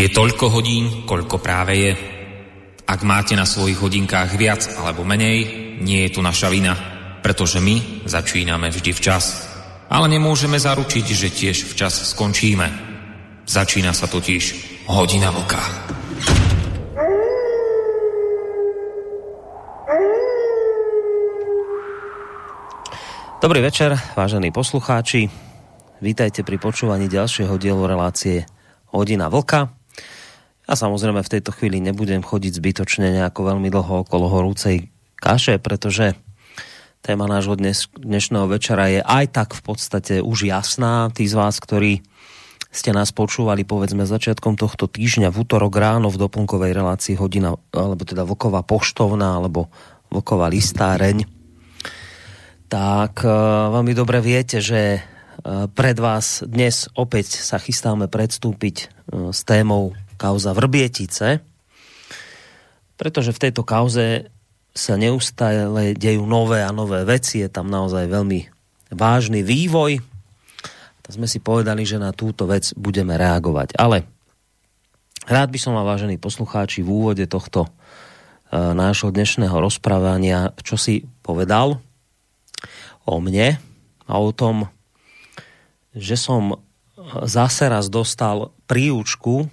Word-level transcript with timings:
Je 0.00 0.08
toľko 0.08 0.48
hodín, 0.48 1.04
koľko 1.04 1.44
práve 1.44 1.76
je. 1.76 1.92
Ak 2.88 3.04
máte 3.04 3.36
na 3.36 3.44
svojich 3.44 3.76
hodinkách 3.76 4.32
viac 4.32 4.64
alebo 4.80 5.04
menej, 5.04 5.44
nie 5.84 6.08
je 6.08 6.16
tu 6.16 6.24
naša 6.24 6.48
vina, 6.48 6.72
pretože 7.20 7.60
my 7.60 8.08
začíname 8.08 8.72
vždy 8.72 8.96
včas. 8.96 9.44
Ale 9.92 10.08
nemôžeme 10.08 10.56
zaručiť, 10.56 11.04
že 11.04 11.28
tiež 11.28 11.68
včas 11.68 12.16
skončíme. 12.16 12.64
Začína 13.44 13.92
sa 13.92 14.08
totiž 14.08 14.44
hodina 14.88 15.28
vlka. 15.36 15.60
Dobrý 23.44 23.60
večer, 23.60 24.00
vážení 24.16 24.48
poslucháči. 24.48 25.28
Vítajte 26.00 26.40
pri 26.40 26.56
počúvaní 26.56 27.04
ďalšieho 27.04 27.52
dielu 27.60 27.84
relácie 27.84 28.48
Hodina 28.96 29.28
vlka. 29.28 29.79
Ja 30.70 30.78
samozrejme 30.78 31.26
v 31.26 31.32
tejto 31.34 31.50
chvíli 31.50 31.82
nebudem 31.82 32.22
chodiť 32.22 32.62
zbytočne 32.62 33.10
nejako 33.10 33.42
veľmi 33.42 33.74
dlho 33.74 34.06
okolo 34.06 34.30
horúcej 34.30 34.86
kaše, 35.18 35.58
pretože 35.58 36.14
téma 37.02 37.26
nášho 37.26 37.58
dnes, 37.58 37.90
dnešného 37.90 38.46
večera 38.46 38.86
je 38.86 39.02
aj 39.02 39.34
tak 39.34 39.58
v 39.58 39.66
podstate 39.66 40.14
už 40.22 40.46
jasná. 40.46 41.10
Tí 41.10 41.26
z 41.26 41.34
vás, 41.34 41.58
ktorí 41.58 42.06
ste 42.70 42.94
nás 42.94 43.10
počúvali 43.10 43.66
povedzme 43.66 44.06
začiatkom 44.06 44.54
tohto 44.54 44.86
týždňa 44.86 45.34
v 45.34 45.42
útorok 45.42 45.74
ráno 45.74 46.06
v 46.06 46.22
doplnkovej 46.22 46.70
relácii 46.70 47.18
hodina, 47.18 47.58
alebo 47.74 48.06
teda 48.06 48.22
Vlková 48.22 48.62
poštovná, 48.62 49.42
alebo 49.42 49.74
Vlková 50.14 50.46
listáreň, 50.54 51.26
tak 52.70 53.26
uh, 53.26 53.74
veľmi 53.74 53.90
dobre 53.90 54.22
viete, 54.22 54.62
že 54.62 55.02
uh, 55.02 55.66
pred 55.66 55.98
vás 55.98 56.46
dnes 56.46 56.86
opäť 56.94 57.42
sa 57.42 57.58
chystáme 57.58 58.06
predstúpiť 58.06 58.76
uh, 59.10 59.34
s 59.34 59.42
témou 59.42 59.98
kauza 60.20 60.52
Vrbietice, 60.52 61.40
pretože 63.00 63.32
v 63.32 63.42
tejto 63.48 63.64
kauze 63.64 64.28
sa 64.76 65.00
neustále 65.00 65.96
dejú 65.96 66.28
nové 66.28 66.60
a 66.60 66.68
nové 66.68 67.00
veci, 67.08 67.40
je 67.40 67.48
tam 67.48 67.72
naozaj 67.72 68.04
veľmi 68.12 68.52
vážny 68.92 69.40
vývoj. 69.40 70.04
Tak 71.00 71.10
sme 71.16 71.24
si 71.24 71.40
povedali, 71.40 71.88
že 71.88 71.96
na 71.96 72.12
túto 72.12 72.44
vec 72.44 72.76
budeme 72.76 73.16
reagovať. 73.16 73.74
Ale 73.80 74.04
rád 75.24 75.48
by 75.48 75.58
som 75.58 75.72
vám, 75.72 75.88
vážení 75.88 76.20
poslucháči, 76.20 76.84
v 76.84 76.92
úvode 76.92 77.24
tohto 77.24 77.72
nášho 78.52 79.08
dnešného 79.14 79.56
rozprávania, 79.56 80.52
čo 80.60 80.76
si 80.76 81.08
povedal, 81.24 81.80
o 83.08 83.16
mne 83.18 83.56
a 84.04 84.12
o 84.20 84.30
tom, 84.30 84.68
že 85.96 86.14
som 86.14 86.62
zase 87.26 87.66
raz 87.66 87.90
dostal 87.90 88.54
príučku 88.70 89.50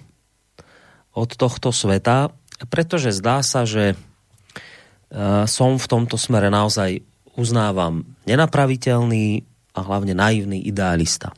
od 1.18 1.34
tohto 1.34 1.74
sveta, 1.74 2.30
pretože 2.70 3.10
zdá 3.10 3.42
sa, 3.42 3.66
že 3.66 3.92
e, 3.92 3.96
som 5.50 5.74
v 5.74 5.86
tomto 5.90 6.14
smere 6.14 6.46
naozaj 6.46 7.02
uznávam 7.34 8.06
nenapraviteľný 8.26 9.42
a 9.74 9.80
hlavne 9.82 10.14
naivný 10.14 10.62
idealista. 10.62 11.34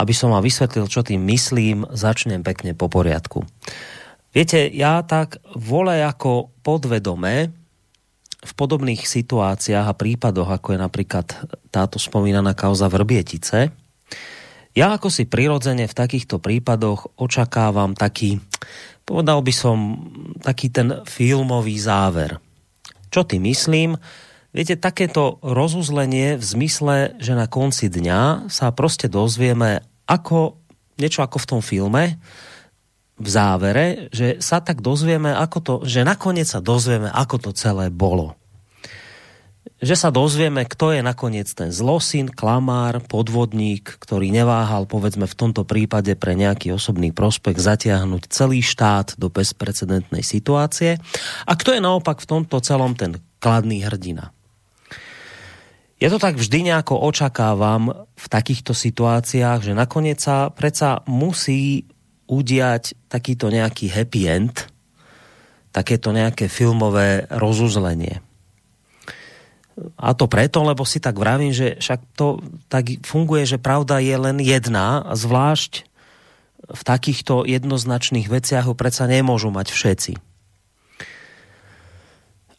Aby 0.00 0.12
som 0.16 0.32
vám 0.32 0.44
vysvetlil, 0.44 0.88
čo 0.88 1.04
tým 1.04 1.20
myslím, 1.28 1.84
začnem 1.92 2.40
pekne 2.40 2.72
po 2.72 2.88
poriadku. 2.88 3.44
Viete, 4.32 4.68
ja 4.72 5.04
tak 5.04 5.40
vole 5.52 6.00
ako 6.00 6.52
podvedome 6.64 7.50
v 8.40 8.52
podobných 8.56 9.04
situáciách 9.04 9.86
a 9.90 9.96
prípadoch, 9.96 10.48
ako 10.48 10.76
je 10.76 10.78
napríklad 10.80 11.26
táto 11.68 12.00
spomínaná 12.00 12.56
kauza 12.56 12.88
Vrbietice, 12.88 13.74
ja 14.74 14.94
ako 14.94 15.10
si 15.10 15.26
prirodzene 15.26 15.90
v 15.90 15.98
takýchto 15.98 16.38
prípadoch 16.38 17.18
očakávam 17.18 17.98
taký, 17.98 18.38
povedal 19.02 19.42
by 19.42 19.52
som, 19.54 19.78
taký 20.38 20.70
ten 20.70 21.02
filmový 21.06 21.74
záver. 21.78 22.38
Čo 23.10 23.26
ty 23.26 23.42
myslím? 23.42 23.98
Viete, 24.50 24.74
takéto 24.74 25.38
rozuzlenie 25.46 26.34
v 26.34 26.44
zmysle, 26.44 27.18
že 27.22 27.38
na 27.38 27.46
konci 27.46 27.86
dňa 27.86 28.50
sa 28.50 28.70
prostě 28.74 29.06
dozvieme 29.06 29.86
ako, 30.10 30.58
niečo 30.98 31.22
ako 31.22 31.38
v 31.38 31.46
tom 31.46 31.60
filme, 31.62 32.18
v 33.20 33.28
závere, 33.28 34.08
že 34.10 34.40
sa 34.40 34.64
tak 34.64 34.80
dozvieme, 34.80 35.30
ako 35.36 35.58
to, 35.60 35.74
že 35.84 36.08
nakoniec 36.08 36.48
sa 36.48 36.64
dozvieme, 36.64 37.12
ako 37.12 37.36
to 37.38 37.50
celé 37.52 37.92
bolo. 37.92 38.39
Že 39.80 39.96
sa 39.96 40.12
dozvieme, 40.12 40.68
kto 40.68 40.92
je 40.92 41.00
nakoniec 41.00 41.48
ten 41.56 41.72
zlosin, 41.72 42.28
klamár, 42.28 43.00
podvodník, 43.00 43.96
ktorý 43.96 44.28
neváhal, 44.28 44.84
povedzme 44.84 45.24
v 45.24 45.32
tomto 45.32 45.64
prípade 45.64 46.12
pre 46.20 46.36
nejaký 46.36 46.76
osobný 46.76 47.16
prospekt 47.16 47.64
zatiahnuť 47.64 48.28
celý 48.28 48.60
štát 48.60 49.16
do 49.16 49.32
bezprecedentnej 49.32 50.20
situácie 50.20 51.00
a 51.48 51.52
kto 51.56 51.72
je 51.72 51.80
naopak 51.80 52.20
v 52.20 52.28
tomto 52.28 52.60
celom 52.60 52.92
ten 52.92 53.24
kladný 53.40 53.80
hrdina. 53.80 54.36
Ja 55.96 56.12
to 56.12 56.20
tak 56.20 56.36
vždy 56.36 56.68
nejako 56.68 57.00
očakávam 57.00 58.04
v 58.04 58.26
takýchto 58.28 58.76
situáciách, 58.76 59.64
že 59.64 59.72
nakoniec 59.72 60.20
sa 60.20 60.52
predsa 60.52 61.00
musí 61.08 61.88
udiať 62.28 63.08
takýto 63.08 63.48
nejaký 63.48 63.88
happy 63.88 64.22
end, 64.28 64.68
takéto 65.72 66.12
nejaké 66.12 66.52
filmové 66.52 67.24
rozuzlenie. 67.32 68.29
A 69.96 70.12
to 70.12 70.28
preto, 70.28 70.60
lebo 70.64 70.84
si 70.84 71.00
tak 71.00 71.16
vravím, 71.16 71.52
že 71.54 71.80
však 71.80 72.00
to 72.16 72.40
tak 72.68 73.00
funguje, 73.04 73.48
že 73.48 73.58
pravda 73.62 74.00
je 74.00 74.16
len 74.16 74.36
jedna, 74.40 75.04
a 75.06 75.16
zvlášť 75.16 75.88
v 76.70 76.82
takýchto 76.86 77.48
jednoznačných 77.48 78.30
veciach 78.30 78.68
ho 78.68 78.74
predsa 78.78 79.08
nemôžu 79.10 79.50
mať 79.50 79.72
všetci. 79.74 80.12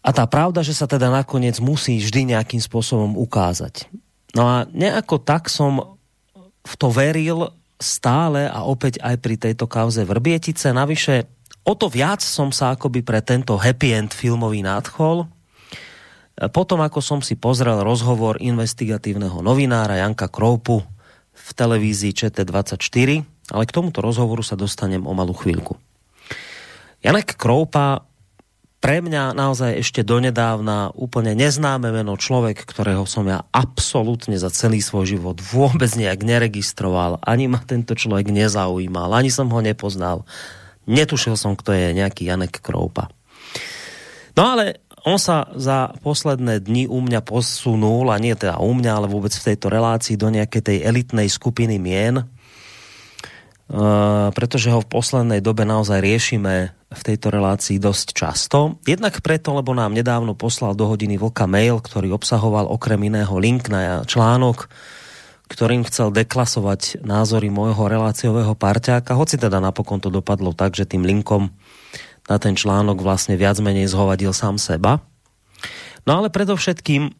A 0.01 0.09
tá 0.09 0.25
pravda, 0.25 0.65
že 0.65 0.73
sa 0.73 0.89
teda 0.89 1.13
nakoniec 1.13 1.61
musí 1.61 2.01
vždy 2.01 2.33
nejakým 2.33 2.57
spôsobom 2.57 3.13
ukázať. 3.21 3.85
No 4.33 4.49
a 4.49 4.55
nejako 4.65 5.21
tak 5.21 5.45
som 5.45 5.97
v 6.65 6.73
to 6.77 6.89
veril 6.89 7.53
stále 7.77 8.49
a 8.49 8.65
opäť 8.65 9.01
aj 9.01 9.15
pri 9.21 9.35
tejto 9.37 9.65
kauze 9.65 10.01
Vrbietice. 10.05 10.73
Navyše 10.73 11.25
o 11.65 11.73
to 11.77 11.89
viac 11.89 12.21
som 12.21 12.49
sa 12.53 12.73
akoby 12.73 13.01
pre 13.05 13.21
tento 13.21 13.57
happy 13.57 13.93
end 13.93 14.13
filmový 14.13 14.61
nadchol. 14.65 15.29
Potom, 16.49 16.81
ako 16.81 17.05
som 17.05 17.19
si 17.21 17.37
pozrel 17.37 17.85
rozhovor 17.85 18.41
investigatívneho 18.41 19.45
novinára 19.45 20.01
Janka 20.01 20.25
Kroupu 20.25 20.81
v 21.31 21.47
televízii 21.53 22.17
ČT24, 22.17 23.21
ale 23.53 23.63
k 23.69 23.75
tomuto 23.75 24.01
rozhovoru 24.01 24.41
sa 24.41 24.57
dostanem 24.57 25.05
o 25.05 25.13
malú 25.13 25.37
chvíľku. 25.37 25.77
Janek 27.05 27.37
Kroupa 27.37 28.09
pre 28.81 28.97
mňa 28.97 29.37
naozaj 29.37 29.77
ešte 29.77 30.01
donedávna 30.01 30.97
úplne 30.97 31.37
neznáme 31.37 31.93
meno 31.93 32.17
človek, 32.17 32.65
ktorého 32.65 33.05
som 33.05 33.29
ja 33.29 33.45
absolútne 33.53 34.33
za 34.41 34.49
celý 34.49 34.81
svoj 34.81 35.05
život 35.05 35.37
vôbec 35.37 35.93
nejak 35.93 36.25
neregistroval, 36.25 37.21
ani 37.21 37.45
ma 37.45 37.61
tento 37.61 37.93
človek 37.93 38.33
nezaujímal, 38.33 39.13
ani 39.13 39.29
som 39.29 39.53
ho 39.53 39.61
nepoznal. 39.61 40.25
Netušil 40.89 41.37
som, 41.37 41.53
kto 41.53 41.77
je 41.77 41.93
nejaký 41.93 42.25
Janek 42.25 42.57
Kroupa. 42.57 43.13
No 44.33 44.57
ale 44.57 44.81
on 45.05 45.17
sa 45.17 45.49
za 45.57 45.97
posledné 46.05 46.61
dni 46.61 46.85
u 46.85 47.01
mňa 47.01 47.25
posunul, 47.25 48.09
a 48.13 48.21
nie 48.21 48.37
teda 48.37 48.61
u 48.61 48.71
mňa, 48.73 48.91
ale 48.97 49.07
vôbec 49.09 49.33
v 49.33 49.45
tejto 49.53 49.67
relácii 49.71 50.15
do 50.17 50.29
nejakej 50.29 50.61
tej 50.61 50.77
elitnej 50.85 51.27
skupiny 51.29 51.81
mien, 51.81 52.27
Uh, 53.71 54.35
pretože 54.35 54.67
ho 54.67 54.83
v 54.83 54.91
poslednej 54.91 55.39
dobe 55.39 55.63
naozaj 55.63 56.03
riešime 56.03 56.75
v 56.91 57.01
tejto 57.07 57.31
relácii 57.31 57.79
dosť 57.79 58.07
často. 58.11 58.75
Jednak 58.83 59.23
preto, 59.23 59.55
lebo 59.55 59.71
nám 59.71 59.95
nedávno 59.95 60.35
poslal 60.35 60.75
do 60.75 60.91
hodiny 60.91 61.15
Vlka 61.15 61.47
mail, 61.47 61.79
ktorý 61.79 62.11
obsahoval 62.11 62.67
okrem 62.67 62.99
iného 63.07 63.31
link 63.39 63.71
na 63.71 64.03
článok, 64.03 64.67
ktorým 65.47 65.87
chcel 65.87 66.11
deklasovať 66.11 66.99
názory 66.99 67.47
môjho 67.47 67.87
reláciového 67.87 68.59
parťáka, 68.59 69.15
hoci 69.15 69.39
teda 69.39 69.63
napokon 69.63 70.03
to 70.03 70.11
dopadlo 70.11 70.51
tak, 70.51 70.75
že 70.75 70.83
tým 70.83 71.07
linkom 71.07 71.55
na 72.31 72.39
ten 72.39 72.55
článok 72.55 73.03
vlastne 73.03 73.35
viac 73.35 73.59
menej 73.59 73.91
zhovadil 73.91 74.31
sám 74.31 74.55
seba. 74.55 75.03
No 76.07 76.23
ale 76.23 76.31
predovšetkým 76.31 77.11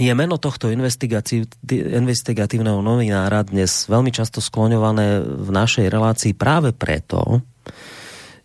je 0.00 0.12
meno 0.16 0.40
tohto 0.40 0.72
investigatívneho 0.72 2.80
novinára 2.80 3.44
dnes 3.44 3.84
veľmi 3.84 4.08
často 4.08 4.40
skloňované 4.40 5.20
v 5.20 5.50
našej 5.52 5.92
relácii 5.92 6.32
práve 6.32 6.72
preto, 6.72 7.44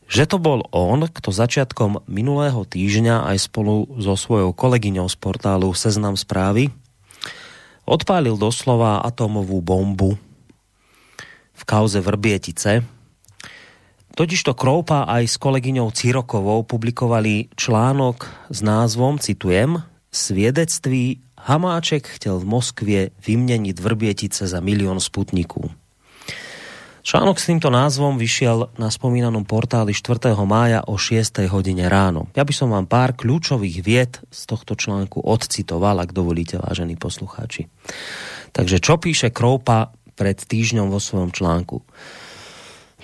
že 0.06 0.28
to 0.28 0.38
bol 0.42 0.68
on, 0.76 1.08
kto 1.08 1.32
začiatkom 1.32 2.04
minulého 2.12 2.68
týždňa 2.68 3.32
aj 3.32 3.48
spolu 3.48 3.88
so 4.02 4.20
svojou 4.20 4.52
kolegyňou 4.52 5.08
z 5.08 5.16
portálu 5.18 5.72
Seznam 5.72 6.20
správy 6.20 6.68
odpálil 7.86 8.36
doslova 8.36 9.06
atomovú 9.06 9.62
bombu 9.62 10.18
v 11.56 11.64
kauze 11.64 12.02
Vrbietice. 12.02 12.95
Totižto 14.16 14.56
Kroupa 14.56 15.04
aj 15.12 15.28
s 15.28 15.36
kolegyňou 15.36 15.92
Cirokovou 15.92 16.64
publikovali 16.64 17.52
článok 17.52 18.48
s 18.48 18.64
názvom, 18.64 19.20
citujem, 19.20 19.84
Sviedectví 20.08 21.20
Hamáček 21.36 22.08
chtěl 22.08 22.40
v 22.40 22.46
Moskvě 22.48 23.12
vyměnit 23.28 23.80
Vrbietice 23.84 24.48
za 24.48 24.64
milion 24.64 25.04
sputniků. 25.04 25.68
Článok 27.04 27.44
s 27.44 27.52
týmto 27.52 27.68
názvom 27.68 28.16
vyšiel 28.16 28.72
na 28.80 28.88
spomínanom 28.88 29.44
portáli 29.44 29.92
4. 29.92 30.32
mája 30.48 30.88
o 30.88 30.96
6. 30.96 31.52
hodine 31.52 31.84
ráno. 31.92 32.32
Ja 32.40 32.48
by 32.48 32.54
som 32.56 32.72
vám 32.72 32.88
pár 32.88 33.20
kľúčových 33.20 33.84
vied 33.84 34.24
z 34.32 34.42
tohto 34.48 34.80
článku 34.80 35.22
odcitoval, 35.28 36.00
ak 36.00 36.16
dovolíte, 36.16 36.56
vážení 36.56 36.96
poslucháči. 36.96 37.68
Takže 38.56 38.80
čo 38.80 38.96
píše 38.96 39.28
Kroupa 39.28 39.92
pred 40.16 40.40
týždňom 40.40 40.88
vo 40.88 41.04
svojom 41.04 41.36
článku? 41.36 41.84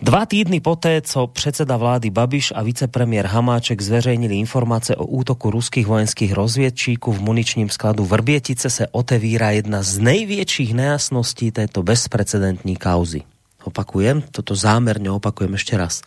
Dva 0.02 0.26
týdny 0.26 0.60
poté, 0.60 1.02
co 1.02 1.28
předseda 1.28 1.78
vlády 1.78 2.10
Babiš 2.10 2.54
a 2.56 2.64
vicepremiér 2.64 3.26
Hamáček 3.26 3.82
zveřejnili 3.82 4.36
informace 4.36 4.96
o 4.96 5.06
útoku 5.06 5.52
ruských 5.52 5.88
vojenských 5.88 6.34
rozvědčíků 6.34 7.14
v 7.14 7.22
muničním 7.22 7.70
skladu 7.70 8.06
Vrbietice, 8.06 8.70
se 8.70 8.88
otevírá 8.88 9.52
jedna 9.52 9.84
z 9.84 9.98
největších 9.98 10.74
nejasností 10.74 11.52
této 11.52 11.84
bezprecedentní 11.84 12.76
kauzy. 12.76 13.22
Opakujem, 13.64 14.26
toto 14.34 14.58
zámerne 14.58 15.14
opakujem 15.14 15.54
ešte 15.54 15.78
raz. 15.78 16.02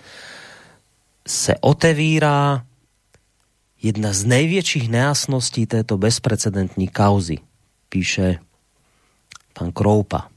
Se 1.23 1.55
otevírá 1.63 2.67
jedna 3.79 4.11
z 4.11 4.25
největších 4.27 4.91
nejasností 4.91 5.71
této 5.71 5.95
bezprecedentní 5.99 6.91
kauzy, 6.91 7.39
píše 7.89 8.43
pan 9.55 9.71
Kroupa. 9.71 10.34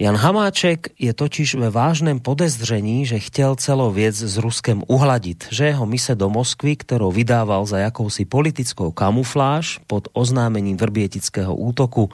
Jan 0.00 0.16
Hamáček 0.16 0.96
je 0.96 1.12
totiž 1.12 1.54
ve 1.54 1.70
vážném 1.70 2.20
podezření, 2.20 3.06
že 3.06 3.18
chtěl 3.18 3.56
celou 3.56 3.92
věc 3.92 4.16
s 4.16 4.36
Ruskem 4.36 4.82
uhladit, 4.88 5.44
že 5.50 5.64
jeho 5.64 5.86
mise 5.86 6.14
do 6.14 6.30
Moskvy, 6.30 6.76
kterou 6.76 7.12
vydával 7.12 7.66
za 7.66 7.78
jakousi 7.78 8.24
politickou 8.24 8.90
kamufláž 8.90 9.78
pod 9.86 10.08
oznámením 10.12 10.76
vrbietického 10.76 11.56
útoku, 11.56 12.08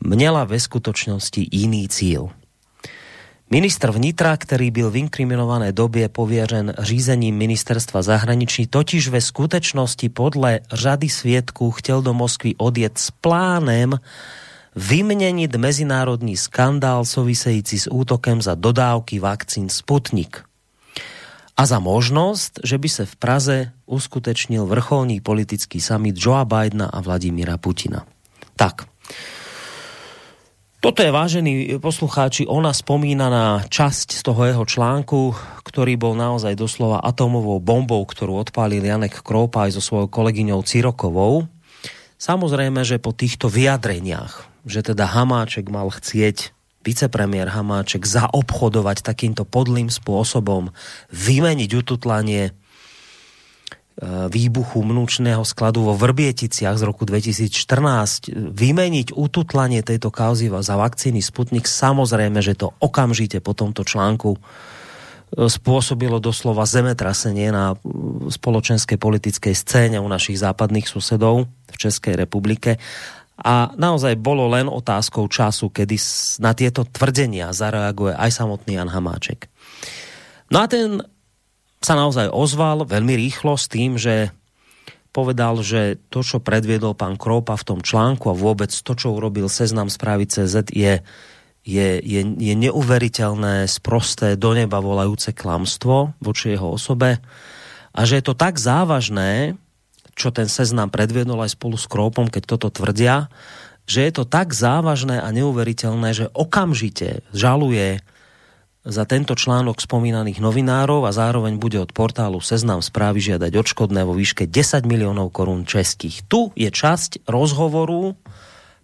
měla 0.00 0.44
ve 0.44 0.60
skutočnosti 0.60 1.46
jiný 1.52 1.88
cíl. 1.88 2.30
Ministr 3.50 3.90
vnitra, 3.90 4.36
který 4.36 4.70
byl 4.70 4.90
v 4.90 4.96
inkriminované 4.96 5.72
době 5.72 6.08
pověřen 6.08 6.74
řízením 6.78 7.36
ministerstva 7.36 8.02
zahraničí, 8.02 8.66
totiž 8.66 9.08
ve 9.08 9.20
skutečnosti 9.20 10.08
podle 10.08 10.60
řady 10.72 11.08
svědků 11.08 11.70
chtěl 11.70 12.02
do 12.02 12.14
Moskvy 12.14 12.54
odjet 12.56 12.98
s 12.98 13.10
plánem 13.10 13.98
vyměnit 14.78 15.56
mezinárodní 15.58 16.38
skandál 16.38 17.04
související 17.04 17.78
s 17.78 17.90
útokem 17.90 18.42
za 18.42 18.54
dodávky 18.54 19.18
vakcín 19.18 19.68
Sputnik 19.68 20.46
a 21.58 21.66
za 21.66 21.82
možnost, 21.82 22.62
že 22.62 22.78
by 22.78 22.88
se 22.88 23.02
v 23.06 23.14
Praze 23.16 23.56
uskutečnil 23.90 24.62
vrcholný 24.62 25.18
politický 25.18 25.82
summit 25.82 26.14
Joea 26.14 26.46
Bidena 26.46 26.86
a 26.86 27.02
Vladimíra 27.02 27.58
Putina. 27.58 28.06
Tak, 28.54 28.86
Toto 30.78 31.02
je, 31.02 31.10
vážení 31.10 31.74
poslucháči, 31.82 32.46
ona 32.46 32.70
spomínaná 32.70 33.66
časť 33.66 34.14
z 34.14 34.22
toho 34.22 34.46
jeho 34.46 34.62
článku, 34.62 35.34
ktorý 35.66 35.98
bol 35.98 36.14
naozaj 36.14 36.54
doslova 36.54 37.02
atomovou 37.02 37.58
bombou, 37.58 38.06
ktorú 38.06 38.38
odpálil 38.38 38.86
Janek 38.86 39.26
Kroupa 39.26 39.66
aj 39.66 39.74
so 39.74 39.82
svojou 39.82 40.06
kolegyňou 40.06 40.62
Cirokovou. 40.62 41.50
Samozrejme, 42.22 42.86
že 42.86 43.02
po 43.02 43.10
týchto 43.10 43.50
vyjadreniach, 43.50 44.47
že 44.64 44.80
teda 44.82 45.06
Hamáček 45.06 45.68
mal 45.68 45.90
chcieť 45.90 46.54
vicepremiér 46.82 47.52
Hamáček 47.52 48.08
zaobchodovať 48.08 49.04
takýmto 49.04 49.44
podlým 49.44 49.92
spôsobom, 49.92 50.72
vymeniť 51.12 51.70
ututlanie 51.76 52.56
Eh, 53.98 54.30
výbuchu 54.30 54.86
mnúčného 54.86 55.42
skladu 55.42 55.82
vo 55.82 55.90
Vrbieticiach 55.90 56.78
z 56.78 56.86
roku 56.86 57.02
2014 57.02 58.30
vymeniť 58.30 59.10
ututlanie 59.10 59.82
tejto 59.82 60.14
kauzy 60.14 60.46
za 60.62 60.78
vakcíny 60.78 61.18
Sputnik, 61.18 61.66
samozrejme, 61.66 62.38
že 62.38 62.54
to 62.54 62.78
okamžite 62.78 63.42
po 63.42 63.58
tomto 63.58 63.82
článku 63.82 64.38
eh, 64.38 65.50
spôsobilo 65.50 66.22
doslova 66.22 66.62
zemetrasenie 66.62 67.50
na 67.50 67.74
eh, 67.74 67.78
spoločenskej 68.30 69.02
politickej 69.02 69.50
scéne 69.58 69.98
u 69.98 70.06
našich 70.06 70.38
západných 70.38 70.86
susedov 70.86 71.50
v 71.50 71.74
Českej 71.74 72.14
republike. 72.14 72.78
A 73.38 73.70
naozaj 73.78 74.18
bolo 74.18 74.50
len 74.50 74.66
otázkou 74.66 75.30
času, 75.30 75.70
kedy 75.70 75.94
na 76.42 76.52
tieto 76.58 76.82
tvrdenia 76.82 77.54
zareaguje 77.54 78.18
aj 78.18 78.30
samotný 78.34 78.74
Jan 78.74 78.90
Hamáček. 78.90 79.46
No 80.50 80.64
a 80.64 80.66
ten 80.66 80.98
sa 81.78 81.94
naozaj 81.94 82.34
ozval 82.34 82.82
veľmi 82.82 83.14
rýchlo 83.14 83.54
s 83.54 83.70
tým, 83.70 83.94
že 83.94 84.34
povedal, 85.14 85.62
že 85.62 86.02
to, 86.10 86.26
čo 86.26 86.42
predviedol 86.42 86.98
pán 86.98 87.14
Kropa 87.14 87.54
v 87.54 87.66
tom 87.66 87.80
článku 87.80 88.30
a 88.30 88.38
vôbec 88.38 88.70
to, 88.70 88.92
čo 88.94 89.14
urobil 89.14 89.46
seznam 89.46 89.86
správy 89.86 90.26
CZ 90.26 90.74
je, 90.74 91.02
je, 91.62 91.88
je, 92.02 92.20
je 92.22 92.54
neuveriteľné, 92.54 93.70
sprosté, 93.70 94.34
do 94.34 94.54
neba 94.54 94.82
volajúce 94.82 95.30
klamstvo 95.34 96.18
voči 96.18 96.54
jeho 96.54 96.74
osobe 96.74 97.22
a 97.94 98.00
že 98.06 98.20
je 98.20 98.24
to 98.30 98.34
tak 98.38 98.60
závažné, 98.60 99.58
čo 100.18 100.34
ten 100.34 100.50
seznam 100.50 100.90
predviedol 100.90 101.38
aj 101.46 101.54
spolu 101.54 101.78
s 101.78 101.86
Kropom, 101.86 102.26
keď 102.26 102.58
toto 102.58 102.68
tvrdia, 102.74 103.30
že 103.88 104.04
je 104.04 104.12
to 104.12 104.24
tak 104.26 104.52
závažné 104.52 105.22
a 105.22 105.28
neuveriteľné, 105.32 106.12
že 106.12 106.26
okamžite 106.34 107.24
žaluje 107.32 108.02
za 108.88 109.04
tento 109.04 109.36
článok 109.36 109.80
spomínaných 109.84 110.40
novinárov 110.40 111.04
a 111.08 111.12
zároveň 111.12 111.60
bude 111.60 111.76
od 111.78 111.92
portálu 111.92 112.40
Seznam 112.40 112.80
správy 112.80 113.20
žiadať 113.20 113.52
odškodné 113.52 114.02
vo 114.02 114.16
výške 114.16 114.48
10 114.48 114.88
miliónov 114.88 115.30
korun 115.30 115.68
českých. 115.68 116.24
Tu 116.24 116.52
je 116.56 116.68
časť 116.72 117.28
rozhovoru 117.28 118.16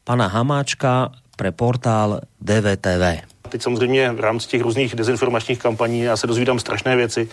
pana 0.04 0.28
Hamáčka 0.28 1.12
pre 1.34 1.50
portál 1.50 2.24
DVTV. 2.38 3.34
Teď 3.48 3.62
samozřejmě 3.62 4.12
v 4.12 4.20
rámci 4.20 4.48
těch 4.48 4.62
různých 4.62 4.94
dezinformačních 4.94 5.58
kampaní 5.58 6.00
já 6.00 6.16
se 6.16 6.26
dozvídám 6.26 6.58
strašné 6.58 6.96
věci. 6.96 7.28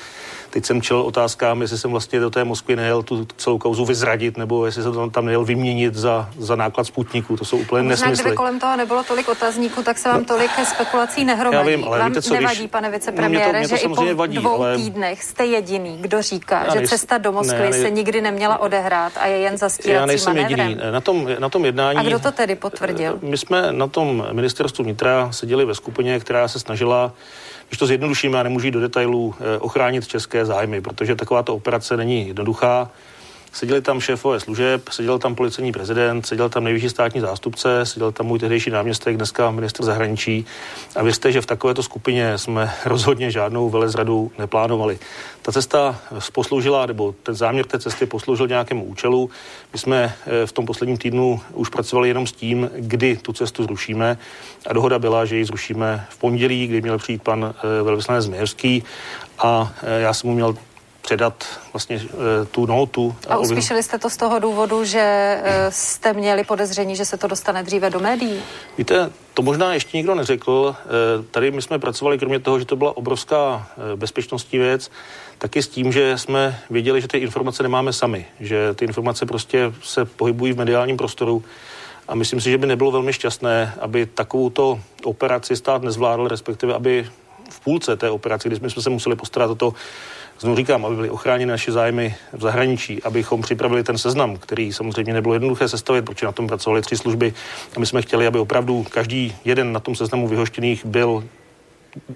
Teď 0.51 0.65
jsem 0.65 0.81
čel 0.81 1.01
otázkám, 1.01 1.61
jestli 1.61 1.77
jsem 1.77 1.91
vlastně 1.91 2.19
do 2.19 2.29
té 2.29 2.43
Moskvy 2.43 2.75
nejel 2.75 3.03
tu 3.03 3.27
celou 3.37 3.57
kauzu 3.57 3.85
vyzradit, 3.85 4.37
nebo 4.37 4.65
jestli 4.65 4.83
jsem 4.83 5.09
tam 5.09 5.25
nejel 5.25 5.45
vyměnit 5.45 5.95
za, 5.95 6.29
za 6.37 6.55
náklad 6.55 6.83
sputníku. 6.83 7.37
To 7.37 7.45
jsou 7.45 7.57
úplně 7.57 7.83
Možná, 7.83 8.07
nesmysly. 8.07 8.23
kdyby 8.23 8.35
kolem 8.35 8.59
toho 8.59 8.77
nebylo 8.77 9.03
tolik 9.03 9.29
otazníků, 9.29 9.83
tak 9.83 9.97
se 9.97 10.09
vám 10.09 10.19
no, 10.19 10.25
tolik 10.25 10.51
spekulací 10.63 11.25
nehromadí. 11.25 11.71
Já 11.71 11.77
vím, 11.77 11.85
ale 11.87 11.99
vám 11.99 12.11
víte 12.11 12.21
co, 12.21 12.33
nevadí, 12.33 12.59
když... 12.59 12.71
pane 12.71 12.91
vicepremiére, 12.91 13.45
no, 13.53 13.59
mě 13.59 13.67
to, 13.67 13.75
mě 13.75 13.79
to 13.87 14.01
že 14.01 14.09
i 14.09 14.13
po 14.13 14.15
vadí, 14.15 14.37
dvou 14.37 14.55
ale... 14.55 14.75
týdnech 14.75 15.23
jste 15.23 15.45
jediný, 15.45 15.97
kdo 16.01 16.21
říká, 16.21 16.63
já 16.63 16.73
že 16.81 16.87
cesta 16.87 17.17
do 17.17 17.31
Moskvy 17.31 17.59
ne, 17.59 17.69
nej... 17.69 17.81
se 17.81 17.89
nikdy 17.89 18.21
neměla 18.21 18.57
odehrát 18.57 19.13
a 19.19 19.25
je 19.25 19.37
jen 19.37 19.57
zastírací 19.57 19.99
Já 19.99 20.05
nejsem 20.05 20.35
manévrem. 20.35 20.69
jediný. 20.69 20.91
Na 20.91 21.01
tom, 21.01 21.27
na 21.39 21.49
tom 21.49 21.65
jednání... 21.65 21.99
A 21.99 22.03
kdo 22.03 22.19
to 22.19 22.31
tedy 22.31 22.55
potvrdil? 22.55 23.19
My 23.21 23.37
jsme 23.37 23.71
na 23.71 23.87
tom 23.87 24.27
ministerstvu 24.31 24.83
vnitra 24.83 25.31
seděli 25.31 25.65
ve 25.65 25.75
skupině, 25.75 26.19
která 26.19 26.47
se 26.47 26.59
snažila 26.59 27.11
když 27.71 27.79
to 27.79 27.85
zjednodušíme 27.85 28.39
a 28.39 28.43
nemůžu 28.43 28.65
jít 28.65 28.71
do 28.71 28.79
detailů, 28.79 29.35
eh, 29.39 29.59
ochránit 29.59 30.07
české 30.07 30.45
zájmy, 30.45 30.81
protože 30.81 31.15
takováto 31.15 31.55
operace 31.55 31.97
není 31.97 32.27
jednoduchá. 32.27 32.91
Seděli 33.53 33.81
tam 33.81 33.99
šéfové 33.99 34.39
služeb, 34.39 34.89
seděl 34.89 35.19
tam 35.19 35.35
policejní 35.35 35.71
prezident, 35.71 36.25
seděl 36.25 36.49
tam 36.49 36.63
nejvyšší 36.63 36.89
státní 36.89 37.21
zástupce, 37.21 37.85
seděl 37.85 38.11
tam 38.11 38.25
můj 38.25 38.39
tehdejší 38.39 38.69
náměstek, 38.69 39.17
dneska 39.17 39.51
ministr 39.51 39.83
zahraničí. 39.83 40.45
A 40.95 41.03
věřte, 41.03 41.31
že 41.31 41.41
v 41.41 41.45
takovéto 41.45 41.83
skupině 41.83 42.37
jsme 42.37 42.73
rozhodně 42.85 43.31
žádnou 43.31 43.69
velezradu 43.69 44.31
neplánovali. 44.37 44.99
Ta 45.41 45.51
cesta 45.51 46.01
posloužila, 46.33 46.85
nebo 46.85 47.15
ten 47.23 47.35
záměr 47.35 47.65
té 47.65 47.79
cesty 47.79 48.05
posloužil 48.05 48.47
nějakému 48.47 48.83
účelu. 48.83 49.29
My 49.73 49.79
jsme 49.79 50.15
eh, 50.25 50.45
v 50.45 50.51
tom 50.51 50.65
posledním 50.65 50.97
týdnu 50.97 51.41
už 51.53 51.69
pracovali 51.69 52.07
jenom 52.07 52.27
s 52.27 52.31
tím, 52.31 52.69
kdy 52.75 53.17
tu 53.17 53.33
cestu 53.33 53.63
zrušíme. 53.63 54.17
A 54.67 54.73
dohoda 54.73 54.99
byla, 54.99 55.25
že 55.25 55.37
ji 55.37 55.45
zrušíme 55.45 56.05
v 56.09 56.17
pondělí, 56.17 56.67
kdy 56.67 56.81
měl 56.81 56.97
přijít 56.97 57.23
pan 57.23 57.53
eh, 57.57 57.83
velvyslanec 57.83 58.25
Změrský 58.25 58.83
a 59.39 59.73
eh, 59.83 60.01
já 60.01 60.13
jsem 60.13 60.29
mu 60.29 60.35
měl 60.35 60.55
předat 61.01 61.45
vlastně 61.73 61.95
e, 61.95 62.45
tu 62.45 62.65
notu. 62.65 63.15
A 63.29 63.37
uspíšili 63.37 63.83
jste 63.83 63.99
to 63.99 64.09
z 64.09 64.17
toho 64.17 64.39
důvodu, 64.39 64.85
že 64.85 64.99
e, 64.99 65.71
jste 65.71 66.13
měli 66.13 66.43
podezření, 66.43 66.95
že 66.95 67.05
se 67.05 67.17
to 67.17 67.27
dostane 67.27 67.63
dříve 67.63 67.89
do 67.89 67.99
médií? 67.99 68.41
Víte, 68.77 69.09
to 69.33 69.41
možná 69.41 69.73
ještě 69.73 69.97
nikdo 69.97 70.15
neřekl. 70.15 70.75
E, 70.75 71.23
tady 71.23 71.51
my 71.51 71.61
jsme 71.61 71.79
pracovali, 71.79 72.19
kromě 72.19 72.39
toho, 72.39 72.59
že 72.59 72.65
to 72.65 72.75
byla 72.75 72.97
obrovská 72.97 73.67
bezpečnostní 73.95 74.59
věc, 74.59 74.91
taky 75.37 75.63
s 75.63 75.67
tím, 75.67 75.91
že 75.91 76.17
jsme 76.17 76.59
věděli, 76.69 77.01
že 77.01 77.07
ty 77.07 77.17
informace 77.17 77.63
nemáme 77.63 77.93
sami, 77.93 78.25
že 78.39 78.73
ty 78.73 78.85
informace 78.85 79.25
prostě 79.25 79.73
se 79.83 80.05
pohybují 80.05 80.53
v 80.53 80.57
mediálním 80.57 80.97
prostoru 80.97 81.43
a 82.07 82.15
myslím 82.15 82.41
si, 82.41 82.51
že 82.51 82.57
by 82.57 82.67
nebylo 82.67 82.91
velmi 82.91 83.13
šťastné, 83.13 83.73
aby 83.79 84.05
takovouto 84.05 84.79
operaci 85.03 85.55
stát 85.55 85.81
nezvládl, 85.81 86.27
respektive 86.27 86.73
aby 86.73 87.09
v 87.49 87.59
půlce 87.59 87.95
té 87.95 88.09
operace, 88.09 88.49
kdy 88.49 88.55
jsme 88.55 88.69
se 88.69 88.89
museli 88.89 89.15
postarat 89.15 89.49
o 89.49 89.55
to, 89.55 89.73
Znovu 90.41 90.55
říkám, 90.55 90.85
aby 90.85 90.95
byly 90.95 91.09
ochráněny 91.09 91.51
naše 91.51 91.71
zájmy 91.71 92.15
v 92.33 92.41
zahraničí, 92.41 93.03
abychom 93.03 93.41
připravili 93.41 93.83
ten 93.83 93.97
seznam, 93.97 94.37
který 94.37 94.73
samozřejmě 94.73 95.13
nebylo 95.13 95.33
jednoduché 95.33 95.69
sestavit, 95.69 96.05
protože 96.05 96.25
na 96.25 96.31
tom 96.31 96.47
pracovali 96.47 96.81
tři 96.81 96.97
služby. 96.97 97.33
A 97.75 97.79
my 97.79 97.85
jsme 97.85 98.01
chtěli, 98.01 98.27
aby 98.27 98.39
opravdu 98.39 98.85
každý 98.89 99.35
jeden 99.45 99.73
na 99.73 99.79
tom 99.79 99.95
seznamu 99.95 100.27
vyhoštěných 100.27 100.85
byl 100.85 101.23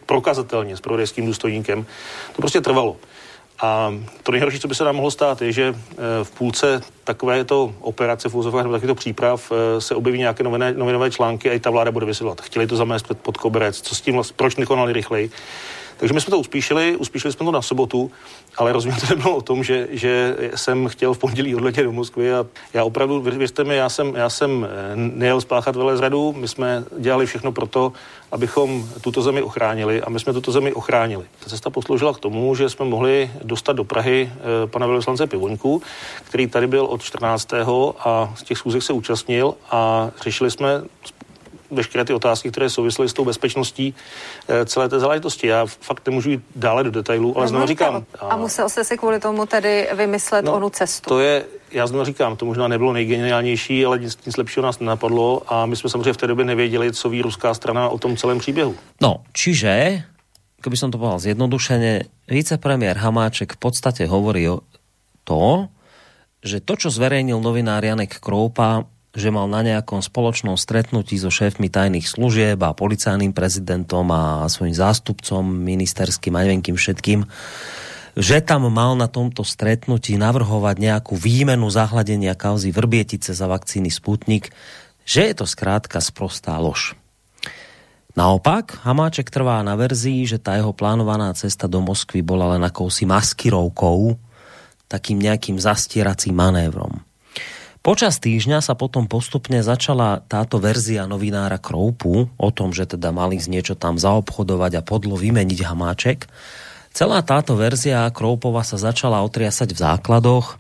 prokazatelně 0.06 0.78
s 0.78 0.82
prodejským 0.82 1.26
důstojníkem. 1.26 1.86
To 2.36 2.42
prostě 2.42 2.62
trvalo. 2.62 2.98
A 3.62 3.94
to 4.24 4.32
nejhorší, 4.32 4.60
co 4.60 4.68
by 4.68 4.76
se 4.76 4.84
nám 4.84 4.96
mohlo 4.96 5.12
stát, 5.12 5.42
je, 5.42 5.52
že 5.52 5.76
v 6.24 6.32
půlce 6.32 6.82
takovéto 7.04 7.74
operace 7.80 8.30
v 8.30 8.36
úzovách 8.36 8.64
nebo 8.64 8.74
takovýchto 8.74 8.96
příprav 8.96 9.52
se 9.80 9.96
objeví 9.96 10.20
nějaké 10.20 10.44
noviné, 10.44 10.74
novinové 10.74 11.12
články 11.12 11.50
a 11.50 11.54
i 11.54 11.60
ta 11.60 11.70
vláda 11.70 11.92
bude 11.92 12.06
vysvětlovat. 12.06 12.42
Chtěli 12.42 12.68
to 12.68 12.76
zamést 12.76 13.14
pod 13.14 13.38
koberec, 13.38 13.82
co 13.82 13.96
s 13.96 14.02
tím, 14.02 14.22
proč 14.36 14.56
nekonali 14.56 14.94
rychleji. 14.94 15.32
Takže 15.98 16.14
my 16.14 16.22
jsme 16.22 16.32
to 16.32 16.40
uspíšili, 16.40 16.98
uspíšili 16.98 17.34
jsme 17.34 17.46
to 17.46 17.52
na 17.52 17.62
sobotu, 17.62 18.12
ale 18.58 18.74
rozumím, 18.74 18.98
to 18.98 19.16
nebylo 19.16 19.36
o 19.36 19.42
tom, 19.42 19.64
že, 19.64 19.88
že 19.92 20.38
jsem 20.56 20.88
chtěl 20.88 21.14
v 21.14 21.18
pondělí 21.18 21.56
odletět 21.56 21.86
do 21.86 21.92
Moskvy 21.92 22.34
a 22.34 22.46
já 22.74 22.84
opravdu, 22.84 23.22
věřte 23.22 23.64
mi, 23.64 23.76
já 23.76 23.90
jsem, 23.90 24.16
já 24.16 24.30
jsem 24.30 24.68
eh, 24.70 24.96
nejel 24.96 25.42
spáchat 25.42 25.76
velezradu, 25.76 26.34
my 26.38 26.48
jsme 26.48 26.84
dělali 26.98 27.26
všechno 27.26 27.52
pro 27.52 27.68
to, 27.68 27.94
abychom 28.32 28.90
tuto 29.02 29.22
zemi 29.22 29.42
ochránili 29.42 30.02
a 30.02 30.10
my 30.10 30.20
jsme 30.20 30.34
tuto 30.34 30.52
zemi 30.52 30.74
ochránili. 30.74 31.26
Ta 31.40 31.50
cesta 31.50 31.70
posloužila 31.70 32.14
k 32.14 32.20
tomu, 32.20 32.56
že 32.56 32.70
jsme 32.70 32.86
mohli 32.86 33.32
dostat 33.44 33.74
do 33.74 33.84
Prahy 33.84 34.32
eh, 34.32 34.68
pana 34.68 34.88
velvyslance 34.88 35.28
Pivoňku, 35.28 35.82
který 36.24 36.48
tady 36.48 36.68
byl 36.68 36.86
od 36.86 37.04
14. 37.04 37.54
a 38.00 38.34
z 38.36 38.44
těch 38.44 38.58
schůzek 38.58 38.84
se 38.84 38.94
účastnil 38.94 39.56
a 39.72 40.12
řešili 40.24 40.52
jsme 40.52 40.82
veškeré 41.72 42.06
ty 42.06 42.14
otázky, 42.14 42.52
které 42.52 42.70
souvisely 42.70 43.10
s 43.10 43.14
tou 43.14 43.26
bezpečností 43.26 43.96
eh, 44.48 44.66
celé 44.66 44.90
té 44.90 45.00
záležitosti. 45.00 45.48
Já 45.48 45.66
fakt 45.66 46.08
nemůžu 46.08 46.30
jít 46.30 46.42
dále 46.56 46.84
do 46.84 46.92
detailů, 46.92 47.38
ale 47.38 47.48
znovu 47.48 47.68
říkám. 47.68 48.06
A, 48.20 48.26
a 48.26 48.38
musel 48.38 48.70
jste 48.70 48.84
si 48.84 48.98
kvůli 48.98 49.20
tomu 49.20 49.46
tedy 49.46 49.88
vymyslet 49.94 50.46
no, 50.46 50.54
onu 50.54 50.70
cestu. 50.70 51.10
To 51.10 51.20
je, 51.20 51.46
já 51.72 51.88
znovu 51.88 52.06
říkám, 52.06 52.36
to 52.36 52.46
možná 52.46 52.68
nebylo 52.68 52.94
nejgeniálnější, 52.94 53.86
ale 53.86 54.00
nic, 54.00 54.26
nic 54.26 54.38
lepšího 54.38 54.66
nás 54.66 54.80
nenapadlo 54.80 55.42
a 55.48 55.66
my 55.66 55.76
jsme 55.76 55.90
samozřejmě 55.90 56.14
v 56.14 56.18
té 56.18 56.28
době 56.28 56.46
nevěděli, 56.46 56.94
co 56.94 57.10
ví 57.10 57.22
ruská 57.22 57.54
strana 57.54 57.90
o 57.90 57.98
tom 57.98 58.18
celém 58.18 58.40
příběhu. 58.40 58.76
No, 59.02 59.24
čiže, 59.34 60.04
kdyby 60.62 60.78
som 60.78 60.90
to 60.90 60.98
povedal 60.98 61.22
zjednodušene, 61.22 62.10
vicepremiér 62.26 62.98
Hamáček 62.98 63.54
v 63.54 63.60
podstate 63.62 64.10
hovorí 64.10 64.50
o 64.50 64.66
to, 65.22 65.70
že 66.46 66.62
to, 66.62 66.74
čo 66.78 66.90
zverejnil 66.90 67.42
novinár 67.42 67.86
Janek 67.86 68.22
Kroupa, 68.22 68.86
že 69.16 69.32
mal 69.32 69.48
na 69.48 69.64
nejakom 69.64 70.04
spoločnom 70.04 70.60
stretnutí 70.60 71.16
so 71.16 71.32
šéfmi 71.32 71.72
tajných 71.72 72.04
služieb 72.04 72.60
a 72.60 72.76
policajným 72.76 73.32
prezidentom 73.32 74.12
a 74.12 74.44
svojim 74.52 74.76
zástupcom 74.76 75.42
ministerským 75.42 76.36
a 76.36 76.44
neviem 76.44 76.60
kým 76.60 76.76
všetkým, 76.76 77.24
že 78.16 78.44
tam 78.44 78.68
mal 78.72 78.96
na 79.00 79.08
tomto 79.08 79.48
stretnutí 79.48 80.20
navrhovať 80.20 80.76
nejakú 80.80 81.16
výmenu 81.16 81.68
zahladenia 81.72 82.36
kauzy 82.36 82.76
Vrbietice 82.76 83.32
za 83.32 83.48
vakcíny 83.48 83.88
Sputnik, 83.88 84.52
že 85.08 85.32
je 85.32 85.34
to 85.36 85.48
zkrátka 85.48 86.04
sprostá 86.04 86.60
lož. 86.60 86.96
Naopak, 88.16 88.80
Hamáček 88.88 89.28
trvá 89.28 89.60
na 89.60 89.76
verzii, 89.76 90.24
že 90.24 90.40
tá 90.40 90.56
jeho 90.56 90.72
plánovaná 90.72 91.36
cesta 91.36 91.68
do 91.68 91.84
Moskvy 91.84 92.24
bola 92.24 92.56
len 92.56 92.64
akousi 92.64 93.04
maskirovkou, 93.04 94.16
takým 94.88 95.20
nejakým 95.20 95.60
zastieracím 95.60 96.40
manévrom. 96.40 97.04
Počas 97.86 98.18
týždňa 98.18 98.66
sa 98.66 98.74
potom 98.74 99.06
postupne 99.06 99.62
začala 99.62 100.26
táto 100.26 100.58
verzia 100.58 101.06
novinára 101.06 101.62
Kroupu 101.62 102.34
o 102.34 102.50
tom, 102.50 102.74
že 102.74 102.90
teda 102.90 103.14
mali 103.14 103.38
z 103.38 103.46
niečo 103.46 103.78
tam 103.78 104.02
zaobchodovať 104.02 104.82
a 104.82 104.82
podlo 104.82 105.14
vymeniť 105.14 105.62
Hamáček. 105.62 106.26
Celá 106.90 107.22
táto 107.22 107.54
verzia 107.54 108.10
Kroupova 108.10 108.66
sa 108.66 108.82
začala 108.82 109.22
otriasať 109.22 109.78
v 109.78 109.82
základoch. 109.86 110.58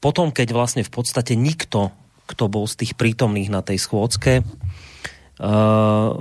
Potom, 0.00 0.32
keď 0.32 0.56
vlastne 0.56 0.80
v 0.80 0.88
podstate 0.96 1.36
nikto, 1.36 1.92
kto 2.24 2.48
bol 2.48 2.64
z 2.64 2.80
tých 2.80 2.96
prítomných 2.96 3.52
na 3.52 3.60
tej 3.60 3.84
schôdzke, 3.84 4.48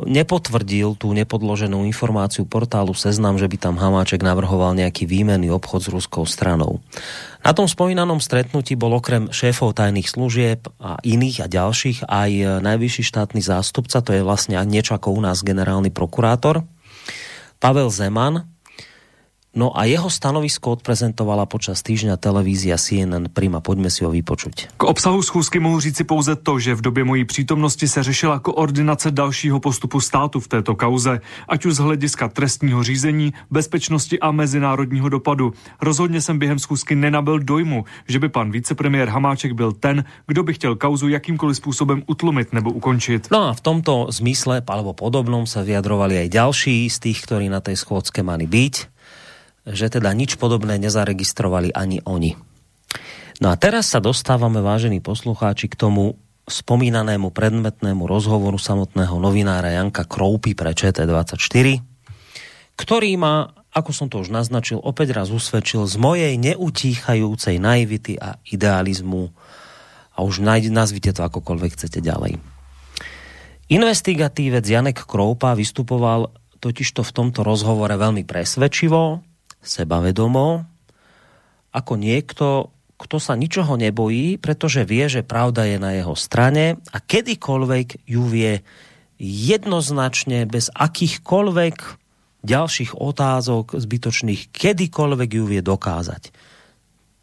nepotvrdil 0.09 0.97
tú 0.97 1.13
nepodloženú 1.13 1.85
informáciu 1.85 2.49
portálu 2.49 2.97
Seznam, 2.97 3.37
že 3.37 3.45
by 3.45 3.57
tam 3.61 3.75
Hamáček 3.77 4.25
navrhoval 4.25 4.73
nejaký 4.73 5.05
výmenný 5.05 5.53
obchod 5.53 5.85
s 5.85 5.89
ruskou 5.93 6.25
stranou. 6.25 6.81
Na 7.45 7.53
tom 7.53 7.69
spomínanom 7.69 8.23
stretnutí 8.23 8.73
bol 8.73 8.97
okrem 8.97 9.29
šéfov 9.29 9.77
tajných 9.77 10.09
služieb 10.09 10.65
a 10.81 10.97
iných 11.03 11.45
a 11.45 11.47
ďalších 11.51 12.09
aj 12.09 12.63
najvyšší 12.63 13.03
štátny 13.03 13.41
zástupca, 13.43 14.01
to 14.01 14.15
je 14.15 14.25
vlastne 14.25 14.57
niečo 14.65 14.95
ako 14.97 15.13
u 15.13 15.21
nás 15.21 15.45
generálny 15.45 15.93
prokurátor, 15.93 16.65
Pavel 17.61 17.91
Zeman, 17.93 18.52
No 19.53 19.69
a 19.77 19.85
jeho 19.85 20.09
stanovisko 20.09 20.81
odprezentovala 20.81 21.45
počas 21.45 21.85
týždňa 21.85 22.17
televízia 22.17 22.73
CNN 22.73 23.29
Prima. 23.29 23.61
Pojďme 23.61 23.93
si 23.93 24.01
ho 24.01 24.09
vypočuť. 24.09 24.73
K 24.73 24.83
obsahu 24.83 25.21
schůzky 25.21 25.61
mohu 25.61 25.77
říci 25.77 26.03
pouze 26.03 26.33
to, 26.35 26.57
že 26.57 26.73
v 26.73 26.81
době 26.81 27.03
mojí 27.05 27.25
přítomnosti 27.25 27.87
se 27.87 28.03
řešila 28.03 28.41
koordinace 28.41 29.13
dalšího 29.13 29.61
postupu 29.61 30.01
státu 30.01 30.39
v 30.41 30.47
této 30.47 30.73
kauze, 30.73 31.21
ať 31.45 31.65
už 31.65 31.73
z 31.73 31.85
hlediska 31.85 32.33
trestního 32.33 32.83
řízení, 32.83 33.33
bezpečnosti 33.51 34.19
a 34.19 34.31
mezinárodního 34.31 35.09
dopadu. 35.09 35.53
Rozhodně 35.81 36.21
jsem 36.21 36.39
během 36.39 36.59
schůzky 36.59 36.95
nenabil 36.95 37.39
dojmu, 37.39 37.85
že 38.09 38.19
by 38.19 38.29
pan 38.29 38.51
vicepremiér 38.51 39.09
Hamáček 39.09 39.53
byl 39.53 39.71
ten, 39.71 40.03
kdo 40.27 40.43
by 40.43 40.53
chtěl 40.53 40.75
kauzu 40.75 41.07
jakýmkoliv 41.07 41.57
způsobem 41.57 42.03
utlumit 42.07 42.53
nebo 42.53 42.71
ukončit. 42.71 43.27
No 43.31 43.43
a 43.43 43.53
v 43.53 43.61
tomto 43.61 44.07
zmysle 44.09 44.65
alebo 44.65 44.97
podobnom 44.97 45.45
se 45.45 45.61
vyjadrovali 45.61 46.17
aj 46.17 46.29
ďalší 46.33 46.89
z 46.89 46.97
tých, 46.97 47.21
ktorí 47.29 47.45
na 47.53 47.61
tej 47.61 47.77
schôdzke 47.77 48.25
mali 48.25 48.49
byť 48.49 48.92
že 49.63 49.87
teda 49.87 50.11
nič 50.11 50.35
podobné 50.35 50.75
nezaregistrovali 50.79 51.71
ani 51.71 52.03
oni. 52.03 52.35
No 53.39 53.49
a 53.49 53.55
teraz 53.55 53.89
sa 53.91 54.03
dostávame, 54.03 54.59
vážení 54.59 54.99
poslucháči, 54.99 55.71
k 55.71 55.79
tomu 55.79 56.19
spomínanému 56.43 57.31
predmetnému 57.31 58.03
rozhovoru 58.03 58.59
samotného 58.59 59.15
novinára 59.15 59.71
Janka 59.71 60.03
Kroupy 60.03 60.53
pre 60.53 60.75
ČT24, 60.75 61.79
ktorý 62.75 63.11
ma, 63.15 63.55
ako 63.71 63.91
som 63.95 64.07
to 64.11 64.19
už 64.19 64.27
naznačil, 64.27 64.83
opäť 64.83 65.15
raz 65.15 65.31
usvedčil 65.31 65.87
z 65.87 65.95
mojej 65.95 66.33
neutíchajúcej 66.35 67.63
naivity 67.63 68.19
a 68.19 68.35
idealizmu 68.43 69.31
a 70.13 70.19
už 70.21 70.43
nazvite 70.43 71.15
to 71.15 71.23
akokoľvek 71.23 71.71
chcete 71.79 72.03
ďalej. 72.03 72.37
Investigatívec 73.71 74.67
Janek 74.67 75.07
Kroupa 75.07 75.55
vystupoval 75.55 76.29
totižto 76.59 77.01
v 77.01 77.11
tomto 77.15 77.41
rozhovore 77.41 77.95
veľmi 77.95 78.27
presvedčivo, 78.27 79.23
sebavedomo, 79.63 80.67
ako 81.73 81.93
niekto, 81.97 82.69
kto 82.99 83.17
sa 83.17 83.33
ničoho 83.33 83.79
nebojí, 83.79 84.37
pretože 84.37 84.85
vie, 84.85 85.09
že 85.09 85.25
pravda 85.25 85.65
je 85.65 85.77
na 85.81 85.97
jeho 85.97 86.13
strane 86.13 86.77
a 86.93 86.97
kedykoľvek 87.01 88.05
ju 88.05 88.23
vie 88.29 88.61
jednoznačne, 89.23 90.45
bez 90.45 90.69
akýchkoľvek 90.75 91.75
ďalších 92.43 92.99
otázok 92.99 93.79
zbytočných, 93.79 94.51
kedykoľvek 94.51 95.29
ju 95.31 95.43
vie 95.47 95.61
dokázať. 95.63 96.35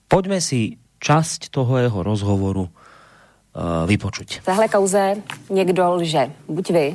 Poďme 0.08 0.40
si 0.40 0.80
časť 0.98 1.52
toho 1.52 1.78
jeho 1.78 2.00
rozhovoru 2.02 2.66
uh, 2.66 3.84
vypočuť. 3.86 4.42
V 4.42 4.48
téhle 4.48 4.68
kauze 4.68 5.16
někdo 5.50 5.90
lže. 6.00 6.30
Buď 6.48 6.66
vy, 6.70 6.86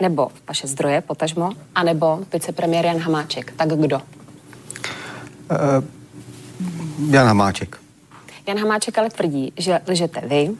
nebo 0.00 0.32
vaše 0.48 0.66
zdroje, 0.66 1.00
potažmo, 1.00 1.52
anebo 1.74 2.24
vicepremiér 2.32 2.84
Jan 2.84 3.00
Hamáček. 3.00 3.52
Tak 3.56 3.68
kdo? 3.68 4.00
Uh, 5.50 5.84
Jan 7.10 7.26
Hamáček. 7.26 7.76
Jan 8.46 8.58
Hamáček 8.58 8.98
ale 8.98 9.10
tvrdí, 9.10 9.52
že 9.56 9.80
lžete 9.88 10.20
vy. 10.20 10.50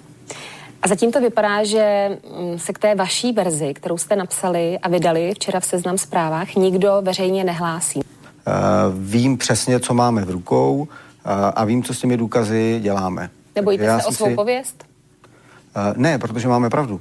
A 0.83 0.89
zatím 0.89 1.13
to 1.13 1.21
vypadá, 1.21 1.65
že 1.65 2.09
mm, 2.41 2.59
se 2.59 2.73
k 2.73 2.79
té 2.79 2.95
vaší 2.95 3.33
verzi, 3.33 3.75
kterou 3.75 3.99
jste 3.99 4.17
napsali 4.17 4.79
a 4.79 4.89
vydali 4.89 5.35
včera 5.35 5.61
v 5.61 5.65
seznam 5.65 5.99
zprávách, 5.99 6.55
nikdo 6.55 6.99
veřejně 7.03 7.45
nehlásí. 7.45 8.01
Uh, 8.01 8.03
vím 8.99 9.39
přesně, 9.39 9.81
co 9.81 9.95
máme 9.95 10.25
v 10.25 10.31
rukou 10.31 10.77
uh, 10.77 10.87
a 11.55 11.65
vím, 11.65 11.83
co 11.83 11.95
s 11.95 12.01
těmi 12.01 12.17
důkazy 12.17 12.79
děláme. 12.83 13.31
Nebojíte 13.55 13.85
Já 13.85 14.01
se 14.01 14.07
o 14.07 14.13
svou 14.13 14.27
si... 14.27 14.35
pověst? 14.35 14.85
Uh, 15.77 15.97
ne, 15.97 16.19
protože 16.19 16.49
máme 16.49 16.71
pravdu. 16.71 17.01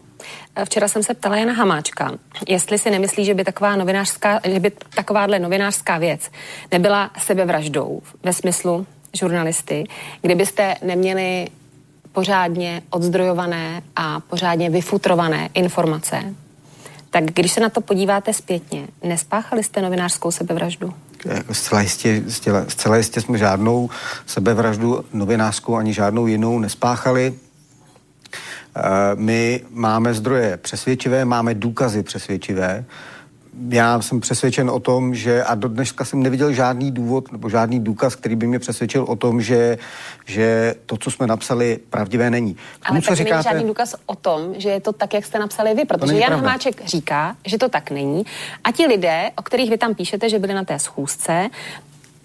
Včera 0.65 0.87
jsem 0.87 1.03
se 1.03 1.13
ptala 1.13 1.37
Jana 1.37 1.53
Hamáčka, 1.53 2.11
jestli 2.47 2.77
si 2.79 2.89
nemyslí, 2.89 3.25
že 3.25 3.33
by 3.33 3.43
taková 3.43 3.75
novinářská, 3.75 4.39
že 4.43 4.59
by 4.59 4.71
takováhle 4.95 5.39
novinářská 5.39 5.97
věc 5.97 6.31
nebyla 6.71 7.11
sebevraždou 7.19 8.01
ve 8.23 8.33
smyslu 8.33 8.87
žurnalisty, 9.13 9.83
kdybyste 10.21 10.75
neměli 10.81 11.47
pořádně 12.11 12.81
odzdrojované 12.89 13.81
a 13.95 14.19
pořádně 14.19 14.69
vyfutrované 14.69 15.49
informace, 15.53 16.35
tak 17.09 17.23
když 17.23 17.51
se 17.51 17.59
na 17.59 17.69
to 17.69 17.81
podíváte 17.81 18.33
zpětně, 18.33 18.87
nespáchali 19.03 19.63
jste 19.63 19.81
novinářskou 19.81 20.31
sebevraždu? 20.31 20.93
Jako 21.25 21.53
zcela, 21.53 21.81
jistě, 21.81 22.23
zcela, 22.27 22.65
zcela 22.67 22.97
jistě 22.97 23.21
jsme 23.21 23.37
žádnou 23.37 23.89
sebevraždu 24.25 25.05
novinářskou 25.13 25.75
ani 25.75 25.93
žádnou 25.93 26.27
jinou 26.27 26.59
nespáchali. 26.59 27.33
Eh, 28.75 28.81
my 29.15 29.61
máme 29.69 30.13
zdroje 30.13 30.57
přesvědčivé, 30.57 31.25
máme 31.25 31.53
důkazy 31.53 32.03
přesvědčivé. 32.03 32.85
Já 33.69 34.01
jsem 34.01 34.19
přesvědčen 34.19 34.69
o 34.69 34.79
tom, 34.79 35.15
že 35.15 35.43
a 35.43 35.55
do 35.55 35.67
dneška 35.67 36.05
jsem 36.05 36.23
neviděl 36.23 36.53
žádný 36.53 36.91
důvod 36.91 37.31
nebo 37.31 37.49
žádný 37.49 37.79
důkaz, 37.79 38.15
který 38.15 38.35
by 38.35 38.47
mě 38.47 38.59
přesvědčil 38.59 39.03
o 39.03 39.15
tom, 39.15 39.41
že, 39.41 39.77
že 40.25 40.75
to, 40.85 40.97
co 40.97 41.11
jsme 41.11 41.27
napsali, 41.27 41.79
pravdivé 41.89 42.29
není. 42.29 42.53
K 42.53 42.87
tomu, 42.87 42.97
Ale 42.97 43.01
co 43.01 43.15
říkáte, 43.15 43.35
není 43.35 43.43
žádný 43.43 43.67
důkaz 43.67 43.95
o 44.05 44.15
tom, 44.15 44.53
že 44.57 44.69
je 44.69 44.81
to 44.81 44.93
tak, 44.93 45.13
jak 45.13 45.25
jste 45.25 45.39
napsali 45.39 45.73
vy, 45.73 45.85
protože 45.85 46.13
Jan 46.13 46.27
pravda. 46.27 46.47
Hamáček 46.47 46.85
říká, 46.85 47.35
že 47.45 47.57
to 47.57 47.69
tak 47.69 47.91
není. 47.91 48.25
A 48.63 48.71
ti 48.71 48.85
lidé, 48.85 49.31
o 49.35 49.41
kterých 49.41 49.69
vy 49.69 49.77
tam 49.77 49.95
píšete, 49.95 50.29
že 50.29 50.39
byli 50.39 50.53
na 50.53 50.63
té 50.63 50.79
schůzce, 50.79 51.49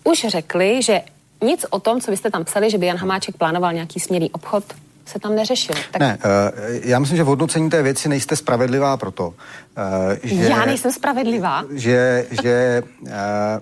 už 0.04 0.26
řekli, 0.28 0.83
že 0.83 1.00
nic 1.45 1.66
o 1.71 1.80
tom, 1.80 2.00
co 2.00 2.11
vy 2.11 2.16
jste 2.16 2.30
tam 2.30 2.45
psali, 2.45 2.71
že 2.71 2.78
by 2.78 2.87
Jan 2.87 2.97
Hamáček 2.97 3.37
plánoval 3.37 3.73
nějaký 3.73 4.00
směrný 4.00 4.30
obchod, 4.30 4.64
se 5.07 5.19
tam 5.19 5.35
neřešil. 5.35 5.75
Tak... 5.90 6.00
Ne, 6.00 6.19
uh, 6.25 6.75
já 6.83 6.99
myslím, 6.99 7.16
že 7.16 7.23
v 7.23 7.26
hodnocení 7.26 7.71
té 7.71 7.83
věci 7.83 8.09
nejste 8.09 8.37
spravedlivá 8.37 8.97
proto, 8.97 9.28
uh, 9.28 9.35
že... 10.23 10.35
Já 10.35 10.64
nejsem 10.64 10.92
spravedlivá. 10.92 11.64
Že, 11.71 12.26
že 12.42 12.83
uh, 13.00 13.11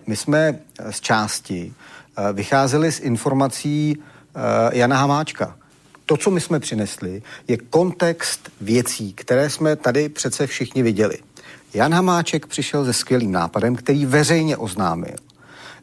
my 0.07 0.17
jsme 0.17 0.59
z 0.91 1.01
části 1.01 1.73
uh, 2.19 2.37
vycházeli 2.37 2.93
z 2.93 3.01
informací 3.01 3.97
uh, 3.97 4.43
Jana 4.73 4.97
Hamáčka. 4.97 5.57
To, 6.07 6.17
co 6.17 6.31
my 6.31 6.41
jsme 6.41 6.61
přinesli, 6.61 7.23
je 7.49 7.57
kontext 7.57 8.51
věcí, 8.61 9.13
které 9.13 9.51
jsme 9.51 9.77
tady 9.77 10.09
přece 10.09 10.47
všichni 10.47 10.83
viděli. 10.83 11.19
Jan 11.75 11.95
Hamáček 11.95 12.47
přišel 12.47 12.85
se 12.85 12.93
skvělým 12.93 13.33
nápadem, 13.33 13.77
který 13.77 14.07
veřejně 14.07 14.57
oznámil, 14.57 15.17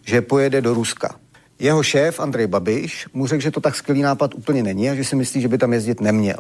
že 0.06 0.22
pojede 0.22 0.62
do 0.62 0.74
Ruska. 0.74 1.16
Jeho 1.60 1.84
šéf 1.84 2.20
Andrej 2.20 2.48
Babiš 2.48 3.08
mu 3.14 3.28
řekl, 3.28 3.42
že 3.42 3.52
to 3.52 3.62
tak 3.62 3.76
skvělý 3.76 4.02
nápad 4.02 4.34
úplně 4.34 4.64
není 4.64 4.90
a 4.90 4.96
že 4.96 5.04
si 5.04 5.16
myslí, 5.16 5.42
že 5.42 5.48
by 5.48 5.58
tam 5.58 5.74
jezdit 5.74 6.02
neměl. 6.02 6.38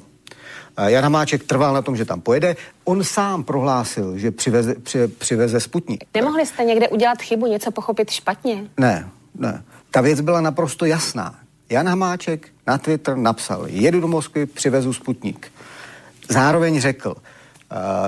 Jan 0.86 1.03
Hamáček 1.03 1.43
trval 1.43 1.74
na 1.74 1.81
tom, 1.81 1.98
že 1.98 2.05
tam 2.05 2.22
pojede. 2.22 2.55
On 2.84 3.03
sám 3.03 3.43
prohlásil, 3.43 4.17
že 4.17 4.31
přiveze, 4.31 4.75
při, 4.75 5.07
přiveze 5.07 5.60
Sputnik. 5.60 6.03
Nemohli 6.13 6.45
jste 6.45 6.63
někde 6.63 6.89
udělat 6.89 7.22
chybu, 7.22 7.48
něco 7.48 7.72
pochopit 7.72 8.12
špatně? 8.12 8.63
Ne, 8.77 9.10
ne. 9.36 9.63
Ta 9.91 10.01
věc 10.01 10.22
byla 10.22 10.41
naprosto 10.41 10.86
jasná. 10.86 11.36
Jan 11.69 11.88
Hamáček 11.88 12.48
na 12.67 12.77
Twitter 12.77 13.17
napsal, 13.17 13.65
jedu 13.67 14.01
do 14.01 14.07
Moskvy, 14.07 14.45
přivezu 14.45 14.93
Sputnik. 14.93 15.51
Zároveň 16.29 16.81
řekl, 16.81 17.10
uh, 17.10 17.17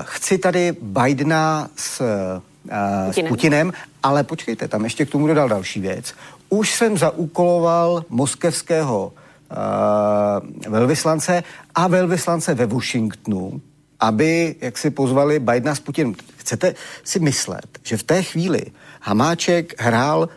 chci 0.02 0.38
tady 0.38 0.76
Bidena 0.82 1.68
s, 1.76 2.00
uh, 2.00 3.12
s 3.12 3.28
Putinem, 3.28 3.72
ale 4.02 4.24
počkejte, 4.24 4.68
tam 4.68 4.84
ještě 4.84 5.06
k 5.06 5.10
tomu 5.10 5.26
dodal 5.26 5.48
další 5.48 5.80
věc. 5.80 6.14
Už 6.48 6.74
jsem 6.74 6.98
zaúkoloval 6.98 8.04
moskevského 8.08 9.12
uh, 9.12 10.72
velvyslance 10.72 11.42
a 11.74 11.88
velvyslance 11.88 12.54
ve 12.54 12.66
Washingtonu, 12.66 13.60
aby 14.00 14.56
jak 14.60 14.78
si 14.78 14.90
pozvali 14.90 15.38
Bidena 15.38 15.74
s 15.74 15.80
Putinem. 15.80 16.14
Chcete 16.36 16.74
si 17.04 17.20
myslet, 17.20 17.78
že 17.82 17.96
v 17.96 18.02
té 18.02 18.22
chvíli 18.22 18.62
Hamáček 19.00 19.82
hrál 19.82 20.28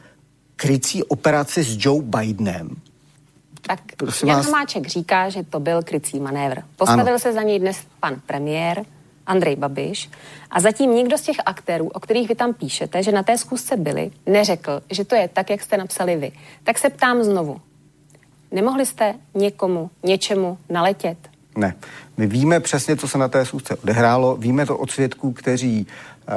krycí 0.55 1.03
operaci 1.03 1.63
s 1.63 1.77
Joe 1.85 2.01
Bidenem, 2.01 2.75
tak 3.61 3.79
Prosím 3.97 4.27
Jan 4.27 4.37
vás... 4.37 4.45
Hamáček 4.45 4.87
říká, 4.87 5.29
že 5.29 5.43
to 5.43 5.59
byl 5.59 5.83
krycí 5.83 6.19
manévr. 6.19 6.61
Postavil 6.75 7.07
ano. 7.07 7.19
se 7.19 7.33
za 7.33 7.41
něj 7.41 7.59
dnes 7.59 7.77
pan 7.99 8.21
premiér 8.25 8.85
Andrej 9.27 9.55
Babiš 9.55 10.09
a 10.51 10.59
zatím 10.59 10.91
nikdo 10.91 11.17
z 11.17 11.21
těch 11.21 11.37
aktérů, 11.45 11.87
o 11.87 11.99
kterých 11.99 12.27
vy 12.29 12.35
tam 12.35 12.53
píšete, 12.53 13.03
že 13.03 13.11
na 13.11 13.23
té 13.23 13.37
zkusce 13.37 13.77
byli, 13.77 14.11
neřekl, 14.25 14.81
že 14.91 15.05
to 15.05 15.15
je 15.15 15.27
tak, 15.27 15.49
jak 15.49 15.61
jste 15.61 15.77
napsali 15.77 16.15
vy. 16.15 16.31
Tak 16.63 16.77
se 16.77 16.89
ptám 16.89 17.23
znovu. 17.23 17.61
Nemohli 18.51 18.85
jste 18.85 19.15
někomu, 19.33 19.89
něčemu 20.03 20.57
naletět? 20.69 21.17
Ne. 21.57 21.75
My 22.17 22.27
víme 22.27 22.59
přesně, 22.59 22.95
co 22.95 23.07
se 23.07 23.17
na 23.17 23.27
té 23.27 23.45
schůzce 23.45 23.75
odehrálo. 23.75 24.35
Víme 24.35 24.65
to 24.65 24.77
od 24.77 24.91
svědků, 24.91 25.31
kteří, 25.31 25.87
uh, 26.27 26.35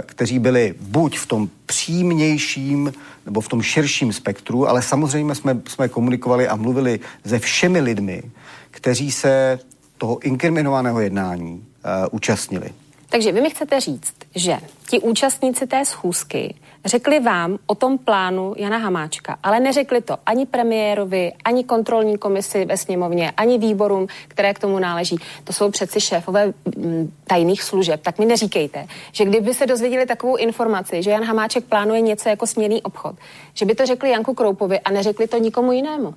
kteří 0.00 0.38
byli 0.38 0.74
buď 0.80 1.18
v 1.18 1.26
tom 1.26 1.48
přímnějším 1.66 2.92
nebo 3.26 3.40
v 3.40 3.48
tom 3.48 3.62
širším 3.62 4.12
spektru, 4.12 4.68
ale 4.68 4.82
samozřejmě 4.82 5.34
jsme, 5.34 5.60
jsme 5.68 5.88
komunikovali 5.88 6.48
a 6.48 6.56
mluvili 6.56 7.00
se 7.26 7.38
všemi 7.38 7.80
lidmi, 7.80 8.22
kteří 8.70 9.12
se 9.12 9.58
toho 9.98 10.18
inkriminovaného 10.18 11.00
jednání 11.00 11.64
účastnili. 12.10 12.70
Takže 13.08 13.32
vy 13.32 13.40
mi 13.40 13.50
chcete 13.50 13.80
říct, 13.80 14.14
že 14.34 14.58
ti 14.88 15.00
účastníci 15.00 15.66
té 15.66 15.84
schůzky 15.84 16.54
řekli 16.84 17.20
vám 17.20 17.58
o 17.66 17.74
tom 17.74 17.98
plánu 17.98 18.54
Jana 18.56 18.76
Hamáčka, 18.76 19.36
ale 19.42 19.60
neřekli 19.60 20.00
to 20.00 20.16
ani 20.26 20.46
premiérovi, 20.46 21.32
ani 21.44 21.64
kontrolní 21.64 22.18
komisi 22.18 22.64
ve 22.64 22.76
sněmovně, 22.76 23.30
ani 23.30 23.58
výborům, 23.58 24.06
které 24.28 24.54
k 24.54 24.58
tomu 24.58 24.78
náleží. 24.78 25.16
To 25.44 25.52
jsou 25.52 25.70
přeci 25.70 26.00
šéfové 26.00 26.46
mm, 26.46 27.12
tajných 27.24 27.62
služeb. 27.62 28.00
Tak 28.02 28.18
mi 28.18 28.26
neříkejte, 28.26 28.86
že 29.12 29.24
kdyby 29.24 29.54
se 29.54 29.66
dozvěděli 29.66 30.06
takovou 30.06 30.36
informaci, 30.36 31.02
že 31.02 31.10
Jan 31.10 31.24
Hamáček 31.24 31.64
plánuje 31.64 32.00
něco 32.00 32.28
jako 32.28 32.46
směrný 32.46 32.82
obchod, 32.82 33.16
že 33.54 33.64
by 33.64 33.74
to 33.74 33.86
řekli 33.86 34.10
Janku 34.10 34.34
Kroupovi 34.34 34.80
a 34.80 34.90
neřekli 34.90 35.26
to 35.26 35.38
nikomu 35.38 35.72
jinému. 35.72 36.08
Uh, 36.08 36.14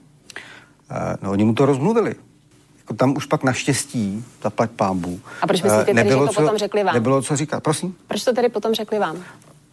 no, 1.22 1.32
oni 1.32 1.44
mu 1.44 1.54
to 1.54 1.66
rozmluvili 1.66 2.16
jako 2.86 2.94
tam 2.94 3.18
už 3.18 3.26
pak 3.26 3.44
naštěstí, 3.44 4.26
zaplať 4.44 4.72
pámbu. 4.72 5.20
A 5.42 5.48
proč 5.48 5.62
myslíte, 5.62 5.94
nebylo, 5.94 6.04
tedy, 6.04 6.10
že 6.10 6.28
to 6.28 6.34
co, 6.34 6.42
potom 6.42 6.58
řekli 6.58 6.84
vám? 6.84 6.94
Nebylo 6.94 7.22
co 7.22 7.36
říkat, 7.36 7.64
prosím. 7.64 7.96
Proč 8.08 8.24
to 8.24 8.34
tedy 8.34 8.50
potom 8.50 8.74
řekli 8.74 9.00
vám? 9.00 9.18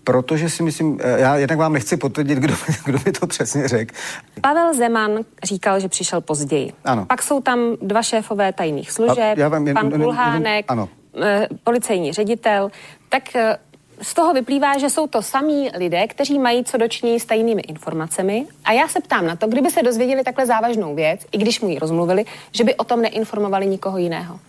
Protože 0.05 0.51
si 0.51 0.63
myslím, 0.63 0.99
eh, 1.03 1.21
já 1.21 1.37
jednak 1.37 1.59
vám 1.59 1.73
nechci 1.73 1.97
potvrdit, 1.97 2.39
kdo, 2.39 2.55
kdo 2.85 2.99
mi 3.07 3.13
to 3.13 3.27
přesně 3.27 3.69
řekl. 3.69 3.95
Pavel 4.41 4.75
Zeman 4.75 5.11
říkal, 5.45 5.81
že 5.81 5.89
přišel 5.89 6.21
později. 6.21 6.73
Ano. 6.85 7.07
Pak 7.07 7.23
jsou 7.23 7.41
tam 7.41 7.59
dva 7.83 8.03
šéfové 8.03 8.53
tajných 8.53 8.91
služeb, 8.91 9.39
já 9.39 9.49
vám, 9.49 9.75
pan 9.75 9.91
Kulhánek, 9.91 10.65
ano. 10.69 10.89
Eh, 11.23 11.49
policejní 11.65 12.13
ředitel. 12.13 12.71
Tak 13.09 13.37
eh, 13.37 13.57
z 14.03 14.15
toho 14.15 14.35
vyplývá, 14.35 14.79
že 14.79 14.91
jsou 14.91 15.07
to 15.07 15.23
samí 15.23 15.71
lidé, 15.77 16.07
kteří 16.07 16.39
mají 16.39 16.65
co 16.65 16.77
dočinění 16.77 17.21
s 17.21 17.25
tajnými 17.25 17.63
informacemi. 17.63 18.47
A 18.65 18.73
já 18.73 18.89
se 18.89 19.01
ptám 19.01 19.27
na 19.27 19.37
to, 19.37 19.47
kdyby 19.47 19.71
se 19.71 19.83
dozvěděli 19.83 20.25
takhle 20.25 20.47
závažnou 20.47 20.95
věc, 20.95 21.21
i 21.33 21.39
když 21.39 21.61
mu 21.61 21.69
ji 21.69 21.79
rozmluvili, 21.79 22.25
že 22.53 22.65
by 22.65 22.75
o 22.75 22.85
tom 22.85 23.03
neinformovali 23.03 23.67
nikoho 23.67 23.99
jiného. 23.99 24.41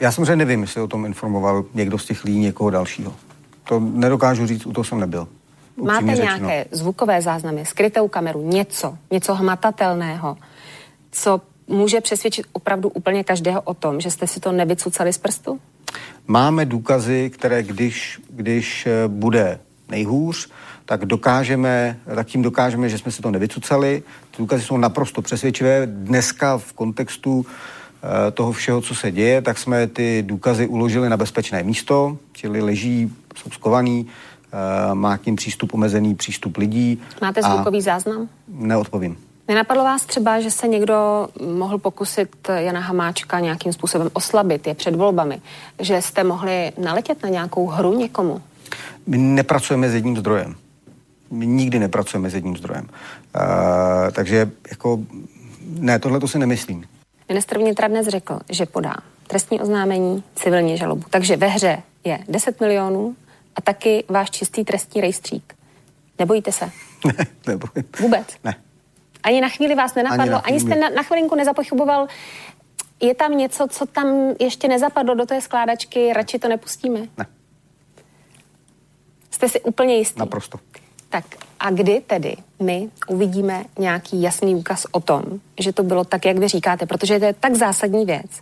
Já 0.00 0.12
samozřejmě 0.12 0.36
nevím, 0.36 0.60
jestli 0.60 0.80
o 0.80 0.88
tom 0.88 1.06
informoval 1.06 1.64
někdo 1.74 1.98
z 1.98 2.04
těch 2.04 2.24
lidí 2.24 2.38
někoho 2.38 2.70
dalšího. 2.70 3.14
To 3.64 3.80
nedokážu 3.80 4.46
říct, 4.46 4.66
u 4.66 4.72
toho 4.72 4.84
jsem 4.84 5.00
nebyl. 5.00 5.28
Máte 5.76 6.06
řečeno. 6.06 6.48
nějaké 6.48 6.66
zvukové 6.70 7.22
záznamy, 7.22 7.66
skrytou 7.66 8.08
kameru, 8.08 8.42
něco, 8.42 8.98
něco 9.10 9.34
hmatatelného, 9.34 10.36
co 11.12 11.40
může 11.68 12.00
přesvědčit 12.00 12.46
opravdu 12.52 12.88
úplně 12.88 13.24
každého 13.24 13.60
o 13.62 13.74
tom, 13.74 14.00
že 14.00 14.10
jste 14.10 14.26
si 14.26 14.40
to 14.40 14.52
nevycucali 14.52 15.12
z 15.12 15.18
prstu? 15.18 15.60
Máme 16.26 16.64
důkazy, 16.64 17.30
které 17.34 17.62
když, 17.62 18.20
když 18.30 18.86
eh, 18.86 19.08
bude 19.08 19.60
nejhůř, 19.88 20.50
tak 20.84 21.04
dokážeme, 21.04 21.98
tak 22.14 22.26
tím 22.26 22.42
dokážeme, 22.42 22.88
že 22.88 22.98
jsme 22.98 23.12
si 23.12 23.22
to 23.22 23.30
nevycucali. 23.30 24.02
Ty 24.30 24.36
důkazy 24.38 24.62
jsou 24.62 24.76
naprosto 24.76 25.22
přesvědčivé. 25.22 25.86
Dneska 25.86 26.58
v 26.58 26.72
kontextu 26.72 27.46
eh, 27.46 28.30
toho 28.30 28.52
všeho, 28.52 28.80
co 28.80 28.94
se 28.94 29.10
děje, 29.10 29.42
tak 29.42 29.58
jsme 29.58 29.86
ty 29.86 30.24
důkazy 30.26 30.66
uložili 30.66 31.08
na 31.08 31.16
bezpečné 31.16 31.62
místo, 31.62 32.18
čili 32.32 32.62
leží 32.62 33.12
jsou 33.36 33.50
skovaný, 33.50 34.06
uh, 34.06 34.94
má 34.94 35.18
k 35.18 35.26
ním 35.26 35.36
přístup 35.36 35.74
omezený, 35.74 36.14
přístup 36.14 36.56
lidí. 36.56 37.00
Máte 37.22 37.42
zvukový 37.42 37.80
záznam? 37.80 38.28
Neodpovím. 38.48 39.16
Nenapadlo 39.48 39.84
vás 39.84 40.06
třeba, 40.06 40.40
že 40.40 40.50
se 40.50 40.68
někdo 40.68 41.28
mohl 41.46 41.78
pokusit 41.78 42.48
Jana 42.56 42.80
Hamáčka 42.80 43.40
nějakým 43.40 43.72
způsobem 43.72 44.10
oslabit, 44.12 44.66
je 44.66 44.74
před 44.74 44.94
volbami, 44.94 45.40
že 45.78 46.02
jste 46.02 46.24
mohli 46.24 46.72
naletět 46.78 47.22
na 47.22 47.28
nějakou 47.28 47.66
hru 47.66 47.98
někomu? 47.98 48.42
My 49.06 49.18
nepracujeme 49.18 49.90
s 49.90 49.94
jedním 49.94 50.16
zdrojem. 50.16 50.54
My 51.30 51.46
nikdy 51.46 51.78
nepracujeme 51.78 52.30
s 52.30 52.34
jedním 52.34 52.56
zdrojem. 52.56 52.84
Uh, 52.84 53.40
takže 54.12 54.50
jako, 54.70 54.98
ne, 55.66 55.98
tohle 55.98 56.20
to 56.20 56.28
si 56.28 56.38
nemyslím. 56.38 56.84
Ministr 57.28 57.58
vnitra 57.58 57.88
dnes 57.88 58.06
řekl, 58.06 58.40
že 58.50 58.66
podá 58.66 58.94
trestní 59.26 59.60
oznámení, 59.60 60.22
civilní 60.34 60.78
žalobu. 60.78 61.04
Takže 61.10 61.36
ve 61.36 61.46
hře 61.46 61.82
je 62.04 62.18
10 62.28 62.60
milionů 62.60 63.16
a 63.56 63.60
taky 63.60 64.04
váš 64.08 64.30
čistý 64.30 64.64
trestní 64.64 65.00
rejstřík. 65.00 65.54
Nebojíte 66.18 66.52
se? 66.52 66.70
Ne, 67.06 67.26
nebojím. 67.46 67.84
Vůbec? 68.00 68.26
Ne. 68.44 68.54
Ani 69.22 69.40
na 69.40 69.48
chvíli 69.48 69.74
vás 69.74 69.94
nenapadlo? 69.94 70.22
Ani, 70.22 70.30
na 70.30 70.40
chvíli. 70.40 70.52
ani 70.52 70.60
jste 70.60 70.80
na, 70.80 70.88
na 70.88 71.02
chvilinku 71.02 71.34
nezapochyboval, 71.34 72.08
je 73.00 73.14
tam 73.14 73.36
něco, 73.36 73.66
co 73.70 73.86
tam 73.86 74.34
ještě 74.40 74.68
nezapadlo 74.68 75.14
do 75.14 75.26
té 75.26 75.40
skládačky, 75.40 76.12
radši 76.12 76.38
to 76.38 76.48
nepustíme? 76.48 77.00
Ne. 77.18 77.26
Jste 79.30 79.48
si 79.48 79.60
úplně 79.60 79.96
jistý? 79.96 80.18
Naprosto. 80.20 80.58
Tak 81.08 81.24
a 81.60 81.70
kdy 81.70 82.00
tedy 82.06 82.36
my 82.62 82.90
uvidíme 83.08 83.64
nějaký 83.78 84.22
jasný 84.22 84.54
úkaz 84.54 84.86
o 84.90 85.00
tom, 85.00 85.22
že 85.60 85.72
to 85.72 85.82
bylo 85.82 86.04
tak, 86.04 86.24
jak 86.24 86.38
vy 86.38 86.48
říkáte, 86.48 86.86
protože 86.86 87.18
to 87.18 87.24
je 87.24 87.32
tak 87.32 87.54
zásadní 87.54 88.04
věc, 88.04 88.40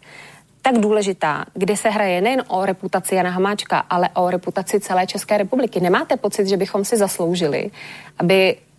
tak 0.62 0.79
důležitá, 0.79 1.45
kde 1.55 1.77
se 1.77 1.91
hraje 1.91 2.21
nejen 2.21 2.45
o 2.49 2.67
reputaci 2.67 3.15
Jana 3.15 3.31
Hamáčka, 3.31 3.79
ale 3.79 4.09
o 4.15 4.31
reputaci 4.31 4.81
celé 4.81 5.07
České 5.07 5.39
republiky. 5.39 5.81
Nemáte 5.81 6.17
pocit, 6.17 6.47
že 6.47 6.57
bychom 6.57 6.85
si 6.85 6.97
zasloužili, 6.97 7.71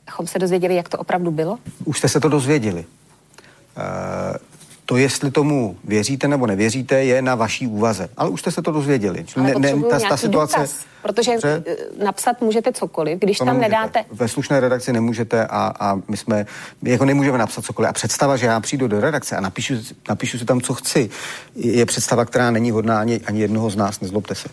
abychom 0.08 0.28
se 0.28 0.39
dozvěděli, 0.39 0.76
jak 0.76 0.89
to 0.89 0.98
opravdu 0.98 1.32
bylo? 1.32 1.58
Už 1.86 1.98
jste 1.98 2.10
se 2.10 2.20
to 2.20 2.30
dozvěděli. 2.30 2.86
Uh, 3.78 4.38
to, 4.86 4.98
jestli 4.98 5.32
tomu 5.32 5.78
věříte 5.84 6.28
nebo 6.28 6.48
nevěříte, 6.48 7.04
je 7.04 7.22
na 7.22 7.36
vaší 7.36 7.67
úvaze. 7.67 8.10
Ale 8.17 8.30
už 8.30 8.39
jste 8.39 8.52
se 8.52 8.62
to 8.62 8.72
dozvěděli. 8.72 9.26
Ale 9.36 9.54
ne, 9.60 9.76
ne, 9.76 9.84
ta, 9.89 10.00
ta 10.00 10.17
situace, 10.17 10.58
důkaz, 10.58 10.86
protože 11.02 11.32
že, 11.41 11.63
eh, 11.67 11.76
napsat 12.04 12.41
můžete 12.41 12.74
cokoliv, 12.74 13.20
když 13.20 13.38
tam 13.38 13.48
nemůžete. 13.48 13.70
nedáte... 13.70 14.06
Ve 14.12 14.28
slušné 14.28 14.60
redakci 14.60 14.93
nemůžete 14.93 15.48
a, 15.48 15.74
a 15.80 16.00
my 16.08 16.17
jsme, 16.17 16.46
my 16.82 16.89
jako 16.89 17.06
nemůžeme 17.06 17.38
napsat 17.38 17.65
cokoliv. 17.65 17.89
A 17.89 17.93
představa, 17.93 18.38
že 18.38 18.46
já 18.46 18.60
přijdu 18.60 18.88
do 18.88 19.00
redakce 19.00 19.38
a 19.38 19.41
napíšu, 19.41 19.74
napíšu 20.10 20.38
si 20.38 20.46
tam, 20.46 20.62
co 20.62 20.74
chci, 20.74 21.10
je 21.56 21.86
představa, 21.86 22.26
která 22.26 22.52
není 22.52 22.72
hodná 22.72 23.00
ani, 23.00 23.22
ani 23.26 23.41
jednoho 23.41 23.70
z 23.70 23.76
nás, 23.76 24.00
nezlobte 24.00 24.36
se. 24.36 24.50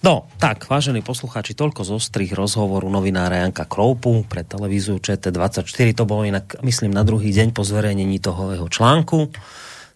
No, 0.00 0.24
tak, 0.40 0.64
vážení 0.64 1.04
poslucháči, 1.04 1.52
toľko 1.52 1.84
z 1.84 1.90
ostrých 2.00 2.32
rozhovoru 2.32 2.88
novinára 2.88 3.44
Janka 3.44 3.68
Kroupu 3.68 4.24
pre 4.24 4.48
televíziu 4.48 4.96
ČT24. 4.96 5.92
To 5.92 6.08
bolo 6.08 6.24
inak, 6.24 6.56
myslím, 6.64 6.96
na 6.96 7.04
druhý 7.04 7.28
deň 7.36 7.52
po 7.52 7.60
zverejnení 7.68 8.16
toho 8.16 8.56
jeho 8.56 8.64
článku. 8.64 9.28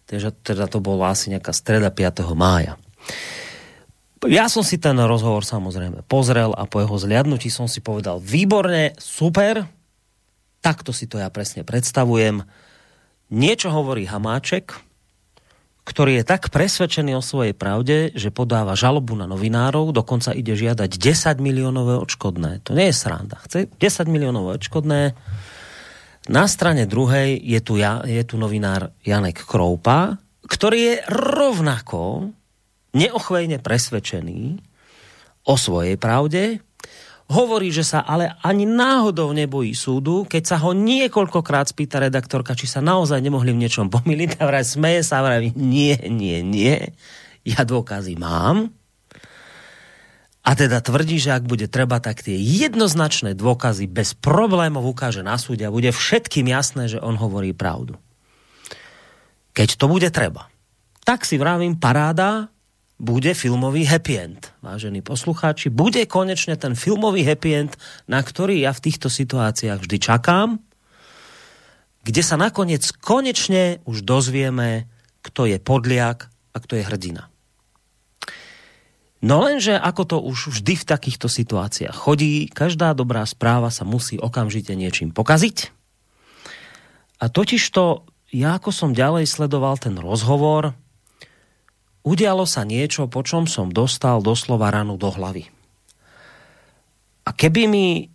Takže 0.05 0.45
teda 0.45 0.69
to 0.69 0.77
bolo 0.77 1.09
asi 1.09 1.33
nejaká 1.33 1.49
streda 1.49 1.89
5. 1.89 2.21
mája. 2.37 2.77
Ja 4.29 4.45
som 4.45 4.61
si 4.61 4.77
ten 4.77 4.93
rozhovor 5.01 5.41
samozrejme 5.41 6.05
pozrel 6.05 6.53
a 6.53 6.69
po 6.69 6.85
jeho 6.85 6.97
zliadnutí 7.01 7.49
som 7.49 7.65
si 7.65 7.81
povedal, 7.81 8.21
výborne, 8.21 8.93
super, 9.01 9.65
takto 10.61 10.93
si 10.93 11.09
to 11.09 11.17
ja 11.17 11.33
presne 11.33 11.65
predstavujem. 11.65 12.45
Niečo 13.33 13.73
hovorí 13.73 14.05
Hamáček, 14.05 14.77
ktorý 15.85 16.19
je 16.21 16.25
tak 16.25 16.49
presvedčený 16.49 17.13
o 17.13 17.21
svojej 17.21 17.53
pravde, 17.53 18.09
že 18.17 18.33
podáva 18.33 18.73
žalobu 18.73 19.13
na 19.13 19.29
novinárov, 19.29 19.93
dokonca 19.93 20.33
ide 20.33 20.57
žiadať 20.57 20.97
10 20.97 21.37
miliónové 21.37 22.01
odškodné. 22.01 22.65
To 22.65 22.73
nie 22.73 22.89
je 22.89 22.95
sranda. 22.97 23.37
Chce 23.45 23.69
10 23.69 24.09
miliónové 24.09 24.57
odškodné. 24.57 25.13
Na 26.25 26.45
strane 26.49 26.89
druhej 26.89 27.37
je 27.37 27.59
tu, 27.61 27.77
ja, 27.77 28.01
je 28.01 28.25
tu 28.25 28.41
novinár 28.41 28.97
Janek 29.05 29.45
Kroupa, 29.45 30.17
ktorý 30.49 30.79
je 30.81 30.95
rovnako 31.13 32.33
neochvejne 32.97 33.61
presvedčený 33.61 34.57
o 35.45 35.53
svojej 35.53 36.01
pravde, 36.01 36.65
Hovorí, 37.25 37.73
že 37.73 37.81
sa 37.81 38.05
ale 38.05 38.37
ani 38.45 38.69
náhodou 38.69 39.33
nebojí 39.33 39.73
súdu, 39.73 40.29
keď 40.29 40.43
sa 40.45 40.57
ho 40.61 40.77
niekoľkokrát 40.77 41.73
spýta 41.73 41.97
redaktorka, 41.97 42.53
či 42.53 42.69
sa 42.69 42.85
naozaj 42.85 43.17
nemohli 43.17 43.49
v 43.49 43.65
niečom 43.65 43.89
pomýliť 43.89 44.37
a 44.37 44.43
vraj 44.45 44.61
smeje 44.61 45.01
sa 45.01 45.25
vraj, 45.25 45.49
nie, 45.57 45.97
nie, 46.05 46.45
nie, 46.45 46.93
ja 47.41 47.65
dôkazy 47.65 48.13
mám. 48.21 48.69
A 50.45 50.53
teda 50.53 50.77
tvrdí, 50.77 51.17
že 51.17 51.33
ak 51.33 51.49
bude 51.49 51.65
treba, 51.65 51.97
tak 51.97 52.21
tie 52.21 52.37
jednoznačné 52.37 53.33
dôkazy 53.33 53.89
bez 53.89 54.13
problémov 54.13 54.85
ukáže 54.85 55.25
na 55.25 55.41
súde 55.41 55.65
a 55.65 55.73
bude 55.73 55.89
všetkým 55.89 56.45
jasné, 56.45 56.85
že 56.85 57.01
on 57.01 57.17
hovorí 57.17 57.57
pravdu. 57.57 57.97
Keď 59.57 59.81
to 59.81 59.89
bude 59.89 60.05
treba. 60.13 60.45
Tak 61.01 61.25
si 61.25 61.41
vravím, 61.41 61.81
paráda, 61.81 62.53
bude 62.95 63.35
filmový 63.35 63.83
happy 63.83 64.13
end, 64.15 64.41
vážení 64.63 65.03
poslucháči. 65.03 65.67
Bude 65.67 66.07
konečne 66.07 66.55
ten 66.55 66.79
filmový 66.79 67.27
happy 67.27 67.51
end, 67.51 67.73
na 68.07 68.23
ktorý 68.23 68.63
ja 68.63 68.71
v 68.71 68.83
týchto 68.87 69.11
situáciách 69.11 69.83
vždy 69.83 69.97
čakám, 69.99 70.49
kde 72.05 72.21
sa 72.23 72.39
nakoniec 72.39 72.85
konečne 73.01 73.83
už 73.83 74.05
dozvieme, 74.05 74.87
kto 75.25 75.49
je 75.49 75.57
podliak 75.59 76.31
a 76.53 76.57
kto 76.61 76.79
je 76.79 76.83
hrdina. 76.87 77.27
No 79.25 79.41
lenže 79.41 79.73
ako 79.73 80.03
to 80.05 80.17
už 80.21 80.53
vždy 80.53 80.73
v 80.77 80.85
takýchto 80.85 81.25
situáciách 81.25 81.97
chodí, 81.97 82.45
každá 82.45 82.93
dobrá 82.93 83.25
správa 83.25 83.73
sa 83.73 83.81
musí 83.81 84.21
okamžite 84.21 84.77
niečím 84.77 85.09
pokaziť. 85.09 85.73
A 87.19 87.25
totiž 87.27 87.63
to, 87.73 88.05
ja 88.29 88.61
ako 88.61 88.69
som 88.69 88.93
ďalej 88.93 89.25
sledoval 89.25 89.81
ten 89.81 89.97
rozhovor, 89.97 90.77
udialo 92.05 92.45
sa 92.45 92.61
niečo, 92.61 93.09
po 93.09 93.25
čom 93.25 93.49
som 93.49 93.73
dostal 93.73 94.21
doslova 94.21 94.69
ranu 94.69 94.95
do 94.95 95.09
hlavy. 95.09 95.49
A 97.25 97.33
keby 97.33 97.65
mi 97.65 98.05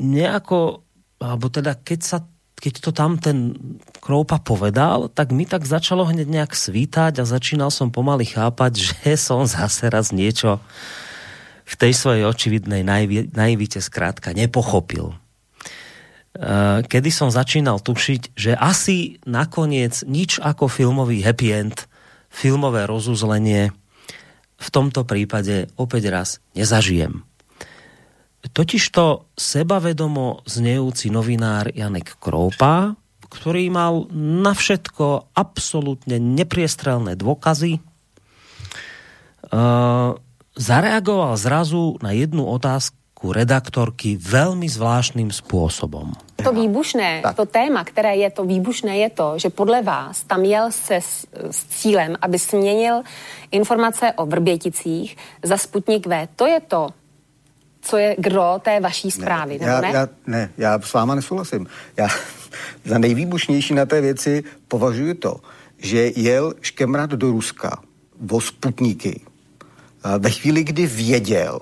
nejako, 0.00 0.80
alebo 1.20 1.52
teda 1.52 1.76
keď 1.76 2.00
sa 2.00 2.18
keď 2.60 2.74
to 2.84 2.90
tam 2.92 3.16
ten 3.16 3.56
Kroupa 4.04 4.36
povedal, 4.36 5.08
tak 5.08 5.32
mi 5.32 5.48
tak 5.48 5.64
začalo 5.64 6.04
hneď 6.04 6.28
nejak 6.28 6.52
svítať 6.52 7.16
a 7.16 7.24
začínal 7.24 7.72
som 7.72 7.88
pomaly 7.88 8.28
chápať, 8.28 8.72
že 8.92 9.16
som 9.16 9.48
zase 9.48 9.88
raz 9.88 10.12
niečo 10.12 10.60
v 11.64 11.74
tej 11.78 11.96
svojej 11.96 12.24
očividnej 12.28 12.84
naivite 13.32 13.80
zkrátka 13.80 14.36
nepochopil. 14.36 15.16
Kedy 16.86 17.10
som 17.10 17.30
začínal 17.30 17.82
tušiť, 17.82 18.34
že 18.34 18.54
asi 18.54 19.18
nakoniec 19.26 20.02
nič 20.06 20.38
ako 20.42 20.70
filmový 20.70 21.22
happy 21.22 21.48
end 21.50 21.89
filmové 22.30 22.86
rozuzlenie 22.86 23.72
v 24.60 24.68
tomto 24.70 25.04
prípade 25.04 25.66
opäť 25.76 26.08
raz 26.08 26.40
nezažijem. 26.54 27.24
Totižto 28.40 29.28
sebavedomo 29.36 30.40
znejúci 30.48 31.12
novinár 31.12 31.68
Janek 31.76 32.16
Kroupa, 32.16 32.96
ktorý 33.28 33.68
mal 33.68 34.08
na 34.16 34.56
všetko 34.56 35.36
absolútne 35.36 36.16
nepriestrelné 36.16 37.20
dôkazy, 37.20 37.76
uh, 37.78 37.84
zareagoval 40.56 41.36
zrazu 41.36 42.00
na 42.00 42.16
jednu 42.16 42.48
otázku, 42.48 43.36
redaktorky 43.36 44.16
velmi 44.16 44.68
zvláštním 44.68 45.30
způsobem. 45.30 46.12
To 46.42 46.52
výbušné, 46.52 47.20
tak. 47.22 47.36
to 47.36 47.46
téma, 47.46 47.84
které 47.84 48.16
je 48.16 48.30
to 48.30 48.44
výbušné, 48.44 48.98
je 48.98 49.10
to, 49.10 49.32
že 49.36 49.50
podle 49.50 49.82
vás 49.82 50.22
tam 50.22 50.44
jel 50.44 50.72
se 50.72 50.96
s, 50.96 51.26
s 51.50 51.64
cílem, 51.64 52.16
aby 52.22 52.38
změnil 52.38 53.02
informace 53.50 54.12
o 54.12 54.26
Vrběticích 54.26 55.16
za 55.42 55.56
Sputnik 55.56 56.06
V. 56.06 56.28
To 56.36 56.46
je 56.46 56.60
to, 56.60 56.88
co 57.80 57.96
je 57.96 58.16
gro 58.18 58.60
té 58.62 58.80
vaší 58.80 59.10
zprávy, 59.10 59.58
ne, 59.58 59.66
já, 59.66 59.80
ne? 59.80 59.90
Já, 59.94 60.08
ne, 60.26 60.50
já 60.58 60.80
s 60.80 60.92
váma 60.92 61.14
nesouhlasím. 61.14 61.66
Já 61.96 62.08
za 62.84 62.98
nejvýbušnější 62.98 63.74
na 63.74 63.86
té 63.86 64.00
věci 64.00 64.44
považuji 64.68 65.14
to, 65.14 65.36
že 65.78 66.10
jel 66.16 66.54
škemrat 66.60 67.10
do 67.10 67.30
Ruska 67.30 67.80
o 68.30 68.40
Sputníky 68.40 69.20
ve 70.18 70.30
chvíli, 70.30 70.64
kdy 70.64 70.86
věděl, 70.86 71.60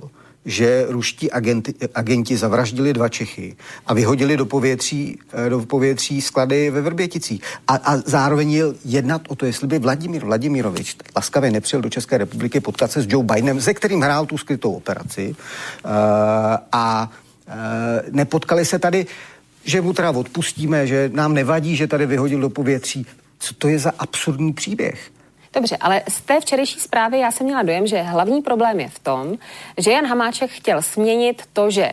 že 0.48 0.86
ruští 0.88 1.30
agenti, 1.30 1.74
agenti 1.94 2.36
zavraždili 2.36 2.92
dva 2.92 3.08
Čechy 3.08 3.56
a 3.86 3.94
vyhodili 3.94 4.36
do 4.36 4.46
povětří, 4.46 5.18
eh, 5.32 5.50
do 5.50 5.60
povětří 5.60 6.20
sklady 6.20 6.70
ve 6.70 6.80
Vrběticích. 6.80 7.42
A, 7.68 7.74
a 7.74 7.96
zároveň 7.96 8.62
jednat 8.84 9.22
o 9.28 9.34
to, 9.34 9.46
jestli 9.46 9.66
by 9.66 9.78
Vladimír 9.78 10.24
Vladimirovič 10.24 10.96
laskavě 11.16 11.50
nepřijel 11.50 11.82
do 11.82 11.90
České 11.90 12.18
republiky 12.18 12.60
potkat 12.60 12.92
se 12.92 13.02
s 13.02 13.06
Joe 13.08 13.24
Bidenem, 13.24 13.60
se 13.60 13.74
kterým 13.74 14.00
hrál 14.00 14.26
tu 14.26 14.38
skrytou 14.38 14.72
operaci 14.72 15.36
uh, 15.84 15.90
a 16.72 17.10
uh, 17.48 17.54
nepotkali 18.10 18.64
se 18.64 18.78
tady, 18.78 19.06
že 19.64 19.80
mu 19.80 19.92
teda 19.92 20.10
odpustíme, 20.10 20.86
že 20.86 21.10
nám 21.12 21.34
nevadí, 21.34 21.76
že 21.76 21.86
tady 21.86 22.06
vyhodil 22.06 22.40
do 22.40 22.50
povětří. 22.50 23.06
Co 23.38 23.54
to 23.54 23.68
je 23.68 23.78
za 23.78 23.92
absurdní 23.98 24.52
příběh? 24.52 25.10
Dobře, 25.54 25.76
ale 25.76 26.02
z 26.08 26.20
té 26.20 26.40
včerejší 26.40 26.80
zprávy 26.80 27.18
já 27.18 27.30
jsem 27.30 27.46
měla 27.46 27.62
dojem, 27.62 27.86
že 27.86 28.02
hlavní 28.02 28.42
problém 28.42 28.80
je 28.80 28.88
v 28.88 28.98
tom, 28.98 29.34
že 29.78 29.90
Jan 29.90 30.06
Hamáček 30.06 30.50
chtěl 30.50 30.82
směnit 30.82 31.42
to, 31.52 31.70
že 31.70 31.92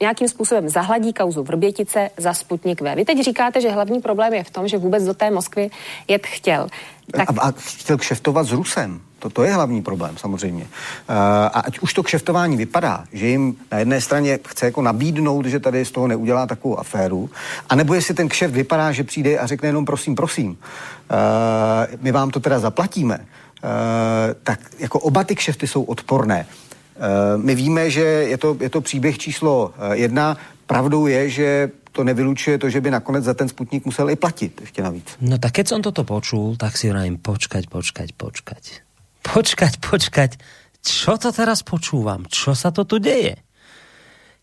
nějakým 0.00 0.28
způsobem 0.28 0.68
zahladí 0.68 1.12
kauzu 1.12 1.42
Vrbětice 1.42 2.10
za 2.16 2.34
Sputnik 2.34 2.80
V. 2.80 2.94
Vy 2.94 3.04
teď 3.04 3.24
říkáte, 3.24 3.60
že 3.60 3.70
hlavní 3.70 4.00
problém 4.00 4.34
je 4.34 4.44
v 4.44 4.50
tom, 4.50 4.68
že 4.68 4.78
vůbec 4.78 5.04
do 5.04 5.14
té 5.14 5.30
Moskvy 5.30 5.70
jet 6.08 6.26
chtěl. 6.26 6.68
Tak... 7.12 7.30
A, 7.30 7.42
a 7.42 7.52
chtěl 7.56 7.98
kšeftovat 7.98 8.46
s 8.46 8.52
Rusem. 8.52 9.00
To, 9.18 9.30
to 9.30 9.44
je 9.44 9.52
hlavní 9.52 9.82
problém, 9.82 10.16
samozřejmě. 10.16 10.64
Uh, 10.64 11.16
a 11.46 11.60
ať 11.60 11.78
už 11.78 11.94
to 11.94 12.02
kšeftování 12.02 12.56
vypadá, 12.56 13.04
že 13.12 13.26
jim 13.26 13.56
na 13.72 13.78
jedné 13.78 14.00
straně 14.00 14.38
chce 14.48 14.66
jako 14.66 14.82
nabídnout, 14.82 15.46
že 15.46 15.60
tady 15.60 15.84
z 15.84 15.90
toho 15.90 16.06
neudělá 16.06 16.46
takovou 16.46 16.78
aféru, 16.78 17.30
anebo 17.68 17.94
jestli 17.94 18.14
ten 18.14 18.28
kšeft 18.28 18.54
vypadá, 18.54 18.92
že 18.92 19.04
přijde 19.04 19.38
a 19.38 19.46
řekne 19.46 19.68
jenom 19.68 19.84
prosím, 19.84 20.14
prosím, 20.14 20.50
uh, 20.50 20.56
my 22.00 22.12
vám 22.12 22.30
to 22.30 22.40
teda 22.40 22.58
zaplatíme, 22.58 23.18
uh, 23.18 23.70
tak 24.42 24.60
jako 24.78 24.98
oba 24.98 25.24
ty 25.24 25.34
kšefty 25.34 25.66
jsou 25.66 25.82
odporné. 25.82 26.46
My 27.36 27.54
víme, 27.54 27.90
že 27.90 28.02
je 28.02 28.38
to, 28.38 28.56
je 28.60 28.70
to 28.70 28.80
příběh 28.80 29.18
číslo 29.18 29.74
jedna. 29.92 30.36
Pravdou 30.66 31.06
je, 31.06 31.30
že 31.30 31.70
to 31.92 32.04
nevylučuje 32.04 32.58
to, 32.58 32.70
že 32.70 32.80
by 32.80 32.90
nakonec 32.90 33.24
za 33.24 33.34
ten 33.34 33.48
Sputnik 33.48 33.84
musel 33.84 34.10
i 34.10 34.16
platit 34.16 34.60
ještě 34.60 34.82
navíc. 34.82 35.06
No 35.20 35.38
tak 35.38 35.52
keď 35.52 35.68
som 35.68 35.82
toto 35.82 36.02
počul, 36.02 36.58
tak 36.58 36.74
si 36.74 36.90
vrajím 36.90 37.22
počkať, 37.22 37.70
počkať, 37.70 38.18
počkať 38.18 38.87
počkať, 39.28 39.76
počkať, 39.84 40.30
čo 40.80 41.20
to 41.20 41.28
teraz 41.28 41.60
počúvam? 41.60 42.24
Čo 42.24 42.56
sa 42.56 42.72
to 42.72 42.88
tu 42.88 42.96
deje? 42.96 43.36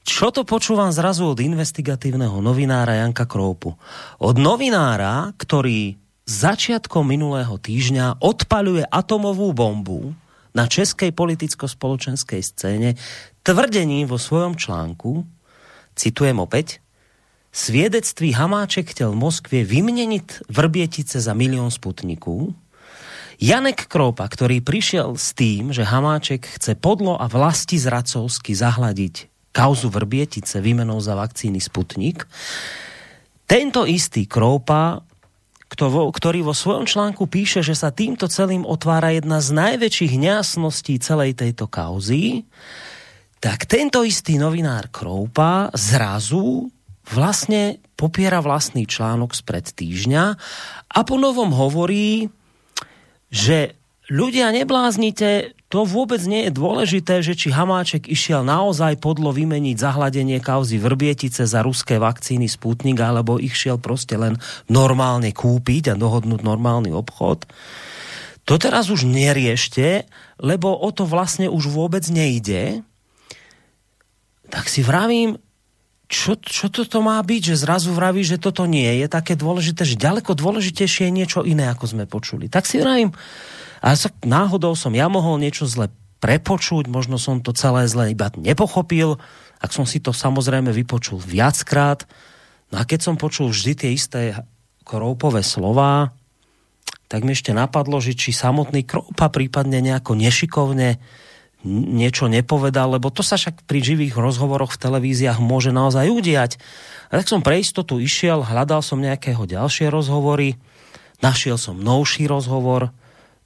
Čo 0.06 0.30
to 0.30 0.46
počúvam 0.46 0.94
zrazu 0.94 1.26
od 1.26 1.42
investigatívneho 1.42 2.38
novinára 2.38 3.02
Janka 3.02 3.26
Kroupu? 3.26 3.74
Od 4.22 4.36
novinára, 4.38 5.34
ktorý 5.34 5.98
začiatkom 6.30 7.10
minulého 7.10 7.58
týždňa 7.58 8.22
odpaluje 8.22 8.86
atomovú 8.86 9.50
bombu 9.54 10.14
na 10.54 10.70
českej 10.70 11.10
politicko-spoločenskej 11.10 12.42
scéne 12.46 12.90
tvrdením 13.42 14.06
vo 14.06 14.22
svojom 14.22 14.54
článku, 14.54 15.26
citujem 15.98 16.38
opäť, 16.38 16.82
sviedectví 17.50 18.34
Hamáček 18.34 18.94
chtěl 18.94 19.12
v 19.12 19.22
Moskvě 19.22 19.66
vyměnit 19.66 20.42
Vrbietice 20.50 21.22
za 21.22 21.34
milión 21.34 21.72
sputniků, 21.72 22.54
Janek 23.36 23.92
Kropa, 23.92 24.26
ktorý 24.28 24.64
prišiel 24.64 25.20
s 25.20 25.36
tým, 25.36 25.76
že 25.76 25.84
Hamáček 25.84 26.48
chce 26.60 26.80
podlo 26.80 27.20
a 27.20 27.28
vlasti 27.28 27.76
zracovsky 27.76 28.56
zahladiť 28.56 29.32
kauzu 29.56 29.88
Vrbietice 29.88 30.60
výmenou 30.60 31.00
za 31.00 31.16
vakcíny 31.16 31.64
Sputnik, 31.64 32.28
tento 33.46 33.86
istý 33.86 34.26
Kropa, 34.26 35.06
ktorý 35.70 36.40
vo 36.42 36.56
svojom 36.56 36.90
článku 36.90 37.30
píše, 37.30 37.62
že 37.62 37.78
sa 37.78 37.94
týmto 37.94 38.26
celým 38.26 38.66
otvára 38.66 39.14
jedna 39.14 39.38
z 39.44 39.54
najväčších 39.54 40.14
nejasností 40.18 40.98
celej 40.98 41.38
tejto 41.38 41.70
kauzy, 41.70 42.48
tak 43.38 43.70
tento 43.70 44.02
istý 44.02 44.42
novinár 44.42 44.90
Kroupa 44.90 45.70
zrazu 45.78 46.74
vlastne 47.06 47.78
popiera 47.94 48.42
vlastný 48.42 48.90
článok 48.90 49.38
spred 49.38 49.70
týždňa 49.70 50.24
a 50.90 51.00
po 51.06 51.16
novom 51.22 51.54
hovorí, 51.54 52.34
že 53.36 53.76
ľudia 54.08 54.56
nebláznite, 54.56 55.60
to 55.68 55.84
vôbec 55.84 56.24
nie 56.24 56.48
je 56.48 56.56
dôležité, 56.56 57.20
že 57.20 57.36
či 57.36 57.52
Hamáček 57.52 58.08
išiel 58.08 58.48
naozaj 58.48 59.04
podlo 59.04 59.36
vymeniť 59.36 59.76
zahladenie 59.76 60.40
kauzy 60.40 60.80
Vrbietice 60.80 61.44
za 61.44 61.60
ruské 61.60 62.00
vakcíny 62.00 62.48
Sputnik, 62.48 62.96
alebo 63.04 63.36
ich 63.36 63.60
šiel 63.60 63.76
prostě 63.76 64.16
len 64.16 64.40
normálne 64.72 65.36
kúpiť 65.36 65.92
a 65.92 66.00
dohodnúť 66.00 66.48
normálny 66.48 66.96
obchod. 66.96 67.44
To 68.46 68.56
teraz 68.56 68.88
už 68.94 69.04
neriešte, 69.04 70.08
lebo 70.40 70.72
o 70.72 70.90
to 70.96 71.04
vlastne 71.04 71.52
už 71.52 71.68
vôbec 71.68 72.08
nejde. 72.08 72.86
Tak 74.54 74.70
si 74.70 74.86
vravím, 74.86 75.42
čo, 76.06 76.38
čo 76.38 76.70
toto 76.70 77.02
má 77.02 77.18
byť, 77.18 77.42
že 77.54 77.62
zrazu 77.66 77.90
vraví, 77.90 78.22
že 78.22 78.38
toto 78.38 78.70
nie 78.70 79.02
je 79.02 79.08
také 79.10 79.34
dôležité, 79.34 79.82
že 79.86 79.98
ďaleko 79.98 80.38
dôležitejšie 80.38 81.10
je 81.10 81.14
niečo 81.14 81.42
iné, 81.42 81.66
ako 81.70 81.86
sme 81.90 82.06
počuli. 82.06 82.46
Tak 82.46 82.70
si 82.70 82.78
vravím, 82.78 83.14
a 83.82 83.94
náhodou 84.26 84.74
som 84.78 84.94
ja 84.94 85.10
mohol 85.10 85.42
niečo 85.42 85.66
zle 85.70 85.90
prepočuť, 86.22 86.90
možno 86.90 87.22
som 87.22 87.42
to 87.42 87.54
celé 87.54 87.86
zle 87.86 88.10
iba 88.10 88.34
nepochopil, 88.34 89.22
ak 89.62 89.72
som 89.74 89.86
si 89.86 90.02
to 90.02 90.10
samozrejme 90.10 90.74
vypočul 90.74 91.22
viackrát. 91.22 92.06
No 92.74 92.82
a 92.82 92.84
keď 92.86 93.00
som 93.06 93.16
počul 93.18 93.50
vždy 93.54 93.74
tie 93.78 93.90
isté 93.94 94.34
Kroupové 94.86 95.42
slova, 95.42 96.14
tak 97.10 97.26
mi 97.26 97.34
ešte 97.34 97.54
napadlo, 97.54 98.02
že 98.02 98.18
či 98.18 98.34
samotný 98.34 98.86
Kroupa 98.86 99.30
prípadne 99.30 99.82
nejako 99.82 100.18
nešikovne 100.18 100.98
niečo 101.66 102.30
nepovedal, 102.30 102.96
lebo 102.96 103.10
to 103.10 103.26
sa 103.26 103.36
však 103.36 103.66
pri 103.66 103.82
živých 103.82 104.16
rozhovoroch 104.16 104.78
v 104.78 104.82
televíziách 104.86 105.42
môže 105.42 105.74
naozaj 105.74 106.08
udiať. 106.14 106.62
A 107.10 107.20
tak 107.20 107.28
som 107.28 107.42
pre 107.42 107.58
istotu 107.58 107.98
išiel, 107.98 108.46
hľadal 108.46 108.86
som 108.86 109.02
nejakého 109.02 109.50
ďalšie 109.50 109.90
rozhovory, 109.90 110.56
našiel 111.26 111.58
som 111.58 111.82
novší 111.82 112.30
rozhovor, 112.30 112.94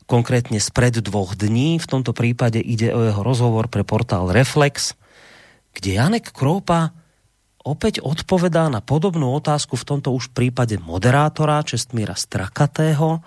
konkrétne 0.10 0.58
spred 0.58 1.00
dvoch 1.00 1.38
dní. 1.38 1.78
V 1.78 1.88
tomto 1.88 2.18
prípade 2.18 2.58
ide 2.58 2.92
o 2.92 3.00
jeho 3.08 3.22
rozhovor 3.22 3.70
pre 3.70 3.86
portál 3.86 4.34
Reflex, 4.34 4.98
kde 5.72 6.02
Janek 6.02 6.34
Kroupa 6.34 6.92
opäť 7.62 8.02
odpovedá 8.02 8.68
na 8.74 8.82
podobnú 8.82 9.30
otázku 9.38 9.78
v 9.78 9.86
tomto 9.86 10.10
už 10.10 10.34
prípade 10.34 10.82
moderátora 10.82 11.62
Čestmíra 11.62 12.18
Strakatého, 12.18 13.22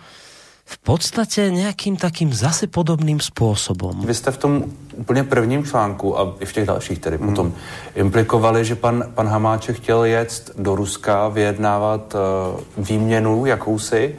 v 0.64 0.79
podstatě 0.79 1.51
nějakým 1.51 1.96
takým 1.96 2.35
zase 2.35 2.66
podobným 2.66 3.20
způsobem. 3.20 4.01
Vy 4.05 4.14
jste 4.14 4.31
v 4.31 4.38
tom 4.38 4.64
úplně 4.96 5.25
prvním 5.25 5.64
článku 5.64 6.18
a 6.18 6.35
i 6.40 6.46
v 6.46 6.53
těch 6.53 6.66
dalších 6.66 6.98
tedy 6.98 7.16
hmm. 7.16 7.29
potom 7.29 7.53
implikovali, 7.94 8.64
že 8.64 8.75
pan, 8.75 9.05
pan 9.14 9.29
Hamáček 9.29 9.77
chtěl 9.77 10.05
jet 10.05 10.51
do 10.59 10.75
Ruska, 10.75 11.29
vyjednávat 11.29 12.14
uh, 12.14 12.85
výměnu 12.85 13.46
jakousi 13.46 14.14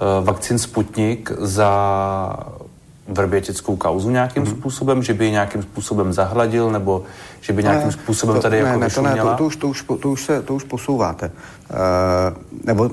Eh, 0.00 0.24
vakcín 0.24 0.58
Sputnik 0.58 1.30
za 1.38 1.70
vrbětickou 3.08 3.76
kauzu 3.76 4.10
nějakým 4.10 4.42
hmm. 4.42 4.52
způsobem, 4.52 5.02
že 5.02 5.14
by 5.14 5.24
ji 5.24 5.30
nějakým 5.30 5.62
způsobem 5.62 6.12
zahladil, 6.12 6.70
nebo 6.70 7.04
že 7.40 7.52
by 7.52 7.62
nějakým 7.62 7.86
ne, 7.86 7.92
způsobem 7.92 8.36
to, 8.36 8.42
tady 8.42 8.62
ne, 8.62 8.68
jako 8.68 8.80
ne, 8.80 8.90
to, 8.90 9.02
ne, 9.02 9.16
to, 9.16 9.34
to, 9.36 9.44
už, 9.46 9.56
to, 9.56 9.68
už, 9.68 9.84
to, 10.00 10.10
už 10.10 10.24
se, 10.24 10.42
to 10.42 10.54
už 10.54 10.64
posouváte. 10.64 11.30
Uh, 11.70 11.76
nebo 12.64 12.90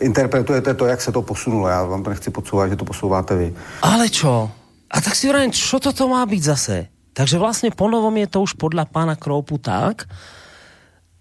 interpretujete 0.00 0.74
to, 0.74 0.86
jak 0.86 1.00
se 1.00 1.12
to 1.12 1.22
posunulo. 1.22 1.68
Já 1.68 1.84
vám 1.84 2.02
to 2.02 2.10
nechci 2.10 2.30
podsouvat, 2.30 2.70
že 2.70 2.76
to 2.76 2.84
posouváte 2.84 3.36
vy. 3.36 3.54
Ale 3.82 4.08
čo? 4.08 4.50
A 4.90 5.00
tak 5.00 5.16
si 5.16 5.28
vrajím, 5.28 5.52
čo 5.52 5.80
toto 5.80 6.08
má 6.08 6.26
být 6.26 6.42
zase? 6.42 6.86
Takže 7.12 7.38
vlastně 7.38 7.70
ponovom 7.70 8.16
je 8.16 8.26
to 8.26 8.40
už 8.40 8.52
podle 8.52 8.84
pána 8.88 9.16
Kroupu 9.16 9.58
tak, 9.58 10.08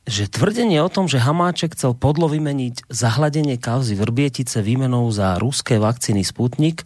že 0.07 0.31
tvrdenie 0.31 0.81
o 0.81 0.89
tom, 0.89 1.05
že 1.07 1.21
Hamáček 1.21 1.77
chcel 1.77 1.93
podlo 1.93 2.25
vymeniť 2.25 2.89
zahladenie 2.89 3.61
kauzy 3.61 3.93
Vrbietice 3.93 4.63
výmenou 4.63 5.11
za 5.11 5.37
ruské 5.37 5.77
vakcíny 5.77 6.25
Sputnik, 6.25 6.81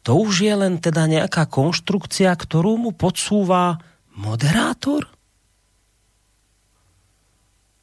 to 0.00 0.16
už 0.16 0.48
je 0.48 0.54
len 0.56 0.80
teda 0.80 1.04
nejaká 1.04 1.44
konštrukcia, 1.44 2.32
ktorú 2.32 2.80
mu 2.80 2.90
podsúva 2.96 3.76
moderátor? 4.16 5.08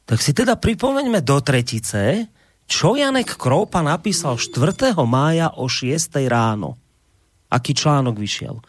Tak 0.08 0.18
si 0.24 0.32
teda 0.32 0.56
pripomeňme 0.56 1.20
do 1.20 1.38
tretice, 1.44 2.26
čo 2.68 2.96
Janek 2.96 3.36
Kroupa 3.36 3.84
napísal 3.84 4.40
4. 4.40 4.96
mája 5.04 5.52
o 5.56 5.68
6. 5.68 6.16
ráno. 6.28 6.80
Aký 7.48 7.72
článok 7.72 8.16
vyšiel? 8.18 8.60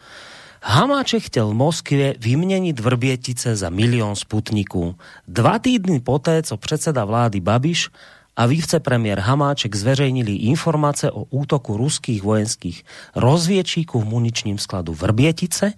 Hamáček 0.62 1.22
chtěl 1.22 1.48
v 1.48 1.54
Moskvě 1.54 2.14
vyměnit 2.18 2.80
Vrbietice 2.80 3.56
za 3.56 3.68
milion 3.68 4.16
sputniků. 4.16 4.96
Dva 5.28 5.58
týdny 5.58 6.00
poté, 6.00 6.42
co 6.42 6.56
předseda 6.56 7.04
vlády 7.04 7.40
Babiš 7.40 7.88
a 8.36 8.48
premiér 8.78 9.20
Hamáček 9.20 9.74
zveřejnili 9.74 10.32
informace 10.32 11.10
o 11.10 11.24
útoku 11.30 11.76
ruských 11.76 12.22
vojenských 12.22 12.84
rozvědčíků 13.16 14.00
v 14.00 14.04
muničním 14.04 14.58
skladu 14.58 14.94
Vrbietice, 14.94 15.72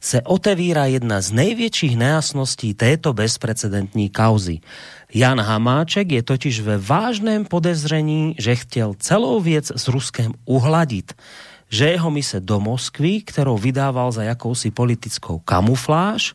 se 0.00 0.22
otevírá 0.22 0.84
jedna 0.84 1.20
z 1.20 1.32
největších 1.32 1.96
nejasností 1.96 2.74
této 2.74 3.12
bezprecedentní 3.12 4.10
kauzy. 4.10 4.58
Jan 5.14 5.40
Hamáček 5.40 6.12
je 6.12 6.22
totiž 6.22 6.60
ve 6.60 6.78
vážném 6.78 7.44
podezření, 7.44 8.34
že 8.38 8.56
chtěl 8.56 8.94
celou 8.98 9.40
věc 9.40 9.72
s 9.76 9.88
Ruskem 9.88 10.32
uhladit 10.44 11.12
že 11.70 11.94
jeho 11.94 12.10
mise 12.10 12.40
do 12.40 12.60
Moskvy, 12.60 13.22
kterou 13.22 13.58
vydával 13.58 14.12
za 14.12 14.22
jakousi 14.22 14.70
politickou 14.70 15.38
kamufláž, 15.38 16.34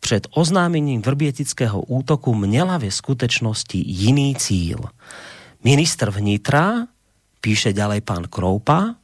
před 0.00 0.26
oznámením 0.30 1.02
vrbietického 1.02 1.80
útoku 1.80 2.34
měla 2.34 2.78
ve 2.78 2.90
skutečnosti 2.90 3.82
jiný 3.86 4.36
cíl. 4.36 4.78
Ministr 5.64 6.10
vnitra, 6.10 6.86
píše 7.40 7.72
ďalej 7.72 8.00
pán 8.00 8.24
Kroupa, 8.30 8.94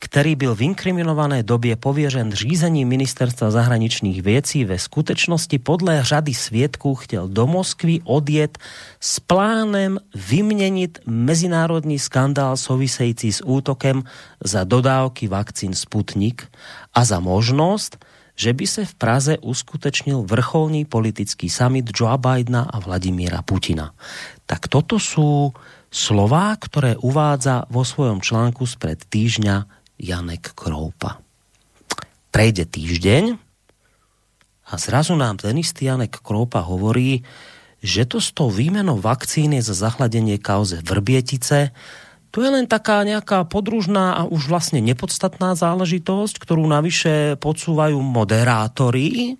který 0.00 0.36
byl 0.36 0.54
v 0.54 0.62
inkriminované 0.62 1.42
době 1.42 1.76
pověřen 1.76 2.32
řízením 2.32 2.88
ministerstva 2.88 3.50
zahraničních 3.50 4.22
věcí, 4.22 4.64
ve 4.64 4.78
skutečnosti 4.78 5.58
podle 5.58 6.04
řady 6.04 6.34
svědků 6.34 6.94
chtěl 6.94 7.28
do 7.28 7.46
Moskvy 7.46 8.00
odjet 8.04 8.58
s 9.00 9.20
plánem 9.20 9.98
vyměnit 10.28 10.98
mezinárodní 11.06 11.98
skandál 11.98 12.56
související 12.56 13.32
s 13.32 13.44
útokem 13.46 14.02
za 14.44 14.64
dodávky 14.64 15.28
vakcín 15.28 15.74
Sputnik 15.74 16.48
a 16.94 17.04
za 17.04 17.20
možnost, 17.20 18.04
že 18.40 18.56
by 18.56 18.64
se 18.64 18.82
v 18.88 18.94
Praze 18.96 19.34
uskutečnil 19.36 20.24
vrcholný 20.24 20.88
politický 20.88 21.52
summit 21.52 21.92
Joe 21.92 22.16
Bidena 22.16 22.64
a 22.64 22.80
Vladimíra 22.80 23.44
Putina. 23.44 23.92
Tak 24.48 24.72
toto 24.72 24.96
sú 24.96 25.52
slova, 25.92 26.56
ktoré 26.56 26.96
uvádza 26.96 27.68
vo 27.68 27.84
svojom 27.84 28.24
článku 28.24 28.64
spred 28.64 29.04
týždňa 29.12 29.68
Janek 30.00 30.56
Kroupa. 30.56 31.20
Prejde 32.32 32.64
týždeň 32.64 33.36
a 34.72 34.74
zrazu 34.80 35.20
nám 35.20 35.36
ten 35.36 35.60
istý 35.60 35.92
Janek 35.92 36.24
Kroupa 36.24 36.64
hovorí, 36.64 37.20
že 37.84 38.08
to 38.08 38.24
s 38.24 38.32
tou 38.32 38.48
výmenou 38.48 38.96
vakcíny 39.04 39.60
za 39.60 39.76
zachladenie 39.76 40.40
kauze 40.40 40.80
Vrbietice 40.80 41.76
to 42.30 42.46
je 42.46 42.50
len 42.50 42.70
taká 42.70 43.02
nejaká 43.02 43.42
podružná 43.42 44.14
a 44.14 44.22
už 44.22 44.46
vlastne 44.46 44.78
nepodstatná 44.78 45.58
záležitosť, 45.58 46.38
ktorú 46.38 46.62
navyše 46.62 47.34
podsúvajú 47.42 47.98
moderátori. 47.98 49.34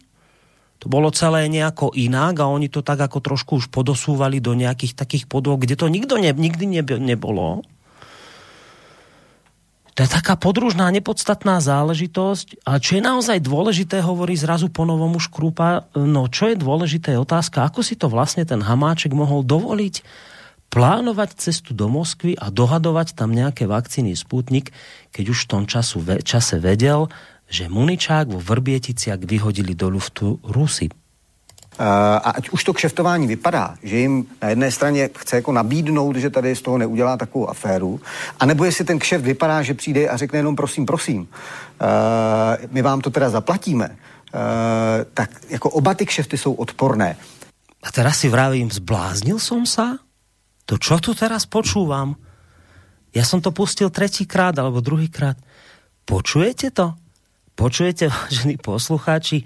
To 0.82 0.90
bolo 0.90 1.14
celé 1.14 1.46
nejako 1.46 1.94
inak 1.94 2.42
a 2.42 2.50
oni 2.50 2.66
to 2.66 2.82
tak 2.82 2.98
ako 2.98 3.22
trošku 3.22 3.62
už 3.62 3.70
podosúvali 3.70 4.42
do 4.42 4.58
nejakých 4.58 4.98
takých 4.98 5.24
podôb, 5.30 5.62
kde 5.62 5.78
to 5.78 5.86
nikdo 5.86 6.18
ne, 6.18 6.34
nikdy 6.34 6.82
nebolo. 6.82 7.62
To 9.94 10.08
je 10.08 10.16
taká 10.16 10.34
podružná, 10.34 10.88
nepodstatná 10.88 11.60
záležitosť. 11.60 12.64
A 12.64 12.80
čo 12.80 12.96
je 12.96 13.02
naozaj 13.04 13.44
dôležité, 13.44 14.00
hovorí 14.00 14.32
zrazu 14.34 14.72
po 14.72 14.88
novom 14.88 15.14
už 15.14 15.28
Krupa, 15.28 15.86
no 15.94 16.26
čo 16.32 16.48
je 16.48 16.56
dôležité 16.56 17.14
je 17.14 17.22
otázka, 17.22 17.68
ako 17.68 17.84
si 17.84 17.94
to 18.00 18.08
vlastne 18.08 18.48
ten 18.48 18.64
Hamáček 18.64 19.12
mohol 19.12 19.44
dovoliť 19.44 19.94
plánovať 20.70 21.34
cestu 21.34 21.74
do 21.74 21.90
Moskvy 21.90 22.38
a 22.38 22.48
dohadovať 22.48 23.18
tam 23.18 23.34
nejaké 23.34 23.66
vakcíny 23.66 24.14
Sputnik, 24.14 24.70
keď 25.10 25.24
už 25.34 25.38
v 25.44 25.50
tom 25.50 25.62
času, 25.66 26.00
čase 26.22 26.62
vedel, 26.62 27.10
že 27.50 27.66
Muničák 27.66 28.30
vo 28.30 28.38
Vrbieticiak 28.38 29.26
vyhodili 29.26 29.74
do 29.74 29.90
luftu 29.90 30.38
Rusy. 30.46 30.86
A 31.80 32.30
ať 32.36 32.50
už 32.50 32.64
to 32.64 32.72
kšeftování 32.72 33.26
vypadá, 33.26 33.74
že 33.82 33.96
jim 33.96 34.26
na 34.42 34.48
jedné 34.48 34.70
straně 34.70 35.10
chce 35.18 35.36
jako 35.36 35.52
nabídnout, 35.52 36.16
že 36.16 36.30
tady 36.30 36.56
z 36.56 36.62
toho 36.62 36.78
neudělá 36.78 37.16
takovou 37.16 37.50
aféru, 37.50 38.00
anebo 38.40 38.64
jestli 38.64 38.84
ten 38.84 38.98
kšeft 38.98 39.24
vypadá, 39.24 39.62
že 39.62 39.74
přijde 39.74 40.08
a 40.08 40.16
řekne 40.16 40.38
jenom 40.38 40.56
prosím, 40.56 40.86
prosím, 40.86 41.20
uh, 41.20 41.26
my 42.70 42.82
vám 42.82 43.00
to 43.00 43.10
teda 43.10 43.30
zaplatíme, 43.30 43.88
uh, 43.88 44.40
tak 45.14 45.30
jako 45.48 45.70
oba 45.70 45.94
ty 45.94 46.06
kšefty 46.06 46.38
jsou 46.38 46.52
odporné. 46.52 47.16
A 47.82 47.88
teraz 47.92 48.18
si 48.18 48.28
vravím, 48.28 48.70
zbláznil 48.70 49.40
som 49.40 49.64
sa? 49.64 49.96
To 50.68 50.74
čo 50.76 51.00
tu 51.00 51.16
teraz 51.16 51.48
počúvam? 51.48 52.18
Ja 53.10 53.26
som 53.26 53.42
to 53.42 53.50
pustil 53.50 53.90
tretíkrát 53.90 54.54
alebo 54.58 54.82
druhýkrát. 54.82 55.38
Počujete 56.06 56.70
to? 56.74 56.94
Počujete, 57.54 58.08
vážení 58.14 58.56
poslucháči, 58.56 59.44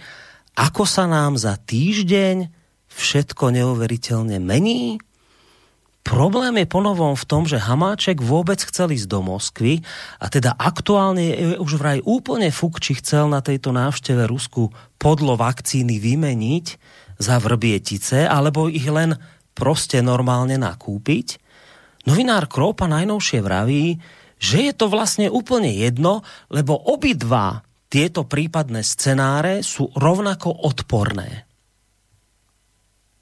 ako 0.54 0.86
sa 0.86 1.10
nám 1.10 1.34
za 1.34 1.58
týždeň 1.58 2.46
všetko 2.94 3.50
neuveriteľne 3.50 4.38
mení? 4.38 5.02
Problém 6.04 6.60
je 6.60 6.68
ponovom 6.68 7.16
v 7.16 7.24
tom, 7.24 7.48
že 7.48 7.56
Hamáček 7.56 8.20
vôbec 8.20 8.60
chcel 8.60 8.92
ísť 8.92 9.08
do 9.08 9.24
Moskvy 9.24 9.80
a 10.20 10.28
teda 10.28 10.52
aktuálne 10.52 11.32
je 11.32 11.56
už 11.56 11.80
vraj 11.80 12.04
úplne 12.04 12.52
fuk, 12.52 12.76
či 12.76 13.00
chcel 13.00 13.32
na 13.32 13.40
tejto 13.40 13.72
návšteve 13.72 14.28
Rusku 14.28 14.68
podlo 15.00 15.32
vakcíny 15.40 15.96
vymeniť 15.96 16.66
za 17.16 17.40
vrbietice, 17.40 18.28
alebo 18.28 18.68
ich 18.68 18.84
len 18.84 19.16
proste 19.54 20.02
normálne 20.02 20.58
nakúpiť. 20.58 21.38
Novinár 22.04 22.50
Kropa 22.50 22.84
najnovšie 22.84 23.40
vraví, 23.40 23.96
že 24.36 24.68
je 24.68 24.72
to 24.76 24.92
vlastne 24.92 25.32
úplne 25.32 25.72
jedno, 25.72 26.20
lebo 26.52 26.76
obidva 26.76 27.64
tieto 27.88 28.26
prípadné 28.26 28.82
scenáre 28.82 29.62
sú 29.62 29.88
rovnako 29.94 30.50
odporné. 30.66 31.46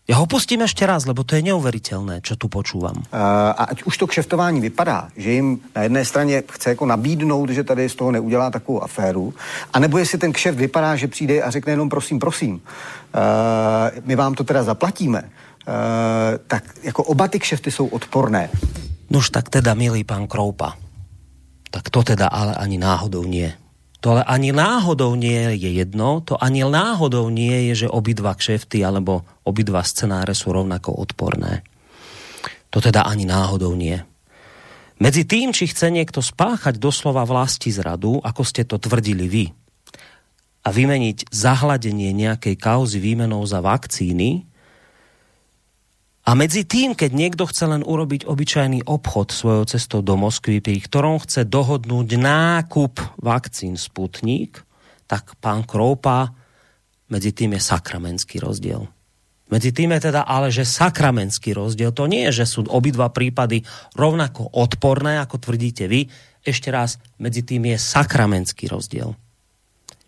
Já 0.08 0.16
ho 0.16 0.26
pustím 0.26 0.60
ještě 0.60 0.86
raz, 0.86 1.06
lebo 1.06 1.24
to 1.24 1.34
je 1.34 1.42
neuvěřitelné, 1.42 2.20
co 2.24 2.36
tu 2.36 2.48
počúvam. 2.48 2.96
Uh, 2.96 3.04
a 3.56 3.64
ať 3.64 3.82
už 3.82 3.98
to 3.98 4.06
kšeftování 4.06 4.60
vypadá, 4.60 5.08
že 5.16 5.30
jim 5.30 5.60
na 5.76 5.82
jedné 5.82 6.04
straně 6.04 6.42
chce 6.52 6.70
jako 6.70 6.86
nabídnout, 6.86 7.50
že 7.50 7.64
tady 7.64 7.88
z 7.88 7.94
toho 7.94 8.10
neudělá 8.12 8.50
takovou 8.50 8.82
aféru, 8.82 9.34
anebo 9.72 9.98
jestli 9.98 10.18
ten 10.18 10.32
kšeft 10.32 10.58
vypadá, 10.58 10.96
že 10.96 11.08
přijde 11.08 11.42
a 11.42 11.50
řekne 11.50 11.72
jenom 11.72 11.88
prosím, 11.88 12.18
prosím, 12.18 12.54
uh, 12.54 12.60
my 14.04 14.16
vám 14.16 14.34
to 14.34 14.44
teda 14.44 14.62
zaplatíme, 14.62 15.30
tak 16.46 16.64
jako 16.82 17.02
oba 17.02 17.28
ty 17.28 17.38
kšefty 17.38 17.70
jsou 17.70 17.86
odporné. 17.86 18.50
Nož 19.10 19.30
tak 19.30 19.48
teda, 19.52 19.74
milý 19.74 20.04
pan 20.04 20.26
Kroupa, 20.26 20.74
tak 21.70 21.90
to 21.90 22.02
teda 22.02 22.26
ale 22.26 22.54
ani 22.54 22.78
náhodou 22.78 23.24
nie. 23.24 23.52
To 24.02 24.18
ale 24.18 24.26
ani 24.26 24.50
náhodou 24.50 25.14
nie 25.14 25.54
je 25.54 25.78
jedno, 25.78 26.26
to 26.26 26.34
ani 26.34 26.66
náhodou 26.66 27.30
nie 27.30 27.70
je, 27.70 27.86
že 27.86 27.92
obidva 27.92 28.34
kšefty 28.34 28.82
alebo 28.82 29.22
obidva 29.46 29.86
scenáre 29.86 30.34
sú 30.34 30.50
rovnako 30.50 30.98
odporné. 30.98 31.62
To 32.74 32.82
teda 32.82 33.06
ani 33.06 33.28
náhodou 33.28 33.78
nie. 33.78 34.00
Medzi 34.98 35.22
tým, 35.22 35.54
či 35.54 35.70
chce 35.70 35.90
niekto 35.94 36.18
spáchať 36.18 36.82
doslova 36.82 37.22
vlasti 37.22 37.70
zradu, 37.70 38.18
ako 38.22 38.42
ste 38.42 38.66
to 38.66 38.78
tvrdili 38.82 39.26
vy, 39.30 39.44
a 40.62 40.68
vymeniť 40.70 41.30
zahladenie 41.30 42.14
nejakej 42.14 42.54
kauzy 42.54 43.02
výmenou 43.02 43.42
za 43.46 43.58
vakcíny, 43.58 44.46
a 46.22 46.38
medzi 46.38 46.62
tým, 46.62 46.94
keď 46.94 47.10
niekto 47.10 47.44
chce 47.50 47.66
len 47.66 47.82
urobiť 47.82 48.30
obyčajný 48.30 48.86
obchod 48.86 49.34
svojou 49.34 49.64
cestou 49.66 50.06
do 50.06 50.14
Moskvy, 50.14 50.62
pri 50.62 50.78
ktorom 50.78 51.18
chce 51.18 51.42
dohodnúť 51.42 52.14
nákup 52.14 53.18
vakcín 53.18 53.74
Sputnik, 53.74 54.62
tak 55.10 55.34
pán 55.42 55.66
Kroupa, 55.66 56.30
medzi 57.10 57.34
tým 57.34 57.58
je 57.58 57.60
sakramenský 57.60 58.38
rozdiel. 58.38 58.86
Medzi 59.50 59.74
tým 59.74 59.92
je 59.98 60.08
teda 60.08 60.24
ale, 60.24 60.48
že 60.48 60.64
sakramenský 60.64 61.52
rozdiel. 61.52 61.92
To 61.92 62.08
nie 62.08 62.24
je, 62.30 62.40
že 62.40 62.46
sú 62.48 62.64
obidva 62.70 63.12
prípady 63.12 63.66
rovnako 63.98 64.48
odporné, 64.48 65.20
ako 65.20 65.36
tvrdíte 65.42 65.90
vy. 65.90 66.08
Ešte 66.40 66.72
raz, 66.72 66.96
medzi 67.20 67.44
tým 67.44 67.68
je 67.68 67.76
sakramenský 67.76 68.70
rozdiel. 68.70 69.12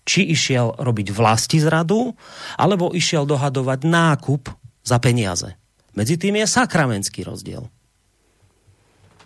Či 0.06 0.32
išiel 0.32 0.80
robiť 0.80 1.12
vlasti 1.12 1.60
zradu, 1.60 2.14
alebo 2.56 2.94
išiel 2.94 3.28
dohadovať 3.28 3.84
nákup 3.84 4.42
za 4.80 4.96
peniaze. 4.96 5.58
Medzi 5.94 6.18
tým 6.18 6.42
je 6.42 6.46
sakramentský 6.46 7.22
rozdiel. 7.22 7.66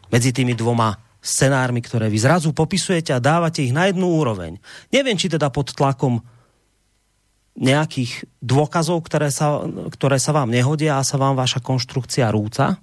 Medzi 0.09 0.33
tými 0.33 0.57
dvoma 0.57 0.97
scenármi, 1.19 1.83
ktoré 1.83 2.09
vy 2.09 2.19
zrazu 2.21 2.55
popisujete 2.55 3.13
a 3.13 3.21
dávate 3.21 3.65
ich 3.65 3.75
na 3.75 3.91
jednu 3.91 4.09
úroveň. 4.09 4.57
Neviem, 4.89 5.19
či 5.19 5.29
teda 5.29 5.53
pod 5.53 5.75
tlakom 5.75 6.23
nejakých 7.59 8.25
dôkazov, 8.39 9.03
ktoré 9.03 9.35
sa, 9.35 9.67
ktoré 9.67 10.23
sa 10.23 10.31
vám 10.31 10.49
nehodia 10.49 10.97
a 10.97 11.07
sa 11.07 11.19
vám 11.19 11.35
vaša 11.35 11.59
konštrukcia 11.59 12.31
rúca. 12.31 12.79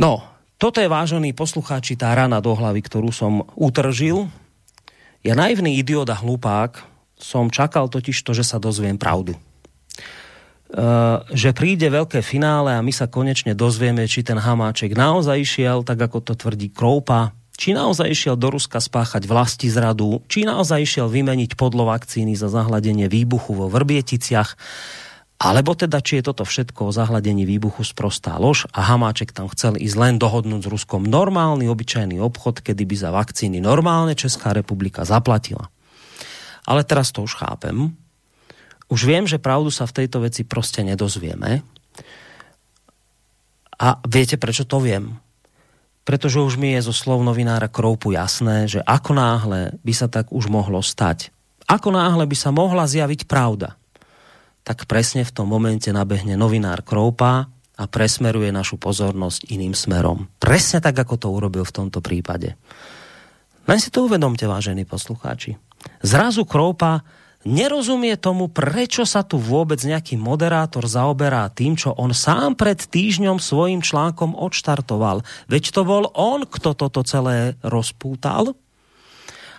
No, 0.00 0.24
toto 0.56 0.80
je 0.80 0.88
vážený 0.88 1.36
poslucháči 1.36 2.00
tá 2.00 2.16
rana 2.16 2.40
do 2.40 2.56
hlavy, 2.56 2.80
ktorú 2.80 3.12
som 3.12 3.44
utržil. 3.60 4.32
Ja 5.20 5.36
naivný 5.36 5.76
idiot 5.76 6.08
a 6.08 6.16
hlupák 6.16 6.80
som 7.20 7.52
čakal 7.52 7.92
totiž 7.92 8.16
to, 8.24 8.32
že 8.32 8.40
sa 8.40 8.56
dozviem 8.56 8.96
pravdu. 8.96 9.36
Eh, 10.70 11.16
že 11.34 11.50
príde 11.50 11.90
veľké 11.90 12.22
finále 12.22 12.70
a 12.70 12.78
my 12.78 12.94
sa 12.94 13.10
konečne 13.10 13.58
dozvieme, 13.58 14.06
či 14.06 14.22
ten 14.22 14.38
Hamáček 14.38 14.94
naozaj 14.94 15.42
išiel, 15.42 15.82
tak 15.82 15.98
ako 15.98 16.22
to 16.22 16.38
tvrdí 16.38 16.70
Kroupa, 16.70 17.34
či 17.58 17.74
naozaj 17.74 18.06
išiel 18.06 18.38
do 18.38 18.54
Ruska 18.54 18.78
spáchať 18.78 19.26
vlasti 19.26 19.66
zradu, 19.66 20.22
či 20.30 20.46
naozaj 20.46 20.78
išiel 20.78 21.10
vymeniť 21.10 21.58
podlo 21.58 21.90
vakcíny 21.90 22.38
za 22.38 22.46
zahladenie 22.46 23.10
výbuchu 23.10 23.50
vo 23.50 23.66
Vrbieticiach, 23.66 24.54
alebo 25.42 25.74
teda, 25.74 25.98
či 25.98 26.22
je 26.22 26.30
toto 26.30 26.46
všetko 26.46 26.86
o 26.86 26.94
zahladení 26.94 27.42
výbuchu 27.42 27.82
sprostá 27.82 28.38
lož 28.38 28.70
a 28.70 28.94
Hamáček 28.94 29.34
tam 29.34 29.50
chcel 29.50 29.74
ísť 29.74 29.96
len 29.98 30.14
dohodnúť 30.22 30.70
s 30.70 30.70
Ruskom 30.70 31.02
normálny, 31.02 31.66
obyčajný 31.66 32.22
obchod, 32.22 32.62
kedy 32.62 32.86
by 32.86 32.94
za 32.94 33.10
vakcíny 33.10 33.58
normálne 33.58 34.14
Česká 34.14 34.54
republika 34.54 35.02
zaplatila. 35.02 35.66
Ale 36.62 36.86
teraz 36.86 37.10
to 37.10 37.26
už 37.26 37.42
chápem, 37.42 37.90
už 38.90 39.00
viem, 39.06 39.24
že 39.24 39.38
pravdu 39.38 39.70
sa 39.70 39.86
v 39.86 40.02
tejto 40.02 40.20
veci 40.20 40.44
prostě 40.44 40.82
nedozvieme. 40.82 41.62
A 43.80 43.96
viete, 44.04 44.36
prečo 44.36 44.68
to 44.68 44.76
viem? 44.82 45.16
Pretože 46.04 46.42
už 46.42 46.60
mi 46.60 46.76
je 46.76 46.84
zo 46.84 46.92
slov 46.92 47.24
novinára 47.24 47.70
Kroupu 47.70 48.12
jasné, 48.12 48.68
že 48.68 48.84
ako 48.84 49.16
náhle 49.16 49.78
by 49.80 49.92
sa 49.96 50.10
tak 50.10 50.28
už 50.34 50.52
mohlo 50.52 50.84
stať, 50.84 51.32
ako 51.64 51.94
náhle 51.94 52.26
by 52.28 52.36
sa 52.36 52.50
mohla 52.52 52.84
zjaviť 52.84 53.24
pravda, 53.24 53.80
tak 54.66 54.84
presne 54.84 55.24
v 55.24 55.32
tom 55.32 55.48
momente 55.48 55.88
nabehne 55.88 56.36
novinár 56.36 56.84
Kroupa 56.84 57.48
a 57.80 57.84
presmeruje 57.88 58.52
našu 58.52 58.76
pozornosť 58.76 59.48
iným 59.48 59.72
smerom. 59.72 60.28
Presne 60.36 60.84
tak, 60.84 61.00
ako 61.00 61.14
to 61.16 61.28
urobil 61.32 61.64
v 61.64 61.72
tomto 61.72 62.04
prípade. 62.04 62.58
Len 63.64 63.78
si 63.80 63.88
to 63.88 64.04
uvedomte, 64.04 64.44
vážení 64.44 64.84
poslucháči. 64.84 65.56
Zrazu 66.04 66.44
Kroupa 66.44 67.00
nerozumie 67.48 68.20
tomu, 68.20 68.52
prečo 68.52 69.08
sa 69.08 69.24
tu 69.24 69.40
vôbec 69.40 69.80
nejaký 69.80 70.20
moderátor 70.20 70.84
zaoberá 70.84 71.48
tým, 71.48 71.76
čo 71.76 71.96
on 71.96 72.12
sám 72.12 72.56
pred 72.56 72.76
týždňom 72.76 73.40
svojim 73.40 73.80
článkom 73.80 74.36
odštartoval. 74.36 75.24
Veď 75.48 75.72
to 75.72 75.82
bol 75.88 76.04
on, 76.12 76.44
kto 76.44 76.76
toto 76.76 77.00
celé 77.04 77.56
rozpútal. 77.64 78.52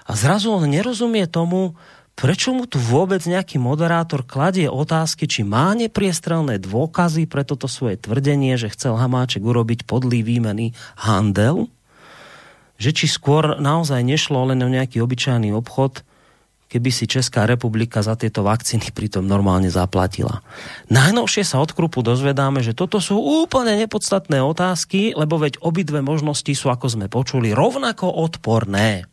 A 0.06 0.12
zrazu 0.13 0.54
on 0.54 0.70
nerozumie 0.70 1.26
tomu, 1.26 1.74
prečo 2.13 2.54
mu 2.54 2.70
tu 2.70 2.78
vôbec 2.78 3.22
nejaký 3.26 3.58
moderátor 3.58 4.28
kladie 4.30 4.70
otázky, 4.70 5.26
či 5.26 5.41
má 5.41 5.74
nepriestrelné 5.74 6.62
dôkazy 6.62 7.26
pre 7.26 7.41
toto 7.41 7.65
svoje 7.65 7.98
tvrdenie, 7.98 8.58
že 8.62 8.70
chcel 8.74 8.98
Hamáček 8.98 9.41
urobiť 9.41 9.89
podlý 9.89 10.22
výmený 10.22 10.78
handel, 11.02 11.72
že 12.78 12.94
či 12.94 13.06
skôr 13.10 13.58
naozaj 13.62 14.02
nešlo 14.06 14.54
len 14.54 14.62
o 14.62 14.70
nejaký 14.70 15.02
obyčajný 15.02 15.54
obchod, 15.54 16.06
keby 16.71 16.88
si 16.88 17.03
Česká 17.03 17.43
republika 17.43 17.99
za 17.99 18.15
tieto 18.15 18.47
vakcíny 18.47 18.95
pritom 18.95 19.27
normálne 19.27 19.67
zaplatila. 19.67 20.39
Najnovšie 20.88 21.43
sa 21.43 21.60
od 21.60 21.75
Krupu 21.75 21.99
dozvedáme, 21.99 22.63
že 22.63 22.71
toto 22.71 23.03
sú 23.03 23.19
úplne 23.19 23.75
nepodstatné 23.75 24.39
otázky, 24.39 25.12
lebo 25.12 25.36
veď 25.36 25.60
obidve 25.60 25.99
možnosti 25.99 26.47
sú, 26.55 26.72
ako 26.72 26.88
sme 26.88 27.11
počuli, 27.11 27.51
rovnako 27.51 28.07
odporné. 28.07 29.03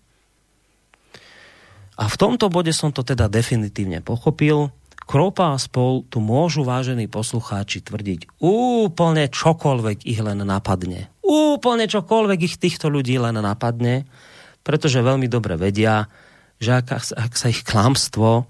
A 1.99 2.07
v 2.07 2.15
tomto 2.15 2.47
bode 2.47 2.71
som 2.71 2.95
to 2.95 3.03
teda 3.03 3.27
definitívne 3.27 3.99
pochopil. 4.07 4.71
Kropa 5.09 5.57
a 5.57 5.59
spol 5.59 6.07
tu 6.07 6.23
môžu, 6.23 6.63
vážení 6.63 7.11
poslucháči, 7.11 7.83
tvrdiť 7.83 8.39
úplne 8.39 9.27
čokoľvek 9.27 10.07
ich 10.07 10.21
len 10.23 10.47
napadne. 10.47 11.11
Úplne 11.27 11.91
čokoľvek 11.91 12.39
ich 12.47 12.55
týchto 12.61 12.87
ľudí 12.87 13.19
len 13.19 13.35
napadne, 13.35 14.07
pretože 14.63 15.03
veľmi 15.03 15.27
dobre 15.27 15.59
vedia, 15.59 16.07
že 16.59 16.83
ak, 16.83 17.15
ak 17.15 17.33
sa 17.35 17.47
ich 17.51 17.63
klamstvo 17.63 18.47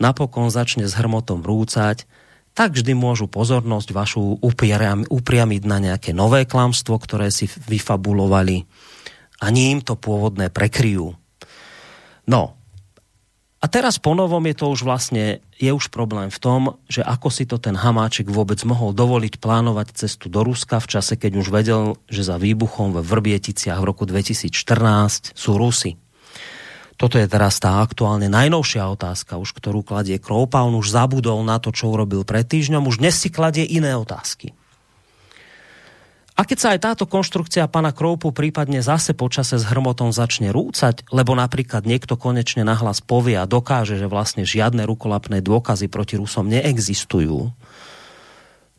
napokon 0.00 0.48
začne 0.48 0.88
s 0.88 0.96
hrmotom 0.96 1.44
rúcať, 1.44 2.08
tak 2.56 2.74
vždy 2.74 2.96
môžu 2.98 3.30
pozornosť 3.30 3.88
vašu 3.94 4.22
upriam, 4.42 5.06
upriamiť 5.06 5.62
na 5.68 5.78
nejaké 5.78 6.10
nové 6.10 6.48
klamstvo, 6.48 6.98
ktoré 6.98 7.30
si 7.30 7.46
vyfabulovali 7.46 8.66
a 9.40 9.46
ním 9.48 9.80
to 9.80 9.94
pôvodné 9.94 10.50
prekryjú. 10.50 11.14
No, 12.26 12.60
a 13.60 13.68
teraz 13.68 14.00
ponovom 14.00 14.40
je 14.48 14.56
to 14.56 14.72
už 14.72 14.88
vlastne, 14.88 15.44
je 15.60 15.68
už 15.68 15.92
problém 15.92 16.32
v 16.32 16.40
tom, 16.40 16.60
že 16.88 17.04
ako 17.04 17.28
si 17.28 17.44
to 17.44 17.60
ten 17.60 17.76
Hamáček 17.76 18.32
vôbec 18.32 18.56
mohol 18.64 18.96
dovoliť 18.96 19.36
plánovať 19.36 20.00
cestu 20.00 20.32
do 20.32 20.40
Ruska 20.40 20.80
v 20.80 20.88
čase, 20.96 21.20
keď 21.20 21.32
už 21.44 21.52
vedel, 21.52 22.00
že 22.08 22.24
za 22.24 22.40
výbuchom 22.40 22.96
ve 22.96 23.04
Vrbieticiach 23.04 23.76
v 23.76 23.88
roku 23.92 24.08
2014 24.08 25.36
sú 25.36 25.60
Rusy. 25.60 26.00
Toto 27.00 27.16
je 27.16 27.24
teraz 27.24 27.56
tá 27.56 27.80
aktuálne 27.80 28.28
najnovšia 28.28 28.84
otázka, 28.92 29.40
už 29.40 29.56
ktorú 29.56 29.80
kladie 29.80 30.20
Kroupa. 30.20 30.60
On 30.68 30.76
už 30.76 30.92
zabudol 30.92 31.40
na 31.48 31.56
to, 31.56 31.72
čo 31.72 31.88
urobil 31.88 32.28
pred 32.28 32.44
týždňom. 32.44 32.84
Už 32.84 33.00
dnes 33.00 33.16
si 33.16 33.32
kladie 33.32 33.64
iné 33.64 33.96
otázky. 33.96 34.52
A 36.36 36.44
keď 36.44 36.58
sa 36.60 36.68
aj 36.76 36.80
táto 36.84 37.04
konštrukcia 37.08 37.68
pana 37.72 37.96
Kroupu 37.96 38.36
prípadne 38.36 38.84
zase 38.84 39.16
počase 39.16 39.56
s 39.56 39.64
hrmotom 39.64 40.12
začne 40.12 40.52
rúcať, 40.52 41.08
lebo 41.08 41.32
napríklad 41.32 41.88
niekto 41.88 42.20
konečne 42.20 42.68
nahlas 42.68 43.00
povie 43.00 43.36
a 43.36 43.48
dokáže, 43.48 43.96
že 43.96 44.04
vlastne 44.04 44.44
žiadne 44.44 44.84
rukolapné 44.84 45.40
dôkazy 45.40 45.88
proti 45.88 46.20
Rusom 46.20 46.48
neexistujú, 46.52 47.52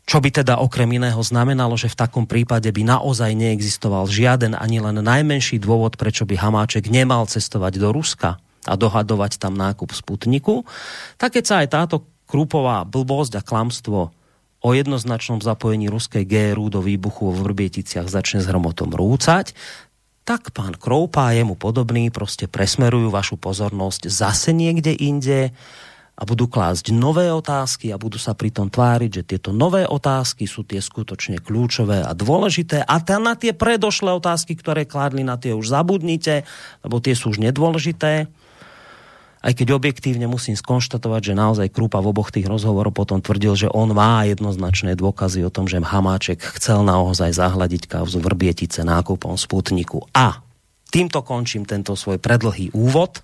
čo 0.02 0.18
by 0.18 0.34
teda 0.34 0.58
okrem 0.58 0.90
iného 0.98 1.18
znamenalo, 1.22 1.78
že 1.78 1.86
v 1.92 1.98
takom 1.98 2.26
prípade 2.26 2.66
by 2.68 2.82
naozaj 2.82 3.32
neexistoval 3.38 4.10
žiaden 4.10 4.58
ani 4.58 4.82
len 4.82 4.98
najmenší 4.98 5.62
dôvod, 5.62 5.94
prečo 5.94 6.26
by 6.26 6.34
Hamáček 6.36 6.90
nemal 6.90 7.30
cestovať 7.30 7.78
do 7.78 7.94
Ruska 7.94 8.42
a 8.66 8.74
dohadovať 8.74 9.38
tam 9.38 9.54
nákup 9.54 9.94
Sputniku, 9.94 10.66
tak 11.18 11.38
keď 11.38 11.44
sa 11.46 11.54
aj 11.62 11.68
táto 11.70 11.96
krúpová 12.26 12.82
blbosť 12.86 13.38
a 13.38 13.42
klamstvo 13.42 14.10
o 14.62 14.68
jednoznačnom 14.70 15.42
zapojení 15.42 15.90
ruskej 15.90 16.22
GRU 16.22 16.70
do 16.70 16.78
výbuchu 16.78 17.34
vo 17.34 17.42
Vrběticiach 17.42 18.06
začne 18.06 18.38
s 18.42 18.46
hromotom 18.46 18.94
rúcať, 18.94 19.54
tak 20.22 20.54
pán 20.54 20.78
Kroupa 20.78 21.26
a 21.26 21.34
jemu 21.34 21.58
podobný 21.58 22.10
prostě 22.10 22.46
presmerujú 22.46 23.10
vašu 23.10 23.36
pozornosť 23.42 24.06
zase 24.06 24.54
niekde 24.54 24.94
inde 24.94 25.50
a 26.12 26.22
budú 26.28 26.44
klásť 26.44 26.92
nové 26.92 27.32
otázky 27.32 27.88
a 27.88 27.96
budú 27.96 28.20
sa 28.20 28.36
pritom 28.36 28.68
tváriť, 28.68 29.10
že 29.10 29.22
tieto 29.24 29.50
nové 29.50 29.88
otázky 29.88 30.44
sú 30.44 30.62
tie 30.62 30.78
skutočne 30.78 31.40
kľúčové 31.40 32.04
a 32.04 32.12
dôležité 32.12 32.84
a 32.84 33.00
tá 33.00 33.16
na 33.16 33.32
tie 33.32 33.56
predošlé 33.56 34.12
otázky, 34.12 34.54
ktoré 34.54 34.84
kládli, 34.84 35.24
na 35.24 35.40
tie 35.40 35.56
už 35.56 35.72
zabudnite, 35.72 36.44
lebo 36.84 37.00
tie 37.00 37.16
sú 37.16 37.32
už 37.32 37.40
nedôležité 37.40 38.28
aj 39.42 39.58
keď 39.58 39.74
objektívne 39.74 40.30
musím 40.30 40.54
skonštatovať, 40.54 41.34
že 41.34 41.34
naozaj 41.34 41.74
Krupa 41.74 41.98
v 41.98 42.14
oboch 42.14 42.30
tých 42.30 42.46
rozhovoroch 42.46 42.94
potom 42.94 43.18
tvrdil, 43.18 43.58
že 43.58 43.68
on 43.74 43.90
má 43.90 44.22
jednoznačné 44.22 44.94
dôkazy 44.94 45.42
o 45.42 45.50
tom, 45.50 45.66
že 45.66 45.82
Hamáček 45.82 46.38
chcel 46.38 46.86
naozaj 46.86 47.34
zahladiť 47.34 47.90
kauzu 47.90 48.22
Vrbietice 48.22 48.86
nákupom 48.86 49.34
Sputniku. 49.34 50.06
A 50.14 50.38
týmto 50.94 51.26
končím 51.26 51.66
tento 51.66 51.98
svoj 51.98 52.22
predlhý 52.22 52.70
úvod. 52.70 53.18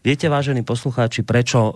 Viete, 0.00 0.32
vážení 0.32 0.64
poslucháči, 0.64 1.20
prečo 1.20 1.60
e, 1.60 1.72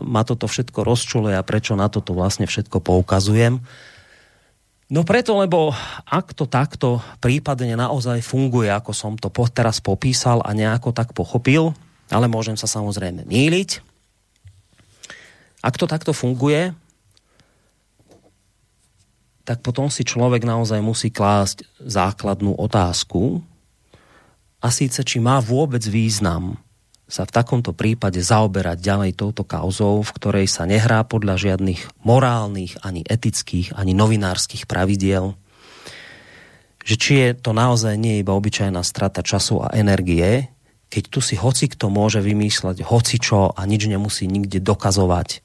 ma 0.00 0.24
toto 0.24 0.48
všetko 0.48 0.80
rozčuluje 0.80 1.36
a 1.36 1.44
prečo 1.44 1.76
na 1.76 1.92
toto 1.92 2.16
vlastne 2.16 2.48
všetko 2.48 2.80
poukazujem? 2.80 3.60
No 4.88 5.04
preto, 5.04 5.36
lebo 5.36 5.76
ak 6.08 6.32
to 6.32 6.48
takto 6.48 7.04
prípadne 7.20 7.76
naozaj 7.76 8.24
funguje, 8.24 8.72
ako 8.72 8.96
som 8.96 9.12
to 9.20 9.28
teraz 9.52 9.76
popísal 9.84 10.40
a 10.40 10.56
nejako 10.56 10.96
tak 10.96 11.12
pochopil, 11.12 11.76
ale 12.08 12.32
môžem 12.32 12.56
sa 12.56 12.64
samozrejme 12.64 13.28
míliť. 13.28 13.84
Ak 15.60 15.76
to 15.76 15.84
takto 15.84 16.16
funguje, 16.16 16.72
tak 19.44 19.60
potom 19.60 19.92
si 19.92 20.00
človek 20.00 20.48
naozaj 20.48 20.80
musí 20.80 21.12
klásť 21.12 21.68
základnú 21.76 22.56
otázku 22.56 23.44
a 24.64 24.72
síce, 24.72 25.04
či 25.04 25.20
má 25.20 25.44
vôbec 25.44 25.84
význam 25.84 26.56
sa 27.10 27.26
v 27.26 27.34
takomto 27.34 27.74
prípade 27.74 28.22
zaoberať 28.22 28.78
ďalej 28.78 29.18
touto 29.18 29.42
kauzou, 29.42 30.00
v 30.06 30.14
ktorej 30.14 30.46
sa 30.46 30.64
nehrá 30.64 31.02
podľa 31.02 31.36
žiadnych 31.36 32.06
morálnych, 32.06 32.78
ani 32.86 33.02
etických, 33.02 33.74
ani 33.74 33.92
novinárskych 33.92 34.70
pravidiel. 34.70 35.34
Že 36.86 36.94
či 36.96 37.12
je 37.18 37.28
to 37.34 37.50
naozaj 37.50 37.98
nie 37.98 38.22
iba 38.22 38.32
obyčajná 38.32 38.80
strata 38.86 39.20
času 39.26 39.66
a 39.66 39.74
energie, 39.74 40.48
keď 40.90 41.04
tu 41.10 41.18
si 41.18 41.34
hoci 41.34 41.66
kto 41.70 41.90
môže 41.90 42.22
vymýšľať 42.22 42.86
hoci 42.86 43.18
čo 43.18 43.50
a 43.52 43.60
nič 43.66 43.90
nemusí 43.90 44.26
nikde 44.26 44.58
dokazovať 44.62 45.42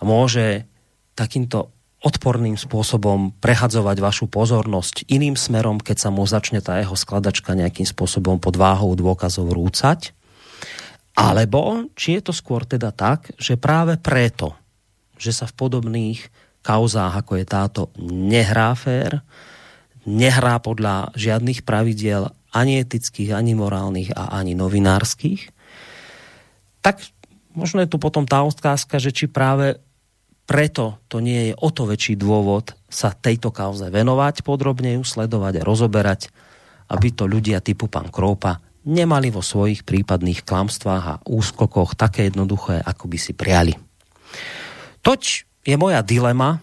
a 0.00 0.02
môže 0.04 0.68
takýmto 1.16 1.72
odporným 2.04 2.60
spôsobom 2.60 3.32
prehadzovať 3.40 3.96
vašu 3.98 4.26
pozornosť 4.28 5.08
iným 5.08 5.34
smerom, 5.34 5.80
keď 5.80 5.96
sa 6.06 6.08
mu 6.12 6.22
začne 6.28 6.60
tá 6.60 6.78
jeho 6.78 6.92
skladačka 6.92 7.56
nejakým 7.56 7.88
spôsobom 7.88 8.36
pod 8.36 8.54
váhou 8.60 8.92
dôkazov 8.94 9.48
rúcať. 9.50 10.12
Alebo 11.16 11.88
či 11.96 12.20
je 12.20 12.28
to 12.28 12.32
skôr 12.36 12.68
teda 12.68 12.92
tak, 12.92 13.32
že 13.40 13.56
práve 13.56 13.96
preto, 13.96 14.52
že 15.16 15.32
sa 15.32 15.48
v 15.48 15.56
podobných 15.56 16.28
kauzách, 16.60 17.24
ako 17.24 17.32
je 17.40 17.46
táto, 17.48 17.82
nehrá 18.04 18.76
fér, 18.76 19.24
nehrá 20.04 20.60
podľa 20.60 21.16
žiadnych 21.16 21.64
pravidiel 21.64 22.28
ani 22.52 22.84
etických, 22.84 23.32
ani 23.32 23.56
morálnych 23.56 24.12
a 24.12 24.36
ani 24.36 24.52
novinárských, 24.52 25.50
tak 26.84 27.00
možno 27.56 27.80
je 27.80 27.90
tu 27.90 27.96
potom 27.96 28.28
tá 28.28 28.44
otázka, 28.44 29.00
že 29.00 29.10
či 29.10 29.26
práve 29.26 29.80
preto 30.46 31.02
to 31.10 31.18
nie 31.18 31.50
je 31.50 31.54
o 31.58 31.68
to 31.74 31.88
väčší 31.90 32.14
dôvod 32.14 32.76
sa 32.86 33.10
tejto 33.10 33.50
kauze 33.50 33.88
venovať, 33.90 34.46
podrobne 34.46 34.94
ju 35.00 35.02
sledovať 35.02 35.60
a 35.60 35.66
rozoberať, 35.66 36.30
aby 36.92 37.08
to 37.10 37.26
ľudia 37.26 37.58
typu 37.58 37.90
pán 37.90 38.14
Kroupa 38.14 38.62
nemali 38.86 39.34
vo 39.34 39.42
svojich 39.42 39.82
prípadných 39.82 40.46
klamstvách 40.46 41.04
a 41.04 41.20
úskokoch 41.26 41.98
také 41.98 42.30
jednoduché, 42.30 42.78
ako 42.78 43.10
by 43.10 43.18
si 43.18 43.34
priali. 43.34 43.74
Toť 45.02 45.22
je 45.66 45.74
moja 45.74 46.00
dilema, 46.06 46.62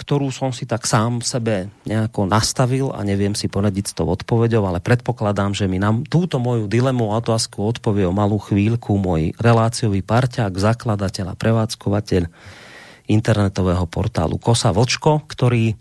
ktorú 0.00 0.32
som 0.32 0.48
si 0.48 0.64
tak 0.64 0.88
sám 0.88 1.20
sebe 1.20 1.68
nejako 1.84 2.24
nastavil 2.24 2.88
a 2.88 3.04
neviem 3.04 3.36
si 3.36 3.52
poradiť 3.52 3.92
s 3.92 3.96
tou 3.98 4.08
odpovedou, 4.08 4.64
ale 4.64 4.80
predpokladám, 4.80 5.52
že 5.52 5.68
mi 5.68 5.76
nám 5.76 6.08
túto 6.08 6.40
moju 6.40 6.70
dilemu 6.70 7.12
a 7.12 7.20
otázku 7.20 7.60
odpovie 7.60 8.08
o 8.08 8.16
malú 8.16 8.40
chvíľku 8.40 8.96
môj 8.96 9.36
reláciový 9.36 10.00
parťák, 10.00 10.56
zakladateľ 10.56 11.36
a 11.36 11.38
prevádzkovateľ 11.38 12.22
internetového 13.12 13.84
portálu 13.90 14.40
Kosa 14.40 14.72
Vočko, 14.72 15.20
ktorý 15.28 15.76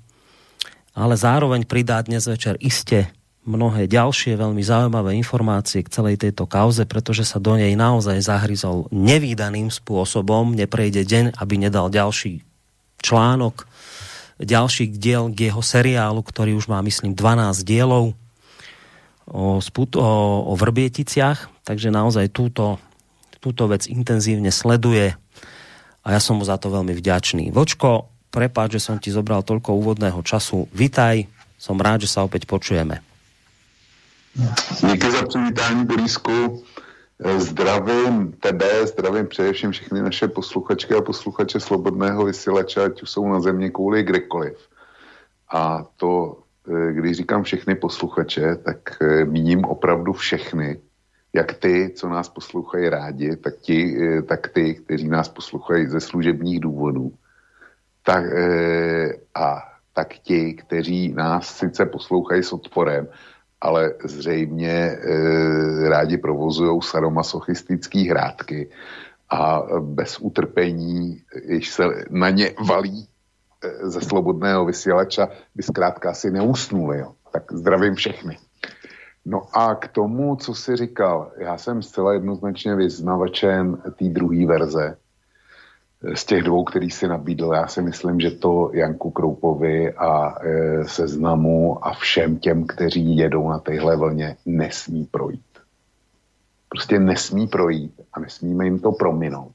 ale 1.00 1.16
zároveň 1.16 1.64
pridá 1.64 2.04
dnes 2.04 2.28
večer 2.28 2.60
iste 2.60 3.08
mnohé 3.50 3.90
ďalšie 3.90 4.38
veľmi 4.38 4.62
zaujímavé 4.62 5.18
informácie 5.18 5.82
k 5.82 5.90
celej 5.90 6.22
tejto 6.22 6.46
kauze, 6.46 6.86
pretože 6.86 7.26
sa 7.26 7.42
do 7.42 7.58
nej 7.58 7.74
naozaj 7.74 8.22
zahryzol 8.22 8.86
nevýdaným 8.94 9.74
spôsobom. 9.74 10.54
Neprejde 10.54 11.02
deň, 11.02 11.26
aby 11.42 11.56
nedal 11.58 11.90
ďalší 11.90 12.46
článok 13.02 13.66
ďalší 14.40 14.96
diel 14.96 15.28
k 15.36 15.52
jeho 15.52 15.60
seriálu, 15.60 16.24
ktorý 16.24 16.56
už 16.56 16.72
má, 16.72 16.80
myslím, 16.80 17.12
12 17.12 17.68
dielov 17.68 18.16
o, 19.28 19.60
sput, 19.60 20.00
o, 20.00 20.08
o 20.48 20.54
Vrbieticiach, 20.56 21.68
takže 21.68 21.92
naozaj 21.92 22.32
túto, 22.32 22.80
túto 23.44 23.68
vec 23.68 23.86
intenzívne 23.92 24.50
sleduje 24.50 25.12
a 26.02 26.08
ja 26.16 26.20
som 26.24 26.40
mu 26.40 26.48
za 26.48 26.56
to 26.56 26.72
veľmi 26.72 26.96
vďačný. 26.96 27.52
Vočko, 27.52 28.08
prepáč, 28.32 28.80
že 28.80 28.86
som 28.88 28.96
ti 28.98 29.12
zobral 29.12 29.44
toľko 29.44 29.76
úvodného 29.76 30.24
času. 30.24 30.72
Vitaj, 30.72 31.28
som 31.60 31.76
rád, 31.76 32.08
že 32.08 32.10
sa 32.16 32.24
opäť 32.24 32.48
počujeme. 32.48 33.09
Díky 34.82 35.12
za 35.12 35.26
přivítání, 35.26 35.86
Borisku. 35.86 36.64
Eh, 37.26 37.40
zdravím 37.40 38.32
tebe, 38.32 38.88
zdravím 38.88 39.28
především 39.28 39.72
všechny 39.72 40.02
naše 40.02 40.28
posluchačky 40.28 40.94
a 40.94 41.02
posluchače 41.02 41.60
Slobodného 41.60 42.26
vysílače, 42.26 42.84
ať 42.84 43.02
už 43.02 43.10
jsou 43.10 43.28
na 43.28 43.40
země 43.40 43.70
kvůli 43.70 44.04
kdekoliv. 44.04 44.58
A 45.52 45.86
to, 45.98 46.38
eh, 46.68 46.94
když 46.94 47.18
říkám 47.18 47.44
všechny 47.44 47.76
posluchače, 47.76 48.56
tak 48.56 49.02
eh, 49.02 49.26
míním 49.26 49.66
opravdu 49.66 50.14
všechny, 50.14 50.80
jak 51.34 51.54
ty, 51.54 51.92
co 51.96 52.10
nás 52.10 52.30
poslouchají 52.30 52.90
rádi, 52.90 53.36
tak, 53.36 53.56
ti, 53.62 53.98
tak 54.28 54.48
ty, 54.48 54.76
kteří 54.76 55.08
nás 55.08 55.30
poslouchají 55.30 55.88
ze 55.88 56.00
služebních 56.00 56.60
důvodů. 56.60 57.14
Tak, 58.04 58.24
a 59.36 59.62
tak 59.94 60.14
ti, 60.14 60.54
kteří 60.54 61.14
nás 61.14 61.58
sice 61.58 61.86
poslouchají 61.86 62.44
s 62.44 62.54
odporem, 62.54 63.08
ale 63.62 63.94
zřejmě 64.04 64.72
e, 64.72 65.90
rádi 65.90 66.18
provozují 66.18 66.82
sadomasochistické 66.82 68.00
hrádky 68.00 68.70
a 69.30 69.62
bez 69.80 70.20
utrpení, 70.20 71.22
když 71.46 71.70
se 71.70 71.84
na 72.10 72.30
ně 72.30 72.52
valí 72.68 73.08
e, 73.64 73.90
ze 73.90 74.02
slobodného 74.02 74.66
vysílača, 74.66 75.28
by 75.56 75.64
zkrátka 75.64 76.10
asi 76.10 76.32
neusnuli. 76.32 77.00
Jo. 77.00 77.14
Tak 77.32 77.54
zdravím 77.54 77.96
všechny. 77.96 78.38
No 79.26 79.42
a 79.54 79.76
k 79.76 79.88
tomu, 79.88 80.36
co 80.36 80.54
jsi 80.54 80.76
říkal, 80.76 81.32
já 81.38 81.58
jsem 81.58 81.82
zcela 81.82 82.14
jednoznačně 82.14 82.76
vyznavačem 82.76 83.78
té 84.00 84.06
druhé 84.06 84.46
verze, 84.46 84.98
z 86.14 86.26
těch 86.26 86.44
dvou, 86.44 86.64
který 86.64 86.90
si 86.90 87.08
nabídl, 87.08 87.52
já 87.54 87.68
si 87.68 87.82
myslím, 87.82 88.20
že 88.20 88.32
to 88.32 88.72
Janku 88.74 89.12
Kroupovi 89.12 89.94
a 89.94 90.36
e, 90.42 90.86
seznamu 90.88 91.88
a 91.88 91.94
všem 91.94 92.38
těm, 92.38 92.68
kteří 92.68 93.18
jedou 93.18 93.50
na 93.50 93.60
téhle 93.60 93.96
vlně, 93.96 94.38
nesmí 94.46 95.06
projít. 95.06 95.42
Prostě 96.70 97.00
nesmí 97.00 97.48
projít 97.48 98.02
a 98.14 98.20
nesmíme 98.20 98.66
jim 98.66 98.80
to 98.80 98.92
prominout. 98.92 99.52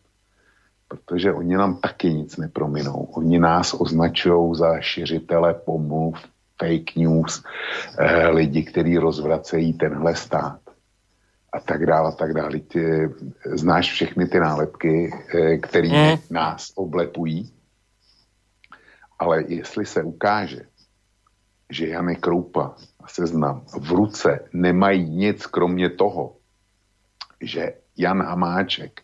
Protože 0.88 1.32
oni 1.32 1.56
nám 1.56 1.76
taky 1.76 2.14
nic 2.14 2.36
neprominou. 2.36 3.08
Oni 3.12 3.38
nás 3.38 3.74
označují 3.78 4.54
za 4.54 4.80
šiřitele 4.80 5.54
pomluv, 5.54 6.18
fake 6.58 6.96
news, 6.96 7.44
e, 7.98 8.28
lidi, 8.28 8.62
kteří 8.62 8.98
rozvracejí 8.98 9.72
tenhle 9.72 10.16
stát 10.16 10.63
a 11.54 11.60
tak 11.60 11.86
dále, 11.86 12.08
a 12.08 12.12
tak 12.12 12.34
dále. 12.34 12.60
Ty, 12.60 13.08
znáš 13.54 13.92
všechny 13.92 14.26
ty 14.26 14.40
nálepky, 14.40 15.10
eh, 15.34 15.58
které 15.58 15.88
mm. 15.88 16.18
nás 16.30 16.72
oblepují. 16.74 17.52
Ale 19.18 19.44
jestli 19.46 19.86
se 19.86 20.02
ukáže, 20.02 20.66
že 21.70 21.86
Janek 21.86 22.20
Kroupa 22.20 22.74
a 23.00 23.08
Seznam 23.08 23.64
v 23.78 23.90
ruce 23.90 24.48
nemají 24.52 25.10
nic 25.10 25.46
kromě 25.46 25.90
toho, 25.90 26.36
že 27.40 27.72
Jan 27.96 28.22
Hamáček 28.22 29.02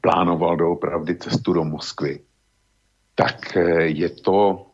plánoval 0.00 0.56
doopravdy 0.56 1.16
cestu 1.16 1.52
do 1.52 1.64
Moskvy, 1.64 2.20
tak 3.14 3.56
eh, 3.56 3.82
je 3.82 4.10
to 4.10 4.66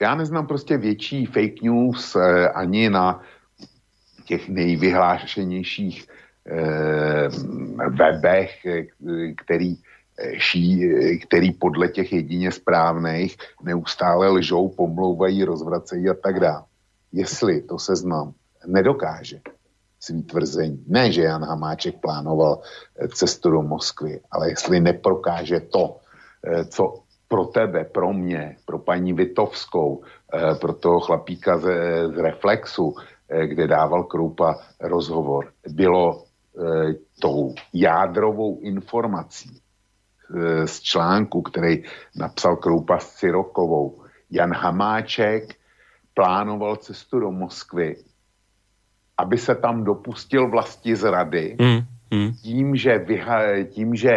já 0.00 0.14
neznám 0.14 0.46
prostě 0.46 0.76
větší 0.76 1.26
fake 1.26 1.62
news 1.62 2.16
eh, 2.16 2.48
ani 2.48 2.90
na 2.90 3.22
těch 4.24 4.48
nejvyhlášenějších 4.48 6.08
eh, 6.46 7.28
webech, 7.88 8.66
eh, 8.66 8.84
který, 9.36 9.76
eh, 10.18 10.40
ší, 10.40 10.80
který 11.28 11.52
podle 11.52 11.88
těch 11.88 12.12
jedině 12.12 12.52
správných 12.52 13.36
neustále 13.62 14.28
lžou, 14.28 14.68
pomlouvají, 14.68 15.44
rozvracejí 15.44 16.08
a 16.08 16.14
tak 16.14 16.40
dále. 16.40 16.64
Jestli 17.12 17.62
to 17.62 17.78
seznam 17.78 18.32
nedokáže 18.66 19.40
svý 20.00 20.22
tvrzení, 20.22 20.84
ne, 20.88 21.12
že 21.12 21.22
Jan 21.22 21.44
Hamáček 21.44 22.00
plánoval 22.00 22.60
cestu 23.14 23.50
do 23.50 23.62
Moskvy, 23.62 24.20
ale 24.30 24.50
jestli 24.50 24.80
neprokáže 24.80 25.60
to, 25.60 25.96
co 26.68 27.00
pro 27.28 27.44
tebe, 27.44 27.84
pro 27.84 28.12
mě, 28.12 28.56
pro 28.66 28.78
paní 28.78 29.12
Vitovskou, 29.12 30.04
pro 30.60 30.72
toho 30.72 31.00
chlapíka 31.00 31.58
z, 31.58 31.64
z 32.12 32.16
Reflexu, 32.20 32.92
Eh, 32.92 33.13
kde 33.28 33.66
dával 33.66 34.04
Kroupa 34.04 34.56
rozhovor, 34.80 35.52
bylo 35.68 36.24
eh, 36.24 36.94
tou 37.20 37.54
jádrovou 37.72 38.60
informací 38.60 39.50
eh, 39.56 40.66
z 40.66 40.80
článku, 40.80 41.42
který 41.42 41.82
napsal 42.16 42.56
Kroupa 42.56 42.98
s 42.98 43.14
Cirokovou. 43.14 44.02
Jan 44.30 44.52
Hamáček 44.52 45.54
plánoval 46.14 46.76
cestu 46.76 47.20
do 47.20 47.30
Moskvy, 47.30 47.96
aby 49.18 49.38
se 49.38 49.54
tam 49.54 49.84
dopustil 49.84 50.50
vlasti 50.50 50.96
zrady, 50.96 51.56
mm, 51.60 51.80
mm. 52.18 52.32
tím, 52.32 52.76
že, 52.76 52.98
vyha, 52.98 53.64
tím, 53.64 53.94
že 53.94 54.10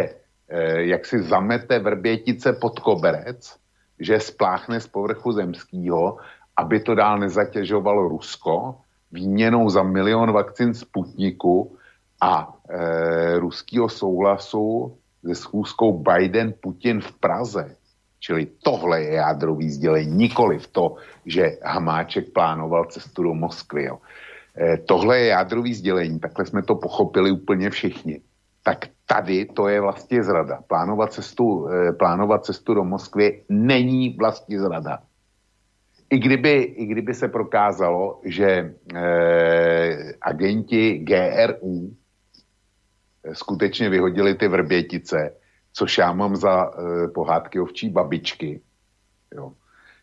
jak 0.77 1.05
si 1.05 1.23
zamete 1.23 1.79
vrbětice 1.79 2.53
pod 2.53 2.79
koberec, 2.79 3.55
že 3.99 4.19
spláchne 4.19 4.79
z 4.79 4.87
povrchu 4.87 5.31
zemského, 5.31 6.17
aby 6.57 6.79
to 6.79 6.95
dál 6.95 7.19
nezatěžovalo 7.19 8.07
Rusko 8.07 8.75
výměnou 9.11 9.69
za 9.69 9.83
milion 9.83 10.31
vakcín 10.31 10.73
Sputniku 10.73 11.77
a 12.21 12.53
e, 12.69 13.39
ruského 13.39 13.89
souhlasu 13.89 14.97
se 15.25 15.35
schůzkou 15.35 16.03
Biden-Putin 16.03 17.01
v 17.01 17.11
Praze. 17.19 17.75
Čili 18.19 18.45
tohle 18.63 19.03
je 19.03 19.13
jádrový 19.13 19.69
sdělení, 19.69 20.11
nikoli 20.11 20.59
v 20.59 20.67
to, 20.67 20.95
že 21.25 21.57
Hamáček 21.63 22.33
plánoval 22.33 22.85
cestu 22.85 23.23
do 23.23 23.33
Moskvy. 23.33 23.83
Jo. 23.83 23.97
E, 24.57 24.77
tohle 24.77 25.19
je 25.19 25.25
jádrový 25.25 25.73
sdělení, 25.73 26.19
takhle 26.19 26.45
jsme 26.45 26.63
to 26.63 26.75
pochopili 26.75 27.31
úplně 27.31 27.69
všichni. 27.69 28.21
Tak 28.63 28.85
tady 29.05 29.45
to 29.45 29.67
je 29.67 29.81
vlastně 29.81 30.23
zrada. 30.23 30.59
Plánovat 30.67 31.13
cestu, 31.13 31.69
e, 31.69 31.93
plánovat 31.93 32.45
cestu 32.45 32.73
do 32.73 32.83
Moskvy 32.83 33.43
není 33.49 34.15
vlastně 34.19 34.59
zrada. 34.59 34.99
I 36.09 36.19
kdyby, 36.19 36.61
I 36.61 36.85
kdyby 36.85 37.13
se 37.13 37.27
prokázalo, 37.27 38.21
že 38.23 38.73
eh, 38.95 40.13
agenti 40.21 40.97
GRU 40.97 41.91
eh, 43.23 43.35
skutečně 43.35 43.89
vyhodili 43.89 44.35
ty 44.35 44.47
vrbětice, 44.47 45.33
což 45.73 45.97
já 45.97 46.13
mám 46.13 46.35
za 46.35 46.71
eh, 46.71 47.07
pohádky 47.07 47.59
ovčí 47.59 47.89
babičky, 47.89 48.61
jo. 49.35 49.51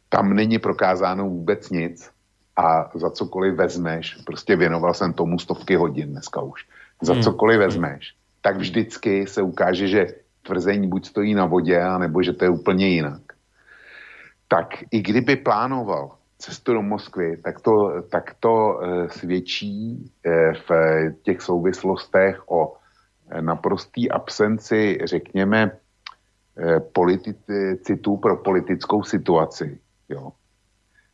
tam 0.09 0.34
není 0.34 0.59
prokázáno 0.59 1.28
vůbec 1.28 1.70
nic 1.70 2.11
a 2.57 2.90
za 2.94 3.11
cokoliv 3.11 3.55
vezmeš, 3.55 4.14
prostě 4.26 4.57
věnoval 4.57 4.94
jsem 4.94 5.12
tomu 5.12 5.38
stovky 5.38 5.76
hodin 5.76 6.11
dneska 6.11 6.42
už, 6.42 6.66
za 7.02 7.12
hmm. 7.12 7.22
cokoliv 7.22 7.59
vezmeš, 7.59 8.14
tak 8.40 8.57
vždycky 8.57 9.26
se 9.26 9.42
ukáže, 9.42 9.88
že 9.88 10.07
tvrzení 10.42 10.88
buď 10.88 11.07
stojí 11.07 11.34
na 11.34 11.46
vodě, 11.46 11.80
anebo 11.80 12.22
že 12.22 12.32
to 12.32 12.44
je 12.44 12.50
úplně 12.50 12.88
jinak 12.88 13.34
tak 14.55 14.86
i 14.90 15.02
kdyby 15.02 15.36
plánoval 15.36 16.11
cestu 16.38 16.72
do 16.72 16.82
Moskvy, 16.82 17.36
tak 17.36 17.61
to, 17.61 18.02
tak 18.11 18.34
to 18.40 18.80
e, 18.80 19.09
svědčí 19.09 19.98
e, 20.22 20.55
v 20.55 20.70
těch 21.22 21.42
souvislostech 21.42 22.42
o 22.46 22.74
e, 23.30 23.42
naprostý 23.42 24.11
absenci, 24.11 24.98
řekněme, 25.05 25.70
politicitů 26.92 28.16
pro 28.16 28.36
politickou 28.36 29.02
situaci. 29.02 29.78
Jo. 30.09 30.32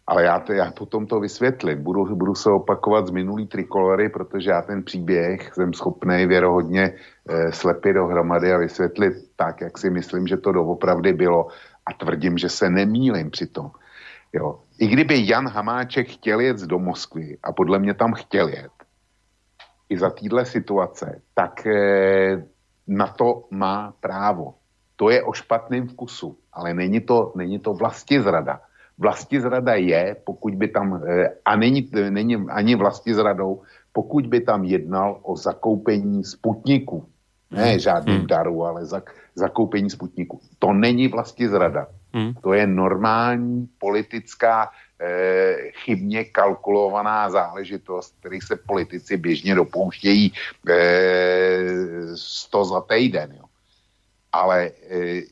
Ale 0.07 0.25
já, 0.25 0.41
to, 0.41 0.53
já 0.53 0.73
potom 0.73 1.07
to 1.07 1.21
vysvětlím. 1.21 1.83
Budu, 1.83 2.17
budu 2.17 2.35
se 2.35 2.51
opakovat 2.51 3.07
z 3.07 3.11
minulý 3.11 3.47
trikolory, 3.47 4.09
protože 4.09 4.51
já 4.51 4.63
ten 4.63 4.83
příběh 4.83 5.55
jsem 5.55 5.73
schopný 5.73 6.27
věrohodně 6.27 6.83
e, 7.29 7.53
slepit 7.53 7.93
dohromady 7.93 8.53
a 8.53 8.59
vysvětlit 8.59 9.15
tak, 9.37 9.61
jak 9.61 9.79
si 9.79 9.91
myslím, 9.91 10.27
že 10.27 10.37
to 10.37 10.53
doopravdy 10.53 11.13
bylo 11.13 11.49
a 11.91 11.93
tvrdím, 11.93 12.39
že 12.39 12.49
se 12.49 12.71
nemýlím 12.71 13.31
přitom. 13.31 13.71
Jo. 14.33 14.63
I 14.79 14.87
kdyby 14.87 15.27
Jan 15.27 15.49
Hamáček 15.49 16.09
chtěl 16.09 16.41
jet 16.41 16.61
do 16.63 16.79
Moskvy 16.79 17.39
a 17.43 17.53
podle 17.53 17.79
mě 17.79 17.95
tam 17.95 18.15
chtěl 18.15 18.49
jet, 18.49 18.73
i 19.89 19.99
za 19.99 20.11
téhle 20.11 20.47
situace, 20.47 21.23
tak 21.35 21.67
e, 21.67 22.47
na 22.87 23.07
to 23.07 23.45
má 23.51 23.95
právo. 24.01 24.55
To 24.97 25.11
je 25.11 25.23
o 25.23 25.33
špatném 25.33 25.89
vkusu, 25.89 26.39
ale 26.53 26.75
není 26.75 27.01
to, 27.01 27.33
není 27.37 27.59
to 27.59 27.75
vlasti 27.75 28.23
zrada. 28.23 28.61
Vlasti 28.99 29.41
zrada 29.41 29.75
je, 29.75 30.17
pokud 30.25 30.55
by 30.55 30.69
tam, 30.69 31.03
e, 31.03 31.35
a 31.45 31.57
není, 31.57 31.91
není 32.11 32.37
ani 32.37 32.77
vlasti 32.77 33.15
zradou, 33.15 33.63
pokud 33.93 34.27
by 34.27 34.41
tam 34.41 34.65
jednal 34.65 35.19
o 35.23 35.37
zakoupení 35.37 36.25
sputniku. 36.25 37.09
Ne 37.51 37.71
hmm. 37.71 37.79
žádným 37.79 38.19
hmm. 38.19 38.27
daru, 38.27 38.65
ale 38.65 38.87
za, 38.87 39.03
zakoupení 39.35 39.91
Sputniku. 39.91 40.41
To 40.59 40.73
není 40.73 41.09
vlastně 41.09 41.49
zrada. 41.49 41.87
Hmm. 42.13 42.35
To 42.35 42.53
je 42.53 42.67
normální 42.67 43.69
politická 43.79 44.71
eh, 45.01 45.57
chybně 45.71 46.25
kalkulovaná 46.25 47.31
záležitost, 47.31 48.15
který 48.21 48.41
se 48.41 48.57
politici 48.57 49.17
běžně 49.17 49.55
dopouštějí 49.55 50.33
eh, 50.69 52.17
100 52.17 52.65
za 52.65 52.81
týden. 52.81 53.33
Jo. 53.35 53.45
Ale 54.33 54.71
eh, 54.91 55.23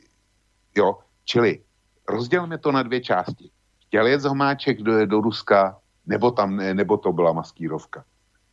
jo, 0.76 0.98
čili 1.24 1.60
rozdělíme 2.08 2.58
to 2.58 2.72
na 2.72 2.82
dvě 2.82 3.00
části. 3.00 3.50
Chtěl 3.86 4.06
jet 4.06 4.24
Homáček 4.24 4.82
do, 4.82 5.06
do 5.06 5.20
Ruska, 5.20 5.78
nebo, 6.06 6.30
tam, 6.30 6.56
nebo 6.56 6.96
to 6.96 7.12
byla 7.12 7.32
maskírovka. 7.32 8.04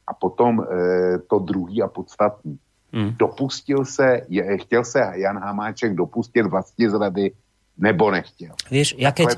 A 0.07 0.13
potom 0.13 0.63
eh, 0.63 1.17
to 1.17 1.39
druhý 1.39 1.81
a 1.81 1.87
podstatný. 1.87 2.59
Hmm. 2.95 3.11
Dopustil 3.19 3.83
se, 3.83 4.23
je, 4.31 4.57
chtěl 4.57 4.83
se 4.83 5.03
Jan 5.19 5.37
Hamáček 5.37 5.95
dopustit 5.95 6.45
vlastně 6.47 6.89
zrady 6.89 7.31
nebo 7.75 8.07
nechtěl. 8.11 8.55
Vieš, 8.71 8.95
ja 8.95 9.11
keď... 9.11 9.35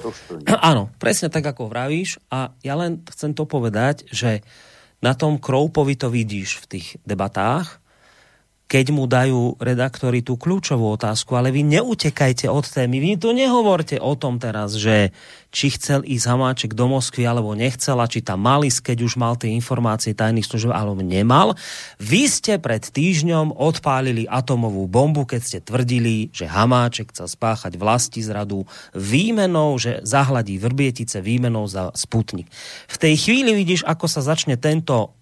Áno, 0.61 0.93
presne 1.01 1.33
tak, 1.33 1.41
ako 1.41 1.73
vravíš. 1.73 2.21
A 2.29 2.53
ja 2.61 2.77
len 2.77 3.01
chcem 3.09 3.33
to 3.33 3.49
povedať, 3.49 4.05
že 4.13 4.45
na 5.01 5.17
tom 5.17 5.41
Kroupovi 5.41 5.97
to 5.97 6.13
vidíš 6.13 6.61
v 6.61 6.77
tých 6.77 6.87
debatách, 7.01 7.81
keď 8.67 8.85
mu 8.91 9.07
dajú 9.07 9.55
redaktori 9.63 10.19
tú 10.19 10.35
kľúčovú 10.35 10.99
otázku, 10.99 11.39
ale 11.39 11.55
vy 11.55 11.63
neutekajte 11.63 12.51
od 12.51 12.67
témy. 12.67 12.99
Vy 12.99 13.11
tu 13.15 13.31
nehovorte 13.31 13.95
o 13.95 14.11
tom 14.19 14.43
teraz, 14.43 14.75
že 14.75 15.15
či 15.47 15.71
chcel 15.71 16.03
ísť 16.03 16.27
Hamáček 16.27 16.71
do 16.75 16.91
Moskvy, 16.91 17.23
alebo 17.23 17.55
nechcel, 17.55 17.95
a 17.97 18.05
či 18.05 18.19
tam 18.19 18.43
mal 18.43 18.67
ísť, 18.67 18.91
keď 18.91 18.97
už 19.07 19.13
mal 19.15 19.39
tie 19.39 19.55
informácie 19.55 20.11
tajných 20.11 20.43
služieb, 20.43 20.75
alebo 20.75 20.99
nemal. 20.99 21.55
Vy 21.97 22.27
ste 22.27 22.59
pred 22.59 22.83
týždňom 22.83 23.55
odpálili 23.55 24.27
atomovú 24.27 24.85
bombu, 24.85 25.23
keď 25.23 25.41
ste 25.41 25.59
tvrdili, 25.63 26.29
že 26.35 26.51
Hamáček 26.51 27.15
chcel 27.15 27.31
spáchať 27.31 27.79
vlasti 27.79 28.19
zradu 28.19 28.67
výmenou, 28.91 29.79
že 29.79 30.03
zahladí 30.03 30.59
Vrbietice 30.59 31.23
výmenou 31.23 31.65
za 31.71 31.95
Sputnik. 31.95 32.51
V 32.91 32.97
tej 32.99 33.15
chvíli 33.15 33.55
vidíš, 33.55 33.87
ako 33.87 34.05
sa 34.11 34.19
začne 34.19 34.59
tento 34.59 35.16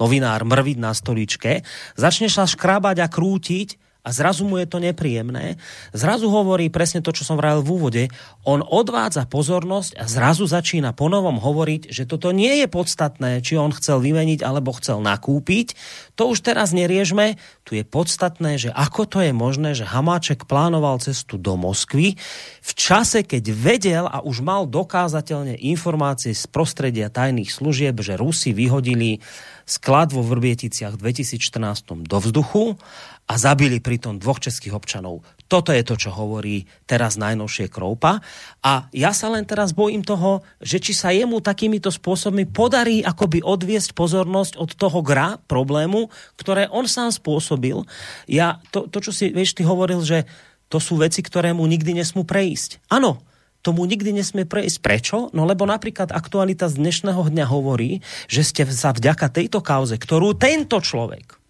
novinár 0.00 0.42
mrviť 0.46 0.78
na 0.80 0.90
stoličke, 0.90 1.62
začne 1.94 2.26
sa 2.30 2.48
škrabať 2.48 2.96
a 3.04 3.08
krútiť 3.10 3.83
a 4.04 4.12
zrazu 4.12 4.44
mu 4.44 4.60
je 4.60 4.68
to 4.68 4.84
nepríjemné. 4.84 5.56
Zrazu 5.96 6.28
hovorí 6.28 6.68
presne 6.68 7.00
to, 7.00 7.08
čo 7.08 7.24
som 7.24 7.40
vravil 7.40 7.64
v 7.64 7.72
úvode. 7.72 8.02
On 8.44 8.60
odvádza 8.60 9.24
pozornosť 9.24 9.96
a 9.96 10.04
zrazu 10.04 10.44
začína 10.44 10.92
ponovom 10.92 11.40
hovoriť, 11.40 11.88
že 11.88 12.04
toto 12.04 12.28
nie 12.28 12.60
je 12.60 12.68
podstatné, 12.68 13.40
či 13.40 13.56
on 13.56 13.72
chcel 13.72 14.04
vymeniť 14.04 14.44
alebo 14.44 14.76
chcel 14.76 15.00
nakúpiť. 15.00 15.72
To 16.20 16.28
už 16.28 16.44
teraz 16.44 16.76
neriežme. 16.76 17.40
Tu 17.64 17.80
je 17.80 17.84
podstatné, 17.88 18.60
že 18.60 18.68
ako 18.76 19.08
to 19.08 19.18
je 19.24 19.32
možné, 19.32 19.72
že 19.72 19.88
Hamáček 19.88 20.44
plánoval 20.44 21.00
cestu 21.00 21.40
do 21.40 21.56
Moskvy 21.56 22.20
v 22.60 22.70
čase, 22.76 23.24
keď 23.24 23.44
vedel 23.56 24.04
a 24.04 24.20
už 24.20 24.44
mal 24.44 24.68
dokázateľne 24.68 25.56
informácie 25.64 26.36
z 26.36 26.44
prostredia 26.52 27.08
tajných 27.08 27.48
služieb, 27.48 27.96
že 28.04 28.20
Rusi 28.20 28.52
vyhodili 28.52 29.24
sklad 29.64 30.12
vo 30.12 30.20
Vrbieticiach 30.20 31.00
v 31.00 31.08
2014 31.08 32.04
do 32.04 32.18
vzduchu 32.20 32.76
a 33.24 33.34
zabili 33.40 33.80
pritom 33.80 34.20
dvoch 34.20 34.36
českých 34.36 34.76
občanov. 34.76 35.24
Toto 35.48 35.72
je 35.72 35.84
to, 35.84 35.96
čo 35.96 36.12
hovorí 36.12 36.68
teraz 36.84 37.16
najnovšie 37.16 37.72
Kroupa. 37.72 38.20
A 38.64 38.88
ja 38.92 39.12
sa 39.16 39.32
len 39.32 39.44
teraz 39.48 39.72
bojím 39.72 40.04
toho, 40.04 40.44
že 40.60 40.80
či 40.80 40.92
sa 40.96 41.12
jemu 41.12 41.40
takýmito 41.40 41.88
spôsobmi 41.88 42.48
podarí 42.48 43.00
akoby 43.00 43.44
odviesť 43.44 43.96
pozornosť 43.96 44.60
od 44.60 44.70
toho 44.76 45.00
gra 45.04 45.36
problému, 45.48 46.08
ktoré 46.36 46.68
on 46.68 46.88
sám 46.88 47.12
spôsobil. 47.12 47.84
Ja, 48.28 48.60
to, 48.72 48.88
to 48.88 49.00
čo 49.04 49.12
si, 49.12 49.32
vieš, 49.32 49.56
ty 49.56 49.64
hovoril, 49.64 50.04
že 50.04 50.28
to 50.72 50.80
sú 50.80 51.00
veci, 51.00 51.20
ktoré 51.20 51.52
mu 51.52 51.64
nikdy 51.68 51.96
nesmú 51.96 52.24
prejsť. 52.24 52.88
Áno, 52.88 53.20
tomu 53.64 53.88
nikdy 53.88 54.16
nesmie 54.16 54.44
prejsť. 54.44 54.78
Prečo? 54.84 55.16
No 55.32 55.48
lebo 55.48 55.64
napríklad 55.64 56.12
aktualita 56.12 56.68
z 56.68 56.76
dnešného 56.76 57.20
dňa 57.20 57.46
hovorí, 57.48 58.04
že 58.28 58.44
ste 58.44 58.68
sa 58.68 58.92
vďaka 58.92 59.32
tejto 59.32 59.64
kauze, 59.64 59.96
ktorú 59.96 60.36
tento 60.36 60.80
človek 60.80 61.43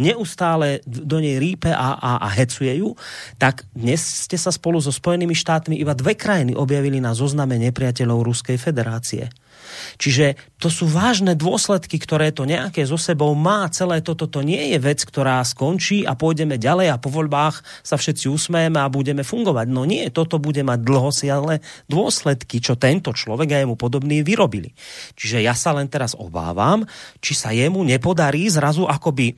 neustále 0.00 0.80
do 0.88 1.20
nej 1.20 1.36
rípe 1.36 1.68
a, 1.68 2.00
a, 2.00 2.12
a 2.24 2.28
hecuje 2.32 2.80
ju, 2.80 2.96
tak 3.36 3.68
dnes 3.76 4.00
ste 4.00 4.40
sa 4.40 4.48
spolu 4.48 4.80
so 4.80 4.88
Spojenými 4.88 5.36
štátmi 5.36 5.76
iba 5.76 5.92
dve 5.92 6.16
krajiny 6.16 6.56
objavili 6.56 6.98
na 6.98 7.12
zozname 7.12 7.60
nepriateľov 7.60 8.24
Ruskej 8.24 8.56
federácie. 8.56 9.28
Čiže 10.00 10.38
to 10.60 10.68
sú 10.68 10.84
vážne 10.84 11.32
dôsledky, 11.32 11.96
ktoré 11.96 12.36
to 12.36 12.44
nejaké 12.44 12.84
zo 12.84 13.00
sebou 13.00 13.32
má. 13.32 13.64
Celé 13.72 14.04
toto 14.04 14.28
to 14.28 14.44
nie 14.44 14.76
je 14.76 14.78
vec, 14.80 15.00
ktorá 15.00 15.40
skončí 15.40 16.04
a 16.04 16.12
pôjdeme 16.12 16.60
ďalej 16.60 16.92
a 16.92 17.00
po 17.00 17.08
voľbách 17.08 17.64
sa 17.80 17.96
všetci 17.96 18.28
usmejeme 18.28 18.76
a 18.76 18.92
budeme 18.92 19.24
fungovať. 19.24 19.66
No 19.72 19.88
nie, 19.88 20.08
toto 20.12 20.36
bude 20.36 20.60
mať 20.60 20.84
dlhosiahle 20.84 21.64
dôsledky, 21.88 22.60
čo 22.60 22.76
tento 22.76 23.16
človek 23.16 23.56
a 23.56 23.60
jemu 23.64 23.76
podobný 23.76 24.20
vyrobili. 24.20 24.72
Čiže 25.16 25.40
ja 25.40 25.56
sa 25.56 25.72
len 25.76 25.88
teraz 25.88 26.12
obávam, 26.12 26.84
či 27.24 27.32
sa 27.32 27.56
jemu 27.56 27.80
nepodarí 27.84 28.48
zrazu 28.52 28.84
akoby 28.84 29.32
e, 29.32 29.34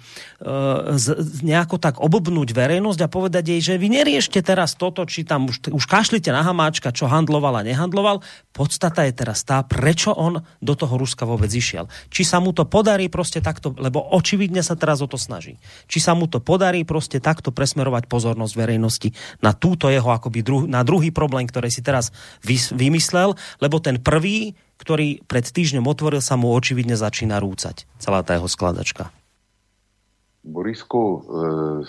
z, 0.98 1.06
nejako 1.42 1.78
tak 1.78 1.98
obobnúť 1.98 2.54
verejnosť 2.54 3.00
a 3.02 3.12
povedať 3.12 3.44
jej, 3.56 3.60
že 3.62 3.74
vy 3.80 3.88
neriešte 3.94 4.42
teraz 4.42 4.74
toto, 4.74 5.06
či 5.06 5.26
tam 5.26 5.50
už, 5.50 5.70
už 5.70 5.84
kašlite 5.86 6.30
na 6.34 6.42
hamáčka, 6.46 6.90
čo 6.94 7.08
handloval 7.08 7.58
a 7.58 7.66
nehandloval. 7.66 8.20
Podstata 8.52 9.08
je 9.08 9.12
teraz 9.16 9.42
tá, 9.42 9.64
prečo 9.64 10.11
on 10.14 10.44
do 10.60 10.74
toho 10.76 10.94
Ruska 10.96 11.26
vôbec 11.26 11.48
išiel. 11.52 11.90
Či 12.08 12.22
sa 12.22 12.38
mu 12.38 12.52
to 12.52 12.68
podarí 12.68 13.08
proste 13.08 13.42
takto, 13.42 13.74
lebo 13.76 14.00
očividne 14.00 14.60
sa 14.60 14.78
teraz 14.78 15.00
o 15.00 15.08
to 15.10 15.18
snaží. 15.18 15.58
Či 15.88 15.98
sa 15.98 16.12
mu 16.12 16.28
to 16.28 16.38
podarí 16.38 16.86
proste 16.86 17.18
takto 17.18 17.50
presmerovať 17.50 18.06
pozornosť 18.06 18.54
verejnosti 18.54 19.08
na 19.40 19.56
túto 19.56 19.90
jeho 19.90 20.08
akoby 20.08 20.40
druh, 20.44 20.64
na 20.68 20.84
druhý 20.86 21.10
problém, 21.10 21.48
ktorý 21.48 21.72
si 21.72 21.82
teraz 21.82 22.14
vymyslel, 22.72 23.34
lebo 23.58 23.76
ten 23.82 23.98
prvý, 23.98 24.54
ktorý 24.78 25.24
pred 25.26 25.44
týždňom 25.46 25.86
otvoril, 25.86 26.20
sa 26.20 26.38
mu 26.38 26.52
očividne 26.52 26.94
začína 26.94 27.40
rúcať. 27.42 27.88
Celá 27.98 28.22
tá 28.22 28.36
jeho 28.36 28.50
skladačka. 28.50 29.10
Borisku, 30.42 31.22
e, 31.22 31.86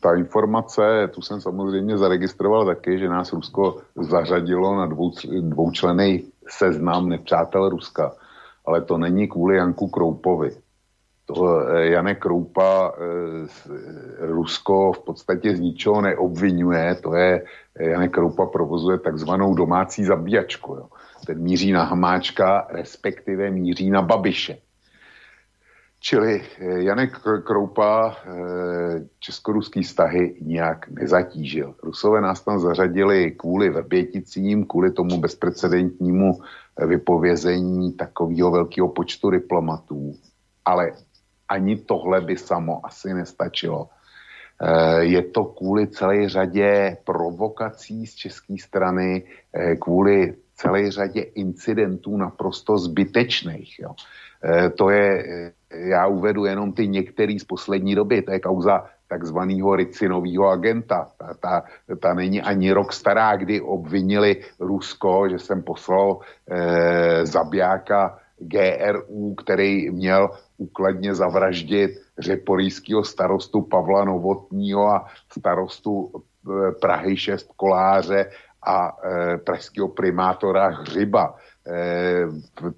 ta 0.00 0.14
informace, 0.14 1.08
tu 1.12 1.22
jsem 1.22 1.40
samozřejmě 1.40 1.98
zaregistroval 1.98 2.66
taky, 2.66 2.98
že 2.98 3.08
nás 3.08 3.32
Rusko 3.32 3.78
zařadilo 3.96 4.76
na 4.76 4.86
dvou, 4.86 5.12
dvoučlený 5.40 6.24
seznam 6.52 7.08
nepřátel 7.08 7.68
Ruska. 7.68 8.12
Ale 8.66 8.80
to 8.80 8.98
není 8.98 9.28
kvůli 9.28 9.56
Janku 9.56 9.88
Kroupovi. 9.88 10.50
To 11.26 11.60
eh, 11.68 11.86
Janek 11.86 12.18
Kroupa 12.18 12.92
eh, 12.94 14.26
Rusko 14.26 14.92
v 14.92 15.04
podstatě 15.04 15.56
z 15.56 15.60
ničeho 15.60 16.00
neobvinuje, 16.00 16.94
to 16.94 17.14
je, 17.14 17.44
Janek 17.78 18.12
Kroupa 18.12 18.46
provozuje 18.46 18.98
takzvanou 18.98 19.54
domácí 19.54 20.04
zabíjačku. 20.04 20.74
Jo. 20.74 20.86
Ten 21.26 21.38
míří 21.38 21.72
na 21.72 21.84
Hamáčka, 21.84 22.66
respektive 22.70 23.50
míří 23.50 23.90
na 23.90 24.02
Babiše. 24.02 24.58
Čili 26.00 26.40
eh, 26.40 26.82
Janek 26.82 27.20
Kroupa 27.44 28.16
eh, 28.16 29.04
česko-ruský 29.18 29.82
vztahy 29.82 30.36
nijak 30.40 30.88
nezatížil. 30.88 31.74
Rusové 31.82 32.20
nás 32.20 32.40
tam 32.40 32.58
zařadili 32.58 33.30
kvůli 33.30 33.70
Vrběticím, 33.70 34.66
kvůli 34.66 34.92
tomu 34.92 35.20
bezprecedentnímu 35.20 36.32
eh, 36.40 36.86
vypovězení 36.86 37.92
takového 37.92 38.50
velkého 38.50 38.88
počtu 38.88 39.30
diplomatů. 39.30 40.16
Ale 40.64 40.92
ani 41.48 41.76
tohle 41.76 42.20
by 42.20 42.36
samo 42.36 42.86
asi 42.86 43.14
nestačilo. 43.14 43.88
Je 45.00 45.22
to 45.22 45.44
kvůli 45.44 45.86
celé 45.86 46.28
řadě 46.28 46.96
provokací 47.04 48.06
z 48.06 48.14
české 48.14 48.54
strany, 48.58 49.24
kvůli 49.80 50.36
celé 50.54 50.90
řadě 50.90 51.20
incidentů 51.20 52.16
naprosto 52.16 52.78
zbytečných. 52.78 53.78
Jo. 53.78 53.94
To 54.76 54.90
je 54.90 55.24
já 55.70 56.06
uvedu 56.06 56.44
jenom 56.44 56.72
ty 56.72 56.88
některý 56.88 57.38
z 57.38 57.44
poslední 57.44 57.94
doby, 57.94 58.22
to 58.22 58.32
je 58.32 58.40
kauza 58.40 58.84
takzvaného 59.08 59.76
Ricinového 59.76 60.48
agenta. 60.48 61.10
Ta, 61.18 61.34
ta, 61.40 61.64
ta 62.00 62.14
není 62.14 62.42
ani 62.42 62.72
rok 62.72 62.92
stará, 62.92 63.36
kdy 63.36 63.60
obvinili 63.60 64.36
Rusko, 64.60 65.28
že 65.28 65.38
jsem 65.38 65.62
poslal 65.62 66.18
eh, 66.50 67.26
zabijáka 67.26 68.18
GRU, 68.38 69.34
který 69.34 69.90
měl 69.90 70.30
úkladně 70.58 71.14
zavraždit 71.14 71.90
řeporijského 72.18 73.04
starostu 73.04 73.62
Pavla 73.62 74.04
Novotního 74.04 74.86
a 74.86 75.06
starostu 75.32 76.10
eh, 76.14 76.72
Prahy 76.80 77.16
6 77.16 77.50
Koláře 77.56 78.30
a 78.62 78.96
eh, 79.04 79.38
pražského 79.38 79.88
primátora 79.88 80.68
Hřiba. 80.68 81.34
Eh, 81.66 82.26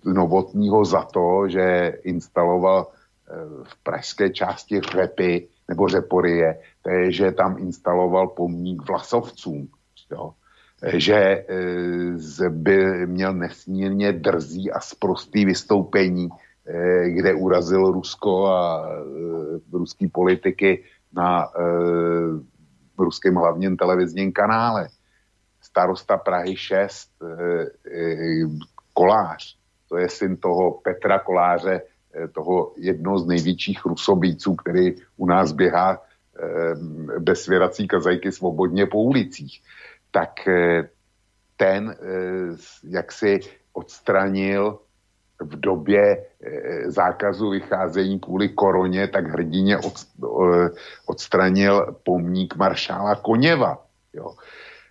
Novotního 0.04 0.84
za 0.84 1.02
to, 1.02 1.48
že 1.48 1.92
instaloval 2.02 2.86
eh, 2.86 3.34
v 3.64 3.82
pražské 3.82 4.30
části 4.30 4.80
Řepy 4.80 5.48
nebo 5.68 5.88
Řeporie, 5.88 6.58
to 6.82 6.90
že 7.08 7.32
tam 7.32 7.58
instaloval 7.58 8.28
pomník 8.28 8.82
vlasovcům. 8.88 9.68
Jo. 10.10 10.32
Eh, 10.82 11.00
že 11.00 11.44
by 12.48 13.06
měl 13.06 13.34
nesmírně 13.34 14.12
drzý 14.12 14.72
a 14.72 14.80
sprostý 14.80 15.44
vystoupení, 15.44 16.28
kde 17.06 17.34
urazil 17.34 17.92
Rusko 17.92 18.46
a 18.46 18.88
ruský 19.72 20.08
politiky 20.08 20.84
na 21.12 21.48
ruském 22.98 23.34
hlavním 23.34 23.76
televizním 23.76 24.32
kanále. 24.32 24.88
Starosta 25.60 26.16
Prahy 26.16 26.56
6 26.56 27.10
Kolář, 28.92 29.56
to 29.88 29.96
je 29.96 30.08
syn 30.08 30.36
toho 30.36 30.70
Petra 30.70 31.18
Koláře, 31.18 31.82
eh, 32.14 32.28
toho 32.28 32.72
jednoho 32.76 33.18
z 33.18 33.26
největších 33.26 33.84
rusobíců, 33.84 34.54
který 34.54 34.94
u 35.16 35.26
nás 35.26 35.52
běhá 35.52 36.00
eh, 36.00 36.74
bez 37.18 37.42
svěrací 37.42 37.88
kazajky 37.88 38.32
svobodně 38.32 38.86
po 38.86 38.98
ulicích, 38.98 39.62
tak 40.10 40.48
eh, 40.48 40.88
ten 41.56 41.96
jak 42.84 43.12
si 43.12 43.40
odstranil 43.72 44.78
v 45.40 45.60
době 45.60 46.26
zákazu 46.86 47.50
vycházení 47.50 48.20
kvůli 48.20 48.48
koroně, 48.48 49.08
tak 49.08 49.26
hrdině 49.26 49.78
odstranil 51.06 51.96
pomník 52.02 52.56
maršála 52.56 53.14
Koněva. 53.14 53.86
Jo. 54.12 54.34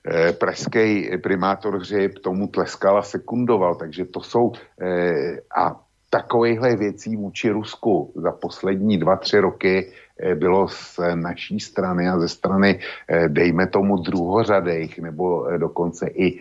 Eh, 0.07 0.33
pražský 0.33 1.09
primátor 1.21 1.77
Hřib 1.77 2.19
tomu 2.19 2.47
tleskal 2.47 2.97
a 2.97 3.01
sekundoval, 3.01 3.75
takže 3.75 4.05
to 4.05 4.21
jsou 4.21 4.51
eh, 4.81 5.37
a 5.57 5.79
takovýchhle 6.09 6.75
věcí 6.75 7.15
vůči 7.15 7.49
Rusku 7.49 8.13
za 8.15 8.31
poslední 8.31 8.97
dva, 8.97 9.15
tři 9.15 9.39
roky 9.39 9.91
eh, 10.19 10.35
bylo 10.35 10.67
z 10.67 10.99
naší 11.15 11.59
strany 11.59 12.09
a 12.09 12.19
ze 12.19 12.27
strany, 12.27 12.79
dejme 13.27 13.67
tomu, 13.67 13.97
druhořadejch, 13.97 14.99
nebo 14.99 15.47
dokonce 15.57 16.07
i 16.07 16.39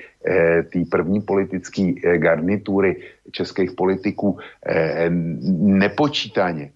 té 0.72 0.80
první 0.90 1.20
politické 1.20 1.92
garnitury 2.18 2.96
českých 3.32 3.72
politiků 3.72 4.38
nepočítaně. 5.60 6.72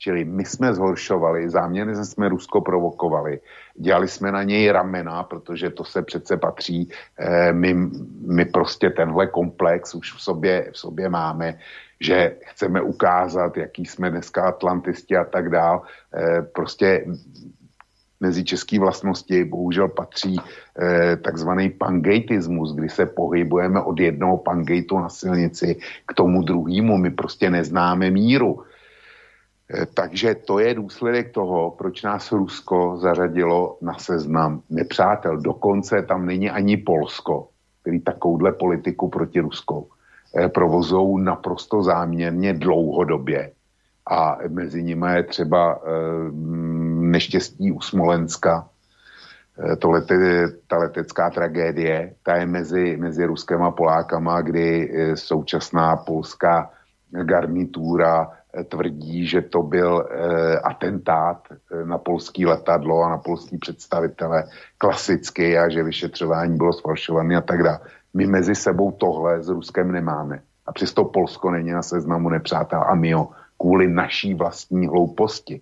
Čili 0.00 0.24
my 0.24 0.44
jsme 0.44 0.74
zhoršovali, 0.74 1.50
záměrně 1.50 2.04
jsme 2.04 2.28
Rusko 2.28 2.60
provokovali, 2.60 3.40
dělali 3.76 4.08
jsme 4.08 4.32
na 4.32 4.42
něj 4.42 4.70
ramena, 4.72 5.22
protože 5.22 5.70
to 5.70 5.84
se 5.84 6.02
přece 6.02 6.36
patří, 6.36 6.88
eh, 7.18 7.52
my, 7.52 7.74
my 8.26 8.44
prostě 8.44 8.90
tenhle 8.90 9.26
komplex 9.26 9.94
už 9.94 10.12
v 10.12 10.20
sobě, 10.22 10.70
v 10.72 10.78
sobě 10.78 11.08
máme, 11.08 11.58
že 12.00 12.36
chceme 12.40 12.80
ukázat, 12.80 13.56
jaký 13.56 13.86
jsme 13.86 14.10
dneska 14.10 14.48
atlantisti 14.48 15.16
a 15.16 15.24
tak 15.24 15.50
dál. 15.50 15.82
Eh, 16.14 16.42
prostě 16.42 17.04
mezi 18.20 18.44
české 18.44 18.80
vlastnosti 18.80 19.44
bohužel 19.44 19.88
patří 19.88 20.36
eh, 20.40 21.16
takzvaný 21.16 21.70
pangejtismus, 21.70 22.74
kdy 22.74 22.88
se 22.88 23.06
pohybujeme 23.06 23.80
od 23.80 24.00
jednoho 24.00 24.36
pangejtu 24.36 24.98
na 24.98 25.08
silnici 25.08 25.76
k 26.06 26.14
tomu 26.14 26.42
druhému. 26.42 26.96
My 26.96 27.10
prostě 27.10 27.50
neznáme 27.50 28.10
míru. 28.10 28.64
Eh, 29.74 29.86
takže 29.94 30.34
to 30.34 30.58
je 30.58 30.74
důsledek 30.74 31.32
toho, 31.32 31.70
proč 31.70 32.02
nás 32.02 32.32
Rusko 32.32 32.96
zařadilo 33.00 33.78
na 33.80 33.94
seznam 33.98 34.62
nepřátel. 34.70 35.36
Dokonce 35.36 36.02
tam 36.02 36.26
není 36.26 36.50
ani 36.50 36.76
Polsko, 36.76 37.48
který 37.82 38.00
takovouhle 38.00 38.52
politiku 38.52 39.08
proti 39.08 39.40
Ruskou 39.40 39.88
eh, 40.36 40.48
provozou 40.48 41.18
naprosto 41.18 41.82
záměrně 41.82 42.52
dlouhodobě. 42.54 43.52
a 44.10 44.38
mezi 44.48 44.82
nimi 44.82 45.06
je 45.14 45.22
třeba 45.22 45.78
e, 45.78 45.78
neštěstí 47.14 47.72
u 47.72 47.80
Smolenska, 47.80 48.68
to 49.78 49.90
lete, 49.90 50.16
ta 50.66 50.78
letecká 50.78 51.30
tragédie, 51.30 52.14
ta 52.22 52.36
je 52.36 52.46
mezi, 52.46 52.96
mezi 52.96 53.24
Ruskem 53.24 53.62
a 53.62 53.70
Polákama, 53.70 54.40
kdy 54.40 54.92
současná 55.14 55.96
polská 55.96 56.70
garnitura 57.10 58.39
tvrdí, 58.68 59.26
že 59.26 59.42
to 59.42 59.62
byl 59.62 60.08
e, 60.10 60.58
atentát 60.58 61.48
na 61.84 61.98
polský 61.98 62.46
letadlo 62.46 63.02
a 63.02 63.08
na 63.08 63.18
polský 63.18 63.58
představitele 63.58 64.44
klasicky 64.78 65.58
a 65.58 65.68
že 65.68 65.82
vyšetřování 65.82 66.56
bylo 66.56 66.72
sfalšované 66.72 67.36
a 67.36 67.40
tak 67.40 67.62
dále. 67.62 67.78
My 68.14 68.26
mezi 68.26 68.54
sebou 68.54 68.90
tohle 68.90 69.42
s 69.42 69.48
Ruskem 69.48 69.92
nemáme. 69.92 70.40
A 70.66 70.72
přesto 70.72 71.04
Polsko 71.04 71.50
není 71.50 71.70
na 71.70 71.82
seznamu 71.82 72.28
nepřátel 72.28 72.82
a 72.86 72.94
my 72.94 73.12
ho 73.12 73.28
kvůli 73.58 73.88
naší 73.88 74.34
vlastní 74.34 74.86
hlouposti. 74.86 75.60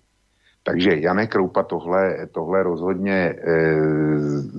Takže 0.63 0.95
Janek 0.95 1.31
Kroupa 1.31 1.63
tohle, 1.63 2.27
tohle 2.31 2.63
rozhodně 2.63 3.13
e, 3.13 3.35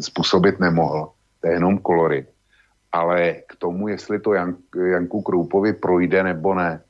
způsobit 0.03 0.61
nemohl. 0.61 1.11
To 1.41 1.47
je 1.47 1.53
jenom 1.53 1.79
kolory. 1.79 2.27
Ale 2.93 3.33
k 3.33 3.57
tomu, 3.59 3.89
jestli 3.89 4.21
to 4.21 4.33
Jan, 4.33 4.57
Janku 4.85 5.23
Kroupovi 5.23 5.73
projde 5.73 6.23
nebo 6.23 6.55
ne, 6.55 6.83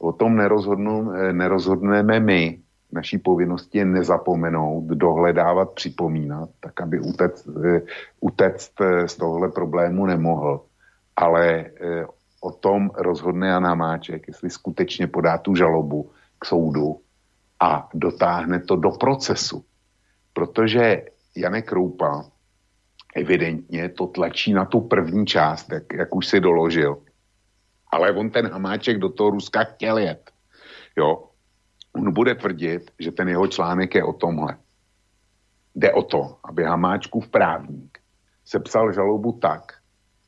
o 0.00 0.12
tom 0.12 0.36
nerozhodnu, 0.36 1.12
e, 1.12 1.32
nerozhodneme 1.32 2.20
my. 2.20 2.58
Naší 2.92 3.18
povinnosti 3.18 3.78
je 3.78 3.84
nezapomenout, 3.84 4.84
dohledávat, 4.84 5.70
připomínat, 5.70 6.48
tak 6.60 6.80
aby 6.80 7.00
utec, 7.00 7.46
e, 7.46 7.82
utect 8.20 8.80
e, 8.80 9.08
z 9.08 9.16
tohle 9.16 9.48
problému 9.48 10.06
nemohl. 10.06 10.64
Ale 11.16 11.64
o 12.40 12.52
tom 12.52 12.90
rozhodne 12.96 13.48
Jan 13.48 13.66
Hamáček, 13.66 14.28
jestli 14.28 14.50
skutečně 14.50 15.06
podá 15.06 15.38
tu 15.38 15.54
žalobu 15.54 16.10
k 16.38 16.44
soudu 16.44 17.00
a 17.60 17.88
dotáhne 17.94 18.60
to 18.60 18.76
do 18.76 18.90
procesu. 18.90 19.64
Protože 20.32 21.04
Janek 21.36 21.68
Kroupa 21.68 22.24
evidentně 23.16 23.88
to 23.88 24.06
tlačí 24.06 24.52
na 24.52 24.64
tu 24.64 24.80
první 24.80 25.26
část, 25.26 25.72
jak, 25.72 25.92
jak 25.92 26.14
už 26.14 26.26
si 26.26 26.40
doložil. 26.40 26.98
Ale 27.92 28.12
on 28.12 28.30
ten 28.30 28.46
Hamáček 28.46 28.98
do 28.98 29.08
toho 29.08 29.30
Ruska 29.30 29.64
chtěl 29.64 29.98
jet. 29.98 30.30
Jo. 30.96 31.26
On 31.92 32.12
bude 32.12 32.34
tvrdit, 32.34 32.90
že 32.98 33.12
ten 33.12 33.28
jeho 33.28 33.46
článek 33.46 33.94
je 33.94 34.04
o 34.04 34.12
tomhle. 34.12 34.56
Jde 35.74 35.92
o 35.92 36.02
to, 36.02 36.38
aby 36.44 36.64
Hamáčkův 36.64 37.28
právník 37.28 37.98
sepsal 38.44 38.92
žalobu 38.92 39.32
tak, 39.32 39.72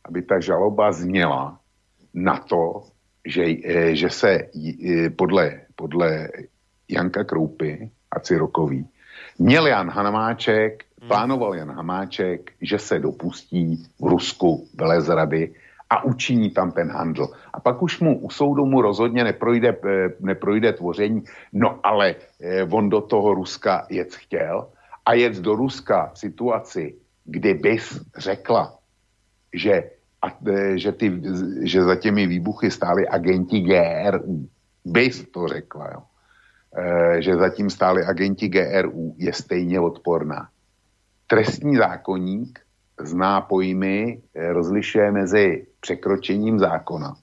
aby 0.04 0.22
ta 0.22 0.40
žaloba 0.40 0.92
zněla, 0.92 1.58
na 2.14 2.38
to, 2.38 2.82
že, 3.24 3.44
eh, 3.64 3.96
že 3.96 4.10
se 4.10 4.30
eh, 4.30 5.10
podle, 5.10 5.60
podle 5.74 6.28
Janka 6.88 7.24
Kroupy 7.24 7.90
a 8.10 8.20
Cirokový 8.20 8.88
měl 9.38 9.66
Jan 9.66 9.90
Hamáček, 9.90 10.84
plánoval 11.08 11.54
Jan 11.54 11.70
Hamáček, 11.70 12.52
že 12.60 12.78
se 12.78 12.98
dopustí 12.98 13.76
v 14.00 14.06
Rusku 14.06 14.68
velezrady 14.74 15.54
a 15.92 16.04
učiní 16.04 16.50
tam 16.50 16.72
ten 16.72 16.88
handl. 16.88 17.28
A 17.52 17.60
pak 17.60 17.82
už 17.82 18.00
mu 18.00 18.18
u 18.18 18.30
soudu 18.30 18.64
mu 18.64 18.82
rozhodně 18.82 19.24
neprojde, 19.24 19.68
eh, 19.68 20.08
neprojde 20.20 20.72
tvoření, 20.72 21.22
no 21.52 21.80
ale 21.82 22.14
on 22.70 22.88
do 22.88 23.00
toho 23.00 23.34
Ruska 23.34 23.86
jet 23.90 24.14
chtěl 24.14 24.68
a 25.06 25.12
jet 25.12 25.36
do 25.36 25.54
Ruska 25.54 26.10
v 26.14 26.18
situaci, 26.18 26.94
kdy 27.24 27.54
bys 27.54 28.00
řekla, 28.16 28.72
že 29.52 29.90
a 30.22 30.26
e, 30.48 30.78
že, 30.78 30.92
ty, 30.92 31.22
že 31.62 31.82
za 31.82 31.96
těmi 31.96 32.26
výbuchy 32.26 32.70
stáli 32.70 33.08
agenti 33.08 33.60
GRU. 33.60 34.48
Bys 34.84 35.26
to 35.30 35.48
řekla, 35.48 35.88
jo. 35.92 36.02
Že 37.18 37.36
zatím 37.36 37.70
stáli 37.70 38.04
agenti 38.04 38.48
GRU, 38.48 39.14
je 39.18 39.32
stejně 39.32 39.80
odporná. 39.80 40.48
Trestní 41.26 41.76
zákonník 41.76 42.60
zná 43.02 43.40
pojmy, 43.40 44.22
e, 44.34 44.52
rozlišuje 44.52 45.12
mezi 45.12 45.66
překročením 45.80 46.58
zákona 46.58 47.16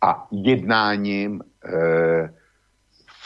a 0.00 0.28
jednáním 0.30 1.40
e, 1.40 2.28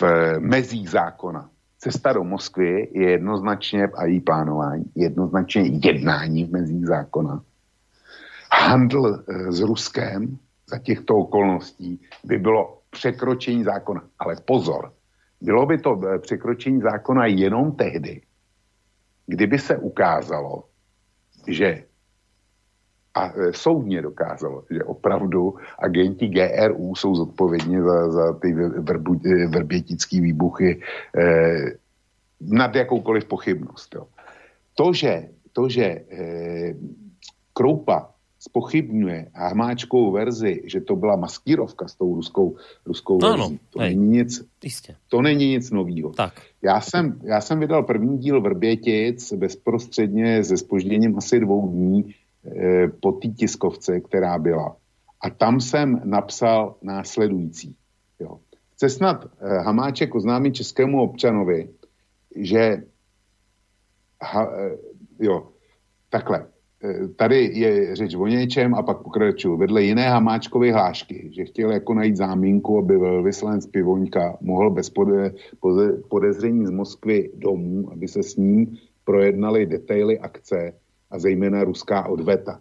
v 0.00 0.02
mezích 0.38 0.90
zákona. 0.90 1.50
Cesta 1.78 2.12
do 2.12 2.24
Moskvy 2.24 2.88
je 2.92 3.10
jednoznačně, 3.10 3.86
a 3.86 4.04
její 4.04 4.20
plánování, 4.20 4.84
jednoznačně 4.94 5.62
jednání 5.62 6.44
v 6.44 6.52
mezích 6.52 6.86
zákona 6.86 7.42
handl 8.54 9.24
eh, 9.28 9.52
s 9.52 9.60
Ruskem 9.60 10.38
za 10.66 10.78
těchto 10.78 11.16
okolností 11.16 12.00
by 12.24 12.38
bylo 12.38 12.78
překročení 12.90 13.64
zákona. 13.64 14.02
Ale 14.18 14.36
pozor, 14.44 14.92
bylo 15.40 15.66
by 15.66 15.78
to 15.78 16.00
eh, 16.08 16.18
překročení 16.18 16.80
zákona 16.80 17.26
jenom 17.26 17.72
tehdy, 17.72 18.20
kdyby 19.26 19.58
se 19.58 19.76
ukázalo, 19.76 20.64
že 21.46 21.84
a 23.14 23.30
eh, 23.30 23.52
soudně 23.52 24.02
dokázalo, 24.02 24.64
že 24.70 24.84
opravdu 24.84 25.54
agenti 25.78 26.28
GRU 26.28 26.94
jsou 26.94 27.14
zodpovědní 27.14 27.80
za, 27.80 28.10
za 28.10 28.32
ty 28.32 28.52
vrbu, 28.78 29.20
vrbětické 29.48 30.20
výbuchy 30.20 30.80
eh, 31.16 31.78
nad 32.40 32.74
jakoukoliv 32.74 33.24
pochybnost. 33.24 33.94
Jo. 33.94 34.06
To, 34.74 34.92
že, 34.92 35.28
to, 35.52 35.68
že 35.68 35.84
eh, 35.84 36.74
Kroupa 37.52 38.13
spochybňuje 38.48 39.30
Hamáčkovou 39.34 40.12
verzi, 40.12 40.62
že 40.64 40.80
to 40.80 40.96
byla 40.96 41.16
maskírovka 41.16 41.88
s 41.88 41.94
tou 41.94 42.14
ruskou, 42.14 42.56
ruskou 42.86 43.18
no, 43.22 43.28
verzí, 43.28 43.60
to, 43.70 43.78
hej, 43.78 43.96
není 43.96 44.08
nic, 44.08 44.44
jistě. 44.64 44.96
to 45.08 45.22
není 45.22 45.48
nic 45.48 45.70
novýho. 45.70 46.10
Tak. 46.12 46.32
Já, 46.62 46.80
jsem, 46.80 47.20
já 47.22 47.40
jsem 47.40 47.60
vydal 47.60 47.82
první 47.82 48.18
díl 48.18 48.40
Vrbětic 48.40 49.32
bezprostředně 49.32 50.44
se 50.44 50.56
spožděním 50.56 51.18
asi 51.18 51.40
dvou 51.40 51.68
dní 51.68 52.14
e, 52.44 52.88
po 52.88 53.12
té 53.12 53.28
tiskovce, 53.28 54.00
která 54.00 54.38
byla. 54.38 54.76
A 55.20 55.30
tam 55.30 55.60
jsem 55.60 56.00
napsal 56.04 56.74
následující. 56.82 57.76
Jo. 58.20 58.38
Chce 58.74 58.88
snad 58.88 59.24
e, 59.24 59.28
Hamáček 59.58 60.14
oznámit 60.14 60.54
českému 60.54 61.02
občanovi, 61.02 61.68
že 62.36 62.76
ha, 64.22 64.48
e, 64.58 64.76
jo, 65.20 65.48
takhle, 66.10 66.46
Eh, 66.46 66.53
tady 67.16 67.50
je 67.54 67.96
řeč 67.96 68.14
o 68.14 68.26
něčem 68.26 68.74
a 68.74 68.82
pak 68.82 69.02
pokračuju. 69.02 69.56
Vedle 69.56 69.82
jiné 69.82 70.08
Hamáčkovy 70.08 70.72
hlášky, 70.72 71.30
že 71.32 71.44
chtěl 71.44 71.72
jako 71.72 71.94
najít 71.94 72.16
zámínku, 72.16 72.78
aby 72.78 72.98
velvyslanec 72.98 73.66
Pivoňka 73.66 74.38
mohl 74.40 74.70
bez 74.70 74.90
pode, 74.90 75.34
pode, 75.60 75.92
podezření 75.92 76.66
z 76.66 76.70
Moskvy 76.70 77.30
domů, 77.34 77.92
aby 77.92 78.08
se 78.08 78.22
s 78.22 78.36
ním 78.36 78.76
projednali 79.04 79.66
detaily 79.66 80.18
akce 80.18 80.72
a 81.10 81.18
zejména 81.18 81.64
ruská 81.64 82.08
odveta. 82.08 82.60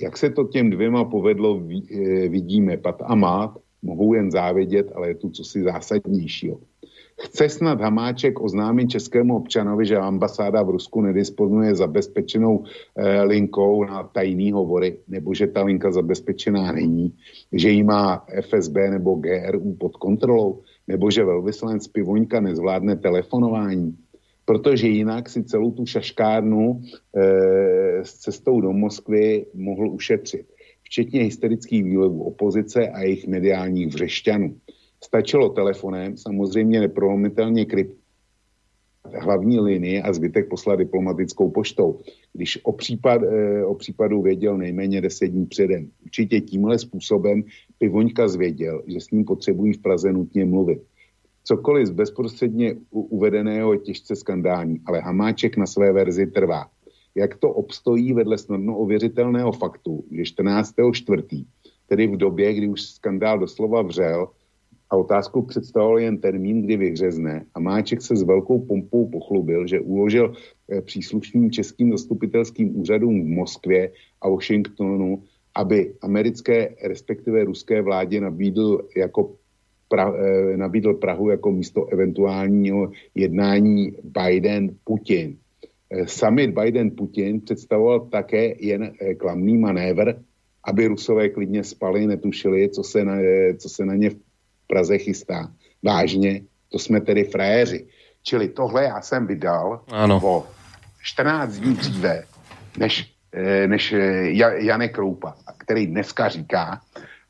Jak 0.00 0.16
se 0.16 0.30
to 0.30 0.44
těm 0.44 0.70
dvěma 0.70 1.04
povedlo, 1.04 1.62
eh, 1.62 2.28
vidíme. 2.28 2.76
Pat 2.76 3.02
a 3.04 3.14
Mát 3.14 3.58
mohou 3.82 4.14
jen 4.14 4.30
závidět, 4.30 4.92
ale 4.94 5.08
je 5.08 5.14
tu 5.14 5.30
cosi 5.30 5.62
zásadnějšího. 5.62 6.60
Chce 7.20 7.48
snad 7.48 7.80
Hamáček 7.80 8.40
oznámit 8.40 8.90
českému 8.90 9.36
občanovi, 9.36 9.86
že 9.86 9.96
ambasáda 9.96 10.62
v 10.62 10.70
Rusku 10.70 11.00
nedisponuje 11.00 11.74
zabezpečenou 11.74 12.64
eh, 12.64 13.22
linkou 13.22 13.84
na 13.84 14.02
tajný 14.02 14.52
hovory, 14.52 14.98
nebo 15.08 15.34
že 15.34 15.46
ta 15.46 15.62
linka 15.62 15.92
zabezpečená 15.92 16.72
není, 16.72 17.14
že 17.52 17.68
ji 17.68 17.82
má 17.82 18.26
FSB 18.40 18.76
nebo 18.90 19.14
GRU 19.14 19.74
pod 19.74 19.96
kontrolou, 19.96 20.62
nebo 20.88 21.10
že 21.10 21.24
velvyslanec 21.24 21.88
Pivoňka 21.88 22.40
nezvládne 22.40 22.96
telefonování. 22.96 23.96
Protože 24.44 24.88
jinak 24.88 25.28
si 25.28 25.44
celou 25.44 25.70
tu 25.70 25.86
šaškárnu 25.86 26.80
eh, 27.16 28.04
s 28.04 28.14
cestou 28.14 28.60
do 28.60 28.72
Moskvy 28.72 29.46
mohl 29.54 29.88
ušetřit. 29.88 30.46
Včetně 30.82 31.20
hysterických 31.22 31.84
výlevů 31.84 32.22
opozice 32.22 32.88
a 32.88 33.02
jejich 33.02 33.28
mediálních 33.28 33.86
vřešťanů. 33.86 34.54
Stačilo 35.04 35.48
telefonem, 35.48 36.16
samozřejmě 36.16 36.80
neprolomitelně 36.80 37.64
krypt 37.64 38.02
hlavní 39.14 39.60
linii 39.60 40.02
a 40.02 40.12
zbytek 40.12 40.48
poslat 40.48 40.76
diplomatickou 40.76 41.50
poštou, 41.50 42.00
když 42.32 42.58
o, 42.62 42.72
případ, 42.72 43.22
e, 43.22 43.64
o 43.64 43.74
případu 43.74 44.22
věděl 44.22 44.58
nejméně 44.58 45.00
deset 45.00 45.28
dní 45.28 45.46
předem. 45.46 45.90
Určitě 46.04 46.40
tímhle 46.40 46.78
způsobem 46.78 47.42
Pivoňka 47.78 48.28
zvěděl, 48.28 48.82
že 48.86 49.00
s 49.00 49.10
ním 49.10 49.24
potřebují 49.24 49.72
v 49.72 49.82
Praze 49.82 50.12
nutně 50.12 50.44
mluvit. 50.44 50.82
Cokoliv 51.44 51.86
z 51.86 51.90
bezprostředně 51.90 52.74
uvedeného 52.90 53.72
je 53.72 53.78
těžce 53.78 54.16
skandální, 54.16 54.80
ale 54.86 55.00
Hamáček 55.00 55.56
na 55.56 55.66
své 55.66 55.92
verzi 55.92 56.26
trvá. 56.26 56.70
Jak 57.14 57.36
to 57.36 57.50
obstojí 57.50 58.12
vedle 58.12 58.38
snadno 58.38 58.78
ověřitelného 58.78 59.52
faktu, 59.52 60.04
že 60.10 60.22
14.4., 60.22 61.44
tedy 61.86 62.06
v 62.06 62.16
době, 62.16 62.54
kdy 62.54 62.68
už 62.68 62.82
skandál 62.82 63.38
doslova 63.38 63.82
vřel, 63.82 64.28
a 64.92 64.96
otázku 64.96 65.42
představoval 65.42 65.98
jen 65.98 66.18
termín, 66.18 66.62
kdy 66.62 66.76
vyhřezne 66.76 67.44
a 67.54 67.60
Máček 67.60 68.02
se 68.02 68.16
s 68.16 68.22
velkou 68.22 68.60
pompou 68.60 69.08
pochlubil, 69.08 69.66
že 69.66 69.80
uložil 69.80 70.32
eh, 70.68 70.80
příslušným 70.80 71.50
českým 71.50 71.92
zastupitelským 71.92 72.80
úřadům 72.80 73.24
v 73.24 73.26
Moskvě 73.26 73.90
a 74.20 74.28
Washingtonu, 74.28 75.22
aby 75.54 75.94
americké, 76.02 76.74
respektive 76.84 77.44
ruské 77.44 77.82
vládě 77.82 78.20
nabídl 78.20 78.88
jako 78.96 79.34
pra, 79.88 80.14
e, 80.16 80.56
nabídl 80.56 80.94
Prahu 80.94 81.30
jako 81.30 81.52
místo 81.52 81.86
eventuálního 81.86 82.92
jednání 83.14 83.92
Biden-Putin. 84.04 85.36
E, 85.90 86.06
summit 86.06 86.50
Biden-Putin 86.50 87.40
představoval 87.40 88.00
také 88.00 88.54
jen 88.64 88.92
klamný 89.16 89.58
manévr, 89.58 90.14
aby 90.64 90.86
Rusové 90.86 91.28
klidně 91.28 91.64
spali, 91.64 92.06
netušili, 92.06 92.68
co 92.68 92.82
se 92.82 93.04
na, 93.04 93.16
co 93.58 93.68
se 93.68 93.84
na 93.84 93.94
ně 93.94 94.10
v 94.10 94.16
Praze 94.72 94.98
chystá. 94.98 95.52
Vážně, 95.82 96.40
to 96.72 96.78
jsme 96.78 97.00
tedy 97.00 97.24
frajeři. 97.24 97.86
Čili 98.22 98.48
tohle 98.48 98.84
já 98.84 99.00
jsem 99.00 99.26
vydal 99.26 99.84
ano. 99.92 100.20
o 100.24 100.46
14 101.02 101.52
dní 101.52 101.74
dříve, 101.74 102.24
než, 102.78 103.12
než 103.66 103.94
Janek 104.56 104.94
Kroupa, 104.94 105.34
který 105.58 105.86
dneska 105.86 106.28
říká, 106.28 106.80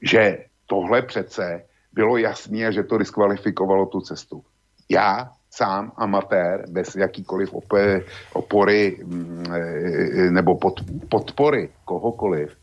že 0.03 0.39
tohle 0.67 1.03
přece 1.03 1.65
bylo 1.93 2.17
jasné, 2.17 2.73
že 2.73 2.83
to 2.83 2.99
diskvalifikovalo 2.99 3.87
tu 3.87 4.01
cestu. 4.01 4.45
Já 4.89 5.31
sám 5.51 5.93
amatér, 5.97 6.65
bez 6.71 6.95
jakýkoliv 6.95 7.55
opory 8.33 8.97
mm, 9.05 9.45
e, 9.53 10.31
nebo 10.31 10.59
pod, 10.59 10.81
podpory 11.09 11.69
kohokoliv, 11.85 12.57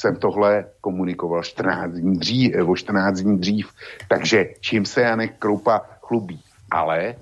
jsem 0.00 0.16
tohle 0.16 0.64
komunikoval 0.80 1.42
14 1.42 1.92
dní 1.92 2.18
dřív, 2.18 2.54
o 2.66 2.76
14 2.76 3.20
dní 3.20 3.38
dřív. 3.38 3.68
Takže 4.08 4.44
čím 4.60 4.84
se 4.84 5.00
Janek 5.00 5.38
Kroupa 5.38 5.80
chlubí. 6.02 6.40
Ale 6.70 7.14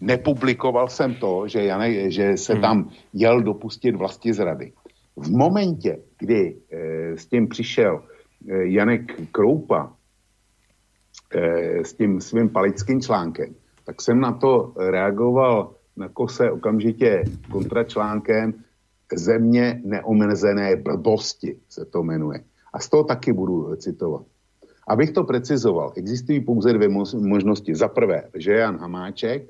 nepublikoval 0.00 0.88
jsem 0.88 1.14
to, 1.14 1.48
že, 1.48 1.64
Janek, 1.64 2.10
že 2.10 2.36
se 2.36 2.52
hmm. 2.52 2.62
tam 2.62 2.90
jel 3.12 3.42
dopustit 3.42 3.96
vlasti 3.96 4.32
zrady. 4.32 4.72
V 5.16 5.30
momentě, 5.30 5.98
kdy 6.18 6.56
e, 6.72 7.16
s 7.16 7.26
tím 7.26 7.48
přišel 7.48 8.02
e, 8.48 8.66
Janek 8.66 9.30
Kroupa, 9.32 9.92
Eh, 11.34 11.84
s 11.84 11.92
tím 11.92 12.20
svým 12.20 12.48
palickým 12.48 13.00
článkem, 13.00 13.54
tak 13.84 14.02
jsem 14.02 14.20
na 14.20 14.32
to 14.32 14.72
reagoval 14.76 15.74
na 15.96 16.08
kose 16.08 16.50
okamžitě 16.50 17.24
kontračlánkem 17.50 18.54
Země 19.14 19.80
neomezené 19.84 20.76
blbosti 20.76 21.56
se 21.68 21.84
to 21.84 22.02
jmenuje. 22.02 22.40
A 22.72 22.78
z 22.78 22.88
toho 22.88 23.04
taky 23.04 23.32
budu 23.32 23.76
citovat. 23.76 24.22
Abych 24.88 25.10
to 25.10 25.24
precizoval, 25.24 25.92
existují 25.96 26.40
pouze 26.40 26.72
dvě 26.72 26.88
možnosti. 27.14 27.74
Za 27.74 27.88
prvé, 27.88 28.28
že 28.34 28.52
Jan 28.52 28.78
Hamáček, 28.78 29.48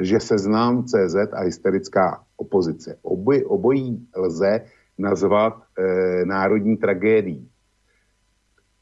že 0.00 0.20
se 0.20 0.38
znám 0.38 0.84
CZ 0.84 1.16
a 1.32 1.40
hysterická 1.40 2.22
opozice. 2.36 2.98
Oboj, 3.02 3.44
obojí 3.48 4.06
lze 4.16 4.64
nazvat 4.98 5.62
e, 5.78 6.24
národní 6.24 6.76
tragédií. 6.76 7.48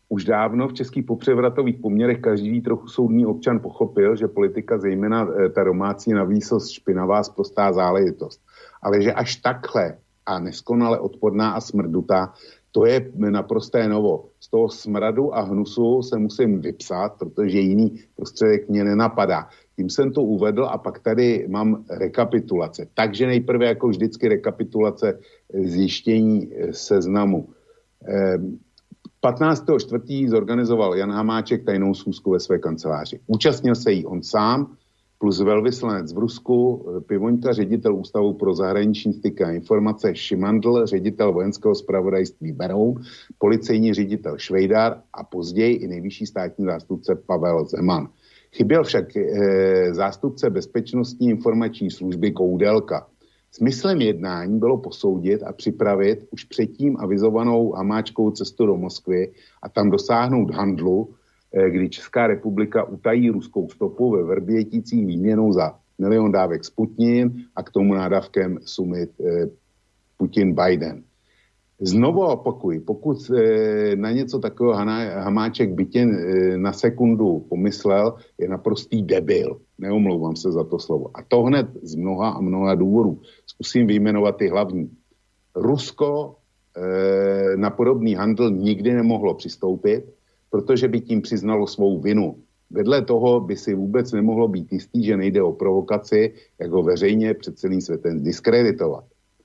Už 0.08 0.24
dávno 0.24 0.68
v 0.68 0.72
českých 0.72 1.04
popřevratových 1.04 1.76
poměrech 1.76 2.20
každý 2.20 2.60
trochu 2.60 2.88
soudní 2.88 3.26
občan 3.26 3.60
pochopil, 3.60 4.16
že 4.16 4.28
politika, 4.28 4.78
zejména 4.78 5.28
eh, 5.28 5.48
ta 5.48 5.64
domácí 5.64 6.12
navýsost 6.12 6.70
špinavá 6.70 7.22
sprostá 7.22 7.72
záležitost. 7.72 8.40
Ale 8.82 9.02
že 9.02 9.12
až 9.12 9.36
takhle 9.36 9.98
a 10.26 10.38
neskonale 10.38 10.98
odporná 10.98 11.50
a 11.50 11.60
smrdutá, 11.60 12.32
to 12.72 12.86
je 12.86 13.12
naprosté 13.16 13.88
novo. 13.88 14.28
Z 14.40 14.48
toho 14.50 14.68
smradu 14.68 15.34
a 15.34 15.40
hnusu 15.40 16.02
se 16.02 16.18
musím 16.18 16.60
vypsat, 16.60 17.18
protože 17.18 17.58
jiný 17.58 18.00
prostředek 18.16 18.68
mě 18.68 18.84
nenapadá. 18.84 19.48
Tím 19.76 19.90
jsem 19.90 20.12
to 20.12 20.22
uvedl 20.22 20.64
a 20.64 20.78
pak 20.78 20.98
tady 20.98 21.46
mám 21.48 21.84
rekapitulace. 21.90 22.86
Takže 22.94 23.26
nejprve 23.26 23.66
jako 23.66 23.88
vždycky 23.88 24.28
rekapitulace 24.28 25.18
zjištění 25.64 26.52
eh, 26.52 26.72
seznamu. 26.72 27.48
Ehm, 28.04 28.58
15.4. 29.24 30.28
zorganizoval 30.28 30.94
Jan 30.94 31.10
Hamáček 31.10 31.64
tajnou 31.64 31.94
schůzku 31.94 32.30
ve 32.30 32.40
své 32.40 32.58
kanceláři. 32.58 33.20
Účastnil 33.26 33.74
se 33.74 33.92
jí 33.92 34.06
on 34.06 34.22
sám, 34.22 34.76
plus 35.26 35.40
velvyslanec 35.40 36.12
v 36.12 36.18
Rusku, 36.18 36.86
Pivoňka, 37.06 37.52
ředitel 37.52 37.94
Ústavu 37.94 38.34
pro 38.34 38.54
zahraniční 38.54 39.12
styky 39.12 39.44
a 39.44 39.50
informace 39.50 40.14
Šimandl, 40.14 40.86
ředitel 40.86 41.32
vojenského 41.32 41.74
zpravodajství 41.74 42.52
Beroun, 42.52 42.94
policejní 43.38 43.94
ředitel 43.94 44.38
Švejdar 44.38 45.02
a 45.12 45.24
později 45.24 45.74
i 45.74 45.88
nejvyšší 45.88 46.26
státní 46.26 46.64
zástupce 46.64 47.14
Pavel 47.26 47.64
Zeman. 47.64 48.08
Chyběl 48.52 48.84
však 48.84 49.16
e, 49.16 49.94
zástupce 49.94 50.50
bezpečnostní 50.50 51.28
informační 51.28 51.90
služby 51.90 52.32
Koudelka. 52.32 53.06
Smyslem 53.50 54.00
jednání 54.00 54.58
bylo 54.58 54.78
posoudit 54.78 55.42
a 55.42 55.52
připravit 55.52 56.26
už 56.30 56.44
předtím 56.44 56.96
avizovanou 57.00 57.72
hamáčkou 57.72 58.30
cestu 58.30 58.66
do 58.66 58.76
Moskvy 58.76 59.32
a 59.62 59.68
tam 59.68 59.90
dosáhnout 59.90 60.50
handlu, 60.50 61.08
eh, 61.10 61.25
kdy 61.68 61.88
Česká 61.88 62.26
republika 62.26 62.84
utají 62.84 63.30
ruskou 63.30 63.68
stopu 63.68 64.10
ve 64.10 64.22
Vrběticích 64.22 65.06
výměnou 65.06 65.52
za 65.52 65.74
milion 65.98 66.32
dávek 66.32 66.64
Sputnin 66.64 67.44
a 67.56 67.62
k 67.62 67.70
tomu 67.70 67.94
nádavkem 67.94 68.58
sumit 68.64 69.10
eh, 69.20 69.48
Putin-Biden. 70.18 71.02
Znovu 71.80 72.20
opakuji, 72.20 72.80
pokud 72.80 73.30
e, 73.30 73.96
na 73.96 74.12
něco 74.12 74.38
takového 74.38 74.78
Hamáček 75.20 75.70
bytě 75.70 76.06
na 76.56 76.72
sekundu 76.72 77.40
pomyslel, 77.48 78.14
je 78.38 78.48
naprostý 78.48 79.02
debil. 79.02 79.60
Neomlouvám 79.78 80.36
se 80.36 80.52
za 80.52 80.64
to 80.64 80.78
slovo. 80.78 81.10
A 81.14 81.22
to 81.22 81.42
hned 81.42 81.66
z 81.82 81.94
mnoha 81.94 82.30
a 82.30 82.40
mnoha 82.40 82.74
důvodů. 82.74 83.20
Zkusím 83.46 83.86
vyjmenovat 83.86 84.36
ty 84.36 84.48
hlavní. 84.48 84.90
Rusko 85.54 86.36
na 87.56 87.70
podobný 87.70 88.14
handl 88.14 88.50
nikdy 88.50 88.92
nemohlo 88.92 89.34
přistoupit, 89.34 90.04
protože 90.50 90.88
by 90.88 91.00
tím 91.00 91.22
přiznalo 91.22 91.66
svou 91.66 92.00
vinu. 92.00 92.36
Vedle 92.70 93.02
toho 93.02 93.40
by 93.40 93.56
si 93.56 93.74
vůbec 93.74 94.12
nemohlo 94.12 94.48
být 94.48 94.72
jistý, 94.72 95.04
že 95.04 95.16
nejde 95.16 95.42
o 95.42 95.52
provokaci, 95.52 96.34
jak 96.60 96.70
ho 96.70 96.82
veřejně 96.82 97.34
před 97.34 97.58
celým 97.58 97.80
světem 97.80 98.22
diskreditovat. 98.22 99.04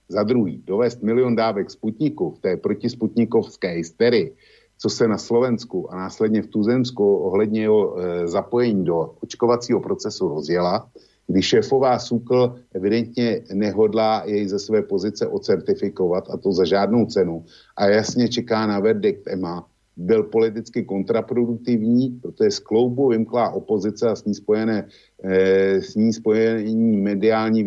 Za 0.10 0.24
druhý, 0.24 0.62
dovést 0.66 1.04
milion 1.04 1.36
dávek 1.36 1.72
Sputniku 1.72 2.32
v 2.32 2.39
té 2.39 2.58
protisputnikovské 2.58 3.70
hysterii, 3.70 4.36
co 4.78 4.89
se 4.89 5.08
na 5.08 5.18
Slovensku 5.18 5.93
a 5.93 5.95
následně 5.95 6.41
v 6.41 6.47
Tuzemsku 6.47 7.16
ohledně 7.16 7.62
jeho 7.62 7.99
e, 7.99 8.28
zapojení 8.28 8.84
do 8.84 9.16
očkovacího 9.22 9.80
procesu 9.80 10.28
rozjela, 10.28 10.89
kdy 11.28 11.41
šéfová 11.41 11.99
SUKL 11.99 12.56
evidentně 12.74 13.41
nehodlá 13.54 14.24
jej 14.26 14.47
ze 14.47 14.60
své 14.60 14.82
pozice 14.82 15.28
ocertifikovat 15.28 16.30
a 16.30 16.38
to 16.38 16.52
za 16.52 16.66
žádnou 16.66 17.06
cenu 17.06 17.45
a 17.78 17.88
jasně 17.88 18.30
čeká 18.30 18.68
na 18.68 18.80
verdikt 18.80 19.28
EMA, 19.28 19.68
byl 19.97 20.23
politicky 20.23 20.83
kontraproduktivní, 20.83 22.09
protože 22.21 22.51
z 22.51 22.59
kloubu 22.59 23.07
vymklá 23.09 23.49
opozice 23.49 24.09
a 24.09 24.15
s 24.15 24.25
ní, 24.25 24.35
spojené, 24.35 24.87
e, 25.23 25.81
s 25.81 25.95
ní 25.95 26.13
spojení 26.13 26.97
mediální 26.97 27.63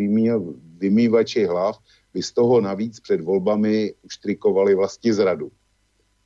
vymývači 0.79 1.45
hlav 1.45 1.79
by 2.15 2.23
z 2.23 2.33
toho 2.33 2.61
navíc 2.61 3.01
před 3.01 3.21
volbami 3.21 3.95
uštrikovali 4.03 4.75
vlasti 4.75 5.13
zradu. 5.13 5.51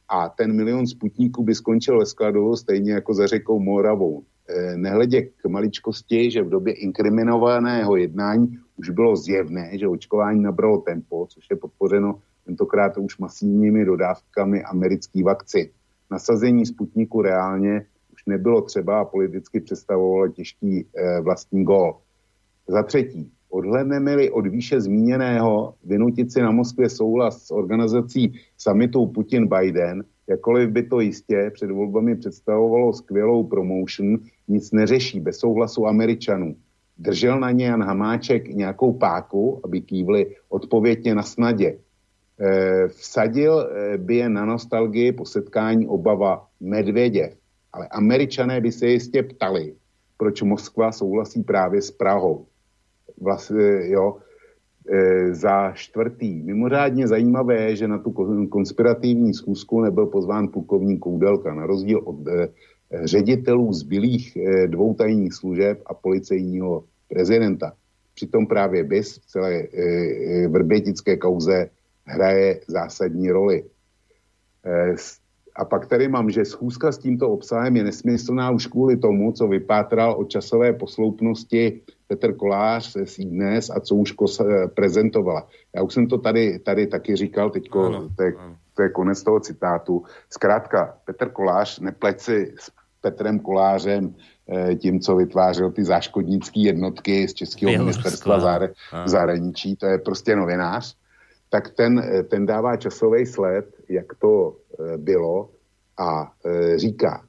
A 0.08 0.28
ten 0.28 0.56
milion 0.56 0.86
sputníků 0.86 1.42
by 1.42 1.54
skončil 1.54 1.98
ve 1.98 2.06
skladu 2.06 2.56
stejně 2.56 2.92
jako 2.92 3.14
za 3.14 3.26
řekou 3.26 3.60
Moravou. 3.60 4.22
E, 4.48 4.76
nehledě 4.76 5.22
k 5.22 5.48
maličkosti, 5.48 6.30
že 6.30 6.42
v 6.42 6.48
době 6.48 6.72
inkriminovaného 6.72 7.96
jednání 7.96 8.58
už 8.76 8.90
bylo 8.90 9.16
zjevné, 9.16 9.78
že 9.78 9.88
očkování 9.88 10.42
nabralo 10.42 10.78
tempo, 10.78 11.26
což 11.26 11.46
je 11.50 11.56
podpořeno 11.56 12.20
tentokrát 12.46 12.96
už 12.98 13.18
masivními 13.18 13.84
dodávkami 13.84 14.64
amerických 14.64 15.24
vakcín. 15.24 15.68
Nasazení 16.10 16.66
Sputniku 16.66 17.22
reálně 17.22 17.86
už 18.12 18.24
nebylo 18.26 18.62
třeba 18.62 19.00
a 19.00 19.04
politicky 19.04 19.60
představovalo 19.60 20.28
těžký 20.28 20.80
e, 20.80 21.20
vlastní 21.20 21.64
gol. 21.64 21.96
Za 22.68 22.82
třetí, 22.82 23.32
Odhledneme-li 23.50 24.30
od 24.30 24.46
výše 24.46 24.80
zmíněného 24.80 25.74
vynutit 25.84 26.32
si 26.32 26.40
na 26.42 26.50
Moskvě 26.50 26.88
souhlas 26.88 27.46
s 27.46 27.50
organizací 27.50 28.32
summitu 28.58 29.06
Putin-Biden, 29.06 30.04
jakkoliv 30.28 30.70
by 30.70 30.82
to 30.82 31.00
jistě 31.00 31.50
před 31.54 31.70
volbami 31.70 32.16
představovalo 32.16 32.92
skvělou 32.92 33.44
promotion, 33.44 34.18
nic 34.48 34.72
neřeší 34.72 35.20
bez 35.20 35.36
souhlasu 35.36 35.86
Američanů. 35.86 36.56
Držel 36.98 37.40
na 37.40 37.50
ně 37.50 37.66
Jan 37.66 37.82
Hamáček 37.82 38.48
nějakou 38.48 38.92
páku, 38.92 39.60
aby 39.64 39.80
kývli 39.80 40.36
odpovědně 40.48 41.14
na 41.14 41.22
snadě. 41.22 41.78
E, 42.40 42.88
vsadil 42.88 43.60
e, 43.60 43.98
by 43.98 44.16
je 44.16 44.28
na 44.28 44.44
nostalgii 44.44 45.12
po 45.12 45.24
setkání 45.24 45.86
obava 45.86 46.46
Medvěděv. 46.60 47.34
Ale 47.72 47.88
američané 47.88 48.60
by 48.60 48.72
se 48.72 48.86
jistě 48.86 49.22
ptali, 49.22 49.74
proč 50.16 50.42
Moskva 50.42 50.92
souhlasí 50.92 51.42
právě 51.42 51.82
s 51.82 51.90
Prahou 51.90 52.46
vlastně, 53.20 53.90
jo, 53.90 54.16
za 55.30 55.72
čtvrtý. 55.72 56.42
Mimořádně 56.42 57.08
zajímavé 57.08 57.56
je, 57.56 57.76
že 57.76 57.88
na 57.88 57.98
tu 57.98 58.10
konspirativní 58.50 59.34
schůzku 59.34 59.80
nebyl 59.80 60.06
pozván 60.06 60.48
plukovník 60.48 61.00
Koudelka, 61.00 61.54
na 61.54 61.66
rozdíl 61.66 62.00
od 62.04 62.16
ředitelů 63.04 63.72
zbylých 63.72 64.38
dvou 64.66 64.94
tajných 64.94 65.34
služeb 65.34 65.82
a 65.86 65.94
policejního 65.94 66.84
prezidenta. 67.08 67.72
Přitom 68.14 68.46
právě 68.46 68.84
BIS 68.84 69.18
v 69.18 69.26
celé 69.26 69.62
vrbětické 70.48 71.16
kauze 71.16 71.70
hraje 72.08 72.60
zásadní 72.68 73.30
roli. 73.30 73.64
E, 74.64 74.94
A 75.58 75.64
pak 75.64 75.86
tady 75.86 76.08
mám, 76.08 76.30
že 76.30 76.44
schůzka 76.44 76.92
s 76.92 76.98
tímto 76.98 77.30
obsahem 77.30 77.76
je 77.76 77.84
nesmyslná 77.84 78.50
už 78.50 78.66
kvůli 78.66 78.96
tomu, 78.96 79.32
co 79.32 79.48
vypátral 79.48 80.14
o 80.18 80.24
časové 80.24 80.72
posloupnosti 80.72 81.82
Petr 82.06 82.32
Kolář 82.34 82.96
z 83.04 83.18
dnes 83.26 83.70
a 83.70 83.80
co 83.80 83.94
už 83.94 84.14
prezentovala. 84.74 85.46
Já 85.76 85.82
už 85.82 85.94
jsem 85.94 86.06
to 86.06 86.18
tady, 86.18 86.58
tady 86.58 86.86
taky 86.86 87.16
říkal, 87.16 87.50
teď 87.50 87.68
to, 88.16 88.22
je, 88.22 88.32
to 88.74 88.82
je 88.82 88.88
konec 88.88 89.22
toho 89.22 89.40
citátu. 89.40 90.02
Zkrátka, 90.30 90.94
Petr 91.04 91.28
Kolář, 91.28 91.80
nepleť 91.80 92.20
si 92.20 92.54
s 92.58 92.70
Petrem 93.00 93.38
Kolářem, 93.38 94.14
eh, 94.48 94.74
tím, 94.74 95.00
co 95.00 95.16
vytvářel 95.16 95.70
ty 95.70 95.84
záškodnické 95.84 96.60
jednotky 96.60 97.28
z 97.28 97.34
Českého 97.34 97.72
ministerstva 97.78 98.40
zahraničí, 99.06 99.76
to 99.76 99.86
je 99.86 99.98
prostě 99.98 100.36
novinář, 100.36 100.96
tak 101.50 101.70
ten, 101.70 101.98
eh, 101.98 102.22
ten 102.22 102.46
dává 102.46 102.76
časový 102.76 103.26
sled, 103.26 103.66
jak 103.88 104.14
to 104.14 104.56
eh, 104.56 104.98
bylo 104.98 105.50
a 105.98 106.32
říká, 106.76 107.26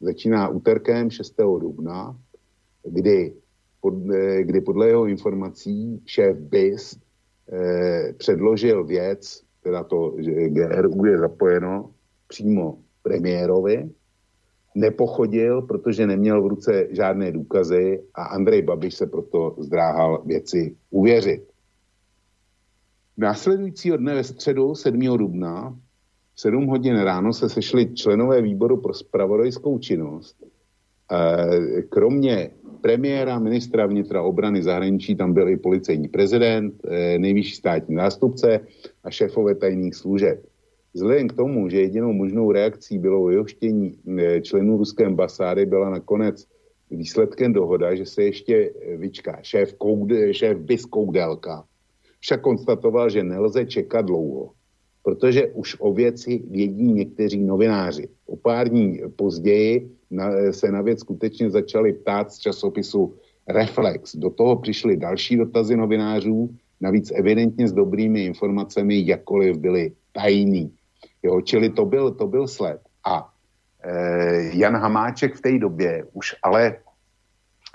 začíná 0.00 0.48
úterkem 0.48 1.10
6. 1.10 1.58
dubna, 1.58 2.16
kdy, 2.84 3.34
pod, 3.80 3.94
kdy 4.42 4.60
podle 4.60 4.88
jeho 4.88 5.06
informací 5.06 6.02
šéf 6.06 6.36
BIS 6.36 6.98
předložil 8.16 8.84
věc, 8.84 9.42
teda 9.62 9.84
to, 9.84 10.14
že 10.18 10.48
GRU 10.48 11.04
je 11.04 11.18
zapojeno 11.18 11.90
přímo 12.28 12.78
premiérovi, 13.02 13.90
nepochodil, 14.74 15.62
protože 15.62 16.06
neměl 16.06 16.42
v 16.42 16.46
ruce 16.46 16.86
žádné 16.90 17.32
důkazy 17.32 18.02
a 18.14 18.22
Andrej 18.24 18.62
Babiš 18.62 18.94
se 18.94 19.06
proto 19.06 19.56
zdráhal 19.58 20.22
věci 20.26 20.76
uvěřit. 20.90 21.51
Následujícího 23.16 23.96
dne 23.96 24.14
ve 24.14 24.24
středu 24.24 24.74
7. 24.74 25.00
dubna 25.00 25.78
v 26.34 26.40
7 26.40 26.66
hodin 26.66 26.96
ráno 26.96 27.32
se 27.32 27.48
sešli 27.48 27.94
členové 27.94 28.42
výboru 28.42 28.76
pro 28.76 28.94
spravodajskou 28.94 29.78
činnost. 29.78 30.36
E, 30.42 31.82
kromě 31.82 32.50
premiéra, 32.80 33.38
ministra 33.38 33.86
vnitra 33.86 34.22
obrany 34.22 34.62
zahraničí, 34.62 35.16
tam 35.16 35.32
byl 35.32 35.48
i 35.48 35.56
policejní 35.56 36.08
prezident, 36.08 36.74
e, 36.84 37.18
nejvyšší 37.18 37.54
státní 37.54 37.96
zástupce 37.96 38.60
a 39.04 39.10
šéfové 39.10 39.54
tajných 39.54 39.94
služeb. 39.94 40.46
Vzhledem 40.94 41.28
k 41.28 41.32
tomu, 41.32 41.68
že 41.68 41.80
jedinou 41.80 42.12
možnou 42.12 42.52
reakcí 42.52 42.98
bylo 42.98 43.24
vyhoštění 43.24 43.98
eh, 44.18 44.40
členů 44.40 44.76
ruské 44.76 45.06
ambasády, 45.06 45.66
byla 45.66 45.90
nakonec 45.90 46.46
výsledkem 46.90 47.52
dohoda, 47.52 47.94
že 47.94 48.06
se 48.06 48.22
ještě 48.22 48.72
vyčká 48.96 49.38
šéf, 49.42 49.72
Koude, 49.74 50.34
šéf 50.34 50.58
BIS 50.58 50.84
Koudelka. 50.84 51.64
Však 52.22 52.40
konstatoval, 52.40 53.10
že 53.10 53.24
nelze 53.24 53.66
čekat 53.66 54.06
dlouho, 54.06 54.50
protože 55.02 55.46
už 55.46 55.76
o 55.78 55.92
věci 55.92 56.42
vědí 56.50 56.92
někteří 56.92 57.42
novináři. 57.42 58.08
O 58.26 58.36
pár 58.36 58.68
dní 58.68 59.00
později 59.16 59.90
na, 60.10 60.52
se 60.52 60.72
na 60.72 60.82
věc 60.82 61.00
skutečně 61.00 61.50
začali 61.50 61.92
ptát 61.92 62.32
z 62.32 62.38
časopisu 62.38 63.14
Reflex. 63.48 64.16
Do 64.16 64.30
toho 64.30 64.56
přišly 64.56 64.96
další 64.96 65.36
dotazy 65.36 65.76
novinářů, 65.76 66.54
navíc 66.80 67.10
evidentně 67.10 67.68
s 67.68 67.72
dobrými 67.72 68.24
informacemi, 68.24 69.06
jakkoliv 69.06 69.58
byly 69.58 69.92
tajný. 70.12 70.72
Jo, 71.22 71.40
čili 71.40 71.70
to 71.70 71.84
byl, 71.84 72.10
to 72.10 72.26
byl 72.26 72.48
sled. 72.48 72.80
A 73.06 73.32
e, 73.82 74.56
Jan 74.58 74.76
Hamáček 74.76 75.34
v 75.34 75.40
té 75.40 75.58
době 75.58 76.04
už 76.12 76.34
ale 76.42 76.76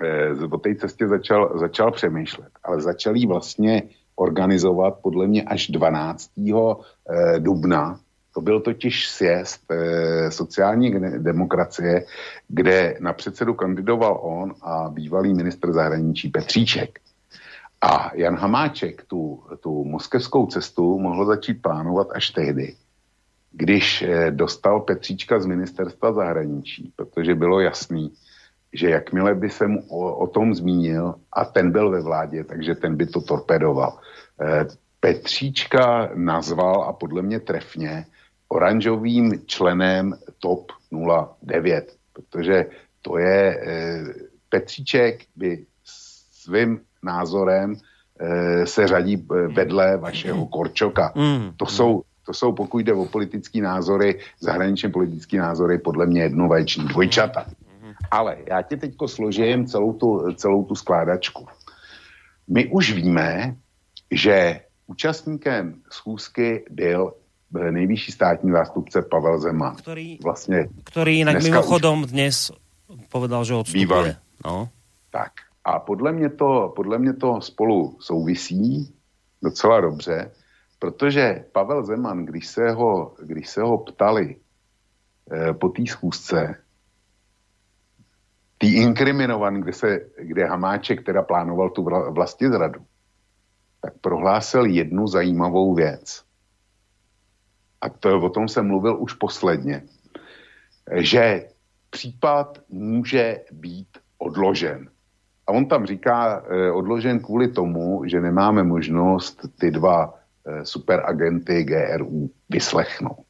e, 0.04 0.46
o 0.52 0.58
té 0.58 0.76
cestě 0.76 1.08
začal, 1.08 1.60
začal 1.60 1.92
přemýšlet, 1.92 2.52
ale 2.64 2.82
začal 2.82 3.16
jí 3.16 3.28
vlastně 3.28 3.84
organizovat 4.18 5.00
podle 5.02 5.28
mě 5.28 5.44
až 5.44 5.68
12. 5.68 6.32
E, 6.38 7.40
dubna. 7.40 8.00
To 8.34 8.42
byl 8.42 8.62
totiž 8.62 9.10
sjezd 9.10 9.72
e, 9.72 10.32
sociální 10.32 10.94
demokracie, 11.18 12.06
kde 12.48 12.98
na 13.00 13.14
předsedu 13.14 13.54
kandidoval 13.54 14.20
on 14.22 14.54
a 14.62 14.90
bývalý 14.90 15.34
ministr 15.34 15.74
zahraničí 15.74 16.30
Petříček. 16.30 17.00
A 17.82 18.12
Jan 18.16 18.36
Hamáček 18.36 19.04
tu, 19.08 19.44
tu 19.60 19.84
moskevskou 19.84 20.46
cestu 20.48 21.00
mohl 21.00 21.26
začít 21.26 21.62
plánovat 21.62 22.08
až 22.16 22.30
tehdy, 22.30 22.76
když 23.52 24.02
eh, 24.02 24.32
dostal 24.32 24.80
Petříčka 24.80 25.40
z 25.40 25.46
ministerstva 25.46 26.14
zahraničí, 26.14 26.94
protože 26.96 27.36
bylo 27.36 27.60
jasný, 27.60 28.14
že 28.74 28.90
jakmile 28.90 29.36
by 29.36 29.50
se 29.50 29.68
mu 29.68 29.84
o, 29.90 30.16
o 30.16 30.28
tom 30.28 30.54
zmínil 30.54 31.16
a 31.34 31.46
ten 31.46 31.72
byl 31.72 31.92
ve 31.92 32.02
vládě, 32.02 32.44
takže 32.44 32.76
ten 32.76 32.96
by 32.96 33.06
to 33.06 33.22
torpedoval. 33.22 34.00
Eh, 34.42 34.66
Petříčka 35.00 36.10
nazval 36.16 36.84
a 36.84 36.94
podle 36.94 37.22
mě 37.22 37.40
trefně 37.40 38.06
oranžovým 38.48 39.34
členem 39.46 40.16
TOP 40.40 40.72
09, 41.42 41.96
protože 42.14 42.66
to 43.02 43.18
je 43.18 43.60
eh, 43.62 44.04
Petříček 44.50 45.22
by 45.36 45.66
svým 46.32 46.80
názorem 47.04 47.76
se 48.64 48.88
řadí 48.88 49.28
vedle 49.54 49.98
vašeho 49.98 50.46
Korčoka. 50.46 51.14
Mm. 51.16 51.52
To 51.58 51.66
jsou 51.66 52.04
to 52.28 52.34
jsou, 52.34 52.52
pokud 52.52 52.80
jde 52.80 52.94
o 52.94 53.06
politické 53.06 53.62
názory, 53.62 54.20
zahraničně 54.40 54.90
politické 54.90 55.38
názory, 55.38 55.78
podle 55.78 56.06
mě 56.06 56.22
jednovajční 56.22 56.84
dvojčata. 56.84 57.46
Ale 58.12 58.38
já 58.48 58.62
ti 58.62 58.78
teďko 58.78 59.08
složím 59.08 59.68
celou 59.68 59.94
tu, 59.94 60.34
celou 60.36 60.66
tu 60.66 60.76
skládačku. 60.76 61.48
My 62.48 62.68
už 62.68 62.92
víme, 62.92 63.56
že 64.12 64.62
účastníkem 64.88 65.82
schůzky 65.92 66.66
byl 66.70 67.14
nejvyšší 67.52 68.12
státní 68.12 68.52
zástupce 68.52 69.02
Pavel 69.02 69.40
Zeman. 69.40 69.76
Který, 69.76 70.20
vlastně 70.24 70.70
který 70.84 71.18
jinak 71.18 71.44
mimochodom 71.44 72.04
už... 72.04 72.12
dnes 72.12 72.52
povedal, 73.10 73.46
že 73.46 73.54
odstupuje. 73.54 74.16
No. 74.46 74.70
Tak 75.12 75.32
a 75.64 75.80
podle 75.80 76.12
mě, 76.12 76.30
to, 76.30 76.74
podle 76.76 77.00
mě 77.00 77.14
to 77.14 77.42
spolu 77.42 77.98
souvisí 78.00 78.94
docela 79.42 79.82
dobře, 79.82 80.32
Protože 80.80 81.46
Pavel 81.52 81.86
Zeman, 81.86 82.26
když 82.26 82.48
se 82.48 82.72
ho, 82.72 83.16
když 83.24 83.50
se 83.50 83.62
ho 83.62 83.78
ptali 83.78 84.36
eh, 85.32 85.54
po 85.54 85.70
té 85.70 85.86
schůzce, 85.88 86.56
tý 88.58 88.76
inkriminovan, 88.76 89.62
kde, 89.62 89.74
se, 89.74 90.00
kde 90.18 90.46
Hamáček 90.46 91.06
teda 91.06 91.22
plánoval 91.22 91.70
tu 91.70 91.84
vlasti 92.10 92.50
zradu, 92.50 92.80
tak 93.82 93.94
prohlásil 94.02 94.66
jednu 94.66 95.08
zajímavou 95.08 95.74
věc. 95.74 96.24
A 97.82 97.90
to, 97.90 98.22
o 98.22 98.30
tom 98.30 98.48
jsem 98.48 98.68
mluvil 98.68 99.02
už 99.02 99.14
posledně, 99.14 99.84
že 100.96 101.48
případ 101.90 102.60
může 102.70 103.40
být 103.52 103.88
odložen. 104.18 104.90
A 105.48 105.52
on 105.52 105.66
tam 105.66 105.86
říká 105.86 106.44
eh, 106.46 106.72
odložen 106.72 107.20
kvůli 107.20 107.48
tomu, 107.48 108.04
že 108.06 108.22
nemáme 108.22 108.64
možnost 108.64 109.46
ty 109.60 109.72
dva 109.72 110.18
Eh, 110.48 110.66
superagenty 110.66 111.64
GRU 111.64 112.32
vyslechnout. 112.50 113.26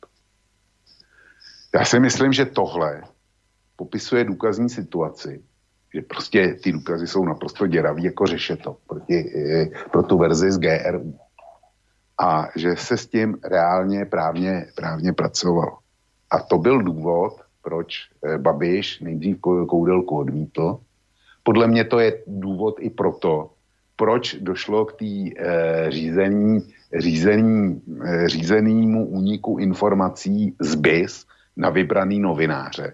Já 1.76 1.86
si 1.86 2.00
myslím, 2.00 2.34
že 2.34 2.46
tohle 2.46 3.02
popisuje 3.78 4.24
důkazní 4.24 4.70
situaci, 4.70 5.42
že 5.94 6.02
prostě 6.02 6.58
ty 6.64 6.72
důkazy 6.72 7.08
jsou 7.08 7.26
naprosto 7.26 7.68
děravý 7.68 8.04
jako 8.04 8.26
řešeto 8.26 8.78
proti, 8.88 9.18
eh, 9.38 9.70
pro 9.92 10.04
tu 10.04 10.18
verzi 10.18 10.52
z 10.52 10.58
GRU. 10.58 11.16
A 12.20 12.50
že 12.56 12.76
se 12.76 12.98
s 12.98 13.08
tím 13.08 13.38
reálně 13.44 14.06
právně, 14.06 14.66
právně 14.76 15.14
pracovalo. 15.14 15.78
A 16.30 16.40
to 16.40 16.58
byl 16.58 16.82
důvod, 16.82 17.34
proč 17.64 18.10
eh, 18.26 18.38
Babiš 18.38 19.00
nejdřív 19.00 19.40
Koudelku 19.42 20.18
odmítl. 20.18 20.80
Podle 21.44 21.68
mě 21.68 21.84
to 21.86 22.00
je 22.00 22.24
důvod 22.28 22.76
i 22.80 22.90
proto, 22.90 23.54
proč 23.96 24.36
došlo 24.36 24.86
k 24.86 24.94
té 24.94 25.06
e, 25.06 25.92
řízení 25.92 26.62
řízení, 26.96 27.82
eh, 28.06 28.30
řízenému 28.30 29.08
úniku 29.08 29.58
informací 29.58 30.56
z 30.60 30.76
BIS 30.76 31.26
na 31.58 31.70
vybraný 31.70 32.20
novináře. 32.20 32.94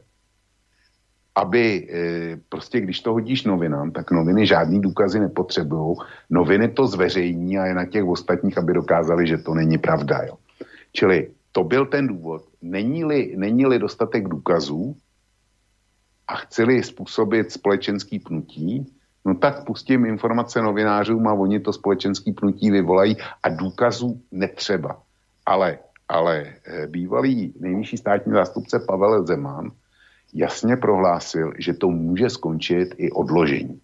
Aby 1.36 1.88
eh, 1.90 2.40
prostě, 2.50 2.82
když 2.82 3.00
to 3.00 3.12
hodíš 3.14 3.44
novinám, 3.44 3.92
tak 3.92 4.12
noviny 4.12 4.46
žádný 4.46 4.82
důkazy 4.82 5.20
nepotřebují. 5.20 5.96
Noviny 6.30 6.68
to 6.68 6.88
zveřejní 6.88 7.60
a 7.60 7.66
je 7.66 7.74
na 7.74 7.86
těch 7.86 8.04
ostatních, 8.04 8.58
aby 8.58 8.74
dokázali, 8.74 9.28
že 9.28 9.38
to 9.38 9.54
není 9.54 9.78
pravda. 9.78 10.20
Jo. 10.28 10.38
Čili 10.92 11.30
to 11.52 11.64
byl 11.64 11.86
ten 11.86 12.08
důvod. 12.08 12.44
Není-li, 12.62 13.34
není-li 13.38 13.80
dostatek 13.80 14.28
důkazů 14.28 14.96
a 16.28 16.36
chceli 16.36 16.84
způsobit 16.84 17.52
společenský 17.52 18.20
pnutí, 18.20 18.86
no 19.26 19.36
tak 19.36 19.66
pustím 19.66 20.06
informace 20.06 20.62
novinářům 20.62 21.28
a 21.28 21.34
oni 21.34 21.60
to 21.60 21.74
společenský 21.74 22.32
pnutí 22.32 22.72
vyvolají 22.72 23.18
a 23.44 23.50
důkazů 23.50 24.22
netřeba. 24.32 25.02
Ale, 25.46 25.80
ale 26.10 26.54
eh, 26.66 26.88
bývalý 26.88 27.54
nejvyšší 27.60 27.98
státní 27.98 28.34
zástupce 28.34 28.80
Pavel 28.80 29.26
Zeman 29.26 29.72
jasně 30.34 30.78
prohlásil, 30.78 31.54
že 31.60 31.74
to 31.74 31.90
může 31.90 32.30
skončit 32.30 32.96
i 32.98 33.12
odložení. 33.12 33.82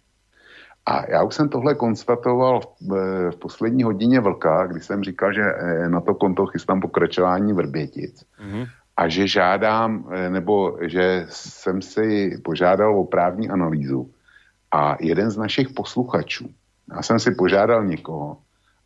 A 0.86 1.10
já 1.10 1.22
už 1.22 1.34
jsem 1.34 1.48
tohle 1.48 1.74
konstatoval 1.74 2.60
v, 2.60 2.94
eh, 2.94 3.30
v 3.30 3.36
poslední 3.36 3.82
hodině 3.82 4.20
vlka, 4.20 4.66
kdy 4.66 4.80
jsem 4.80 5.04
říkal, 5.04 5.32
že 5.32 5.42
eh, 5.42 5.88
na 5.88 6.00
to 6.00 6.14
konto 6.14 6.46
chystám 6.46 6.80
pokračování 6.80 7.52
Vrbětic. 7.52 8.24
Mm-hmm. 8.42 8.66
a 8.96 9.08
že 9.08 9.28
žádám, 9.28 10.08
eh, 10.12 10.30
nebo 10.30 10.78
že 10.80 11.26
jsem 11.28 11.82
si 11.82 12.38
požádal 12.44 12.98
o 13.00 13.04
právní 13.04 13.48
analýzu 13.48 14.10
a 14.70 14.96
jeden 15.00 15.30
z 15.30 15.36
našich 15.36 15.68
posluchačů, 15.68 16.50
já 16.94 17.02
jsem 17.02 17.18
si 17.18 17.30
požádal 17.30 17.84
někoho 17.84 18.36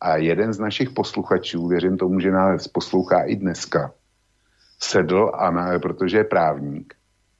a 0.01 0.15
jeden 0.15 0.53
z 0.53 0.59
našich 0.59 0.89
posluchačů, 0.89 1.67
věřím 1.67 1.97
tomu, 1.97 2.19
že 2.19 2.31
nás 2.31 2.67
poslouchá 2.67 3.21
i 3.21 3.35
dneska, 3.35 3.91
sedl, 4.79 5.31
a 5.33 5.51
na, 5.51 5.79
protože 5.79 6.17
je 6.17 6.23
právník 6.23 6.93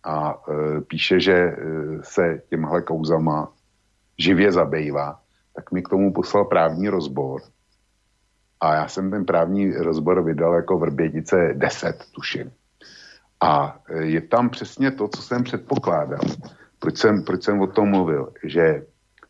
a 0.05 0.33
e, 0.33 0.81
píše, 0.81 1.19
že 1.19 1.33
e, 1.33 1.55
se 2.01 2.41
těmhle 2.49 2.81
kouzama 2.81 3.51
živě 4.17 4.51
zabývá, 4.51 5.19
tak 5.55 5.71
mi 5.71 5.83
k 5.83 5.89
tomu 5.89 6.13
poslal 6.13 6.45
právní 6.45 6.89
rozbor. 6.89 7.41
A 8.61 8.73
já 8.73 8.87
jsem 8.87 9.11
ten 9.11 9.25
právní 9.25 9.71
rozbor 9.71 10.23
vydal 10.23 10.53
jako 10.53 10.77
Vrbětice 10.77 11.53
10, 11.53 12.05
tuším. 12.11 12.51
A 13.41 13.79
e, 13.89 14.03
je 14.03 14.21
tam 14.21 14.49
přesně 14.49 14.91
to, 14.91 15.07
co 15.07 15.21
jsem 15.21 15.43
předpokládal. 15.43 16.21
Proč 16.79 16.97
jsem, 16.97 17.23
proč 17.23 17.43
jsem 17.43 17.61
o 17.61 17.67
tom 17.67 17.89
mluvil? 17.89 18.33
Že 18.43 18.85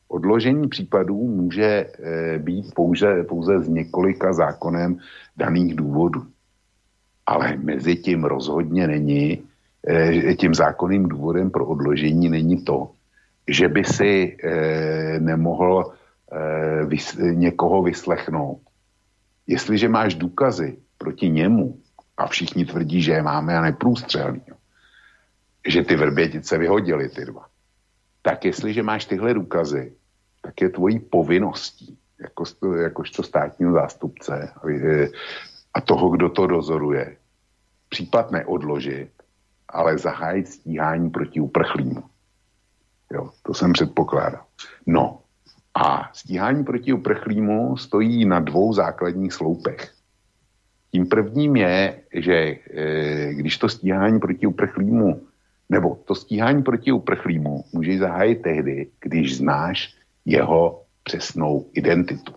odložení 0.08 0.68
případů 0.68 1.28
může 1.28 1.92
být 2.38 2.74
pouze, 2.74 3.24
pouze 3.24 3.60
z 3.60 3.68
několika 3.68 4.34
zákonem 4.34 4.98
daných 5.38 5.76
důvodů. 5.76 6.26
Ale 7.26 7.58
mezi 7.58 7.96
tím 7.96 8.24
rozhodně 8.24 8.88
není, 8.88 9.44
tím 10.40 10.54
zákonným 10.54 11.10
důvodem 11.10 11.52
pro 11.52 11.66
odložení 11.66 12.30
není 12.30 12.64
to, 12.64 12.92
že 13.48 13.68
by 13.70 13.84
si 13.84 14.38
nemohl 15.20 15.94
někoho 17.20 17.84
vyslechnout. 17.84 18.60
Jestliže 19.48 19.90
máš 19.90 20.16
důkazy 20.16 20.78
proti 20.98 21.30
němu, 21.30 21.78
a 22.18 22.28
všichni 22.28 22.66
tvrdí, 22.66 23.02
že 23.02 23.12
je 23.12 23.22
máme 23.22 23.58
a 23.58 23.62
neprůstřelný, 23.62 24.42
že 25.68 25.84
ty 25.84 25.96
vrbětice 25.96 26.58
vyhodili 26.58 27.10
ty 27.10 27.26
dva, 27.26 27.46
tak 28.22 28.46
jestliže 28.46 28.84
máš 28.84 29.06
tyhle 29.06 29.34
důkazy, 29.34 29.94
tak 30.42 30.62
je 30.62 30.70
tvojí 30.70 31.00
povinností, 31.00 31.98
jako, 32.22 32.44
jakožto 32.76 33.24
státního 33.24 33.72
zástupce 33.74 34.52
a 35.74 35.82
toho, 35.82 36.10
kdo 36.10 36.30
to 36.30 36.48
dozoruje, 36.48 37.18
případ 37.90 38.32
neodložit, 38.32 39.12
ale 39.70 39.98
zahájit 39.98 40.48
stíhání 40.48 41.10
proti 41.10 41.40
uprchlímu. 41.40 42.04
Jo, 43.12 43.30
to 43.44 43.54
jsem 43.54 43.74
předpokládal. 43.74 44.44
No 44.88 45.22
a 45.74 46.10
stíhání 46.14 46.64
proti 46.64 46.94
uprchlímu 46.94 47.78
stojí 47.78 48.26
na 48.26 48.40
dvou 48.40 48.74
základních 48.74 49.34
sloupech. 49.34 49.94
Tím 50.92 51.08
prvním 51.08 51.56
je, 51.56 52.02
že 52.14 52.34
e, 52.34 53.34
když 53.34 53.58
to 53.58 53.70
stíhání 53.70 54.20
proti 54.20 54.48
uprchlímu, 54.48 55.22
nebo 55.70 55.96
to 55.96 56.16
stíhání 56.16 56.64
proti 56.64 56.92
uprchlímu 56.92 57.64
může 57.74 57.98
zahájit 57.98 58.42
tehdy, 58.42 58.88
když 59.00 59.38
znáš 59.38 59.96
jeho 60.26 60.84
přesnou 61.04 61.70
identitu. 61.74 62.34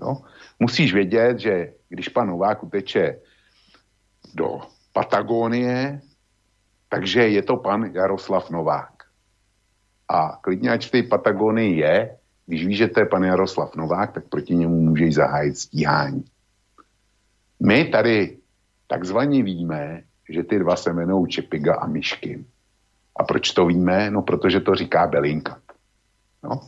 Jo? 0.00 0.16
Musíš 0.58 0.94
vědět, 0.94 1.38
že 1.38 1.72
když 1.88 2.08
pan 2.08 2.28
Novák 2.28 2.62
uteče 2.62 3.18
do 4.34 4.60
Patagonie, 4.92 6.00
takže 6.94 7.28
je 7.28 7.42
to 7.42 7.56
pan 7.56 7.90
Jaroslav 7.90 8.50
Novák. 8.50 8.94
A 10.08 10.38
klidně, 10.40 10.70
ať 10.70 10.86
v 10.86 10.90
té 10.90 11.02
Patagonii 11.02 11.78
je, 11.78 12.16
když 12.46 12.66
víš, 12.66 12.78
že 12.78 12.88
to 12.88 13.00
je 13.00 13.06
pan 13.06 13.24
Jaroslav 13.24 13.74
Novák, 13.76 14.12
tak 14.12 14.28
proti 14.28 14.54
němu 14.54 14.80
můžeš 14.80 15.14
zahájit 15.14 15.58
stíhání. 15.58 16.24
My 17.66 17.84
tady 17.84 18.38
takzvaně 18.86 19.42
víme, 19.42 20.02
že 20.30 20.42
ty 20.42 20.58
dva 20.58 20.76
se 20.76 20.90
jmenují 20.90 21.26
Čepiga 21.26 21.74
a 21.74 21.86
Myškin. 21.86 22.44
A 23.16 23.24
proč 23.24 23.50
to 23.50 23.66
víme? 23.66 24.10
No, 24.10 24.22
protože 24.22 24.60
to 24.60 24.74
říká 24.74 25.06
Belinka. 25.06 25.58
No, 26.44 26.60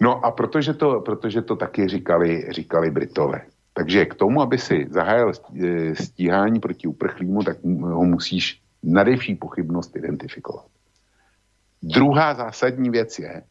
no 0.00 0.24
a 0.24 0.30
protože 0.30 0.74
to, 0.74 1.00
protože 1.00 1.42
to 1.42 1.56
taky 1.56 1.88
říkali, 1.88 2.46
říkali 2.50 2.90
Britové. 2.90 3.40
Takže 3.72 4.04
k 4.04 4.14
tomu, 4.14 4.42
aby 4.42 4.58
si 4.58 4.86
zahájil 4.90 5.32
e, 5.32 5.94
stíhání 5.94 6.60
proti 6.60 6.88
uprchlímu, 6.88 7.42
tak 7.42 7.64
ho 7.80 8.04
musíš 8.04 8.67
nadevší 8.82 9.34
pochybnost 9.34 9.96
identifikovat. 9.96 10.66
Druhá 11.82 12.34
zásadní 12.34 12.90
věc 12.90 13.18
je, 13.18 13.42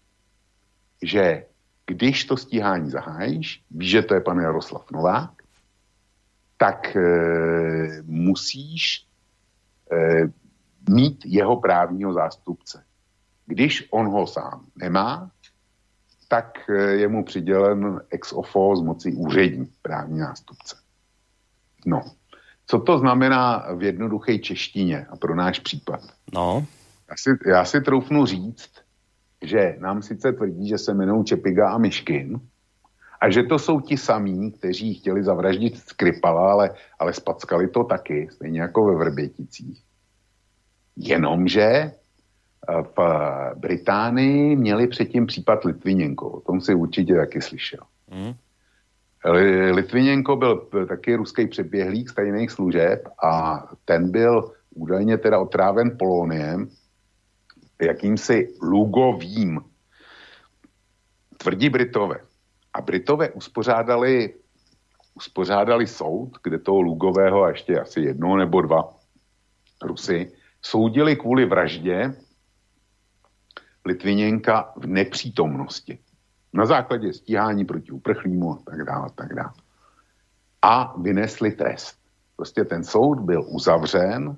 že 1.02 1.46
když 1.86 2.26
to 2.26 2.38
stíhání 2.38 2.90
zahájíš, 2.90 3.64
víš, 3.72 3.90
že 3.90 4.02
to 4.02 4.14
je 4.14 4.22
pan 4.22 4.40
Jaroslav 4.40 4.92
Novák, 4.92 5.32
tak 6.58 6.96
e, 6.96 7.02
musíš 8.04 9.08
e, 9.92 9.98
mít 10.90 11.26
jeho 11.26 11.58
právního 11.58 12.14
zástupce. 12.14 12.84
Když 13.46 13.88
on 13.92 14.08
ho 14.08 14.28
sám 14.28 14.66
nemá, 14.76 15.32
tak 16.28 16.70
e, 16.70 16.74
je 16.74 17.08
mu 17.08 17.24
přidělen 17.24 18.02
ex 18.10 18.34
ofo 18.34 18.76
z 18.76 18.82
moci 18.82 19.14
úřední 19.14 19.74
právní 19.82 20.20
zástupce. 20.20 20.76
No, 21.86 22.02
co 22.68 22.80
to 22.80 23.00
znamená 23.00 23.66
v 23.76 23.84
jednoduché 23.84 24.40
češtině 24.40 25.06
a 25.10 25.16
pro 25.16 25.36
náš 25.36 25.60
případ? 25.60 26.00
No. 26.34 26.66
Já 27.10 27.16
si, 27.18 27.50
já 27.50 27.66
si 27.66 27.82
troufnu 27.82 28.26
říct, 28.26 28.72
že 29.42 29.76
nám 29.80 30.02
sice 30.02 30.34
tvrdí, 30.34 30.68
že 30.68 30.78
se 30.78 30.92
jmenují 30.92 31.26
Čepiga 31.26 31.70
a 31.70 31.78
Myškin, 31.78 32.40
a 33.22 33.30
že 33.30 33.44
to 33.44 33.60
jsou 33.60 33.82
ti 33.82 33.98
samí, 33.98 34.52
kteří 34.52 34.94
chtěli 34.94 35.24
zavraždit 35.24 35.78
Skripala, 35.78 36.52
ale, 36.52 36.70
ale 37.00 37.14
spackali 37.14 37.68
to 37.68 37.84
taky, 37.84 38.28
stejně 38.32 38.62
jako 38.62 38.86
ve 38.86 38.96
Vrběticích. 38.96 39.84
Jenomže 40.98 41.64
eh, 41.64 41.94
v 42.98 43.00
Británii 43.56 44.56
měli 44.56 44.88
předtím 44.88 45.26
případ 45.26 45.66
Litviněnko. 45.66 46.30
O 46.30 46.42
tom 46.42 46.62
si 46.62 46.76
určitě 46.76 47.16
taky 47.16 47.42
slyšel. 47.42 47.80
Mm. 48.12 48.34
Litviněnko 49.72 50.36
byl 50.36 50.70
taky 50.88 51.16
ruský 51.16 51.48
přeběhlík 51.48 52.10
stejných 52.10 52.52
služeb 52.52 53.08
a 53.24 53.64
ten 53.86 54.12
byl 54.12 54.52
údajně 54.76 55.18
teda 55.18 55.40
otráven 55.40 55.98
poloniem, 56.00 56.70
jakýmsi 57.82 58.54
lugovým. 58.62 59.62
Tvrdí 61.38 61.70
Britové. 61.70 62.16
A 62.74 62.82
Britové 62.82 63.30
uspořádali, 63.30 64.34
uspořádali 65.14 65.88
soud, 65.88 66.32
kde 66.44 66.60
toho 66.60 66.82
Lugového 66.82 67.44
a 67.44 67.50
ještě 67.50 67.80
asi 67.80 68.02
jedno 68.02 68.38
nebo 68.38 68.62
dva 68.62 68.94
Rusy 69.82 70.32
soudili 70.62 71.16
kvůli 71.16 71.46
vraždě 71.46 72.16
Litviněnka 73.86 74.74
v 74.76 74.88
nepřítomnosti. 74.88 76.00
Na 76.58 76.66
základě 76.66 77.14
stíhání 77.14 77.66
proti 77.66 77.92
uprchlímu 77.92 78.52
a 78.52 78.58
tak 78.66 78.84
dále, 78.84 79.06
a 79.06 79.10
tak 79.10 79.34
dále. 79.34 79.54
A 80.62 81.02
vynesli 81.02 81.52
trest. 81.52 82.00
Prostě 82.36 82.66
ten 82.66 82.84
soud 82.84 83.20
byl 83.20 83.46
uzavřen, 83.48 84.38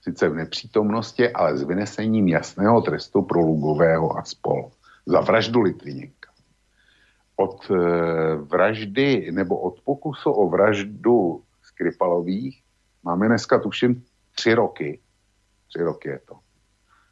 sice 0.00 0.28
v 0.28 0.34
nepřítomnosti, 0.34 1.32
ale 1.32 1.56
s 1.56 1.62
vynesením 1.62 2.28
jasného 2.28 2.80
trestu 2.80 3.22
pro 3.22 3.40
Lugového 3.40 4.18
a 4.18 4.24
spol. 4.24 4.70
Za 5.06 5.20
vraždu 5.20 5.60
Litviněnka 5.60 6.30
od 7.36 7.70
eh, 7.70 8.34
vraždy 8.34 9.32
nebo 9.32 9.60
od 9.60 9.80
pokusu 9.80 10.30
o 10.30 10.48
vraždu 10.48 11.42
Skripalových 11.62 12.62
máme 13.02 13.28
dneska 13.28 13.58
tuším 13.58 14.04
tři 14.34 14.54
roky. 14.54 15.00
Tři 15.68 15.82
roky 15.82 16.08
je 16.08 16.18
to. 16.18 16.38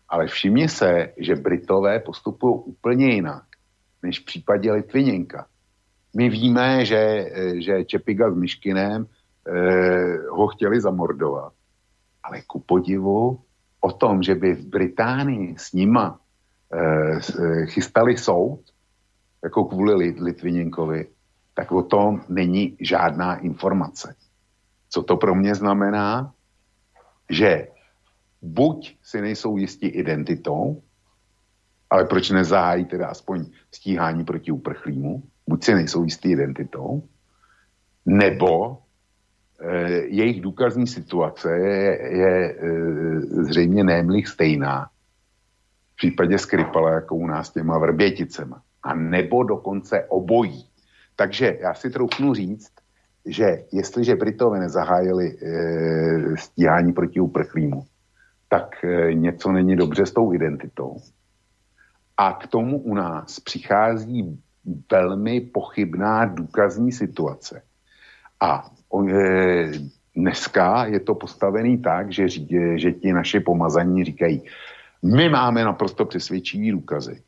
Ale 0.09 0.26
všimni 0.26 0.68
se, 0.68 1.12
že 1.16 1.36
Britové 1.36 2.00
postupují 2.00 2.54
úplně 2.64 3.06
jinak, 3.06 3.44
než 4.03 4.20
v 4.20 4.24
případě 4.24 4.73
Litviněnka. 4.73 5.47
My 6.16 6.29
víme, 6.29 6.85
že, 6.85 6.97
eh, 6.97 7.61
že 7.61 7.85
Čepiga 7.85 8.31
s 8.31 8.35
Myškinem 8.35 9.07
eh, 9.07 10.16
ho 10.31 10.47
chtěli 10.47 10.81
zamordovat. 10.81 11.53
Ale 12.23 12.43
ku 12.47 12.61
podivu 12.61 13.41
o 13.81 13.93
tom, 13.93 14.23
že 14.23 14.35
by 14.35 14.55
v 14.55 14.66
Británii 14.66 15.55
s 15.59 15.73
nima 15.73 16.20
eh, 16.73 17.19
eh 17.19 17.66
chystali 17.66 18.19
soud, 18.19 18.61
jako 19.43 19.65
kvůli 19.65 20.15
Litviněnkovi, 20.20 21.07
tak 21.55 21.73
o 21.73 21.83
tom 21.83 22.20
není 22.29 22.77
žádná 22.81 23.37
informace. 23.37 24.15
Co 24.89 25.03
to 25.03 25.16
pro 25.16 25.35
mě 25.35 25.55
znamená? 25.55 26.33
Že 27.31 27.69
buď 28.43 28.97
si 29.03 29.20
nejsou 29.20 29.57
jistí 29.57 29.87
identitou, 29.87 30.83
ale 31.93 32.05
proč 32.05 32.31
nezahájí 32.31 32.85
teda 32.85 33.06
aspoň 33.06 33.44
stíhání 33.73 34.24
proti 34.24 34.52
uprchlímu, 34.52 35.23
buď 35.48 35.64
si 35.64 35.74
nejsou 35.74 36.05
jistí 36.05 36.31
identitou, 36.31 37.02
nebo 38.06 38.78
e, 39.60 39.89
jejich 39.93 40.40
důkazní 40.40 40.86
situace 40.86 41.51
je, 41.52 42.16
je 42.16 42.51
e, 42.51 42.70
zřejmě 43.20 43.85
nemlich 43.85 44.28
stejná 44.28 44.89
v 45.93 45.97
případě 45.97 46.39
Skripala, 46.39 46.90
jako 46.90 47.16
u 47.16 47.27
nás 47.27 47.51
těma 47.51 47.78
vrběticema 47.78 48.62
a 48.82 48.94
nebo 48.94 49.43
dokonce 49.43 50.05
obojí. 50.09 50.64
Takže 51.16 51.59
já 51.60 51.74
si 51.74 51.90
troufnu 51.90 52.35
říct, 52.35 52.73
že 53.27 53.64
jestliže 53.73 54.16
Britové 54.16 54.60
nezahájili 54.60 55.27
e, 55.28 56.36
stíhání 56.36 56.93
proti 56.93 57.20
uprchlímu, 57.20 57.85
tak 58.48 58.85
e, 58.85 59.14
něco 59.14 59.52
není 59.52 59.77
dobře 59.77 60.06
s 60.06 60.12
tou 60.12 60.32
identitou. 60.32 60.97
A 62.23 62.32
k 62.32 62.47
tomu 62.47 62.78
u 62.78 62.94
nás 62.94 63.40
přichází 63.40 64.39
velmi 64.90 65.40
pochybná 65.40 66.24
důkazní 66.24 66.93
situace. 66.93 67.62
A 68.40 68.70
e, 69.11 69.73
dneska 70.16 70.86
je 70.86 71.01
to 71.01 71.15
postavený 71.15 71.82
tak, 71.82 72.12
že, 72.12 72.28
že 72.77 72.93
ti 72.93 73.12
naši 73.12 73.40
pomazaní 73.40 74.05
říkají, 74.05 74.43
my 75.03 75.28
máme 75.28 75.65
naprosto 75.65 76.05
přesvědčivý 76.05 76.70
důkazy, 76.70 77.23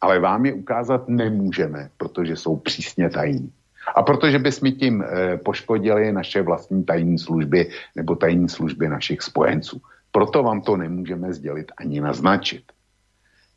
ale 0.00 0.18
vám 0.18 0.46
je 0.46 0.52
ukázat 0.52 1.08
nemůžeme, 1.08 1.90
protože 1.96 2.36
jsou 2.36 2.56
přísně 2.56 3.10
tajní. 3.10 3.52
A 3.94 4.02
protože 4.02 4.38
bychom 4.38 4.72
tím 4.72 5.02
e, 5.02 5.36
poškodili 5.36 6.12
naše 6.12 6.42
vlastní 6.42 6.84
tajní 6.84 7.18
služby 7.18 7.70
nebo 7.96 8.16
tajní 8.16 8.48
služby 8.48 8.88
našich 8.88 9.22
spojenců. 9.22 9.80
Proto 10.12 10.42
vám 10.42 10.60
to 10.60 10.76
nemůžeme 10.76 11.32
sdělit 11.32 11.72
ani 11.76 12.00
naznačit. 12.00 12.62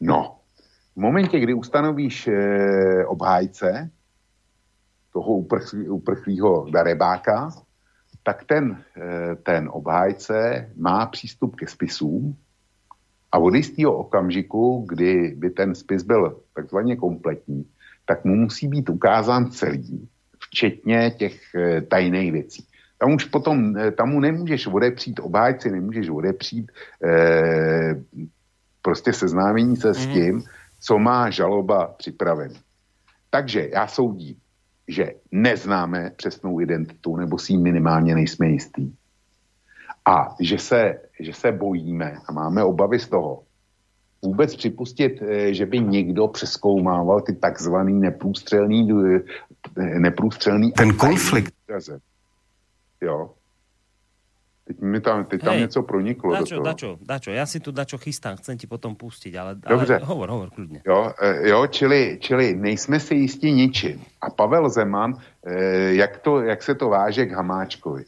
No, 0.02 0.38
v 0.98 1.00
momentě, 1.00 1.40
kdy 1.40 1.54
ustanovíš 1.54 2.28
e, 2.28 3.06
obhájce 3.06 3.90
toho 5.14 5.46
uprchlého 5.90 6.70
darebáka, 6.70 7.50
tak 8.24 8.44
ten, 8.44 8.84
e, 8.98 9.36
ten 9.36 9.70
obhájce 9.72 10.70
má 10.76 11.06
přístup 11.06 11.56
ke 11.56 11.68
spisům 11.68 12.36
a 13.32 13.38
od 13.38 13.54
jistého 13.56 13.94
okamžiku, 13.94 14.86
kdy 14.90 15.36
by 15.38 15.50
ten 15.50 15.76
spis 15.76 16.04
byl 16.04 16.42
takzvaně 16.54 16.96
kompletní, 16.96 17.66
tak 18.06 18.26
mu 18.26 18.36
musí 18.36 18.68
být 18.68 18.90
ukázán 18.90 19.52
celý 19.52 20.10
včetně 20.40 21.12
těch 21.18 21.56
eh, 21.56 21.82
tajných 21.82 22.32
věcí. 22.32 22.66
Tam 22.98 23.14
už 23.14 23.26
potom, 23.26 23.76
tam 23.98 24.10
mu 24.10 24.20
nemůžeš 24.20 24.68
odepřít 24.68 25.20
obhájci, 25.20 25.72
nemůžeš 25.72 26.10
odepřít 26.10 26.72
eh, 27.04 28.02
prostě 28.82 29.14
seznámení 29.14 29.76
se 29.76 29.88
mm. 29.88 29.94
s 29.94 30.06
mhm. 30.06 30.14
tím, 30.14 30.44
co 30.80 31.00
má 31.00 31.30
žaloba 31.30 31.88
připraven. 31.88 32.54
Takže 33.30 33.70
já 33.74 33.88
soudím, 33.88 34.36
že 34.88 35.14
neznáme 35.32 36.12
přesnou 36.16 36.62
identitu, 36.62 37.16
nebo 37.16 37.40
si 37.40 37.58
minimálně 37.58 38.16
nejsme 38.16 38.48
jistý. 38.48 38.92
A 40.06 40.36
že 40.40 40.58
se, 40.58 41.00
že 41.20 41.34
se 41.34 41.52
bojíme 41.52 42.18
a 42.26 42.32
máme 42.32 42.64
obavy 42.64 43.00
z 43.00 43.08
toho, 43.08 43.44
vůbec 44.22 44.56
připustit, 44.56 45.22
eh, 45.22 45.54
že 45.54 45.66
by 45.66 45.80
někdo 45.80 46.28
přeskoumával 46.28 47.22
ty 47.22 47.36
takzvaný 47.36 47.94
neprůstřelný, 48.00 48.90
eh, 49.78 50.00
neprůstřelný... 50.00 50.72
Ten 50.72 50.94
konflikt. 50.94 51.54
Jo. 53.02 53.34
Teď 54.68 54.80
mi 54.82 55.02
tam, 55.02 55.26
teď 55.26 55.42
tam 55.42 55.58
něco 55.58 55.84
proniklo 55.84 56.34
dačo, 56.34 56.44
do 56.44 56.62
toho. 56.62 56.64
Dačo, 56.64 56.98
dačo, 57.02 57.32
já 57.32 57.46
si 57.46 57.60
tu 57.60 57.72
dačo 57.72 57.98
chystám, 57.98 58.38
chcem 58.38 58.58
ti 58.58 58.68
potom 58.68 58.96
pustit, 58.96 59.38
ale, 59.38 59.56
Dobře. 59.56 59.96
ale 59.96 60.06
hovor, 60.06 60.30
hovor, 60.30 60.50
klidně. 60.50 60.82
Jo, 60.86 61.12
eh, 61.22 61.50
jo 61.50 61.68
čili, 61.68 62.18
čili 62.22 62.56
nejsme 62.56 63.00
si 63.00 63.16
jistí 63.16 63.52
ničím. 63.52 64.02
A 64.22 64.30
Pavel 64.30 64.70
Zeman, 64.70 65.14
jak, 65.90 66.18
to, 66.18 66.42
jak 66.42 66.64
se 66.64 66.76
to 66.76 66.90
váže 66.90 67.26
k 67.26 67.32
Hamáčkovi? 67.32 68.04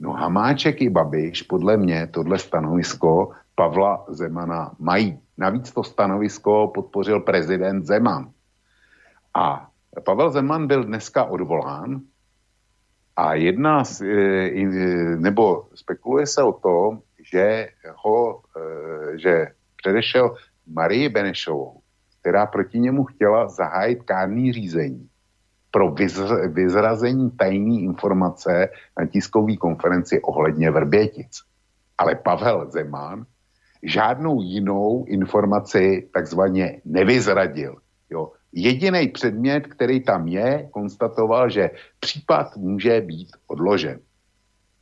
No 0.00 0.12
Hamáček 0.12 0.82
i 0.82 0.90
Babiš, 0.90 1.42
podle 1.42 1.76
mě, 1.76 2.06
tohle 2.06 2.38
stanovisko 2.38 3.32
Pavla 3.54 4.04
Zemana 4.08 4.70
mají. 4.78 5.18
Navíc 5.38 5.72
to 5.72 5.84
stanovisko 5.84 6.70
podpořil 6.74 7.20
prezident 7.20 7.86
Zeman. 7.86 8.30
A 9.34 9.68
Pavel 10.04 10.30
Zeman 10.30 10.66
byl 10.66 10.84
dneska 10.84 11.24
odvolán 11.24 12.00
a 13.16 13.34
jedná, 13.34 13.82
e, 14.02 14.50
nebo 15.16 15.68
spekuluje 15.74 16.26
se 16.26 16.42
o 16.42 16.52
tom, 16.52 17.00
že 17.32 17.68
ho, 17.96 18.42
e, 18.56 19.18
že 19.18 19.46
předešel 19.76 20.34
Marii 20.66 21.08
Benešovou, 21.08 21.80
která 22.20 22.46
proti 22.46 22.78
němu 22.78 23.04
chtěla 23.04 23.48
zahájit 23.48 24.02
kárný 24.02 24.52
řízení 24.52 25.08
pro 25.70 25.94
vyzrazení 26.48 27.30
tajné 27.30 27.80
informace 27.80 28.68
na 29.00 29.06
tiskové 29.06 29.56
konferenci 29.56 30.20
ohledně 30.20 30.70
Vrbětic. 30.70 31.40
Ale 31.98 32.14
Pavel 32.14 32.70
Zeman 32.70 33.24
žádnou 33.82 34.42
jinou 34.42 35.04
informaci 35.08 36.08
takzvaně 36.12 36.80
nevyzradil. 36.84 37.76
Jo. 38.10 38.32
Jediný 38.52 39.08
předmět, 39.08 39.66
který 39.66 40.00
tam 40.00 40.28
je, 40.28 40.68
konstatoval, 40.70 41.50
že 41.50 41.70
případ 42.00 42.56
může 42.56 43.00
být 43.00 43.28
odložen. 43.46 43.98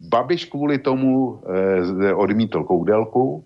Babiš 0.01 0.45
kvůli 0.45 0.79
tomu 0.79 1.43
e, 2.03 2.15
odmítl 2.15 2.65
koudelku. 2.65 3.45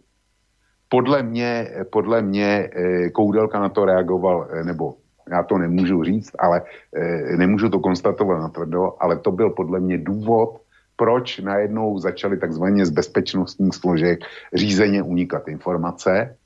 Podle 0.89 1.23
mě, 1.23 1.69
podle 1.93 2.23
mě 2.23 2.71
e, 2.73 3.11
koudelka 3.11 3.61
na 3.61 3.69
to 3.69 3.85
reagoval, 3.85 4.49
e, 4.51 4.65
nebo 4.65 4.95
já 5.31 5.43
to 5.43 5.59
nemůžu 5.59 6.05
říct, 6.05 6.31
ale 6.39 6.63
e, 6.97 7.37
nemůžu 7.37 7.69
to 7.69 7.81
konstatovat 7.81 8.41
natvrdo, 8.41 8.93
ale 9.01 9.19
to 9.19 9.33
byl 9.33 9.51
podle 9.51 9.81
mě 9.81 9.99
důvod, 9.99 10.61
proč 10.97 11.39
najednou 11.39 11.99
začaly 11.99 12.39
takzvaně 12.39 12.87
z 12.87 12.91
bezpečnostních 12.91 13.75
složek 13.75 14.19
řízeně 14.55 15.03
unikat 15.03 15.49
informace, 15.49 16.37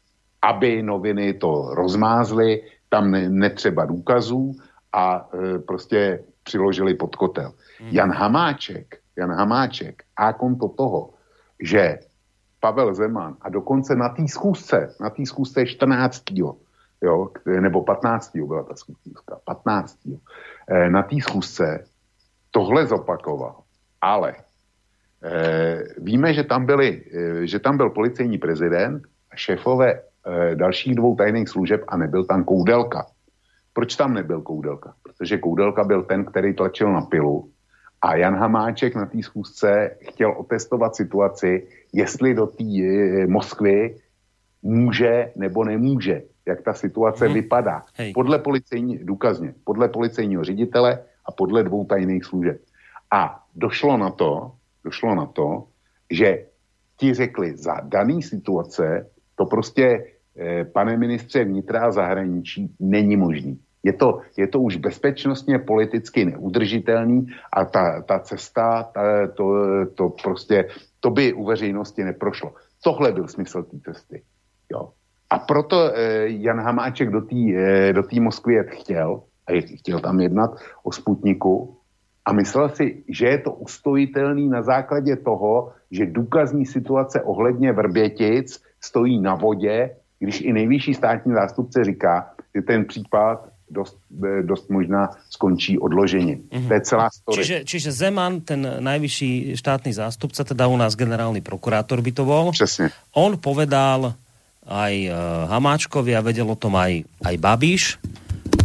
aby 0.43 0.83
noviny 0.83 1.35
to 1.35 1.75
rozmázly, 1.75 2.63
tam 2.89 3.11
ne, 3.11 3.29
netřeba 3.29 3.85
důkazů 3.85 4.53
a 4.93 5.29
e, 5.35 5.59
prostě 5.59 6.25
přiložili 6.43 6.95
pod 6.95 7.17
kotel. 7.17 7.53
Hmm. 7.79 7.91
Jan 7.91 8.13
Hamáček, 8.13 8.99
Jan 9.17 9.33
Hamáček 9.33 10.03
a 10.17 10.33
konto 10.33 10.69
toho, 10.69 11.11
že 11.61 11.99
Pavel 12.61 12.95
Zeman 12.95 13.37
a 13.41 13.49
dokonce 13.49 13.95
na 13.95 14.09
té 14.09 14.29
schůzce, 14.29 14.95
na 15.01 15.11
té 15.11 15.27
schůzce 15.27 15.67
14. 15.67 16.23
Jo, 17.03 17.29
nebo 17.61 17.85
15. 17.85 18.37
byla 18.37 18.63
ta 18.63 18.75
schůzka, 18.75 19.39
15. 19.45 19.99
E, 20.69 20.91
na 20.91 21.03
té 21.03 21.17
schůzce 21.21 21.85
tohle 22.51 22.87
zopakoval 22.87 23.63
ale 24.01 24.35
eh, 25.23 25.83
víme, 25.99 26.35
že 26.35 26.45
tam, 26.45 26.67
byli, 26.67 27.03
eh, 27.13 27.47
že 27.47 27.59
tam 27.59 27.77
byl 27.77 27.91
policejní 27.91 28.39
prezident 28.39 29.03
a 29.31 29.37
šéfové 29.37 30.03
dalších 30.55 30.95
dvou 30.95 31.17
tajných 31.17 31.49
služeb 31.49 31.85
a 31.89 31.97
nebyl 31.97 32.25
tam 32.25 32.45
Koudelka. 32.45 33.07
Proč 33.73 33.97
tam 33.97 34.15
nebyl 34.15 34.41
Koudelka? 34.41 34.95
Protože 35.03 35.39
Koudelka 35.39 35.85
byl 35.85 36.03
ten, 36.03 36.25
který 36.25 36.55
tlačil 36.55 36.93
na 36.93 37.01
pilu 37.01 37.51
a 38.03 38.17
Jan 38.17 38.35
Hamáček 38.35 38.95
na 38.95 39.07
té 39.07 39.23
schůzce 39.23 39.97
chtěl 40.01 40.33
otestovat 40.33 40.97
situaci, 40.97 41.67
jestli 41.93 42.35
do 42.35 42.47
té 42.47 42.65
eh, 42.65 43.27
Moskvy 43.27 43.97
může 44.63 45.33
nebo 45.37 45.65
nemůže, 45.65 46.23
jak 46.47 46.63
ta 46.63 46.75
situace 46.75 47.25
hmm. 47.25 47.35
vypadá. 47.35 47.85
Hej. 47.95 48.13
Podle 48.13 48.39
policejní, 48.39 48.99
důkazně, 48.99 49.55
podle 49.65 49.89
policejního 49.89 50.45
ředitele 50.45 51.03
a 51.27 51.33
podle 51.33 51.65
dvou 51.65 51.85
tajných 51.85 52.25
služeb. 52.25 52.61
A 53.11 53.45
došlo 53.55 53.97
na 53.97 54.11
to, 54.11 54.53
došlo 54.85 55.15
na 55.15 55.27
to, 55.27 55.65
že 56.11 56.47
ti 56.97 57.15
řekli, 57.15 57.57
za 57.57 57.81
daný 57.83 58.23
situace 58.23 59.11
to 59.35 59.47
prostě, 59.47 59.85
eh, 59.85 60.18
pane 60.73 60.97
ministře 60.97 61.45
vnitra 61.45 61.81
a 61.81 61.91
zahraničí, 61.91 62.75
není 62.81 63.17
možný. 63.17 63.59
Je 63.83 63.93
to, 63.93 64.21
je 64.37 64.47
to 64.47 64.61
už 64.61 64.77
bezpečnostně 64.77 65.59
politicky 65.59 66.25
neudržitelný 66.25 67.27
a 67.53 67.65
ta, 67.65 68.03
ta 68.03 68.19
cesta, 68.19 68.83
ta, 68.83 69.27
to, 69.27 69.45
to 69.95 70.09
prostě, 70.23 70.69
to 71.01 71.11
by 71.11 71.33
u 71.33 71.45
veřejnosti 71.45 72.05
neprošlo. 72.05 72.53
Tohle 72.85 73.13
byl 73.13 73.29
smysl 73.29 73.63
té 73.63 73.79
cesty. 73.81 74.23
Jo. 74.73 74.93
A 75.31 75.39
proto 75.39 75.93
eh, 75.95 76.29
Jan 76.29 76.61
Hamáček 76.61 77.11
do 77.11 77.21
té 77.21 77.37
eh, 77.57 77.93
do 77.93 78.03
Moskvy 78.21 78.55
jet 78.55 78.71
chtěl, 78.71 79.23
a 79.47 79.63
chtěl 79.77 80.01
tam 80.01 80.21
jednat 80.21 80.51
o 80.83 80.93
Sputniku, 80.93 81.79
a 82.29 82.33
myslel 82.33 82.69
si, 82.69 83.05
že 83.09 83.27
je 83.27 83.39
to 83.39 83.53
ustojitelný 83.53 84.49
na 84.49 84.63
základě 84.63 85.17
toho, 85.17 85.73
že 85.91 86.07
důkazní 86.07 86.67
situace 86.67 87.23
ohledně 87.23 87.73
Vrbětic 87.73 88.63
stojí 88.81 89.21
na 89.21 89.35
vodě, 89.35 89.97
když 90.19 90.41
i 90.41 90.53
nejvyšší 90.53 90.95
státní 90.95 91.33
zástupce 91.33 91.85
říká, 91.85 92.31
že 92.55 92.63
ten 92.63 92.85
případ 92.85 93.49
dost, 93.71 93.97
eh, 94.25 94.43
dost 94.43 94.71
možná 94.71 95.11
skončí 95.31 95.79
odloženě. 95.79 96.37
Mm-hmm. 96.37 96.69
To 96.69 96.75
je 96.75 96.81
celá 96.81 97.09
story. 97.13 97.37
Čiže, 97.37 97.57
čiže 97.65 97.91
Zeman, 97.93 98.41
ten 98.41 98.65
najvyšší 98.81 99.57
štátny 99.57 99.93
zástupca, 99.93 100.45
teda 100.45 100.67
u 100.67 100.77
nás 100.77 100.97
generálny 100.97 101.41
prokurátor 101.41 102.01
by 102.01 102.13
to 102.13 102.25
bol. 102.25 102.51
Přesně. 102.53 102.91
On 103.15 103.37
povedal 103.39 104.17
aj 104.69 104.95
uh, 105.09 105.13
Hamáčkovi 105.49 106.13
a 106.13 106.21
vedel 106.21 106.45
o 106.45 106.57
tom 106.57 106.77
aj, 106.77 107.01
aj 107.25 107.35
Babiš, 107.41 107.97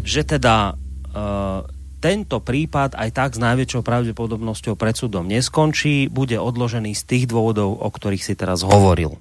že 0.04 0.28
teda 0.28 0.76
uh, 0.76 1.64
tento 2.04 2.44
prípad 2.44 3.00
aj 3.00 3.10
tak 3.16 3.32
s 3.32 3.40
najväčšou 3.40 3.80
pravdepodobnosťou 3.88 4.76
pred 4.76 5.00
súdom 5.00 5.24
neskončí, 5.24 6.12
bude 6.12 6.36
odložený 6.36 6.92
z 6.92 7.04
tých 7.08 7.26
dôvodov, 7.32 7.80
o 7.80 7.88
ktorých 7.88 8.20
si 8.20 8.36
teraz 8.36 8.68
hovoril. 8.68 9.16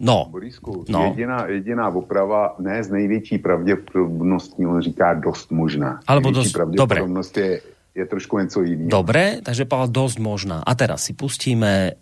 No. 0.00 0.30
Borisku, 0.30 0.84
no. 0.88 1.04
Jediná, 1.10 1.46
jediná 1.46 1.88
oprava, 1.90 2.54
ne 2.58 2.84
z 2.84 2.90
největší 2.90 3.38
pravděpodobností, 3.38 4.66
on 4.66 4.80
říká 4.80 5.14
dost 5.14 5.50
možná. 5.50 6.00
Alebo 6.06 6.30
dost, 6.30 6.54
dobre. 6.54 7.02
je 7.36 7.60
je 7.98 8.06
trošku 8.06 8.38
něco 8.38 8.62
jiného. 8.62 8.90
Dobre, 8.90 9.42
takže 9.42 9.66
Pavel, 9.66 9.90
dosť 9.90 10.18
možná. 10.22 10.58
A 10.62 10.72
teraz 10.78 11.02
si 11.02 11.18
pustíme 11.18 11.72
e, 11.90 11.92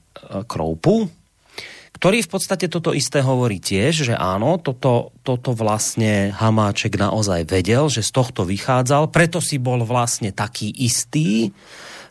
Kroupu, 0.44 1.09
ktorý 1.97 2.20
v 2.20 2.28
podstate 2.28 2.68
toto 2.68 2.93
isté 2.93 3.24
hovorí 3.24 3.56
tiež, 3.56 4.12
že 4.12 4.14
áno, 4.14 4.60
toto, 4.60 5.16
toto 5.24 5.56
vlastne 5.56 6.28
Hamáček 6.36 7.01
naozaj 7.01 7.48
vedel, 7.48 7.89
že 7.89 8.05
z 8.05 8.12
tohto 8.12 8.44
vychádzal, 8.44 9.09
preto 9.09 9.40
si 9.40 9.56
bol 9.56 9.81
vlastne 9.89 10.28
taký 10.28 10.68
istý, 10.77 11.56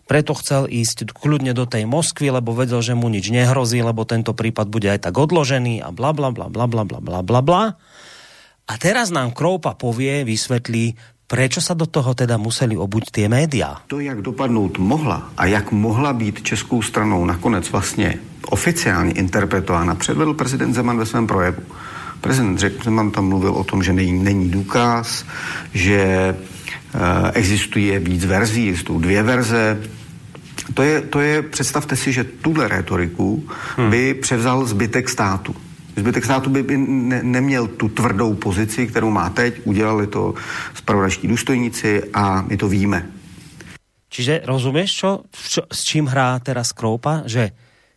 preto 0.06 0.38
chcel 0.38 0.69
ísť 0.69 1.11
kľudne 1.14 1.57
do 1.57 1.65
tej 1.65 1.90
Moskvy, 1.90 2.30
lebo 2.30 2.53
vedel, 2.53 2.82
že 2.82 2.94
mu 2.94 3.10
nič 3.10 3.34
nehrozí, 3.34 3.82
lebo 3.82 4.06
tento 4.06 4.38
prípad 4.38 4.69
bude 4.69 4.90
aj 4.90 5.10
tak 5.10 5.18
odložený 5.18 5.82
a 5.82 5.90
bla 5.90 6.14
bla 6.14 6.30
bla 6.30 6.45
bla 6.49 6.69
bla 6.69 6.86
bla 6.86 7.02
bla 7.02 7.19
bla 7.26 7.41
bla. 7.41 7.64
A 8.65 8.73
teraz 8.82 9.14
nám 9.14 9.34
Kroupa 9.34 9.77
povie, 9.77 10.26
vysvetlí, 10.26 11.15
Prečo 11.26 11.57
sa 11.57 11.73
do 11.73 11.90
toho 11.90 12.14
teda 12.14 12.38
museli 12.38 12.77
obuť 12.77 13.10
tie 13.10 13.26
média? 13.26 13.82
To, 13.90 13.98
jak 13.98 14.22
dopadnout 14.22 14.77
mohla 14.77 15.34
a 15.34 15.49
jak 15.49 15.73
mohla 15.73 16.14
být 16.14 16.45
českou 16.45 16.86
stranou 16.86 17.26
nakonec 17.26 17.65
vlastně 17.69 18.19
oficiálně 18.45 19.11
interpretována, 19.11 19.95
předvedl 19.95 20.34
prezident 20.34 20.73
Zeman 20.73 20.98
ve 20.98 21.06
svém 21.06 21.27
projevu. 21.27 21.61
Prezident 22.22 22.61
Zeman 22.61 23.11
tam 23.11 23.26
mluvil 23.30 23.53
o 23.57 23.64
tom, 23.64 23.84
že 23.84 23.94
není, 23.94 24.23
není 24.23 24.49
důkaz, 24.49 25.26
že 25.73 26.36
existuje 27.34 27.99
víc 27.99 28.26
verzí, 28.26 28.69
existují 28.69 29.01
dvě 29.01 29.23
verze, 29.23 29.81
to 30.73 30.84
je, 30.84 31.01
to 31.01 31.19
je, 31.19 31.41
představte 31.41 31.95
si, 31.95 32.13
že 32.13 32.23
tuhle 32.23 32.67
retoriku 32.67 33.47
hmm. 33.77 33.89
by 33.89 34.13
převzal 34.13 34.65
zbytek 34.65 35.09
státu. 35.09 35.55
Zbytek 35.95 36.26
státu 36.26 36.49
by, 36.49 36.63
by 36.63 36.77
ne, 36.77 37.23
neměl 37.23 37.67
tu 37.67 37.89
tvrdou 37.89 38.34
pozici, 38.34 38.88
kterou 38.88 39.09
má 39.09 39.30
teď. 39.30 39.61
Udělali 39.63 40.07
to 40.07 40.34
spravodajští 40.73 41.27
důstojníci 41.27 42.03
a 42.13 42.41
my 42.41 42.57
to 42.57 42.67
víme. 42.67 43.05
Čiže 44.15 44.47
rozumieš, 44.47 44.89
čo, 44.95 45.09
čo, 45.27 45.67
s 45.67 45.84
čím 45.84 46.07
hrá 46.07 46.39
teraz 46.39 46.72
Kroupa? 46.72 47.27
Že 47.27 47.51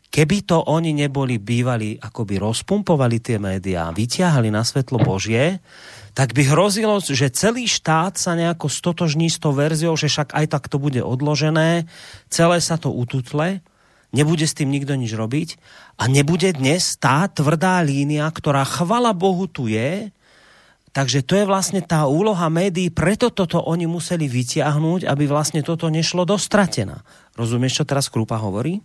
keby 0.09 0.45
to 0.49 0.65
oni 0.65 0.97
neboli 0.97 1.37
bývali, 1.37 2.01
akoby 2.01 2.41
rozpumpovali 2.41 3.19
tie 3.21 3.37
médiá, 3.37 3.93
vyťahali 3.93 4.49
na 4.49 4.65
svetlo 4.65 5.01
Božie, 5.01 5.61
tak 6.17 6.35
by 6.35 6.51
hrozilo, 6.51 6.99
že 6.99 7.31
celý 7.31 7.71
štát 7.71 8.19
sa 8.19 8.35
nejako 8.35 8.67
stotožní 8.67 9.31
s 9.31 9.39
tou 9.39 9.55
verziou, 9.55 9.95
že 9.95 10.11
však 10.11 10.35
aj 10.35 10.47
tak 10.51 10.65
to 10.67 10.83
bude 10.83 10.99
odložené, 10.99 11.87
celé 12.27 12.59
sa 12.59 12.75
to 12.81 12.91
ututle 12.91 13.63
nebude 14.13 14.45
s 14.49 14.57
tým 14.57 14.73
nikto 14.73 14.97
nič 14.97 15.13
robiť 15.13 15.49
a 16.01 16.09
nebude 16.09 16.49
dnes 16.57 16.97
tá 16.97 17.29
tvrdá 17.29 17.81
línia, 17.85 18.29
ktorá 18.29 18.65
chvala 18.65 19.13
Bohu 19.13 19.45
tu 19.45 19.69
je, 19.69 20.09
takže 20.97 21.21
to 21.21 21.37
je 21.37 21.45
vlastne 21.45 21.85
tá 21.85 22.09
úloha 22.09 22.49
médií, 22.49 22.89
preto 22.89 23.29
toto 23.29 23.61
oni 23.61 23.85
museli 23.85 24.25
vytiahnuť, 24.27 25.05
aby 25.05 25.25
vlastne 25.29 25.61
toto 25.61 25.93
nešlo 25.93 26.25
dostratená. 26.25 27.05
Rozumieš, 27.37 27.85
čo 27.85 27.89
teraz 27.89 28.09
Krupa 28.09 28.41
hovorí? 28.41 28.81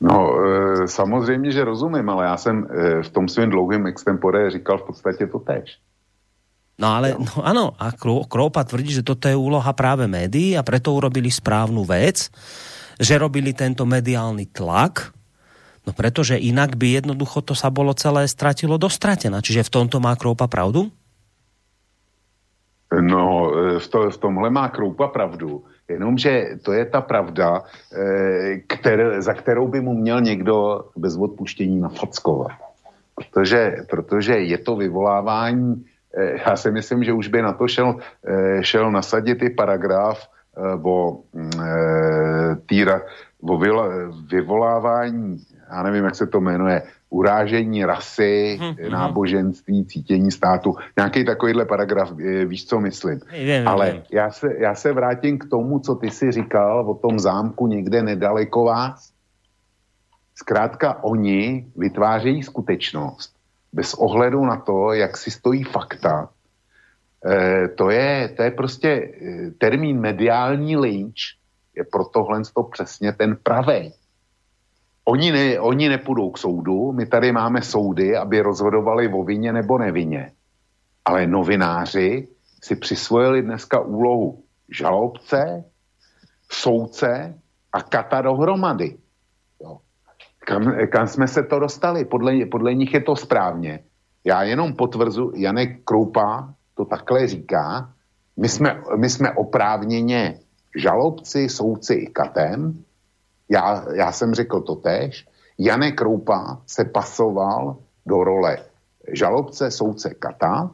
No, 0.00 0.28
e, 0.44 0.88
samozřejmě, 0.88 1.50
že 1.50 1.64
rozumím, 1.64 2.08
ale 2.10 2.24
já 2.24 2.36
jsem 2.36 2.56
e, 2.70 3.02
v 3.02 3.10
tom 3.10 3.28
svém 3.28 3.50
dlouhém 3.50 3.86
extempore 3.86 4.50
říkal 4.50 4.78
v 4.78 4.86
podstatě 4.86 5.26
to 5.26 5.38
tež. 5.38 5.78
No 6.76 6.92
ale, 6.92 7.16
no 7.16 7.40
áno, 7.40 7.72
a 7.80 7.88
Kroupa 8.28 8.60
tvrdí, 8.60 8.92
že 8.92 9.00
toto 9.00 9.32
je 9.32 9.32
úloha 9.32 9.72
práve 9.72 10.04
médií 10.04 10.60
a 10.60 10.62
preto 10.62 10.92
urobili 10.92 11.32
správnu 11.32 11.88
vec, 11.88 12.28
že 13.00 13.16
robili 13.16 13.56
tento 13.56 13.88
mediálny 13.88 14.52
tlak, 14.52 15.16
no 15.88 15.96
pretože 15.96 16.36
inak 16.36 16.76
by 16.76 17.00
jednoducho 17.00 17.40
to 17.40 17.56
sa 17.56 17.72
bolo 17.72 17.96
celé 17.96 18.28
stratilo 18.28 18.76
dostratená. 18.76 19.40
Čiže 19.40 19.64
v 19.64 19.72
tomto 19.72 20.04
má 20.04 20.12
Kroupa 20.20 20.44
pravdu? 20.52 20.92
No, 22.92 23.48
e, 23.56 23.80
v, 23.80 23.86
to, 23.88 24.12
v 24.12 24.18
tomhle 24.20 24.52
má 24.52 24.68
Kroupa 24.68 25.08
pravdu. 25.08 25.64
Jenomže 25.88 26.58
to 26.62 26.72
je 26.72 26.84
ta 26.84 27.00
pravda, 27.00 27.62
e, 27.92 28.58
kter, 28.66 29.22
za 29.22 29.34
kterou 29.34 29.68
by 29.68 29.80
mu 29.80 29.94
měl 29.94 30.20
někdo 30.20 30.84
bez 30.96 31.16
odpuštění 31.16 31.80
nafackovat. 31.80 32.52
Protože, 33.14 33.76
protože 33.90 34.32
je 34.38 34.58
to 34.58 34.76
vyvolávání, 34.76 35.84
e, 36.14 36.40
já 36.48 36.56
si 36.56 36.70
myslím, 36.70 37.04
že 37.04 37.12
už 37.12 37.28
by 37.28 37.42
na 37.42 37.52
to 37.52 37.68
šel, 37.68 37.96
šel 38.60 38.90
nasadit 38.90 39.42
i 39.42 39.50
paragraf, 39.50 40.28
Eh, 40.56 40.80
o, 40.82 41.20
mm, 41.32 41.50
eh, 41.60 42.56
týra, 42.66 43.02
o 43.42 43.58
vyvolávání, 44.30 45.36
já 45.70 45.82
nevím, 45.82 46.04
jak 46.04 46.14
se 46.14 46.26
to 46.26 46.40
jmenuje, 46.40 46.82
urážení 47.10 47.84
rasy, 47.84 48.58
hmm, 48.60 48.90
náboženství, 48.90 49.86
cítění 49.86 50.30
státu. 50.30 50.74
Nějaký 50.96 51.24
takovýhle 51.24 51.64
paragraf, 51.64 52.12
eh, 52.12 52.44
víš, 52.44 52.66
co 52.66 52.80
myslím. 52.80 53.20
Vím, 53.32 53.68
Ale. 53.68 54.02
Já, 54.12 54.30
se, 54.30 54.54
já 54.58 54.74
se 54.74 54.92
vrátím 54.92 55.38
k 55.38 55.50
tomu, 55.50 55.78
co 55.78 55.94
ty 55.94 56.10
si 56.10 56.32
říkal 56.32 56.90
o 56.90 56.94
tom 56.94 57.18
zámku 57.18 57.66
někde 57.66 58.02
nedaleko 58.02 58.64
vás. 58.64 59.12
Zkrátka 60.34 61.04
oni 61.04 61.66
vytvářejí 61.76 62.42
skutečnost 62.42 63.36
bez 63.72 63.94
ohledu 63.94 64.44
na 64.44 64.56
to, 64.56 64.92
jak 64.92 65.16
si 65.16 65.30
stojí 65.30 65.64
fakta 65.64 66.28
Eh, 67.26 67.68
to, 67.68 67.90
je, 67.90 68.28
to 68.36 68.42
je 68.42 68.50
prostě 68.50 68.88
eh, 68.88 69.50
termín 69.58 70.00
mediální 70.00 70.76
lynč, 70.76 71.20
je 71.76 71.84
pro 71.84 72.04
tohle 72.04 72.42
to 72.54 72.62
přesně 72.62 73.12
ten 73.12 73.36
pravý. 73.42 73.92
Oni, 75.08 75.32
ne, 75.32 75.60
oni 75.60 75.88
nepůjdou 75.88 76.30
k 76.30 76.38
soudu, 76.38 76.92
my 76.92 77.06
tady 77.06 77.32
máme 77.32 77.62
soudy, 77.62 78.16
aby 78.16 78.40
rozhodovali 78.40 79.08
o 79.08 79.22
vině 79.22 79.52
nebo 79.52 79.78
nevině. 79.78 80.32
Ale 81.04 81.26
novináři 81.26 82.28
si 82.64 82.76
přisvojili 82.76 83.42
dneska 83.42 83.80
úlohu 83.80 84.42
žalobce, 84.68 85.64
soudce 86.52 87.34
a 87.72 87.82
kata 87.82 88.22
dohromady. 88.22 88.96
Jo. 89.62 89.78
Kam, 90.38 90.74
kam 90.90 91.06
jsme 91.06 91.28
se 91.28 91.42
to 91.42 91.58
dostali? 91.58 92.04
Podle, 92.04 92.46
podle 92.46 92.74
nich 92.74 92.94
je 92.94 93.00
to 93.00 93.16
správně. 93.16 93.80
Já 94.24 94.42
jenom 94.42 94.74
potvrzu, 94.74 95.32
Janek 95.34 95.84
Kroupa 95.84 96.54
to 96.74 96.84
takhle 96.84 97.26
říká, 97.26 97.92
my 98.36 98.48
jsme, 98.48 98.82
my 98.96 99.10
jsme 99.10 99.32
oprávněně 99.32 100.38
žalobci, 100.76 101.48
soudci 101.48 101.94
i 101.94 102.06
katem, 102.06 102.84
já, 103.48 103.84
já 103.94 104.12
jsem 104.12 104.34
řekl 104.34 104.60
to 104.60 104.74
tež, 104.74 105.26
Janek 105.58 105.94
Kroupa 105.94 106.60
se 106.66 106.84
pasoval 106.84 107.76
do 108.06 108.24
role 108.24 108.58
žalobce, 109.12 109.70
soudce, 109.70 110.14
kata, 110.14 110.70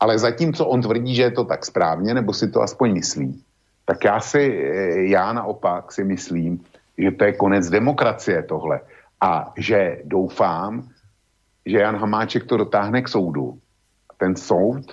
ale 0.00 0.18
zatímco 0.18 0.66
on 0.66 0.82
tvrdí, 0.82 1.14
že 1.14 1.22
je 1.22 1.30
to 1.30 1.44
tak 1.44 1.66
správně, 1.66 2.14
nebo 2.14 2.32
si 2.32 2.50
to 2.50 2.62
aspoň 2.62 2.92
myslí, 2.92 3.42
tak 3.84 4.04
já 4.04 4.20
si, 4.20 4.70
já 5.10 5.32
naopak 5.32 5.92
si 5.92 6.04
myslím, 6.04 6.60
že 6.98 7.10
to 7.10 7.24
je 7.24 7.32
konec 7.32 7.70
demokracie 7.70 8.42
tohle. 8.42 8.80
A 9.20 9.52
že 9.56 10.02
doufám, 10.04 10.88
že 11.66 11.78
Jan 11.78 11.96
Hamáček 11.96 12.44
to 12.44 12.56
dotáhne 12.56 13.02
k 13.02 13.08
soudu 13.08 13.58
ten 14.18 14.36
soud 14.36 14.86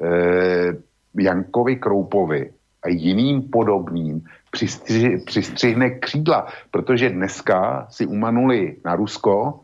eh, 0.00 0.72
Jankovi 1.16 1.76
Kroupovi 1.76 2.52
a 2.82 2.88
jiným 2.88 3.48
podobným 3.48 4.24
přistři, 4.56 5.20
přistřihne 5.26 5.90
křídla, 5.90 6.46
protože 6.70 7.10
dneska 7.10 7.86
si 7.90 8.06
umanuli 8.06 8.76
na 8.84 8.96
Rusko 8.96 9.60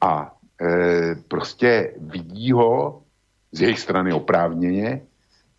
a 0.00 0.36
eh, 0.60 1.14
prostě 1.28 1.94
vidí 1.96 2.52
ho 2.52 3.02
z 3.52 3.60
jejich 3.60 3.80
strany 3.80 4.12
oprávněně 4.12 5.00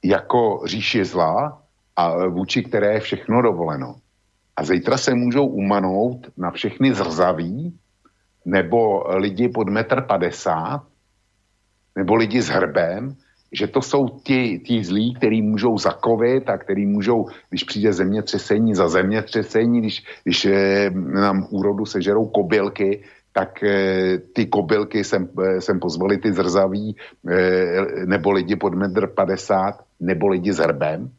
jako 0.04 0.62
říši 0.66 1.06
zla 1.06 1.62
a 1.96 2.28
vůči 2.28 2.64
které 2.64 2.94
je 2.94 3.00
všechno 3.00 3.42
dovoleno. 3.42 3.96
A 4.56 4.64
zítra 4.64 4.98
se 4.98 5.14
můžou 5.14 5.48
umanout 5.48 6.30
na 6.38 6.52
všechny 6.52 6.94
zrzaví 6.94 7.74
nebo 8.46 9.04
lidi 9.18 9.50
pod 9.50 9.70
metr 9.70 10.02
padesát, 10.02 10.86
nebo 11.96 12.16
lidi 12.16 12.42
s 12.42 12.50
hrbem, 12.50 13.18
že 13.54 13.68
to 13.68 13.82
jsou 13.82 14.08
ti, 14.08 14.60
ti 14.60 14.84
zlí, 14.84 15.14
který 15.14 15.42
můžou 15.42 15.78
zakovit 15.78 16.50
a 16.50 16.58
který 16.58 16.86
můžou, 16.86 17.28
když 17.50 17.64
přijde 17.64 17.94
zemětřesení 17.94 18.76
za 18.76 18.88
zemětřesení, 18.88 19.80
když, 19.80 20.04
když 20.24 20.46
eh, 20.46 20.90
nám 20.94 21.48
úrodu 21.50 21.86
sežerou 21.86 22.26
kobylky, 22.26 23.04
tak 23.34 23.64
eh, 23.64 24.18
ty 24.34 24.46
kobylky 24.46 25.04
sem, 25.04 25.30
eh, 25.44 25.62
sem 25.62 25.80
pozvali 25.80 26.18
ty 26.18 26.34
zrzaví, 26.34 26.96
eh, 27.30 28.06
nebo 28.06 28.32
lidi 28.32 28.56
pod 28.56 28.74
metr 28.74 29.08
50, 29.08 29.86
nebo 30.00 30.28
lidi 30.28 30.54
s 30.54 30.58
hrbem 30.58 31.12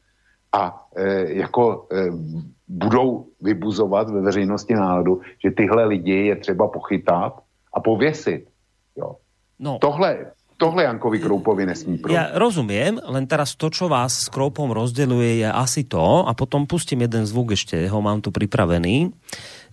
a 0.55 0.87
eh, 0.97 1.33
jako 1.33 1.87
eh, 1.93 2.11
budou 2.69 3.27
vybuzovat 3.41 4.11
ve 4.11 4.21
veřejnosti 4.21 4.75
náladu, 4.75 5.21
že 5.45 5.51
tyhle 5.51 5.85
lidi 5.85 6.27
je 6.27 6.37
třeba 6.37 6.69
pochytat 6.69 7.43
a 7.73 7.81
pověsit. 7.81 8.47
Jo. 8.97 9.17
No. 9.59 9.79
Tohle, 9.81 10.31
tohle 10.57 10.85
Jankovi 10.85 11.19
Kroupovi 11.19 11.67
nesmí 11.67 11.99
projít. 11.99 12.15
Ja 12.15 12.35
rozumiem, 12.35 13.03
len 13.03 13.25
teraz 13.27 13.59
to, 13.59 13.71
čo 13.71 13.91
vás 13.91 14.25
s 14.25 14.29
Kroupom 14.31 14.71
rozdeluje, 14.71 15.43
je 15.43 15.49
asi 15.51 15.85
to, 15.85 16.25
a 16.25 16.33
potom 16.33 16.65
pustím 16.65 17.05
jeden 17.05 17.27
zvuk 17.27 17.53
ešte, 17.53 17.77
ho 17.91 17.99
mám 17.99 18.23
tu 18.23 18.31
pripravený, 18.31 19.13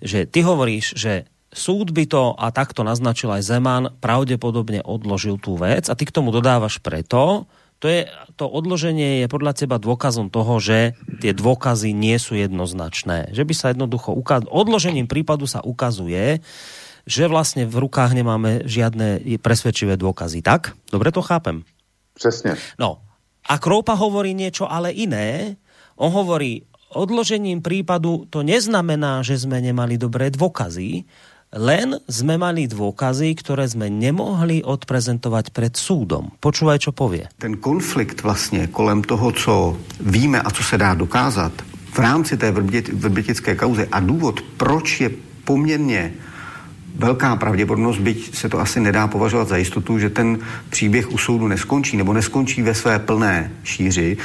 že 0.02 0.26
ty 0.26 0.42
hovoríš, 0.42 0.98
že 0.98 1.30
súd 1.52 1.92
by 1.92 2.08
to, 2.08 2.34
a 2.36 2.50
takto 2.50 2.82
naznačil 2.82 3.30
aj 3.32 3.44
Zeman, 3.44 3.84
pravdepodobne 4.00 4.82
odložil 4.82 5.38
tú 5.38 5.60
vec 5.60 5.92
a 5.92 5.98
ty 5.98 6.08
k 6.08 6.16
tomu 6.16 6.32
dodávaš 6.34 6.80
preto, 6.80 7.46
To, 7.82 7.90
je, 7.90 8.06
to 8.38 8.46
odloženie 8.46 9.26
je 9.26 9.28
podľa 9.28 9.58
teba 9.58 9.82
dôkazom 9.82 10.30
toho, 10.30 10.62
že 10.62 10.94
tie 11.18 11.34
dôkazy 11.34 11.98
nie 11.98 12.14
sú 12.22 12.38
jednoznačné. 12.38 13.34
Že 13.34 13.42
by 13.42 13.54
sa 13.58 13.74
jednoducho 13.74 14.14
ukaz... 14.14 14.46
odložením 14.46 15.10
prípadu 15.10 15.50
sa 15.50 15.66
ukazuje, 15.66 16.46
že 17.06 17.26
vlastne 17.28 17.66
v 17.66 17.76
rukách 17.82 18.14
nemáme 18.14 18.66
žiadne 18.66 19.22
presvedčivé 19.42 19.98
dôkazy. 19.98 20.42
Tak? 20.46 20.78
Dobre 20.92 21.12
to 21.12 21.22
chápem? 21.22 21.64
Přesně. 22.14 22.56
No. 22.80 23.02
A 23.50 23.58
Kroupa 23.58 23.98
hovorí 23.98 24.38
niečo 24.38 24.70
ale 24.70 24.94
iné. 24.94 25.58
On 25.98 26.14
hovorí, 26.14 26.62
odložením 26.94 27.66
prípadu 27.66 28.30
to 28.30 28.46
neznamená, 28.46 29.26
že 29.26 29.42
sme 29.42 29.58
nemali 29.58 29.98
dobré 29.98 30.30
dôkazy, 30.30 31.10
len 31.52 32.00
sme 32.08 32.40
mali 32.40 32.70
dôkazy, 32.70 33.36
ktoré 33.36 33.68
sme 33.68 33.92
nemohli 33.92 34.64
odprezentovať 34.64 35.52
pred 35.52 35.74
súdom. 35.76 36.32
Počúvaj, 36.40 36.78
čo 36.80 36.92
povie. 36.96 37.28
Ten 37.42 37.58
konflikt 37.58 38.22
vlastně 38.24 38.68
kolem 38.68 39.02
toho, 39.02 39.32
co 39.32 39.78
víme 40.00 40.42
a 40.42 40.50
co 40.52 40.64
se 40.64 40.78
dá 40.78 40.94
dokázat 40.94 41.52
v 41.92 42.00
rámci 42.00 42.38
té 42.38 42.52
vrbětické 42.94 43.56
kauzy 43.56 43.88
a 43.92 44.00
důvod, 44.00 44.42
proč 44.58 45.02
je 45.02 45.10
poměrně 45.44 46.14
velká 46.96 47.36
pravděpodobnost, 47.36 47.98
byť 47.98 48.36
se 48.36 48.50
to 48.50 48.60
asi 48.60 48.80
nedá 48.80 49.08
považovat 49.08 49.48
za 49.48 49.58
jistotu, 49.58 50.00
že 50.00 50.10
ten 50.10 50.40
příběh 50.70 51.12
u 51.12 51.18
soudu 51.18 51.48
neskončí 51.48 51.98
nebo 51.98 52.14
neskončí 52.14 52.62
ve 52.62 52.74
své 52.74 53.00
plné 53.00 53.52
šíři, 53.64 54.18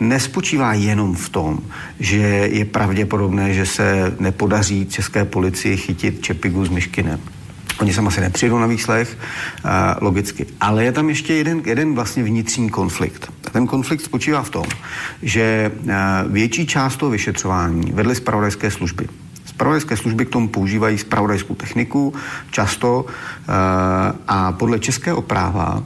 nespočívá 0.00 0.74
jenom 0.74 1.14
v 1.14 1.28
tom, 1.28 1.58
že 2.00 2.16
je 2.52 2.64
pravděpodobné, 2.64 3.54
že 3.54 3.66
se 3.66 4.16
nepodaří 4.20 4.86
české 4.86 5.24
policii 5.24 5.76
chytit 5.76 6.22
Čepigu 6.22 6.64
s 6.64 6.68
Myškinem. 6.68 7.20
Oni 7.80 7.94
sem 7.94 8.08
asi 8.08 8.20
nepřijdou 8.20 8.58
na 8.58 8.66
výslech, 8.66 9.18
logicky. 10.00 10.46
Ale 10.60 10.84
je 10.84 10.92
tam 10.92 11.08
ještě 11.08 11.34
jeden, 11.34 11.62
jeden 11.64 11.94
vlastně 11.94 12.22
vnitřní 12.22 12.70
konflikt. 12.70 13.32
A 13.46 13.50
ten 13.50 13.66
konflikt 13.66 14.00
spočívá 14.00 14.42
v 14.42 14.50
tom, 14.50 14.64
že 15.22 15.72
větší 16.28 16.66
část 16.66 16.96
toho 16.96 17.10
vyšetřování 17.10 17.92
vedly 17.92 18.14
zpravodajské 18.14 18.70
služby. 18.70 19.08
Spravodajské 19.56 19.96
služby 19.96 20.26
k 20.26 20.30
tomu 20.30 20.48
používají 20.48 20.98
spravodajskou 20.98 21.54
techniku 21.54 22.14
často 22.50 23.04
uh, 23.04 23.54
a 24.28 24.52
podle 24.52 24.78
českého 24.78 25.22
práva 25.22 25.76
uh, 25.76 25.82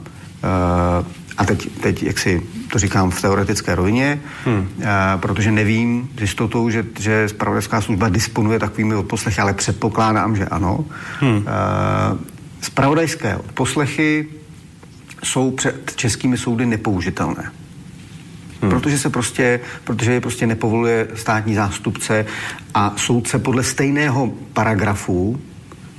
a 1.37 1.45
teď, 1.45 1.69
teď 1.81 2.03
jak 2.03 2.19
si 2.19 2.41
to 2.71 2.79
říkám 2.79 3.11
v 3.11 3.21
teoretické 3.21 3.75
rovině, 3.75 4.21
hmm. 4.45 4.57
uh, 4.77 4.85
protože 5.17 5.51
nevím 5.51 6.09
s 6.17 6.21
jistotou, 6.21 6.69
že, 6.69 6.85
že 6.99 7.29
spravodajská 7.29 7.81
služba 7.81 8.09
disponuje 8.09 8.59
takovými 8.59 8.95
odposlechy, 8.95 9.41
ale 9.41 9.53
předpokládám, 9.53 10.35
že 10.35 10.45
ano. 10.45 10.85
Hmm. 11.19 11.37
Uh, 11.37 11.43
spravodajské 12.61 13.35
odposlechy 13.35 14.27
jsou 15.23 15.51
před 15.51 15.95
českými 15.95 16.37
soudy 16.37 16.65
nepoužitelné. 16.65 17.51
Hmm. 18.61 18.69
Protože 18.69 18.99
se 18.99 19.09
prostě, 19.09 19.59
protože 19.83 20.11
je 20.11 20.21
prostě 20.21 20.47
nepovoluje 20.47 21.07
státní 21.15 21.55
zástupce 21.55 22.25
a 22.73 22.93
soudce 22.97 23.39
podle 23.39 23.63
stejného 23.63 24.31
paragrafu 24.53 25.39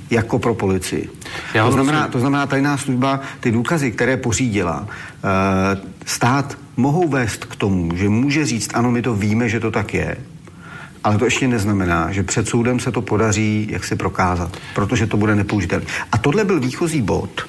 jako 0.09 0.39
pro 0.39 0.53
policii. 0.53 1.09
Já 1.53 1.65
to, 1.65 1.71
znamená, 1.71 2.07
to 2.07 2.19
znamená, 2.19 2.45
tajná 2.45 2.77
služba, 2.77 3.19
ty 3.39 3.51
důkazy, 3.51 3.91
které 3.91 4.17
pořídila, 4.17 4.87
eh, 4.87 5.81
stát 6.05 6.57
mohou 6.77 7.07
vést 7.07 7.45
k 7.45 7.55
tomu, 7.55 7.95
že 7.95 8.09
může 8.09 8.45
říct, 8.45 8.71
ano, 8.73 8.91
my 8.91 9.01
to 9.01 9.15
víme, 9.15 9.49
že 9.49 9.59
to 9.59 9.71
tak 9.71 9.93
je, 9.93 10.17
ale 11.03 11.17
to 11.17 11.25
ještě 11.25 11.47
neznamená, 11.47 12.11
že 12.11 12.23
před 12.23 12.47
soudem 12.47 12.79
se 12.79 12.91
to 12.91 13.01
podaří 13.01 13.67
jak 13.71 13.83
si 13.83 13.95
prokázat, 13.95 14.57
protože 14.75 15.07
to 15.07 15.17
bude 15.17 15.35
nepoužitelné. 15.35 15.85
A 16.11 16.17
tohle 16.17 16.45
byl 16.45 16.59
výchozí 16.59 17.01
bod, 17.01 17.41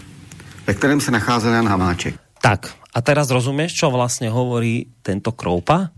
ve 0.67 0.75
kterém 0.75 1.01
se 1.01 1.11
nacházel 1.11 1.53
Jan 1.53 1.69
Hamáček. 1.69 2.24
Tak, 2.45 2.69
a 2.93 3.01
teraz 3.01 3.33
rozumieš, 3.33 3.73
čo 3.73 3.89
vlastně 3.89 4.29
hovorí 4.29 4.93
tento 5.01 5.33
Kroupa? 5.33 5.89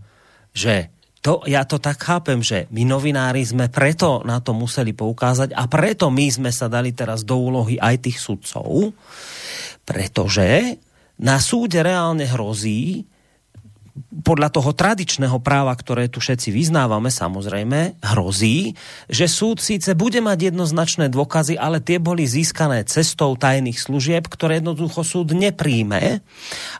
Že 0.55 0.87
to, 1.19 1.43
ja 1.43 1.67
to 1.67 1.75
tak 1.75 1.99
chápem, 1.99 2.39
že 2.39 2.71
my 2.71 2.87
novinári 2.87 3.43
sme 3.43 3.67
preto 3.67 4.23
na 4.23 4.39
to 4.39 4.55
museli 4.55 4.95
poukázať 4.95 5.51
a 5.51 5.67
preto 5.67 6.07
my 6.07 6.23
sme 6.31 6.51
sa 6.55 6.71
dali 6.71 6.95
teraz 6.95 7.27
do 7.27 7.35
úlohy 7.35 7.75
aj 7.75 7.99
tých 7.99 8.23
sudcov, 8.23 8.95
pretože 9.83 10.79
na 11.19 11.35
súde 11.43 11.83
reálne 11.83 12.23
hrozí, 12.23 13.03
podľa 14.23 14.49
toho 14.53 14.71
tradičného 14.73 15.37
práva, 15.41 15.73
ktoré 15.73 16.07
tu 16.07 16.21
všetci 16.21 16.53
vyznávame, 16.53 17.09
samozrejme, 17.09 17.99
hrozí, 18.01 18.77
že 19.09 19.25
súd 19.25 19.59
síce 19.59 19.93
bude 19.97 20.19
mať 20.19 20.53
jednoznačné 20.53 21.09
dôkazy, 21.11 21.57
ale 21.57 21.83
tie 21.83 21.97
boli 21.97 22.25
získané 22.25 22.85
cestou 22.85 23.33
tajných 23.35 23.79
služieb, 23.79 24.25
ktoré 24.27 24.59
jednoducho 24.59 25.01
súd 25.03 25.33
nepríjme. 25.33 26.21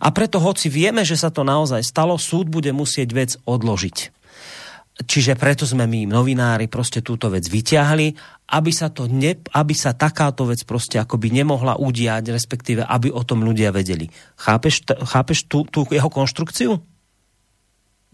A 0.02 0.08
preto, 0.14 0.42
hoci 0.42 0.70
vieme, 0.70 1.02
že 1.04 1.20
sa 1.20 1.34
to 1.34 1.46
naozaj 1.46 1.84
stalo, 1.84 2.20
súd 2.20 2.50
bude 2.50 2.70
musieť 2.72 3.10
vec 3.14 3.32
odložiť. 3.46 4.18
Čiže 4.98 5.38
preto 5.38 5.62
sme 5.70 5.86
my 5.86 6.10
novinári 6.10 6.66
prostě 6.66 7.06
túto 7.06 7.30
vec 7.30 7.46
vyťahli, 7.46 8.18
aby 8.50 8.72
sa, 8.74 8.90
to 8.90 9.06
ne, 9.06 9.38
aby 9.54 9.74
sa 9.78 9.94
takáto 9.94 10.50
vec 10.50 10.66
prostě 10.66 11.00
akoby 11.00 11.30
nemohla 11.30 11.78
udiať, 11.78 12.34
respektíve 12.34 12.82
aby 12.82 13.14
o 13.14 13.22
tom 13.22 13.46
ľudia 13.46 13.70
vedeli. 13.70 14.10
Chápeš, 14.42 14.90
chápeš 15.06 15.46
tu, 15.46 15.70
tu 15.70 15.86
jeho 15.94 16.10
konstrukciu? 16.10 16.82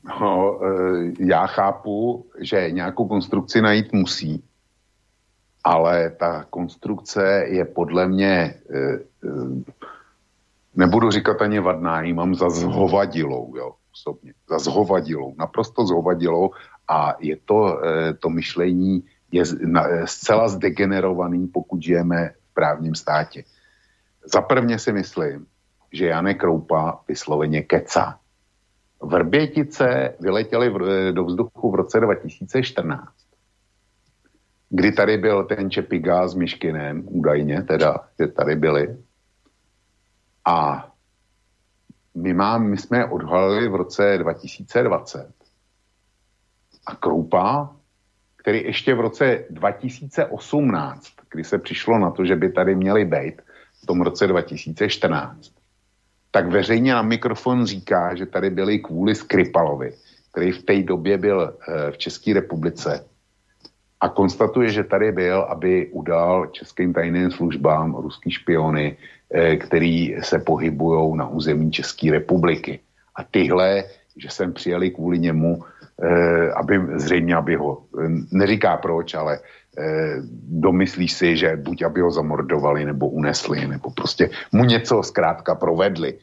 No, 0.04 0.60
e, 0.64 1.14
já 1.20 1.48
chápu, 1.48 2.26
že 2.40 2.72
nějakou 2.72 3.08
konstrukci 3.08 3.62
najít 3.62 3.94
musí, 3.94 4.44
ale 5.64 6.10
ta 6.10 6.46
konstrukce 6.50 7.46
je 7.48 7.66
podle 7.66 8.08
mě, 8.08 8.30
e, 8.30 8.80
e, 8.80 9.00
nebudu 10.76 11.12
říkat 11.12 11.42
ani 11.42 11.60
vadná, 11.60 12.02
ji 12.02 12.14
mám 12.14 12.36
za 12.36 12.50
zhovadilou, 12.50 13.56
jo, 13.56 13.74
osobně, 13.94 14.34
za 14.50 14.60
zhovadilou, 14.60 15.36
naprosto 15.38 15.86
zhovadilou 15.86 16.52
a 16.88 17.16
je 17.20 17.38
to, 17.46 17.80
to 18.20 18.30
myšlení 18.30 19.04
je 19.32 19.44
zcela 20.06 20.48
zdegenerovaný, 20.48 21.48
pokud 21.48 21.84
žijeme 21.84 22.30
v 22.30 22.54
právním 22.54 22.96
státě. 22.96 23.44
Za 24.26 24.42
prvně 24.42 24.80
si 24.80 24.92
myslím, 24.94 25.46
že 25.92 26.06
Janek 26.06 26.40
Kroupa 26.40 27.00
vysloveně 27.08 27.62
kecá 27.62 28.20
Vrbětice 29.04 30.16
vyletěly 30.20 30.74
do 31.12 31.24
vzduchu 31.24 31.72
v 31.72 31.76
roce 31.76 32.00
2014, 32.00 33.14
kdy 34.70 34.92
tady 34.92 35.18
byl 35.18 35.44
ten 35.44 35.72
Čepiga 35.72 36.28
s 36.28 36.36
Myškinem, 36.36 37.04
údajně 37.06 37.64
teda, 37.64 37.96
že 38.20 38.28
tady 38.28 38.56
byli. 38.56 38.98
A 40.46 40.88
my, 42.16 42.34
mám, 42.34 42.70
my 42.70 42.78
jsme 42.78 42.98
je 42.98 43.06
odhalili 43.06 43.70
v 43.70 43.76
roce 43.76 44.18
2020. 44.18 45.34
A 46.86 46.96
Kroupa, 46.96 47.76
který 48.36 48.64
ještě 48.64 48.96
v 48.96 49.00
roce 49.00 49.46
2018, 49.50 51.08
kdy 51.32 51.44
se 51.44 51.58
přišlo 51.58 52.00
na 52.00 52.12
to, 52.12 52.26
že 52.26 52.36
by 52.36 52.52
tady 52.52 52.76
měli 52.76 53.06
být, 53.06 53.42
v 53.84 53.86
tom 53.86 54.02
roce 54.02 54.28
2014, 54.28 55.52
tak 56.34 56.50
veřejně 56.50 56.94
na 56.94 57.02
mikrofon 57.02 57.66
říká, 57.66 58.16
že 58.16 58.26
tady 58.26 58.50
byli 58.50 58.80
kvůli 58.80 59.16
Skripalovi, 59.16 59.94
který 60.32 60.52
v 60.52 60.64
té 60.64 60.84
době 60.84 61.18
byl 61.18 61.40
eh, 61.46 61.92
v 61.92 61.98
České 61.98 62.34
republice 62.34 63.06
a 64.02 64.10
konstatuje, 64.10 64.70
že 64.70 64.84
tady 64.84 65.12
byl, 65.12 65.46
aby 65.46 65.88
udal 65.94 66.46
českým 66.46 66.94
tajným 66.94 67.32
službám 67.32 67.96
ruský 67.96 68.32
špiony, 68.32 68.98
eh, 69.30 69.56
který 69.58 70.18
se 70.26 70.40
pohybují 70.40 71.18
na 71.18 71.30
území 71.30 71.72
České 71.72 72.12
republiky. 72.12 72.80
A 73.16 73.24
tyhle, 73.24 73.84
že 74.18 74.30
sem 74.30 74.54
přijeli 74.54 74.90
kvůli 74.90 75.20
němu, 75.30 75.62
eh, 75.62 76.50
aby 76.58 76.82
zřejmě, 76.98 77.36
aby 77.36 77.56
ho, 77.56 77.86
neříká 78.34 78.78
proč, 78.82 79.14
ale 79.14 79.40
domyslíš 80.50 81.14
si, 81.14 81.38
že 81.38 81.58
buď 81.58 81.82
aby 81.82 82.02
ho 82.02 82.12
zamordovali, 82.12 82.86
nebo 82.86 83.10
unesli, 83.10 83.68
nebo 83.68 83.92
prostě 83.92 84.30
mu 84.52 84.66
něco 84.66 85.04
zkrátka 85.04 85.56
provedli 85.56 86.20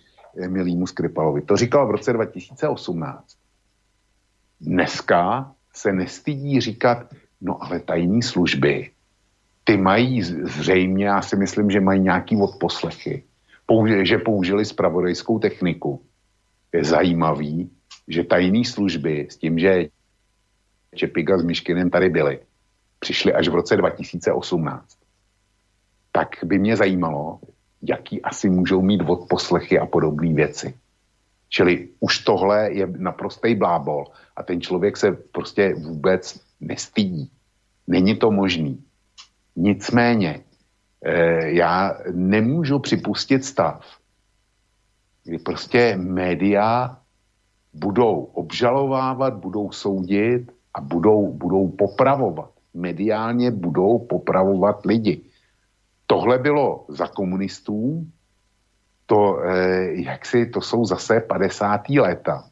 milýmu 0.48 0.86
Skripalovi. 0.86 1.42
To 1.42 1.56
říkal 1.56 1.86
v 1.86 1.90
roce 1.90 2.12
2018. 2.12 3.36
Dneska 4.60 5.52
se 5.74 5.92
nestydí 5.92 6.60
říkat, 6.60 7.06
no 7.40 7.62
ale 7.62 7.80
tajní 7.80 8.22
služby, 8.22 8.90
ty 9.64 9.76
mají 9.76 10.22
zřejmě, 10.22 11.06
já 11.06 11.22
si 11.22 11.36
myslím, 11.36 11.70
že 11.70 11.80
mají 11.80 12.00
nějaký 12.00 12.36
odposlechy, 12.36 13.22
že 14.02 14.18
použili 14.18 14.64
spravodajskou 14.64 15.38
techniku. 15.38 16.02
Je 16.72 16.84
zajímavý, 16.84 17.70
že 18.08 18.24
tajní 18.24 18.64
služby 18.64 19.26
s 19.30 19.36
tím, 19.36 19.58
že 19.58 19.88
Čepiga 20.94 21.38
s 21.38 21.42
Myškinem 21.42 21.90
tady 21.90 22.08
byli, 22.08 22.38
přišli 23.00 23.32
až 23.32 23.48
v 23.48 23.54
roce 23.54 23.76
2018. 23.76 24.96
Tak 26.12 26.28
by 26.44 26.58
mě 26.58 26.76
zajímalo, 26.76 27.40
jaký 27.82 28.22
asi 28.22 28.50
můžou 28.50 28.82
mít 28.82 29.02
odposlechy 29.06 29.78
a 29.78 29.86
podobné 29.86 30.34
věci. 30.34 30.74
Čili 31.48 31.88
už 32.00 32.18
tohle 32.18 32.72
je 32.72 32.86
naprostý 32.86 33.54
blábol 33.54 34.04
a 34.36 34.42
ten 34.42 34.60
člověk 34.60 34.96
se 34.96 35.12
prostě 35.12 35.74
vůbec 35.74 36.40
nestydí. 36.60 37.30
Není 37.86 38.16
to 38.16 38.30
možný. 38.30 38.84
Nicméně, 39.56 40.40
e, 41.04 41.50
já 41.50 41.98
nemůžu 42.12 42.78
připustit 42.78 43.44
stav, 43.44 43.84
kdy 45.24 45.38
prostě 45.38 45.96
média 45.96 46.98
budou 47.74 48.22
obžalovávat, 48.22 49.34
budou 49.34 49.72
soudit 49.72 50.52
a 50.74 50.80
budou, 50.80 51.32
budou 51.32 51.68
popravovat. 51.68 52.50
Mediálně 52.74 53.50
budou 53.50 53.98
popravovat 53.98 54.86
lidi. 54.86 55.20
Tohle 56.06 56.38
bylo 56.38 56.84
za 56.88 57.06
komunistů, 57.06 58.06
to, 59.06 59.42
eh, 59.44 60.02
jak 60.02 60.26
si, 60.26 60.46
to 60.46 60.60
jsou 60.60 60.84
zase 60.84 61.20
50. 61.20 61.98
léta, 61.98 62.44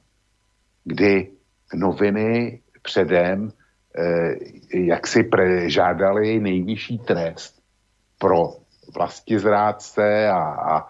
kdy 0.84 1.30
noviny 1.74 2.60
předem 2.82 3.52
eh, 3.98 4.34
jak 4.74 5.06
si 5.06 5.30
žádali 5.66 6.40
nejvyšší 6.40 6.98
trest 6.98 7.62
pro 8.18 8.48
vlastizrádce 8.94 10.28
a, 10.28 10.42
a 10.42 10.88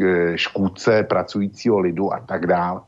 eh, 0.00 0.38
škůdce 0.38 1.02
pracujícího 1.02 1.78
lidu 1.78 2.12
a 2.12 2.20
tak 2.20 2.46
dále. 2.46 2.80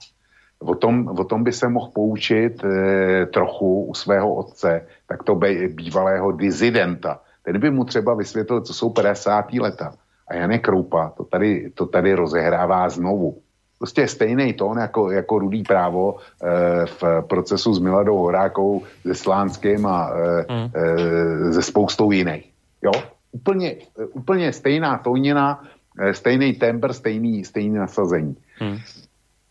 O 0.59 0.75
tom, 0.75 1.09
o 1.09 1.25
tom 1.25 1.45
by 1.45 1.53
se 1.53 1.69
mohl 1.69 1.91
poučit 1.95 2.65
e, 2.65 3.27
trochu 3.27 3.85
u 3.85 3.95
svého 3.95 4.35
otce, 4.35 4.87
tak 5.09 5.23
to 5.23 5.35
by, 5.35 5.69
bývalého 5.69 6.33
dizidenta. 6.33 7.21
Ten 7.43 7.61
by 7.61 7.71
mu 7.71 7.85
třeba 7.85 8.15
vysvětlil, 8.15 8.61
co 8.61 8.75
jsou 8.75 8.91
50. 8.91 9.53
leta. 9.53 9.93
A 10.29 10.35
Janek 10.35 10.65
Kroupa 10.65 11.13
to 11.17 11.25
tady, 11.25 11.71
to 11.75 11.87
tady 11.87 12.15
rozehrává 12.15 12.89
znovu. 12.89 13.39
Prostě 13.79 14.09
stejný 14.09 14.53
tón 14.53 14.79
jako, 14.79 15.11
jako 15.11 15.39
rudý 15.39 15.63
právo 15.63 16.17
e, 16.17 16.87
v 16.87 17.03
procesu 17.29 17.75
s 17.75 17.79
Miladou 17.79 18.17
Horákou, 18.17 18.83
se 19.03 19.15
Slánským 19.15 19.87
a 19.87 20.11
e, 20.11 20.53
mm. 20.53 20.71
e, 20.75 21.53
se 21.53 21.63
spoustou 21.63 22.11
jiných. 22.11 22.51
Jo? 22.83 22.93
Úplně, 23.33 23.77
úplně 24.13 24.53
stejná 24.53 24.99
tónina, 24.99 25.63
e, 25.99 26.15
stejný 26.15 26.53
temper, 26.53 26.93
stejný, 26.93 27.45
stejný 27.45 27.79
nasazení. 27.79 28.37
Mm. 28.61 28.79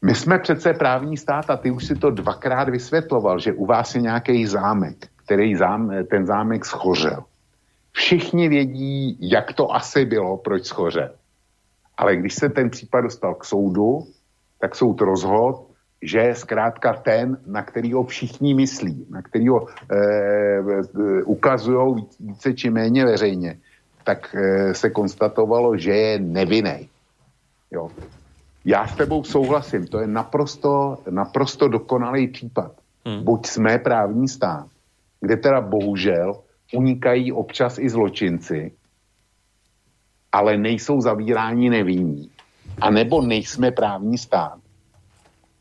My 0.02 0.16
jsme 0.16 0.40
přece 0.40 0.74
právní 0.74 1.18
stát 1.18 1.50
a 1.50 1.58
ty 1.58 1.72
už 1.72 1.86
si 1.86 1.96
to 1.96 2.10
dvakrát 2.10 2.70
vysvětloval, 2.70 3.40
že 3.40 3.54
u 3.54 3.66
vás 3.66 3.96
je 3.96 4.02
nějaký 4.02 4.46
zámek, 4.46 5.08
který 5.26 5.56
zám, 5.56 5.92
ten 6.10 6.26
zámek 6.26 6.66
schořel. 6.66 7.24
Všichni 7.92 8.50
vědí, 8.50 9.18
jak 9.20 9.54
to 9.54 9.76
asi 9.76 10.06
bylo, 10.06 10.38
proč 10.38 10.66
schořel. 10.66 11.10
Ale 11.98 12.16
když 12.16 12.34
se 12.34 12.50
ten 12.50 12.70
případ 12.70 13.02
dostal 13.02 13.36
k 13.36 13.46
soudu, 13.46 14.08
tak 14.60 14.76
soud 14.76 15.02
rozhod, 15.02 15.68
že 16.02 16.20
je 16.20 16.36
zkrátka 16.36 16.94
ten, 16.94 17.38
na 17.46 17.64
kterýho 17.64 18.04
všichni 18.04 18.54
myslí, 18.54 19.06
na 19.10 19.22
kterýho 19.22 19.68
e, 19.68 19.96
e, 19.96 21.24
ukazují 21.24 22.06
více 22.20 22.54
či 22.54 22.70
méně 22.70 23.06
veřejně, 23.06 23.58
tak 24.04 24.36
e, 24.36 24.74
se 24.74 24.90
konstatovalo, 24.90 25.78
že 25.78 25.92
je 25.92 26.20
nevinný. 26.20 26.90
Jo. 27.72 27.90
Já 28.66 28.88
s 28.88 28.96
tebou 28.96 29.24
souhlasím, 29.24 29.88
to 29.88 30.00
je 30.00 30.08
naprosto, 30.08 30.98
naprosto 31.10 31.68
dokonalý 31.68 32.28
případ. 32.28 32.72
Hmm. 33.06 33.24
Buď 33.24 33.46
jsme 33.46 33.78
právní 33.80 34.28
stát, 34.28 34.68
kde 35.22 35.38
teda 35.38 35.62
bohužel 35.62 36.42
unikají 36.74 37.32
občas 37.32 37.78
i 37.78 37.90
zločinci, 37.90 38.72
ale 40.32 40.58
nejsou 40.58 41.02
zavíráni 41.02 41.70
nevinní. 41.70 42.30
A 42.82 42.90
nebo 42.90 43.22
nejsme 43.22 43.72
právní 43.72 44.18
stát. 44.18 44.60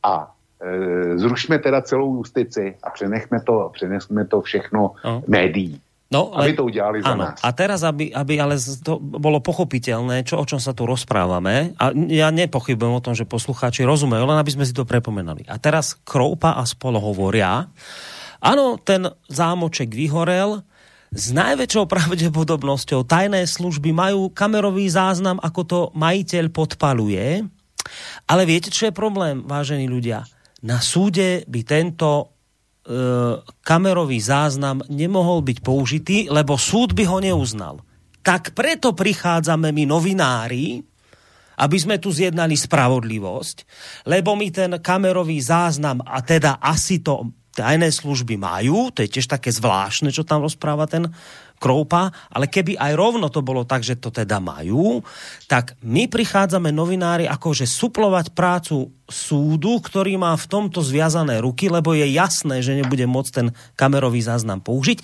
A 0.02 0.35
e, 0.60 1.18
zrušme 1.18 1.59
teda 1.59 1.82
celou 1.82 2.16
justici 2.16 2.74
a 2.82 2.90
přenechme 2.90 3.40
to, 3.40 3.70
přenechme 3.74 4.24
to 4.24 4.40
všechno 4.40 4.90
no. 5.05 5.22
médií. 5.26 5.81
No, 6.14 6.31
aby 6.39 6.52
to 6.52 6.64
udělali 6.64 7.02
za 7.02 7.14
nás. 7.14 7.43
A 7.43 7.51
teraz, 7.51 7.82
aby, 7.82 8.14
aby 8.14 8.39
ale 8.39 8.55
to 8.86 9.02
bolo 9.02 9.43
pochopiteľné, 9.43 10.22
čo, 10.22 10.39
o 10.39 10.47
čom 10.47 10.62
sa 10.62 10.70
tu 10.70 10.86
rozprávame, 10.86 11.74
a 11.74 11.90
ja 12.06 12.31
nepochybujem 12.31 12.94
o 12.94 13.02
tom, 13.02 13.18
že 13.18 13.26
poslucháči 13.26 13.82
rozumejú, 13.82 14.22
len 14.22 14.39
aby 14.39 14.52
sme 14.55 14.62
si 14.62 14.70
to 14.70 14.86
prepomenali. 14.86 15.43
A 15.51 15.59
teraz 15.59 15.98
Kroupa 16.06 16.55
a 16.55 16.62
spolo 16.70 17.02
hovoria, 17.02 17.66
áno, 18.44 18.76
ten 18.76 19.08
zámoček 19.32 19.88
vyhorel, 19.90 20.60
s 21.14 21.30
najväčšou 21.30 21.86
pravdepodobnosťou 21.86 23.06
tajné 23.06 23.46
služby 23.46 23.94
majú 23.94 24.34
kamerový 24.34 24.90
záznam, 24.90 25.38
ako 25.38 25.60
to 25.62 25.80
majiteľ 25.94 26.50
podpaluje. 26.50 27.46
Ale 28.26 28.42
viete, 28.42 28.74
čo 28.74 28.90
je 28.90 28.98
problém, 28.98 29.46
vážení 29.46 29.86
ľudia? 29.86 30.26
Na 30.66 30.82
súde 30.82 31.46
by 31.46 31.60
tento 31.62 32.10
e, 32.18 32.24
kamerový 33.62 34.18
záznam 34.18 34.82
nemohol 34.90 35.46
byť 35.46 35.58
použitý, 35.62 36.18
lebo 36.26 36.58
súd 36.58 36.98
by 36.98 37.04
ho 37.06 37.22
neuznal. 37.22 37.78
Tak 38.24 38.56
preto 38.56 38.96
prichádzame 38.96 39.70
my 39.70 39.84
novinári, 39.86 40.82
aby 41.62 41.76
sme 41.78 42.02
tu 42.02 42.10
zjednali 42.10 42.58
spravodlivosť, 42.58 43.56
lebo 44.10 44.34
mi 44.34 44.50
ten 44.50 44.82
kamerový 44.82 45.38
záznam, 45.38 46.02
a 46.02 46.18
teda 46.26 46.58
asi 46.58 46.98
to 46.98 47.30
tajné 47.55 47.89
služby 47.94 48.35
majú, 48.35 48.90
to 48.90 49.06
je 49.06 49.12
tiež 49.18 49.31
také 49.31 49.55
zvláštne, 49.55 50.10
čo 50.10 50.26
tam 50.26 50.43
rozpráva 50.43 50.90
ten 50.90 51.09
Kroupa, 51.62 52.10
ale 52.28 52.51
keby 52.51 52.76
aj 52.76 52.93
rovno 52.98 53.31
to 53.31 53.40
bolo 53.40 53.62
tak, 53.64 53.86
že 53.86 53.97
to 53.97 54.10
teda 54.10 54.43
majú, 54.43 55.01
tak 55.47 55.78
my 55.86 56.10
prichádzame 56.10 56.74
novinári 56.74 57.24
akože 57.31 57.64
suplovať 57.64 58.35
prácu 58.35 58.90
súdu, 59.06 59.78
ktorý 59.81 60.18
má 60.18 60.35
v 60.35 60.51
tomto 60.51 60.82
zviazané 60.82 61.40
ruky, 61.40 61.70
lebo 61.70 61.94
je 61.94 62.10
jasné, 62.10 62.60
že 62.60 62.76
nebude 62.76 63.06
môcť 63.06 63.31
ten 63.32 63.48
kamerový 63.78 64.20
záznam 64.20 64.60
použiť, 64.60 65.01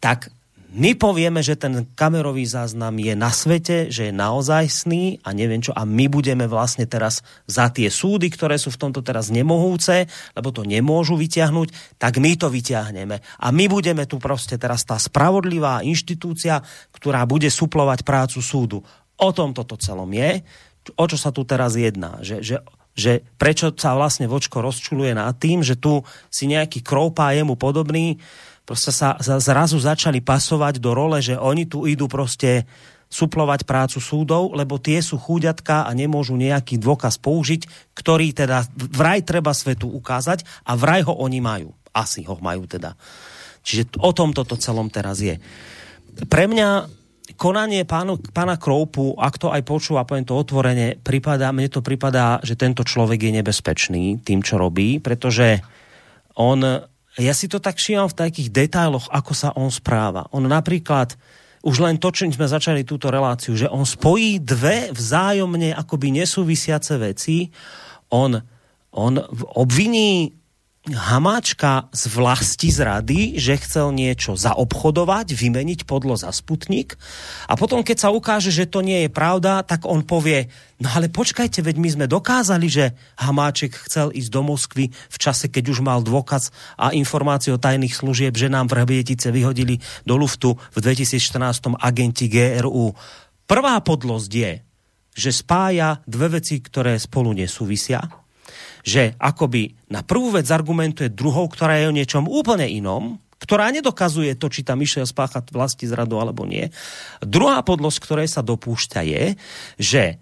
tak 0.00 0.32
my 0.70 0.94
povieme, 0.94 1.42
že 1.42 1.58
ten 1.58 1.82
kamerový 1.98 2.46
záznam 2.46 2.94
je 2.94 3.18
na 3.18 3.34
svete, 3.34 3.90
že 3.90 4.10
je 4.10 4.14
naozajstný 4.14 5.18
a 5.26 5.34
neviem 5.34 5.58
čo. 5.58 5.74
A 5.74 5.82
my 5.82 6.06
budeme 6.06 6.46
vlastne 6.46 6.86
teraz 6.86 7.26
za 7.50 7.66
tie 7.74 7.90
súdy, 7.90 8.30
ktoré 8.30 8.54
sú 8.54 8.70
v 8.70 8.78
tomto 8.86 9.02
teraz 9.02 9.34
nemohúce, 9.34 10.06
lebo 10.38 10.54
to 10.54 10.62
nemôžu 10.62 11.18
vyťahnuť, 11.18 11.98
tak 11.98 12.22
my 12.22 12.38
to 12.38 12.46
vyťahneme. 12.46 13.16
A 13.18 13.46
my 13.50 13.64
budeme 13.66 14.06
tu 14.06 14.22
proste 14.22 14.54
teraz 14.62 14.86
tá 14.86 14.94
spravodlivá 14.94 15.82
inštitúcia, 15.82 16.62
ktorá 16.94 17.26
bude 17.26 17.50
suplovať 17.50 18.06
prácu 18.06 18.38
súdu. 18.38 18.78
O 19.18 19.30
tom 19.34 19.50
toto 19.50 19.74
celom 19.74 20.08
je. 20.14 20.46
O 20.94 21.04
čo 21.10 21.18
sa 21.18 21.34
tu 21.34 21.42
teraz 21.42 21.74
jedná? 21.74 22.22
Že, 22.22 22.38
že 22.46 22.56
že 22.90 23.22
prečo 23.38 23.70
sa 23.78 23.94
vlastne 23.94 24.26
vočko 24.26 24.60
rozčuluje 24.60 25.14
nad 25.14 25.32
tým, 25.38 25.62
že 25.62 25.78
tu 25.78 26.02
si 26.28 26.50
nejaký 26.50 26.82
kroupa 26.82 27.30
jemu 27.32 27.54
podobný 27.54 28.18
proste 28.70 28.94
sa, 28.94 29.18
zrazu 29.18 29.82
začali 29.82 30.22
pasovať 30.22 30.78
do 30.78 30.94
role, 30.94 31.18
že 31.18 31.34
oni 31.34 31.66
tu 31.66 31.90
idú 31.90 32.06
proste 32.06 32.70
suplovať 33.10 33.66
prácu 33.66 33.98
súdov, 33.98 34.54
lebo 34.54 34.78
tie 34.78 35.02
sú 35.02 35.18
chúďatka 35.18 35.82
a 35.82 35.90
nemôžu 35.90 36.38
nejaký 36.38 36.78
dôkaz 36.78 37.18
použiť, 37.18 37.66
ktorý 37.98 38.30
teda 38.30 38.70
vraj 38.94 39.26
treba 39.26 39.50
svetu 39.50 39.90
ukázať 39.90 40.46
a 40.62 40.78
vraj 40.78 41.02
ho 41.02 41.18
oni 41.18 41.42
majú. 41.42 41.74
Asi 41.90 42.22
ho 42.22 42.38
majú 42.38 42.70
teda. 42.70 42.94
Čiže 43.66 43.98
o 43.98 44.14
tom 44.14 44.30
toto 44.30 44.54
celom 44.54 44.86
teraz 44.86 45.18
je. 45.18 45.42
Pre 46.30 46.44
mňa 46.46 46.86
konanie 47.34 47.82
pánu, 47.82 48.22
pána 48.30 48.54
Kroupu, 48.54 49.18
ak 49.18 49.42
to 49.42 49.50
aj 49.50 49.66
počúva, 49.66 50.06
poviem 50.06 50.22
to 50.22 50.38
otvorene, 50.38 50.94
pripadá, 51.02 51.50
mne 51.50 51.66
to 51.66 51.82
pripadá, 51.82 52.38
že 52.46 52.54
tento 52.54 52.86
človek 52.86 53.18
je 53.26 53.32
nebezpečný 53.42 54.22
tým, 54.22 54.46
čo 54.46 54.54
robí, 54.54 55.02
pretože 55.02 55.58
on 56.38 56.62
ja 57.18 57.34
si 57.34 57.50
to 57.50 57.58
tak 57.58 57.80
všímam 57.80 58.06
v 58.06 58.18
takých 58.18 58.48
detailoch, 58.54 59.10
ako 59.10 59.32
sa 59.34 59.50
on 59.58 59.72
správa. 59.72 60.30
On 60.30 60.42
napríklad, 60.46 61.18
už 61.66 61.82
len 61.82 61.98
to, 61.98 62.14
čím 62.14 62.30
sme 62.30 62.46
začali 62.46 62.86
túto 62.86 63.10
reláciu, 63.10 63.58
že 63.58 63.66
on 63.66 63.82
spojí 63.82 64.38
dve 64.38 64.94
vzájomne 64.94 65.74
akoby 65.74 66.22
nesúvisiace 66.22 66.94
veci. 67.02 67.50
On, 68.14 68.38
on 68.94 69.12
obviní 69.58 70.39
Hamáčka 70.88 71.92
z 71.92 72.08
vlasti 72.08 72.72
zrady, 72.72 73.36
že 73.36 73.60
chcel 73.60 73.92
niečo 73.92 74.32
zaobchodovať, 74.32 75.36
vymeniť 75.36 75.84
podlo 75.84 76.16
za 76.16 76.32
Sputnik 76.32 76.96
a 77.44 77.52
potom, 77.52 77.84
keď 77.84 77.96
sa 78.00 78.08
ukáže, 78.08 78.48
že 78.48 78.64
to 78.64 78.80
nie 78.80 79.04
je 79.04 79.10
pravda, 79.12 79.60
tak 79.60 79.84
on 79.84 80.00
povie, 80.00 80.48
no 80.80 80.88
ale 80.88 81.12
počkajte, 81.12 81.60
veď 81.60 81.76
my 81.76 81.88
sme 81.92 82.06
dokázali, 82.08 82.64
že 82.72 82.96
Hamáček 83.20 83.76
chcel 83.76 84.08
ísť 84.16 84.32
do 84.32 84.40
Moskvy 84.40 84.88
v 84.88 85.16
čase, 85.20 85.52
keď 85.52 85.68
už 85.68 85.84
mal 85.84 86.00
dôkaz 86.00 86.48
a 86.80 86.96
informácie 86.96 87.52
o 87.52 87.60
tajných 87.60 87.92
služieb, 87.92 88.32
že 88.32 88.48
nám 88.48 88.72
vrhbietice 88.72 89.28
vyhodili 89.28 89.84
do 90.08 90.16
luftu 90.16 90.56
v 90.72 90.78
2014 90.80 91.76
agenti 91.76 92.24
GRU. 92.24 92.96
Prvá 93.44 93.76
podlosť 93.84 94.30
je, 94.32 94.52
že 95.12 95.28
spája 95.28 96.00
dve 96.08 96.40
veci, 96.40 96.56
ktoré 96.56 96.96
spolu 96.96 97.36
nesúvisia 97.36 98.00
že 98.86 99.16
akoby 99.16 99.90
na 99.92 100.00
prvú 100.04 100.34
vec 100.34 100.48
argumentuje 100.48 101.12
druhou, 101.12 101.48
ktorá 101.48 101.80
je 101.80 101.88
o 101.90 101.96
niečom 101.96 102.24
úplne 102.28 102.68
inom, 102.68 103.18
ktorá 103.40 103.72
nedokazuje 103.72 104.36
to, 104.36 104.52
či 104.52 104.60
tam 104.60 104.84
išiel 104.84 105.08
spáchať 105.08 105.48
vlasti 105.50 105.88
zradu 105.88 106.20
alebo 106.20 106.44
nie. 106.44 106.68
Druhá 107.24 107.64
podlosť, 107.64 107.98
ktorej 108.04 108.28
sa 108.28 108.44
dopúšťa 108.44 109.00
je, 109.08 109.24
že 109.80 110.20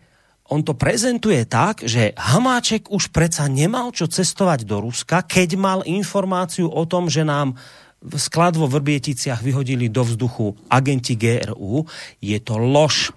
on 0.49 0.65
to 0.65 0.73
prezentuje 0.73 1.45
tak, 1.45 1.85
že 1.85 2.17
Hamáček 2.17 2.89
už 2.89 3.13
predsa 3.13 3.45
nemal 3.53 3.93
čo 3.93 4.09
cestovať 4.09 4.65
do 4.65 4.81
Ruska, 4.81 5.21
keď 5.27 5.61
mal 5.61 5.85
informáciu 5.85 6.73
o 6.73 6.89
tom, 6.89 7.13
že 7.13 7.21
nám 7.21 7.59
sklad 8.01 8.57
vo 8.57 8.71
Vrbieticiach 8.71 9.45
vyhodili 9.45 9.93
do 9.93 10.07
vzduchu 10.07 10.57
agenti 10.73 11.19
GRU. 11.19 11.85
Je 12.23 12.39
to 12.41 12.57
lož. 12.57 13.13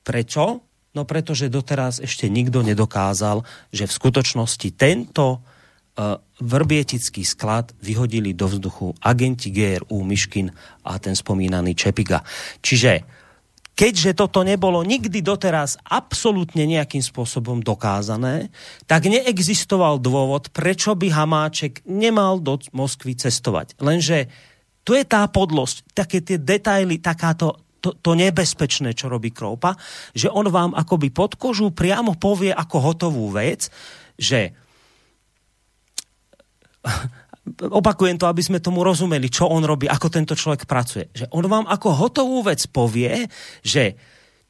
Prečo? 0.00 0.65
No 0.96 1.04
pretože 1.04 1.52
doteraz 1.52 2.00
ešte 2.00 2.24
nikto 2.32 2.64
nedokázal, 2.64 3.44
že 3.68 3.84
v 3.84 3.96
skutočnosti 4.00 4.68
tento 4.80 5.44
uh, 5.44 6.16
vrbietický 6.40 7.20
sklad 7.20 7.76
vyhodili 7.84 8.32
do 8.32 8.48
vzduchu 8.48 8.96
agenti 9.04 9.52
GRU 9.52 10.00
Myškin 10.00 10.48
a 10.88 10.96
ten 10.96 11.12
spomínaný 11.12 11.76
Čepiga. 11.76 12.24
Čiže 12.64 13.04
keďže 13.76 14.16
toto 14.16 14.40
nebolo 14.40 14.80
nikdy 14.80 15.20
doteraz 15.20 15.76
absolútne 15.84 16.64
nejakým 16.64 17.04
spôsobom 17.04 17.60
dokázané, 17.60 18.48
tak 18.88 19.04
neexistoval 19.04 20.00
dôvod, 20.00 20.48
prečo 20.48 20.96
by 20.96 21.12
Hamáček 21.12 21.84
nemal 21.84 22.40
do 22.40 22.56
Moskvy 22.72 23.20
cestovať. 23.20 23.76
Lenže 23.84 24.32
tu 24.80 24.96
je 24.96 25.04
tá 25.04 25.28
podlosť, 25.28 25.92
také 25.92 26.24
tie 26.24 26.40
detaily, 26.40 27.04
takáto 27.04 27.65
to, 27.80 27.94
to 27.96 28.12
nebezpečné, 28.16 28.96
čo 28.96 29.12
robí 29.12 29.30
Kroupa, 29.30 29.76
že 30.16 30.32
on 30.32 30.48
vám 30.48 30.72
akoby 30.74 31.12
pod 31.12 31.36
kožu 31.38 31.70
priamo 31.70 32.16
povie 32.16 32.50
ako 32.50 32.76
hotovú 32.92 33.30
vec, 33.30 33.68
že 34.16 34.52
opakujem 37.80 38.18
to, 38.18 38.26
aby 38.26 38.42
sme 38.42 38.58
tomu 38.58 38.82
rozumeli, 38.82 39.30
čo 39.30 39.46
on 39.46 39.62
robí, 39.62 39.86
ako 39.86 40.08
tento 40.10 40.34
človek 40.34 40.66
pracuje. 40.66 41.12
Že 41.14 41.30
on 41.30 41.44
vám 41.46 41.66
ako 41.68 41.88
hotovú 41.94 42.38
vec 42.42 42.64
povie, 42.70 43.30
že 43.62 43.94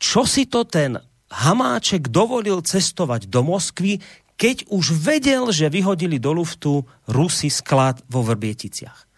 čo 0.00 0.24
si 0.28 0.48
to 0.48 0.64
ten 0.64 0.96
Hamáček 1.26 2.06
dovolil 2.06 2.62
cestovať 2.62 3.26
do 3.26 3.42
Moskvy, 3.42 3.98
keď 4.36 4.68
už 4.70 4.94
vedel, 4.94 5.50
že 5.50 5.72
vyhodili 5.72 6.20
do 6.20 6.30
luftu 6.36 6.86
Rusy 7.08 7.50
sklad 7.50 8.04
vo 8.06 8.22
Vrbieticiach. 8.22 9.08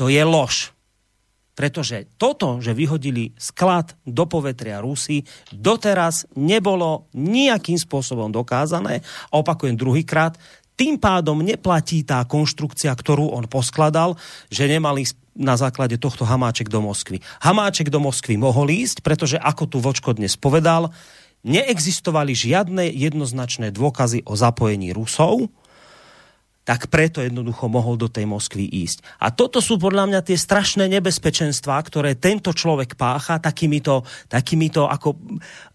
To 0.00 0.10
je 0.10 0.24
lož. 0.24 0.73
Pretože 1.54 2.10
toto, 2.18 2.58
že 2.58 2.74
vyhodili 2.74 3.30
sklad 3.38 3.94
do 4.02 4.26
povetria 4.26 4.82
Rusy, 4.82 5.22
doteraz 5.54 6.26
nebolo 6.34 7.06
nejakým 7.14 7.78
spôsobom 7.78 8.34
dokázané. 8.34 9.06
A 9.30 9.34
opakujem 9.38 9.78
druhýkrát, 9.78 10.34
tým 10.74 10.98
pádom 10.98 11.38
neplatí 11.38 12.02
tá 12.02 12.26
konštrukcia, 12.26 12.90
ktorú 12.90 13.30
on 13.30 13.46
poskladal, 13.46 14.18
že 14.50 14.66
nemali 14.66 15.06
na 15.38 15.54
základe 15.54 15.98
tohto 15.98 16.26
Hamáček 16.26 16.66
do 16.66 16.82
Moskvy. 16.82 17.22
Hamáček 17.42 17.90
do 17.90 18.02
Moskvy 18.02 18.34
mohol 18.34 18.74
ísť, 18.74 19.02
pretože 19.02 19.38
ako 19.38 19.70
tu 19.70 19.78
Vočko 19.78 20.14
dnes 20.14 20.34
povedal, 20.34 20.90
neexistovali 21.46 22.34
žiadne 22.34 22.90
jednoznačné 22.90 23.70
dôkazy 23.70 24.26
o 24.26 24.34
zapojení 24.34 24.90
Rusov, 24.90 25.46
tak 26.64 26.88
preto 26.88 27.20
jednoducho 27.20 27.68
mohol 27.68 28.00
do 28.00 28.08
tej 28.08 28.24
Moskvy 28.24 28.64
ísť. 28.64 29.04
A 29.20 29.28
toto 29.28 29.60
sú 29.60 29.76
podľa 29.76 30.08
mňa 30.08 30.20
tie 30.24 30.34
strašné 30.40 30.88
nebezpečenstvá, 30.88 31.76
ktoré 31.84 32.16
tento 32.16 32.56
človek 32.56 32.96
pácha 32.96 33.36
takýmito, 33.36 34.08
takýmito 34.32 34.88
ako 34.88 35.12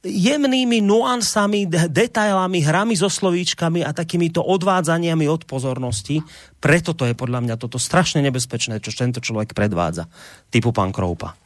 jemnými 0.01 0.81
nuansami, 0.81 1.69
detailami, 1.69 2.65
hrami 2.65 2.97
so 2.97 3.07
slovíčkami 3.07 3.85
a 3.85 3.93
takýmito 3.93 4.41
odvádzaniami 4.41 5.29
od 5.29 5.45
pozornosti. 5.45 6.25
Preto 6.57 6.97
to 6.97 7.05
je 7.05 7.13
podľa 7.13 7.45
mňa 7.45 7.55
toto 7.61 7.77
strašne 7.77 8.25
nebezpečné, 8.25 8.81
čo 8.81 8.89
tento 8.91 9.21
člověk 9.21 9.53
predvádza. 9.53 10.09
Typu 10.49 10.73
pan 10.73 10.89
Kroupa. 10.89 11.37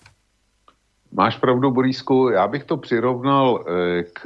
Máš 1.13 1.37
pravdu, 1.37 1.71
Borísku. 1.71 2.29
Já 2.29 2.47
bych 2.47 2.63
to 2.63 2.77
přirovnal 2.77 3.65
eh, 3.67 4.03
k 4.03 4.25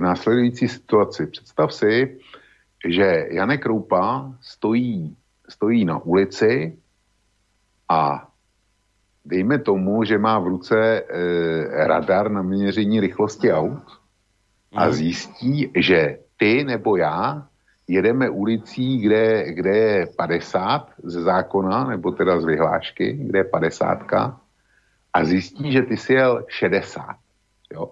následující 0.00 0.68
situaci. 0.68 1.26
Představ 1.26 1.74
si, 1.74 2.18
že 2.84 3.26
Janek 3.30 3.62
Kroupa 3.62 4.32
stojí, 4.40 5.16
stojí 5.48 5.84
na 5.84 5.98
ulici 5.98 6.78
a 7.88 8.28
dejme 9.24 9.58
tomu, 9.58 10.04
že 10.04 10.18
má 10.18 10.38
v 10.38 10.46
ruce 10.46 10.78
e, 10.78 11.04
radar 11.86 12.30
na 12.30 12.42
měření 12.42 13.00
rychlosti 13.00 13.52
aut 13.52 14.00
a 14.76 14.84
mhm. 14.84 14.92
zjistí, 14.92 15.70
že 15.76 16.18
ty 16.36 16.64
nebo 16.64 16.96
já 16.96 17.48
jedeme 17.88 18.30
ulicí, 18.30 19.00
kde, 19.00 19.52
kde 19.52 19.76
je 19.76 20.06
50 20.06 20.90
ze 21.02 21.22
zákona, 21.22 21.84
nebo 21.84 22.10
teda 22.10 22.40
z 22.40 22.44
vyhlášky, 22.44 23.12
kde 23.12 23.38
je 23.38 23.44
50 23.44 23.98
a 25.12 25.24
zjistí, 25.24 25.72
že 25.72 25.82
ty 25.82 25.96
si 25.96 26.12
jel 26.12 26.44
60. 26.48 27.16
Jo? 27.72 27.90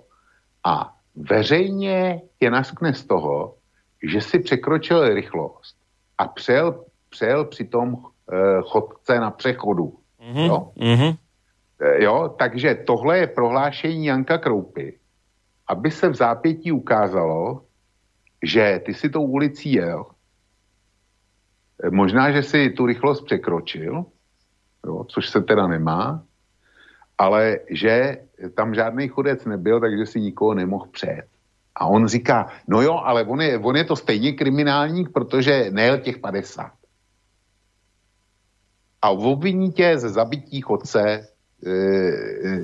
A 0.64 0.94
veřejně 1.16 2.22
je 2.40 2.50
naskne 2.50 2.94
z 2.94 3.04
toho, 3.04 3.54
že 4.02 4.20
si 4.20 4.38
překročil 4.38 5.14
rychlost 5.14 5.76
a 6.18 6.28
přejel, 6.28 6.84
přejel 7.08 7.44
přitom 7.44 7.96
e, 7.96 8.36
chodce 8.62 9.20
na 9.20 9.30
přechodu. 9.30 9.98
Mm-hmm. 10.20 10.46
Jo? 10.46 10.72
Mm-hmm. 10.76 11.16
E, 11.80 12.04
jo, 12.04 12.34
takže 12.38 12.74
tohle 12.74 13.18
je 13.18 13.26
prohlášení 13.26 14.06
Janka 14.06 14.38
Kroupy, 14.38 14.98
aby 15.66 15.90
se 15.90 16.08
v 16.08 16.14
zápětí 16.14 16.72
ukázalo, 16.72 17.62
že 18.42 18.80
ty 18.86 18.94
si 18.94 19.10
tou 19.10 19.22
ulicí 19.22 19.72
jel. 19.72 20.06
E, 21.84 21.90
možná, 21.90 22.32
že 22.32 22.42
si 22.42 22.70
tu 22.70 22.86
rychlost 22.86 23.20
překročil, 23.20 24.04
jo, 24.86 25.04
což 25.04 25.28
se 25.28 25.40
teda 25.40 25.66
nemá, 25.66 26.22
ale 27.18 27.58
že 27.70 28.18
tam 28.54 28.74
žádný 28.74 29.08
chodec 29.08 29.44
nebyl, 29.44 29.80
takže 29.80 30.06
si 30.06 30.20
nikoho 30.20 30.54
nemohl 30.54 30.86
přejet. 30.86 31.31
A 31.74 31.86
on 31.86 32.08
říká, 32.08 32.52
no 32.68 32.82
jo, 32.82 33.00
ale 33.04 33.24
on 33.24 33.40
je, 33.40 33.58
on 33.58 33.76
je 33.76 33.84
to 33.84 33.96
stejně 33.96 34.32
kriminálník, 34.32 35.08
protože 35.12 35.70
nejel 35.70 35.98
těch 35.98 36.18
50. 36.18 36.70
A 39.02 39.10
obviní 39.10 39.72
tě 39.72 39.98
ze 39.98 40.08
zabití 40.08 40.60
chodce, 40.60 41.00
e, 41.66 41.72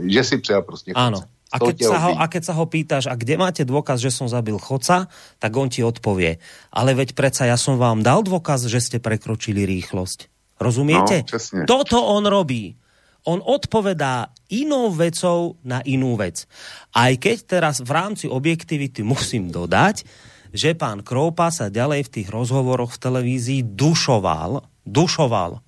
že 0.09 0.25
si 0.25 0.39
přijel 0.39 0.63
prostě 0.63 0.93
chodce. 0.93 1.05
Áno. 1.05 1.21
A 1.49 1.57
keď, 1.57 1.77
sa 1.81 1.97
ho, 1.97 2.13
a 2.13 2.25
keď 2.29 2.43
sa 2.45 2.55
ho 2.61 2.69
pýtaš, 2.69 3.09
a 3.09 3.17
kde 3.17 3.41
máte 3.41 3.65
dôkaz, 3.65 4.05
že 4.05 4.13
som 4.13 4.29
zabil 4.29 4.61
chodca, 4.61 5.09
tak 5.41 5.53
on 5.57 5.73
ti 5.73 5.81
odpovie, 5.81 6.37
ale 6.69 6.93
veď 6.93 7.17
predsa 7.17 7.49
ja 7.49 7.57
som 7.57 7.81
vám 7.81 8.05
dal 8.05 8.21
dôkaz, 8.21 8.69
že 8.69 8.85
ste 8.85 9.01
prekročili 9.01 9.65
rýchlosť. 9.65 10.29
Rozumiete? 10.61 11.25
No, 11.25 11.65
Toto 11.65 12.05
on 12.05 12.29
robí 12.29 12.77
on 13.29 13.45
odpovedá 13.45 14.33
inou 14.49 14.89
vecou 14.89 15.61
na 15.61 15.85
inú 15.85 16.17
vec. 16.17 16.49
Aj 16.97 17.13
keď 17.13 17.37
teraz 17.45 17.85
v 17.85 17.93
rámci 17.93 18.25
objektivity 18.25 19.05
musím 19.05 19.53
dodať, 19.53 20.09
že 20.49 20.73
pán 20.73 21.05
Kroupa 21.05 21.53
sa 21.53 21.69
ďalej 21.69 22.09
v 22.09 22.13
tých 22.21 22.29
rozhovoroch 22.33 22.97
v 22.97 23.03
televízii 23.05 23.61
dušoval, 23.77 24.65
dušoval, 24.89 25.61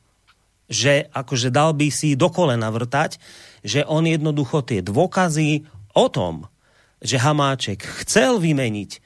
že 0.70 1.12
akože 1.12 1.52
dal 1.52 1.76
by 1.76 1.88
si 1.92 2.16
do 2.16 2.32
kolena 2.32 2.72
vrtať, 2.72 3.20
že 3.60 3.84
on 3.84 4.08
jednoducho 4.08 4.64
tie 4.64 4.80
dôkazy 4.80 5.68
o 5.92 6.06
tom, 6.08 6.48
že 7.00 7.20
Hamáček 7.20 7.84
chcel 8.04 8.40
vymeniť 8.40 8.90
uh, 8.96 9.02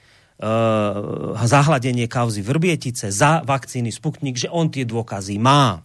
zahladenie 1.43 2.07
kauzy 2.07 2.43
Vrbietice 2.43 3.11
za 3.11 3.43
vakcíny 3.43 3.91
Sputnik, 3.91 4.39
že 4.39 4.51
on 4.51 4.71
tie 4.71 4.87
dôkazy 4.87 5.39
má 5.43 5.83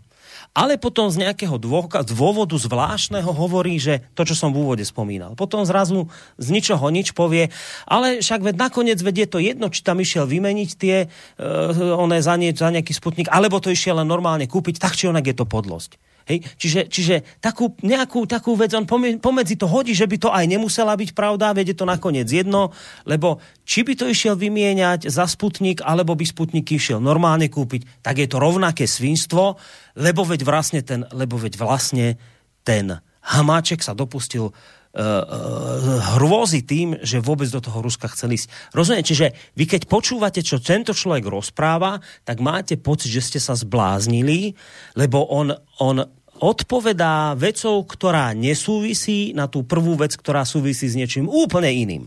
ale 0.53 0.81
potom 0.81 1.07
z 1.07 1.21
nejakého 1.21 1.55
dôvodu 2.03 2.55
zvláštneho 2.57 3.29
hovorí, 3.29 3.77
že 3.77 4.03
to, 4.17 4.25
čo 4.25 4.35
som 4.35 4.49
v 4.51 4.65
úvode 4.65 4.83
spomínal. 4.83 5.37
Potom 5.37 5.63
zrazu 5.63 6.09
z 6.41 6.47
ničoho 6.49 6.89
nič 6.89 7.13
povie, 7.13 7.53
ale 7.85 8.19
však 8.19 8.41
ved 8.43 8.57
nakoniec 8.57 8.99
vedie 8.99 9.29
to 9.29 9.37
jedno, 9.37 9.69
či 9.69 9.85
tam 9.85 10.01
išiel 10.01 10.25
vymeniť 10.25 10.69
tie 10.75 11.05
uh, 11.05 11.95
one 11.95 12.19
za, 12.19 12.35
nie, 12.35 12.51
za 12.51 12.73
nejaký 12.73 12.91
sputnik, 12.91 13.29
alebo 13.29 13.61
to 13.61 13.69
išiel 13.69 14.01
len 14.01 14.09
normálne 14.09 14.49
kúpiť, 14.49 14.81
tak 14.81 14.97
či 14.97 15.07
onak 15.07 15.29
je 15.29 15.35
to 15.37 15.45
podlosť. 15.45 16.08
Hej? 16.29 16.45
Čiže, 16.61 16.81
čiže 16.87 17.15
takú, 17.41 17.73
nejakú 17.81 18.29
takú 18.29 18.53
vec 18.53 18.69
on 18.77 18.85
pomedzi 19.17 19.57
to 19.57 19.65
hodí, 19.65 19.97
že 19.97 20.05
by 20.05 20.17
to 20.21 20.29
aj 20.29 20.45
nemusela 20.45 20.93
byť 20.93 21.17
pravda, 21.17 21.57
vede 21.57 21.73
to 21.73 21.89
nakoniec 21.89 22.29
jedno, 22.29 22.69
lebo 23.09 23.41
či 23.65 23.81
by 23.81 23.97
to 23.97 24.05
išiel 24.05 24.37
vymieňať 24.37 25.09
za 25.09 25.25
Sputnik, 25.25 25.81
alebo 25.81 26.13
by 26.13 26.25
Sputnik 26.29 26.69
išiel 26.69 27.01
normálne 27.01 27.49
kúpiť, 27.49 28.05
tak 28.05 28.21
je 28.21 28.29
to 28.29 28.37
rovnaké 28.37 28.85
svinstvo, 28.85 29.57
lebo 29.97 30.21
veď 30.21 30.45
vlastne 30.45 30.85
ten, 30.85 31.01
lebo 31.09 31.41
veď 31.41 31.57
vlastne 31.57 32.21
ten 32.61 33.01
Hamáček 33.19 33.83
sa 33.83 33.93
dopustil 33.93 34.49
uh, 34.49 34.53
uh, 34.95 36.17
hrôzy 36.17 36.65
tým, 36.65 36.97
že 37.03 37.21
vôbec 37.21 37.45
do 37.51 37.61
toho 37.61 37.83
Ruska 37.83 38.09
chceli 38.09 38.39
ísť. 38.41 38.73
Rozumiete? 38.73 39.13
Čiže 39.13 39.27
vy 39.53 39.65
keď 39.69 39.81
počúvate, 39.85 40.41
čo 40.41 40.57
tento 40.57 40.95
človek 40.95 41.29
rozpráva, 41.29 42.01
tak 42.25 42.41
máte 42.41 42.79
pocit, 42.79 43.13
že 43.13 43.25
ste 43.25 43.39
sa 43.41 43.53
zbláznili, 43.53 44.55
lebo 44.97 45.29
on, 45.29 45.53
on 45.83 46.01
odpovedá 46.39 47.35
vecou, 47.35 47.83
ktorá 47.83 48.31
nesúvisí 48.33 49.35
na 49.35 49.51
tú 49.51 49.67
prvú 49.67 49.99
vec, 49.99 50.15
ktorá 50.15 50.47
súvisí 50.47 50.87
s 50.87 50.95
niečím 50.95 51.27
úplne 51.27 51.69
iným. 51.69 52.03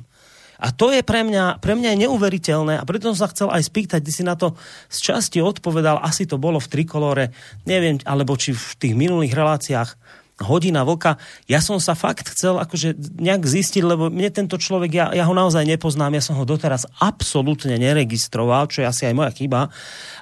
A 0.63 0.71
to 0.71 0.95
je 0.95 1.03
pre 1.03 1.27
mňa, 1.27 1.59
pre 1.59 1.75
mňa 1.75 1.91
je 1.93 2.03
neuveriteľné 2.07 2.79
a 2.79 2.87
preto 2.87 3.11
som 3.11 3.27
sa 3.27 3.33
chcel 3.35 3.51
aj 3.51 3.67
spýtať, 3.67 3.99
kde 3.99 4.15
si 4.15 4.23
na 4.23 4.39
to 4.39 4.55
z 4.87 5.11
časti 5.11 5.43
odpovedal, 5.43 5.99
asi 5.99 6.23
to 6.23 6.39
bolo 6.39 6.63
v 6.63 6.71
Trikolore, 6.71 7.35
neviem, 7.67 7.99
alebo 8.07 8.39
či 8.39 8.55
v 8.55 8.73
tých 8.79 8.95
minulých 8.95 9.35
reláciách 9.35 9.91
hodina 10.39 10.87
vlka. 10.87 11.19
Ja 11.51 11.59
som 11.59 11.83
sa 11.83 11.99
fakt 11.99 12.31
chcel 12.31 12.63
akože 12.63 12.95
nejak 13.19 13.43
zistiť, 13.43 13.83
lebo 13.83 14.07
mne 14.07 14.31
tento 14.31 14.55
človek, 14.55 14.91
ja, 14.95 15.07
ja 15.11 15.27
ho 15.27 15.35
naozaj 15.35 15.67
nepoznám, 15.67 16.15
ja 16.15 16.23
som 16.23 16.39
ho 16.39 16.47
doteraz 16.47 16.87
absolútne 17.03 17.75
neregistroval, 17.75 18.71
čo 18.71 18.83
je 18.83 18.91
asi 18.91 19.03
aj 19.11 19.15
moja 19.19 19.35
chyba, 19.35 19.67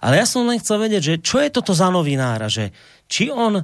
ale 0.00 0.20
ja 0.20 0.26
som 0.28 0.48
len 0.48 0.56
chcel 0.56 0.80
vedieť, 0.80 1.02
že 1.04 1.14
čo 1.20 1.36
je 1.40 1.52
toto 1.52 1.76
za 1.76 1.92
novinára, 1.92 2.48
že 2.48 2.72
či 3.12 3.28
on 3.28 3.60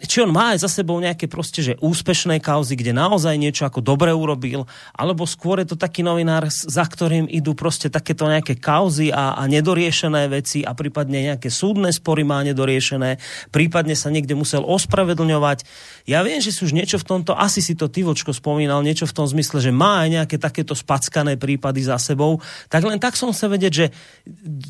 či 0.00 0.24
on 0.24 0.32
má 0.32 0.56
aj 0.56 0.64
za 0.64 0.80
sebou 0.80 0.96
nejaké 0.96 1.28
proste, 1.28 1.60
že 1.60 1.76
úspešné 1.76 2.40
kauzy, 2.40 2.72
kde 2.72 2.96
naozaj 2.96 3.36
niečo 3.36 3.68
ako 3.68 3.84
dobre 3.84 4.08
urobil, 4.16 4.64
alebo 4.96 5.28
skôr 5.28 5.60
je 5.60 5.72
to 5.72 5.76
taký 5.76 6.00
novinár, 6.00 6.48
za 6.48 6.84
ktorým 6.88 7.28
idú 7.28 7.52
proste 7.52 7.92
takéto 7.92 8.24
nejaké 8.24 8.56
kauzy 8.56 9.12
a, 9.12 9.36
a 9.36 9.42
nedoriešené 9.44 10.32
veci 10.32 10.64
a 10.64 10.72
prípadne 10.72 11.28
nejaké 11.28 11.52
súdne 11.52 11.92
spory 11.92 12.24
má 12.24 12.40
nedoriešené, 12.40 13.20
prípadne 13.52 13.92
sa 13.92 14.08
niekde 14.08 14.32
musel 14.32 14.64
ospravedlňovať. 14.64 15.68
Ja 16.08 16.24
viem, 16.24 16.40
že 16.40 16.56
si 16.56 16.64
už 16.64 16.72
niečo 16.72 16.96
v 16.96 17.04
tomto, 17.04 17.36
asi 17.36 17.60
si 17.60 17.76
to 17.76 17.92
ty 17.92 18.00
vočko 18.00 18.32
spomínal, 18.32 18.80
niečo 18.80 19.04
v 19.04 19.16
tom 19.20 19.28
zmysle, 19.28 19.60
že 19.60 19.72
má 19.74 20.08
aj 20.08 20.08
nejaké 20.16 20.36
takéto 20.40 20.72
spackané 20.72 21.36
prípady 21.36 21.84
za 21.84 22.00
sebou, 22.00 22.40
tak 22.72 22.88
len 22.88 22.96
tak 22.96 23.20
som 23.20 23.36
sa 23.36 23.52
vedieť, 23.52 23.72
že 23.72 23.86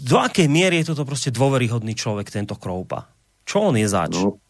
do 0.03 0.19
akej 0.19 0.51
miery 0.51 0.83
je 0.83 0.91
toto 0.91 1.07
proste 1.07 1.31
dôveryhodný 1.31 1.95
človek, 1.95 2.35
tento 2.35 2.59
Kroupa. 2.59 3.07
Čo 3.47 3.71
on 3.71 3.79
je 3.79 3.87
zač? 3.87 4.19
No 4.19 4.50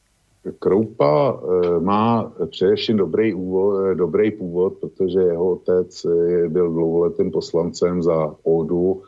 Kroupa 0.58 1.40
eh, 1.42 1.80
má 1.80 2.32
především 2.46 2.96
dobrý, 2.96 3.34
úvod, 3.34 3.84
eh, 3.84 3.94
dobrý 3.94 4.30
původ, 4.30 4.74
protože 4.80 5.20
jeho 5.20 5.50
otec 5.50 6.04
eh, 6.04 6.48
byl 6.48 6.70
dlouholetým 6.72 7.30
poslancem 7.30 8.02
za 8.02 8.34
ODU 8.42 9.02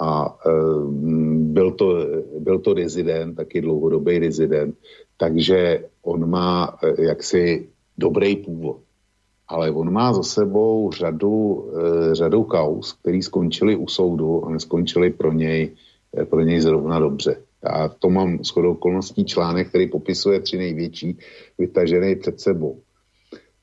a 0.00 0.38
byl 1.36 1.70
to, 1.70 1.96
byl 2.38 2.58
to 2.58 2.74
rezident, 2.74 3.36
taky 3.36 3.60
dlouhodobý 3.60 4.18
rezident, 4.18 4.74
takže 5.16 5.84
on 6.02 6.30
má 6.30 6.78
jaksi 6.98 7.68
dobrý 7.98 8.36
původ. 8.36 8.76
Ale 9.48 9.70
on 9.70 9.92
má 9.92 10.12
za 10.12 10.22
sebou 10.22 10.90
řadu, 10.92 11.68
řadu 12.12 12.44
kaus, 12.44 12.92
které 12.92 13.22
skončily 13.22 13.76
u 13.76 13.88
soudu 13.88 14.44
a 14.44 14.50
neskončily 14.50 15.10
pro 15.10 15.32
něj, 15.32 15.70
pro 16.30 16.40
něj 16.40 16.60
zrovna 16.60 16.98
dobře. 16.98 17.36
Já 17.64 17.88
to 17.88 18.10
mám 18.10 18.44
shodou 18.44 18.72
okolností 18.72 19.24
článek, 19.24 19.68
který 19.68 19.88
popisuje 19.88 20.40
tři 20.40 20.58
největší 20.58 21.18
vytažené 21.58 22.16
před 22.16 22.40
sebou. 22.40 22.80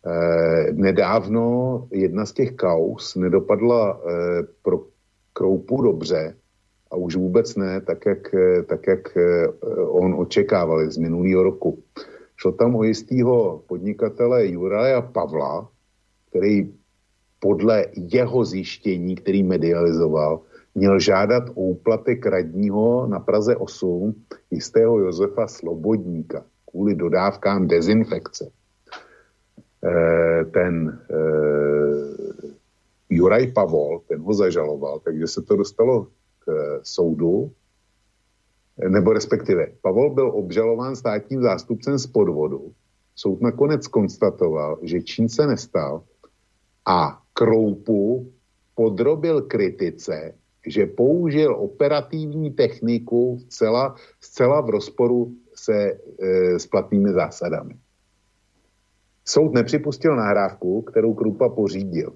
E, 0.05 0.73
nedávno 0.73 1.87
jedna 1.91 2.25
z 2.25 2.33
těch 2.33 2.51
kaus 2.55 3.15
nedopadla 3.15 3.99
e, 3.99 4.43
pro 4.61 4.79
Kroupu 5.33 5.81
dobře 5.81 6.35
a 6.91 6.95
už 6.95 7.15
vůbec 7.15 7.55
ne, 7.55 7.81
tak 7.81 8.05
jak, 8.05 8.33
eh, 8.33 8.63
tak 8.63 8.87
jak 8.87 9.17
on 9.87 10.15
očekával 10.19 10.91
z 10.91 10.97
minulého 10.97 11.43
roku. 11.43 11.83
Šlo 12.35 12.51
tam 12.51 12.75
o 12.75 12.83
jistého 12.83 13.63
podnikatele 13.67 14.47
Juraja 14.47 15.01
Pavla, 15.01 15.69
který 16.29 16.73
podle 17.39 17.85
jeho 17.95 18.45
zjištění, 18.45 19.15
který 19.15 19.43
medializoval, 19.43 20.41
měl 20.79 20.99
žádat 20.99 21.49
o 21.49 21.61
úplatek 21.75 22.25
radního 22.25 23.07
na 23.07 23.19
Praze 23.19 23.55
8 23.55 24.15
jistého 24.51 24.99
Josefa 24.99 25.47
Slobodníka 25.47 26.45
kvůli 26.71 26.95
dodávkám 26.95 27.67
dezinfekce. 27.67 28.51
E, 29.83 30.45
ten 30.45 30.99
e, 31.11 31.15
Juraj 33.09 33.51
Pavol, 33.51 34.01
ten 34.07 34.21
ho 34.21 34.33
zažaloval, 34.33 34.99
takže 34.99 35.27
se 35.27 35.41
to 35.41 35.55
dostalo 35.55 36.07
k 36.39 36.47
e, 36.47 36.79
soudu, 36.83 37.51
nebo 38.89 39.13
respektive 39.13 39.67
Pavol 39.81 40.13
byl 40.15 40.31
obžalován 40.31 40.95
státním 40.95 41.41
zástupcem 41.41 41.97
z 41.97 42.07
podvodu. 42.07 42.71
Soud 43.15 43.41
nakonec 43.41 43.87
konstatoval, 43.87 44.79
že 44.81 45.01
čin 45.01 45.29
se 45.29 45.47
nestal 45.47 46.03
a 46.85 47.21
Kroupu 47.33 48.31
podrobil 48.75 49.41
kritice 49.41 50.39
že 50.67 50.85
použil 50.85 51.55
operativní 51.55 52.51
techniku 52.51 53.39
zcela, 53.49 53.95
zcela 54.21 54.61
v 54.61 54.69
rozporu 54.69 55.33
se 55.55 55.73
e, 55.75 56.59
s 56.59 56.67
platnými 56.67 57.13
zásadami. 57.13 57.75
Soud 59.25 59.53
nepřipustil 59.53 60.15
nahrávku, 60.15 60.81
kterou 60.81 61.13
Krupa 61.13 61.49
pořídil. 61.49 62.13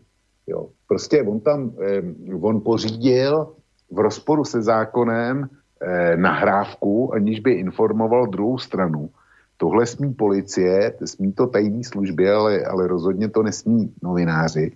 Jo. 0.48 0.70
Prostě 0.88 1.24
on 1.24 1.40
tam, 1.40 1.72
e, 1.82 2.02
on 2.42 2.62
pořídil 2.62 3.56
v 3.92 4.00
rozporu 4.00 4.46
se 4.46 4.62
zákonem 4.62 5.50
e, 5.82 6.18
nahrávku, 6.18 7.14
aniž 7.14 7.40
by 7.40 7.52
informoval 7.52 8.28
druhou 8.28 8.58
stranu. 8.58 9.10
Tohle 9.58 9.86
smí 9.86 10.14
policie, 10.14 10.94
smí 11.06 11.34
to 11.34 11.48
tajní 11.48 11.84
služby, 11.84 12.30
ale, 12.30 12.66
ale 12.66 12.88
rozhodně 12.88 13.30
to 13.30 13.44
nesmí 13.44 13.94
novináři. 14.04 14.72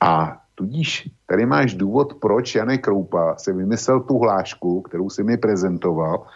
A 0.00 0.43
Tudíž 0.54 1.10
tady 1.26 1.46
máš 1.46 1.74
důvod, 1.74 2.14
proč 2.14 2.54
Janek 2.54 2.84
Kroupa 2.84 3.34
se 3.38 3.52
vymyslel 3.52 4.00
tu 4.00 4.18
hlášku, 4.18 4.82
kterou 4.82 5.10
si 5.10 5.22
mi 5.22 5.36
prezentoval, 5.36 6.26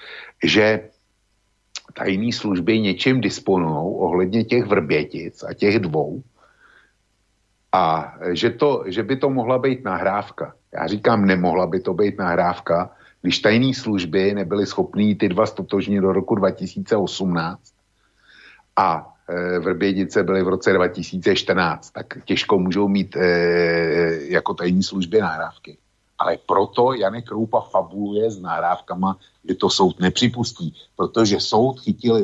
že 0.45 0.91
tajné 1.95 2.33
služby 2.33 2.81
něčím 2.81 3.21
disponují 3.21 3.95
ohledně 3.99 4.45
těch 4.45 4.65
vrbětic 4.65 5.43
a 5.43 5.55
těch 5.55 5.79
dvou 5.79 6.23
a 7.73 8.15
že, 8.33 8.51
to, 8.51 8.85
že 8.87 9.03
by 9.03 9.17
to 9.17 9.31
mohla 9.31 9.59
být 9.59 9.85
nahrávka. 9.85 10.55
Já 10.73 10.87
říkám, 10.87 11.25
nemohla 11.25 11.67
by 11.67 11.81
to 11.81 11.95
být 11.95 12.19
nahrávka, 12.19 12.91
když 13.23 13.39
tajné 13.39 13.75
služby 13.75 14.35
nebyly 14.35 14.67
schopné 14.67 15.15
ty 15.15 15.29
dva 15.29 15.47
stotožnit 15.47 16.03
do 16.03 16.13
roku 16.13 16.35
2018 16.35 17.61
a 18.77 19.15
Eh, 19.31 19.59
Vrbědice 19.59 20.23
byly 20.23 20.43
v 20.43 20.49
roce 20.49 20.73
2014, 20.73 21.91
tak 21.91 22.25
těžko 22.25 22.59
můžou 22.59 22.89
mít 22.89 23.17
e, 23.17 23.29
jako 24.33 24.55
tajní 24.55 24.83
služby 24.83 25.21
nahrávky. 25.21 25.79
Ale 26.19 26.39
proto 26.47 26.93
Janek 26.93 27.27
Kroupa 27.27 27.61
fabuluje 27.61 28.31
s 28.31 28.41
nahrávkama, 28.41 29.19
že 29.49 29.55
to 29.55 29.71
soud 29.71 30.01
nepřipustí, 30.01 30.75
protože 30.97 31.41
soud 31.41 31.81
chytil 31.81 32.17
e, 32.17 32.23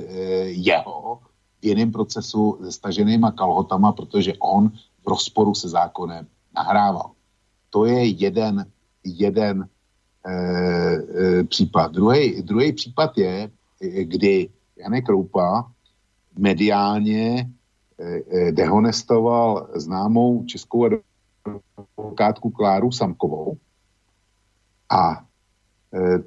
jeho 0.48 1.18
v 1.60 1.66
jiném 1.66 1.92
procesu 1.92 2.58
se 2.64 2.72
staženýma 2.72 3.32
kalhotama, 3.32 3.92
protože 3.92 4.32
on 4.38 4.68
v 5.04 5.08
rozporu 5.08 5.54
se 5.54 5.68
zákonem 5.68 6.26
nahrával. 6.56 7.10
To 7.70 7.84
je 7.84 8.06
jeden, 8.06 8.66
jeden 9.04 9.68
e, 10.26 10.32
e, 10.32 11.44
případ. 11.44 11.92
Druhý 12.40 12.72
případ 12.72 13.18
je, 13.18 13.50
kdy 14.02 14.48
Janek 14.76 15.04
Kroupa 15.04 15.73
mediálně 16.38 17.50
eh, 18.00 18.20
eh, 18.30 18.52
dehonestoval 18.52 19.68
známou 19.74 20.44
českou 20.44 20.88
advokátku 21.96 22.50
Kláru 22.50 22.92
Samkovou 22.92 23.56
a 24.90 25.24
eh, 25.94 26.18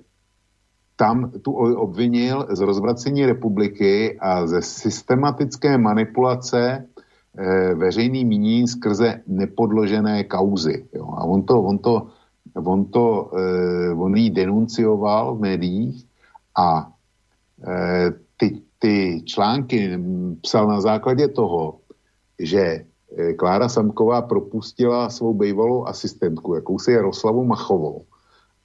tam 0.96 1.32
tu 1.42 1.54
obvinil 1.54 2.48
z 2.50 2.60
rozvracení 2.60 3.26
republiky 3.26 4.20
a 4.20 4.48
ze 4.48 4.62
systematické 4.62 5.78
manipulace 5.78 6.88
veřejný 7.76 8.26
míní 8.26 8.68
skrze 8.68 9.22
nepodložené 9.28 10.24
kauzy. 10.24 10.86
Jo. 10.94 11.06
A 11.18 11.24
on 11.24 11.44
to, 11.44 11.62
on 11.62 11.78
to, 11.78 12.08
on 12.56 12.86
to, 12.86 13.32
on 13.98 14.16
jí 14.16 14.30
denuncioval 14.30 15.36
v 15.36 15.40
médiích 15.40 16.06
a 16.58 16.92
ty 18.80 19.22
články 19.26 20.00
psal 20.42 20.68
na 20.68 20.82
základě 20.82 21.28
toho, 21.28 21.80
že 22.40 22.86
eh, 23.18 23.34
Klára 23.34 23.70
Samková 23.70 24.22
propustila 24.22 25.10
svou 25.10 25.34
bývalou 25.34 25.88
asistentku, 25.88 26.56
jakousi 26.56 26.92
Jaroslavu 26.92 27.46
Machovou. 27.46 28.06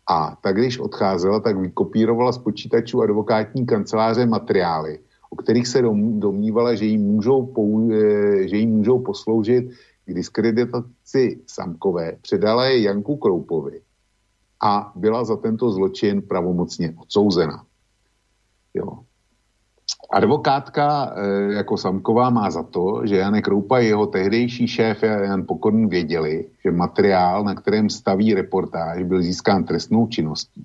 A 0.07 0.37
tak, 0.43 0.57
když 0.57 0.79
odcházela, 0.79 1.41
tak 1.41 1.57
vykopírovala 1.57 2.33
z 2.33 2.39
počítačů 2.39 3.03
advokátní 3.03 3.67
kanceláře 3.67 4.27
materiály, 4.27 4.99
o 5.31 5.37
kterých 5.37 5.69
se 5.69 5.83
domnívala, 6.19 6.75
že 6.75 6.85
jí 6.85 6.99
můžou, 6.99 7.47
pou, 7.47 7.91
eh, 7.91 8.49
že 8.49 8.57
jí 8.57 8.67
můžou 8.67 8.99
posloužit 8.99 9.71
k 10.05 10.15
diskreditaci 10.15 11.41
Samkové. 11.47 12.19
Předala 12.23 12.67
je 12.67 12.83
Janku 12.83 13.17
Kroupovi 13.17 13.81
a 14.63 14.93
byla 14.95 15.25
za 15.25 15.37
tento 15.37 15.71
zločin 15.71 16.23
pravomocně 16.23 16.95
odsouzena. 16.99 17.65
Jo. 18.75 19.05
Advokátka 20.13 21.15
e, 21.17 21.53
jako 21.53 21.77
Samková 21.77 22.31
má 22.31 22.51
za 22.51 22.63
to, 22.63 23.01
že 23.05 23.17
Janek 23.17 23.49
Roupa 23.49 23.77
a 23.77 23.79
jeho 23.79 24.07
tehdejší 24.07 24.69
šéf 24.69 25.03
Jan 25.03 25.45
Pokorný 25.47 25.87
věděli, 25.87 26.47
že 26.65 26.71
materiál, 26.71 27.45
na 27.45 27.55
kterém 27.55 27.91
staví 27.91 28.35
reportáž, 28.35 29.03
byl 29.03 29.23
získán 29.23 29.65
trestnou 29.65 30.07
činností. 30.07 30.65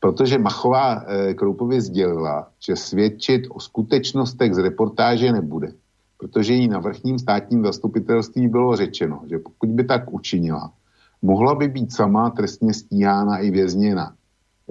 Protože 0.00 0.38
Machová 0.38 1.04
e, 1.04 1.34
Kroupově 1.34 1.80
sdělila, 1.80 2.48
že 2.66 2.76
svědčit 2.76 3.42
o 3.50 3.60
skutečnostech 3.60 4.54
z 4.54 4.58
reportáže 4.58 5.32
nebude, 5.32 5.72
protože 6.18 6.54
jí 6.54 6.68
na 6.68 6.78
vrchním 6.78 7.18
státním 7.18 7.64
zastupitelství 7.64 8.48
bylo 8.48 8.76
řečeno, 8.76 9.20
že 9.30 9.38
pokud 9.38 9.68
by 9.68 9.84
tak 9.84 10.12
učinila, 10.12 10.72
mohla 11.22 11.54
by 11.54 11.68
být 11.68 11.92
sama 11.92 12.30
trestně 12.30 12.74
stíhána 12.74 13.38
i 13.38 13.50
vězněna 13.50 14.14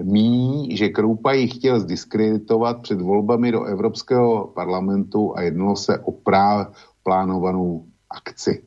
míní, 0.02 0.76
že 0.76 0.88
Kroupa 0.88 1.32
ji 1.32 1.48
chtěl 1.48 1.80
zdiskreditovat 1.80 2.82
před 2.82 3.00
volbami 3.00 3.52
do 3.52 3.64
Evropského 3.64 4.46
parlamentu 4.46 5.36
a 5.36 5.42
jednalo 5.42 5.76
se 5.76 5.98
o 5.98 6.12
práv 6.12 6.68
plánovanou 7.02 7.84
akci. 8.10 8.64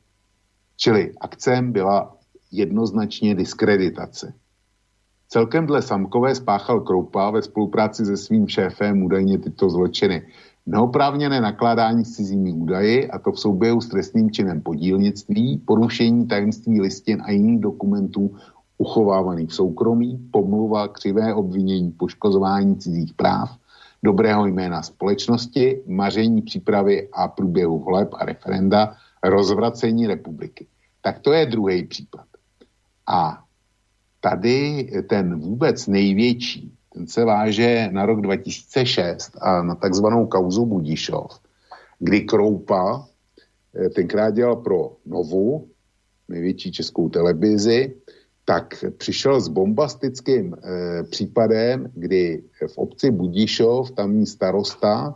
Čili 0.78 1.14
akcem 1.22 1.72
byla 1.72 2.16
jednoznačně 2.52 3.36
diskreditace. 3.36 4.34
Celkem 5.30 5.66
dle 5.66 5.82
Samkové 5.82 6.36
spáchal 6.36 6.82
Kroupa 6.82 7.32
ve 7.32 7.42
spolupráci 7.42 8.06
se 8.06 8.18
svým 8.18 8.48
šéfem 8.48 9.04
údajně 9.04 9.38
tyto 9.38 9.70
zločiny. 9.70 10.28
Neoprávněné 10.66 11.42
nakládání 11.42 12.06
s 12.06 12.16
cizími 12.16 12.54
údaji, 12.54 13.10
a 13.10 13.20
to 13.20 13.32
v 13.32 13.40
souběhu 13.40 13.82
s 13.82 13.88
trestným 13.88 14.32
činem 14.32 14.62
podílnictví, 14.62 15.58
porušení 15.58 16.28
tajemství 16.28 16.82
listin 16.82 17.22
a 17.22 17.32
jiných 17.32 17.60
dokumentů 17.60 18.36
uchovávaných 18.78 19.50
v 19.50 19.56
soukromí, 19.56 20.30
pomluva, 20.32 20.88
křivé 20.88 21.34
obvinění, 21.34 21.92
poškozování 21.92 22.76
cizích 22.76 23.14
práv, 23.14 23.58
dobrého 24.04 24.46
jména 24.46 24.82
společnosti, 24.82 25.82
maření 25.88 26.42
přípravy 26.42 27.10
a 27.14 27.28
průběhu 27.28 27.80
voleb 27.80 28.10
a 28.14 28.26
referenda, 28.26 28.96
rozvracení 29.24 30.08
republiky. 30.08 30.68
Tak 31.02 31.20
to 31.20 31.34
je 31.34 31.46
druhý 31.46 31.84
případ. 31.84 32.26
A 33.08 33.44
tady 34.20 34.90
ten 35.10 35.40
vůbec 35.40 35.88
největší, 35.88 36.72
ten 36.94 37.08
se 37.08 37.26
váže 37.26 37.90
na 37.92 38.06
rok 38.06 38.22
2006 38.22 39.38
a 39.42 39.64
na 39.64 39.76
takzvanou 39.76 40.28
kauzu 40.28 40.66
Budišov, 40.66 41.40
kdy 42.00 42.22
Kroupa 42.22 43.08
eh, 43.76 43.90
tenkrát 43.90 44.34
dělal 44.34 44.56
pro 44.56 44.98
Novu, 45.06 45.68
největší 46.28 46.72
českou 46.72 47.10
televizi, 47.10 47.96
tak 48.46 48.86
přišel 48.98 49.42
s 49.42 49.48
bombastickým 49.48 50.54
e, 50.54 51.04
případem, 51.04 51.92
kdy 51.94 52.44
v 52.68 52.78
obci 52.78 53.12
Budišov 53.12 53.92
tamní 53.92 54.26
starosta, 54.26 55.16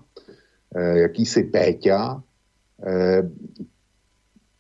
e, 0.75 0.99
jakýsi 0.99 1.43
Péťa, 1.43 2.23
e, 2.83 3.29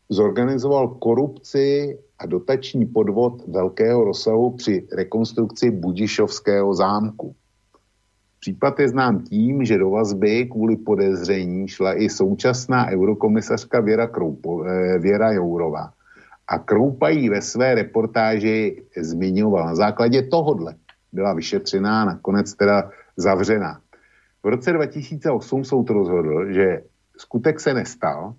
zorganizoval 0.09 0.87
korupci 0.87 1.97
a 2.19 2.25
dotační 2.25 2.85
podvod 2.85 3.47
velkého 3.47 4.03
rozsahu 4.03 4.51
při 4.51 4.87
rekonstrukci 4.91 5.71
Budišovského 5.71 6.73
zámku. 6.73 7.35
Případ 8.39 8.79
je 8.79 8.89
znám 8.89 9.23
tím, 9.23 9.65
že 9.65 9.77
do 9.77 9.89
vazby 9.89 10.45
kvůli 10.45 10.77
podezření 10.77 11.67
šla 11.67 11.93
i 11.93 12.09
současná 12.09 12.89
eurokomisařka 12.89 13.79
Věra, 13.79 14.07
Kroupo, 14.07 14.63
Věra 14.99 15.31
Jourová 15.31 15.93
a 16.49 16.59
Kroupají 16.59 17.29
ve 17.29 17.41
své 17.41 17.75
reportáži 17.75 18.83
zmiňoval. 18.97 19.65
Na 19.65 19.75
základě 19.75 20.21
tohodle 20.21 20.75
byla 21.13 21.33
vyšetřená, 21.33 22.05
nakonec 22.05 22.53
teda 22.53 22.89
zavřená. 23.17 23.79
V 24.43 24.47
roce 24.47 24.73
2008 24.73 25.63
soud 25.63 25.89
rozhodl, 25.89 26.53
že 26.53 26.81
skutek 27.17 27.59
se 27.59 27.73
nestal 27.73 28.33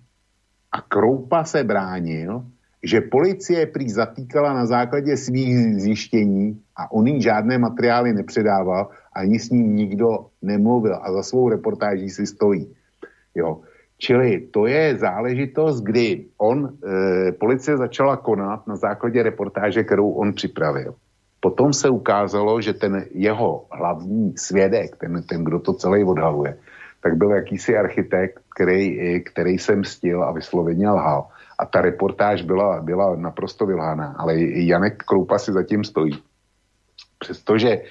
a 0.71 0.81
Kroupa 0.81 1.43
se 1.43 1.63
bránil, 1.63 2.45
že 2.83 3.01
policie 3.01 3.65
prý 3.65 3.89
zatýkala 3.89 4.53
na 4.53 4.65
základě 4.65 5.17
svých 5.17 5.81
zjištění 5.81 6.61
a 6.75 6.91
on 6.91 7.07
jí 7.07 7.21
žádné 7.21 7.57
materiály 7.57 8.13
nepředával, 8.13 8.89
ani 9.15 9.39
s 9.39 9.49
ním 9.49 9.75
nikdo 9.75 10.25
nemluvil 10.41 10.99
a 11.01 11.13
za 11.13 11.23
svou 11.23 11.49
reportáží 11.49 12.09
si 12.09 12.25
stojí. 12.25 12.75
Jo. 13.35 13.61
Čili 14.01 14.49
to 14.49 14.65
je 14.65 14.97
záležitost, 14.97 15.85
kdy 15.85 16.25
on, 16.41 16.57
e, 16.65 17.31
policie 17.37 17.77
začala 17.77 18.17
konat 18.17 18.67
na 18.67 18.75
základě 18.75 19.23
reportáže, 19.23 19.83
kterou 19.83 20.09
on 20.09 20.33
připravil. 20.33 20.97
Potom 21.39 21.73
se 21.73 21.89
ukázalo, 21.89 22.61
že 22.61 22.73
ten 22.73 23.05
jeho 23.13 23.65
hlavní 23.71 24.33
svědek, 24.37 24.97
ten, 24.97 25.23
ten 25.29 25.43
kdo 25.43 25.59
to 25.59 25.73
celý 25.73 26.03
odhaluje, 26.03 26.57
tak 27.03 27.17
byl 27.17 27.29
jakýsi 27.29 27.77
architekt, 27.77 28.41
který, 28.55 29.21
který 29.23 29.57
se 29.57 29.75
mstil 29.75 30.23
a 30.23 30.31
vysloveně 30.31 30.89
lhal. 30.89 31.27
A 31.59 31.65
ta 31.65 31.81
reportáž 31.81 32.41
byla, 32.41 32.81
byla 32.81 33.15
naprosto 33.15 33.65
vylhána, 33.65 34.15
ale 34.17 34.33
Janek 34.65 35.03
Kroupa 35.03 35.37
si 35.37 35.53
zatím 35.53 35.83
stojí. 35.83 36.17
Přestože 37.19 37.69
e, 37.69 37.81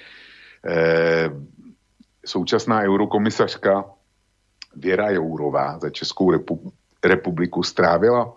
současná 2.27 2.83
eurokomisařka 2.83 3.85
Věra 4.77 5.11
Jourová 5.11 5.79
za 5.79 5.91
Českou 5.91 6.33
republiku 7.05 7.63
strávila 7.63 8.37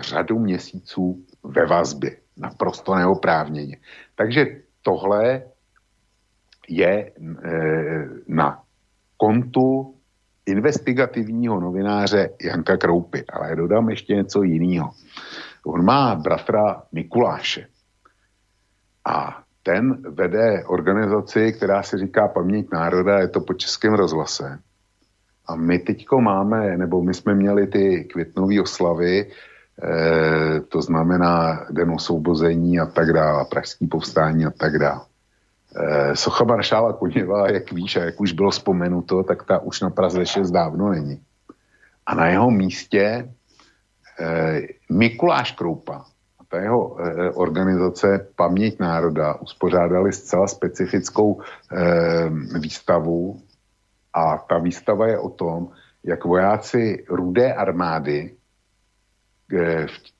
řadu 0.00 0.38
měsíců 0.38 1.24
ve 1.42 1.66
vazbě, 1.66 2.16
naprosto 2.36 2.94
neoprávněně. 2.94 3.76
Takže 4.14 4.46
tohle 4.82 5.42
je 6.68 6.90
e, 6.90 7.12
na 8.28 8.62
kontu 9.16 9.94
investigativního 10.46 11.60
novináře 11.60 12.30
Janka 12.42 12.76
Kroupy. 12.76 13.24
Ale 13.32 13.56
dodám 13.56 13.90
ještě 13.90 14.14
něco 14.14 14.42
jiného. 14.42 14.90
On 15.66 15.84
má 15.84 16.14
bratra 16.14 16.82
Mikuláše. 16.92 17.66
A 19.04 19.42
ten 19.62 20.14
vede 20.14 20.64
organizaci, 20.66 21.52
která 21.52 21.82
se 21.82 21.98
říká 21.98 22.28
Paměť 22.28 22.66
národa, 22.72 23.18
je 23.18 23.28
to 23.28 23.40
pod 23.40 23.54
Českým 23.54 23.92
rozhlasem. 23.92 24.58
A 25.46 25.56
my 25.56 25.78
teďko 25.78 26.20
máme, 26.20 26.76
nebo 26.76 27.02
my 27.02 27.14
jsme 27.14 27.34
měli 27.34 27.66
ty 27.66 28.04
květnové 28.04 28.60
oslavy, 28.60 29.30
eh, 29.82 30.60
to 30.60 30.82
znamená 30.82 31.66
Den 31.70 31.90
osvobození 31.90 32.80
a 32.80 32.86
tak 32.86 33.12
dále, 33.12 33.44
pražský 33.44 33.86
povstání 33.86 34.46
a 34.46 34.50
tak 34.50 34.78
dále. 34.78 35.00
Eh, 35.76 36.16
socha 36.16 36.44
maršála 36.44 36.92
Koněva, 36.92 37.50
jak 37.50 37.72
víš 37.72 37.96
a 37.96 38.04
jak 38.04 38.20
už 38.20 38.32
bylo 38.32 38.50
vzpomenuto, 38.50 39.22
tak 39.22 39.42
ta 39.42 39.58
už 39.58 39.80
na 39.80 39.90
Praze 39.90 40.26
6 40.26 40.50
dávno 40.50 40.90
není. 40.90 41.20
A 42.06 42.14
na 42.14 42.26
jeho 42.26 42.50
místě 42.50 43.28
eh, 44.20 44.60
Mikuláš 44.90 45.52
Kroupa 45.52 46.04
a 46.38 46.44
ta 46.48 46.58
jeho 46.58 46.96
eh, 47.00 47.30
organizace 47.30 48.28
Paměť 48.36 48.78
národa 48.80 49.34
uspořádali 49.34 50.12
zcela 50.12 50.48
specifickou 50.48 51.42
výstavu 52.60 53.40
a 54.14 54.38
ta 54.38 54.58
výstava 54.58 55.06
je 55.06 55.18
o 55.18 55.28
tom, 55.28 55.68
jak 56.04 56.24
vojáci 56.24 57.04
rudé 57.08 57.54
armády 57.54 58.36
eh, 59.52 59.86
v 59.86 60.14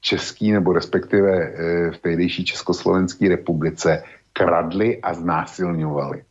český 0.00 0.52
nebo 0.52 0.72
respektive 0.72 1.30
eh, 1.30 1.90
v 1.90 1.98
tehdejší 1.98 2.44
Československé 2.44 3.28
republice 3.28 4.02
kradli 4.32 5.00
a 5.02 5.14
znásilňovali. 5.14 6.24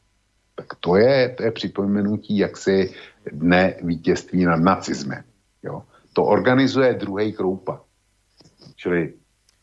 Tak 0.56 0.66
to 0.80 0.96
je, 0.96 1.30
to 1.30 1.44
je 1.44 1.52
připomenutí 1.52 2.38
jaksi 2.38 2.94
dne 3.32 3.76
vítězství 3.82 4.46
nad 4.46 4.60
nacismem. 4.60 5.24
Jo? 5.64 5.84
To 6.14 6.24
organizuje 6.24 6.94
druhý 6.94 7.34
Kroupa. 7.34 7.82
Čili 8.76 9.14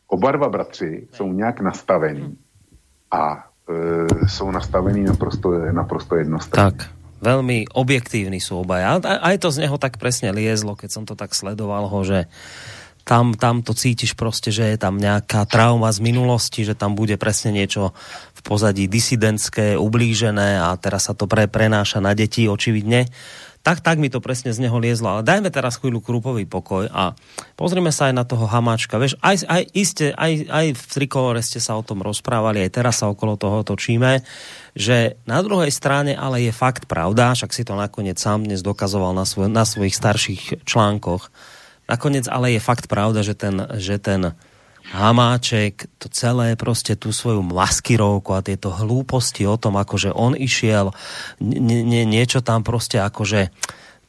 oba 0.07 0.31
dva 0.31 0.49
bratři 0.49 1.07
jsou 1.11 1.33
nějak 1.33 1.59
nastavení 1.59 2.37
a 3.11 3.49
e, 3.69 4.27
jsou 4.27 4.51
nastavení 4.51 5.03
naprosto, 5.03 5.51
naprosto 5.51 6.15
jednostranně. 6.15 6.71
Tak 6.71 6.95
veľmi 7.25 7.73
objektívni 7.73 8.37
sú 8.37 8.61
obaja. 8.61 9.01
A 9.01 9.33
aj 9.33 9.41
to 9.41 9.49
z 9.49 9.65
neho 9.65 9.81
tak 9.81 9.97
presne 9.97 10.29
liezlo, 10.29 10.77
keď 10.77 10.89
som 10.93 11.03
to 11.09 11.17
tak 11.17 11.33
sledoval 11.33 11.89
ho, 11.89 11.99
že 12.05 12.29
tam, 13.05 13.37
tam 13.37 13.61
to 13.61 13.73
cítiš 13.73 14.13
prostě, 14.13 14.51
že 14.51 14.63
je 14.63 14.77
tam 14.77 14.97
nějaká 14.97 15.45
trauma 15.45 15.91
z 15.91 15.99
minulosti, 15.99 16.65
že 16.65 16.73
tam 16.73 16.97
bude 16.97 17.17
presne 17.21 17.53
niečo 17.53 17.93
v 18.33 18.41
pozadí 18.41 18.89
disidentské, 18.89 19.77
ublížené 19.77 20.57
a 20.57 20.73
teraz 20.73 21.05
sa 21.05 21.13
to 21.13 21.29
pre, 21.29 21.45
prenáša 21.45 22.01
na 22.01 22.17
deti 22.17 22.49
očividne 22.49 23.05
tak, 23.65 23.81
tak 23.81 23.97
mi 23.97 24.13
to 24.13 24.21
presne 24.21 24.53
z 24.53 24.61
neho 24.61 24.77
liezlo. 24.77 25.09
Ale 25.09 25.25
dajme 25.25 25.49
teraz 25.49 25.81
chvíľu 25.81 25.97
krupový 25.97 26.45
pokoj 26.45 26.85
a 26.93 27.17
pozrime 27.57 27.89
sa 27.89 28.13
aj 28.13 28.13
na 28.13 28.21
toho 28.21 28.45
hamáčka. 28.45 29.01
Vieš, 29.01 29.17
aj, 29.25 29.41
aj, 29.49 29.63
iste, 29.73 30.13
aj, 30.13 30.45
aj 30.45 30.65
v 30.77 30.83
trikolore 30.85 31.41
ste 31.41 31.57
sa 31.57 31.73
o 31.73 31.81
tom 31.81 32.05
rozprávali, 32.05 32.61
aj 32.61 32.71
teraz 32.77 33.01
sa 33.01 33.09
okolo 33.09 33.41
toho 33.41 33.65
točíme, 33.65 34.21
že 34.77 35.17
na 35.25 35.41
druhej 35.41 35.73
strane 35.73 36.13
ale 36.13 36.45
je 36.45 36.53
fakt 36.53 36.85
pravda, 36.85 37.33
však 37.33 37.49
si 37.49 37.65
to 37.65 37.73
nakoniec 37.73 38.21
sám 38.21 38.45
dnes 38.45 38.61
dokazoval 38.61 39.17
na, 39.17 39.25
svoj, 39.25 39.49
na 39.49 39.65
svojich 39.65 39.97
starších 39.97 40.61
článkoch, 40.61 41.33
nakoniec 41.89 42.29
ale 42.29 42.53
je 42.53 42.61
fakt 42.61 42.85
pravda, 42.85 43.25
že 43.25 43.33
ten, 43.33 43.65
že 43.81 43.97
ten 43.97 44.37
Hamáček, 44.91 45.85
to 45.97 46.09
celé 46.09 46.55
prostě 46.55 46.95
tu 46.95 47.13
svoju 47.13 47.41
maskirovku 47.41 48.33
a 48.33 48.41
tieto 48.41 48.69
hlúposti 48.69 49.47
o 49.47 49.57
tom, 49.57 49.77
akože 49.77 50.13
on 50.13 50.37
išiel, 50.37 50.93
nie, 51.41 52.05
niečo 52.05 52.41
tam 52.41 52.63
prostě 52.63 53.01
akože, 53.01 53.49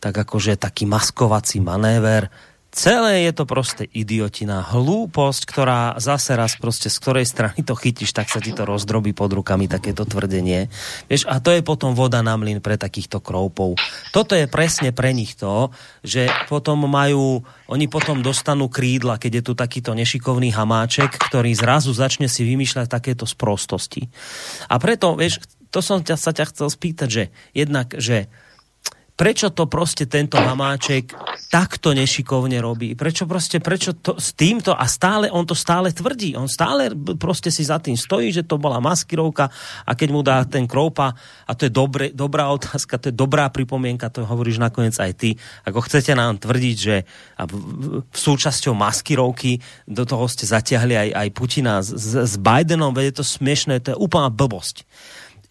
tak 0.00 0.18
akože 0.18 0.56
taký 0.56 0.86
maskovací 0.86 1.60
manéver, 1.60 2.28
Celé 2.76 3.24
je 3.24 3.32
to 3.32 3.48
prostě 3.48 3.88
idiotina, 3.88 4.60
hlúposť, 4.60 5.48
ktorá 5.48 5.96
zase 5.96 6.36
raz 6.36 6.60
prostě 6.60 6.92
z 6.92 6.96
ktorej 7.00 7.24
strany 7.24 7.64
to 7.64 7.72
chytíš, 7.72 8.12
tak 8.12 8.28
sa 8.28 8.36
ti 8.36 8.52
to 8.52 8.68
rozdrobí 8.68 9.16
pod 9.16 9.32
rukami 9.32 9.64
takéto 9.64 10.04
tvrdenie. 10.04 10.68
Vieš, 11.08 11.24
a 11.24 11.40
to 11.40 11.56
je 11.56 11.64
potom 11.64 11.96
voda 11.96 12.20
na 12.20 12.36
mlin 12.36 12.60
pre 12.60 12.76
takýchto 12.76 13.24
kroupov. 13.24 13.80
Toto 14.12 14.36
je 14.36 14.44
presne 14.44 14.92
pre 14.92 15.16
nich 15.16 15.40
to, 15.40 15.72
že 16.04 16.28
potom 16.52 16.84
majú, 16.84 17.40
oni 17.72 17.88
potom 17.88 18.20
dostanú 18.20 18.68
krídla, 18.68 19.16
keď 19.16 19.40
je 19.40 19.42
tu 19.48 19.52
takýto 19.56 19.96
nešikovný 19.96 20.52
hamáček, 20.52 21.16
ktorý 21.16 21.56
zrazu 21.56 21.96
začne 21.96 22.28
si 22.28 22.44
vymýšľať 22.44 22.92
takéto 22.92 23.24
sprostosti. 23.24 24.04
A 24.68 24.76
preto, 24.76 25.16
vieš, 25.16 25.40
to 25.72 25.80
som 25.80 26.04
ťa, 26.04 26.20
sa 26.20 26.36
ťa 26.36 26.52
chcel 26.52 26.68
spýtať, 26.68 27.08
že 27.08 27.24
jednak, 27.56 27.96
že 27.96 28.28
prečo 29.16 29.50
to 29.50 29.66
prostě 29.66 30.06
tento 30.06 30.36
Hamáček 30.36 31.16
takto 31.48 31.96
nešikovne 31.96 32.60
robí? 32.60 32.92
Prečo 32.92 33.24
proste, 33.24 33.64
prečo 33.64 33.96
to, 33.96 34.20
s 34.20 34.36
týmto 34.36 34.76
a 34.76 34.84
stále, 34.84 35.32
on 35.32 35.48
to 35.48 35.56
stále 35.56 35.88
tvrdí, 35.88 36.36
on 36.36 36.48
stále 36.48 36.92
proste 37.16 37.48
si 37.48 37.64
za 37.64 37.80
tým 37.80 37.96
stojí, 37.96 38.28
že 38.28 38.44
to 38.44 38.60
bola 38.60 38.76
maskirovka 38.76 39.48
a 39.88 39.90
keď 39.96 40.08
mu 40.12 40.20
dá 40.20 40.44
ten 40.44 40.68
Kroupa, 40.68 41.16
a 41.48 41.52
to 41.56 41.64
je 41.66 41.72
dobré, 41.72 42.12
dobrá 42.12 42.52
otázka, 42.52 43.00
to 43.00 43.08
je 43.08 43.16
dobrá 43.16 43.48
pripomienka, 43.48 44.12
to 44.12 44.28
hovoríš 44.28 44.60
nakoniec 44.60 44.94
aj 45.00 45.12
ty, 45.16 45.30
ako 45.64 45.80
chcete 45.88 46.12
nám 46.12 46.36
tvrdiť, 46.36 46.76
že 46.76 47.08
v 48.12 48.16
súčasťou 48.16 48.76
maskirovky 48.76 49.64
do 49.88 50.04
toho 50.04 50.28
ste 50.28 50.44
zatiahli 50.44 50.94
aj, 50.94 51.08
aj 51.16 51.28
Putina 51.32 51.80
s, 51.80 51.96
s 52.12 52.36
Bidenom, 52.36 52.92
veď 52.92 53.04
je 53.10 53.16
to 53.16 53.24
smiešné, 53.24 53.80
to 53.80 53.96
je 53.96 53.96
úplná 53.96 54.28
blbosť. 54.28 54.84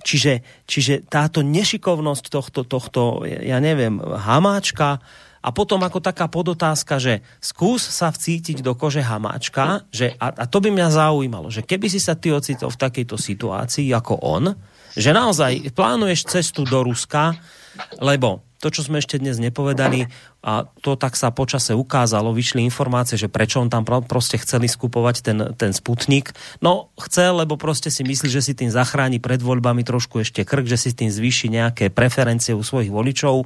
Čiže, 0.06 0.46
čiže 0.70 0.94
táto 1.10 1.42
nešikovnosť 1.42 2.26
tohto, 2.30 2.62
tohto, 2.62 3.26
ja 3.26 3.58
neviem, 3.58 3.98
hamáčka, 3.98 5.02
a 5.46 5.54
potom 5.54 5.78
ako 5.86 6.02
taká 6.02 6.26
podotázka, 6.26 6.98
že 6.98 7.22
skús 7.38 7.86
sa 7.86 8.10
vcítiť 8.10 8.66
do 8.66 8.74
kože 8.74 9.06
hamáčka, 9.06 9.86
že, 9.94 10.18
a, 10.18 10.34
a 10.34 10.46
to 10.50 10.58
by 10.58 10.74
mňa 10.74 10.90
zaujímalo, 10.90 11.54
že 11.54 11.62
keby 11.62 11.86
si 11.86 12.02
sa 12.02 12.18
ty 12.18 12.34
ocitol 12.34 12.74
v 12.74 12.82
takejto 12.82 13.14
situácii 13.14 13.94
ako 13.94 14.26
on, 14.26 14.58
že 14.98 15.14
naozaj 15.14 15.70
plánuješ 15.70 16.26
cestu 16.26 16.66
do 16.66 16.82
Ruska, 16.82 17.38
lebo 18.02 18.42
to, 18.60 18.68
čo 18.72 18.88
sme 18.88 19.04
ešte 19.04 19.20
dnes 19.20 19.38
nepovedali, 19.38 20.08
a 20.46 20.70
to 20.82 20.96
tak 20.96 21.18
sa 21.20 21.34
počase 21.34 21.76
ukázalo, 21.76 22.32
vyšli 22.32 22.64
informácie, 22.64 23.20
že 23.20 23.28
prečo 23.28 23.60
on 23.60 23.68
tam 23.68 23.84
proste 23.84 24.40
chceli 24.40 24.70
skupovať 24.70 25.16
ten, 25.26 25.40
ten 25.58 25.72
Sputnik. 25.76 26.32
No, 26.62 26.94
chcel, 27.02 27.36
lebo 27.42 27.60
proste 27.60 27.92
si 27.92 28.06
myslí, 28.06 28.30
že 28.30 28.46
si 28.46 28.54
tým 28.54 28.72
zachráni 28.72 29.20
pred 29.20 29.42
voľbami 29.42 29.84
trošku 29.84 30.24
ešte 30.24 30.48
krk, 30.48 30.70
že 30.70 30.78
si 30.80 30.90
tým 30.96 31.12
zvýši 31.12 31.52
nejaké 31.52 31.92
preferencie 31.92 32.56
u 32.56 32.64
svojich 32.64 32.94
voličov, 32.94 33.44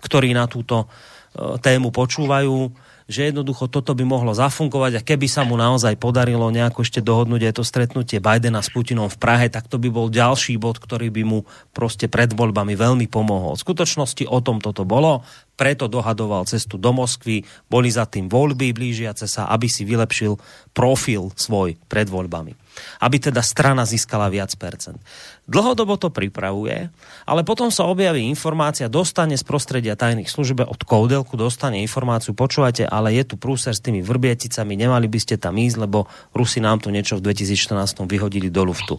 ktorí 0.00 0.32
na 0.32 0.48
túto 0.48 0.86
uh, 0.86 1.58
tému 1.60 1.92
počúvajú 1.92 2.85
že 3.06 3.30
jednoducho 3.30 3.70
toto 3.70 3.94
by 3.94 4.02
mohlo 4.02 4.34
zafungovať 4.34 4.98
a 4.98 5.04
keby 5.06 5.30
sa 5.30 5.46
mu 5.46 5.54
naozaj 5.54 5.94
podarilo 5.94 6.50
nejako 6.50 6.82
ešte 6.82 6.98
dohodnúť 6.98 7.50
aj 7.50 7.54
to 7.54 7.62
stretnutie 7.62 8.18
Bidena 8.18 8.58
s 8.58 8.70
Putinom 8.74 9.06
v 9.06 9.18
Prahe, 9.18 9.46
tak 9.46 9.70
to 9.70 9.78
by 9.78 9.86
bol 9.94 10.10
ďalší 10.10 10.58
bod, 10.58 10.82
ktorý 10.82 11.14
by 11.14 11.22
mu 11.22 11.38
proste 11.70 12.10
pred 12.10 12.34
voľbami 12.34 12.74
veľmi 12.74 13.06
pomohol. 13.06 13.54
V 13.54 13.62
skutočnosti 13.62 14.26
o 14.26 14.38
tom 14.42 14.58
toto 14.58 14.82
bolo 14.82 15.22
preto 15.54 15.86
dohadoval 15.86 16.50
cestu 16.50 16.76
do 16.76 16.90
Moskvy, 16.90 17.46
boli 17.70 17.88
za 17.88 18.10
tým 18.10 18.26
voľby 18.26 18.74
blížiace 18.74 19.30
sa, 19.30 19.48
aby 19.54 19.70
si 19.70 19.86
vylepšil 19.86 20.36
profil 20.74 21.30
svoj 21.38 21.78
pred 21.86 22.10
voľbami. 22.10 22.65
Aby 23.00 23.30
teda 23.30 23.40
strana 23.40 23.84
získala 23.88 24.28
viac 24.28 24.52
percent. 24.56 25.00
Dlhodobo 25.46 25.94
to 25.94 26.10
pripravuje, 26.10 26.90
ale 27.22 27.40
potom 27.46 27.70
sa 27.70 27.86
objaví 27.86 28.26
informácia, 28.26 28.90
dostane 28.90 29.38
z 29.38 29.46
prostredia 29.46 29.94
tajných 29.94 30.26
službe 30.26 30.66
od 30.66 30.82
Koudelku, 30.82 31.38
dostane 31.38 31.78
informáciu, 31.86 32.34
počúvajte, 32.34 32.82
ale 32.82 33.14
je 33.14 33.24
tu 33.30 33.34
prúser 33.38 33.70
s 33.70 33.78
tými 33.78 34.02
vrbieticami, 34.02 34.74
nemali 34.74 35.06
by 35.06 35.18
ste 35.22 35.38
tam 35.38 35.54
ísť, 35.54 35.86
lebo 35.86 36.10
Rusi 36.34 36.58
nám 36.58 36.82
to 36.82 36.90
niečo 36.90 37.22
v 37.22 37.30
2014 37.30 38.10
vyhodili 38.10 38.50
do 38.50 38.66
luftu. 38.66 38.98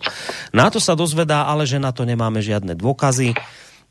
Na 0.55 0.71
to 0.71 0.79
sa 0.79 0.95
dozvedá, 0.95 1.51
ale 1.51 1.67
že 1.67 1.83
na 1.83 1.91
to 1.91 2.07
nemáme 2.07 2.39
žiadne 2.39 2.79
dôkazy 2.79 3.35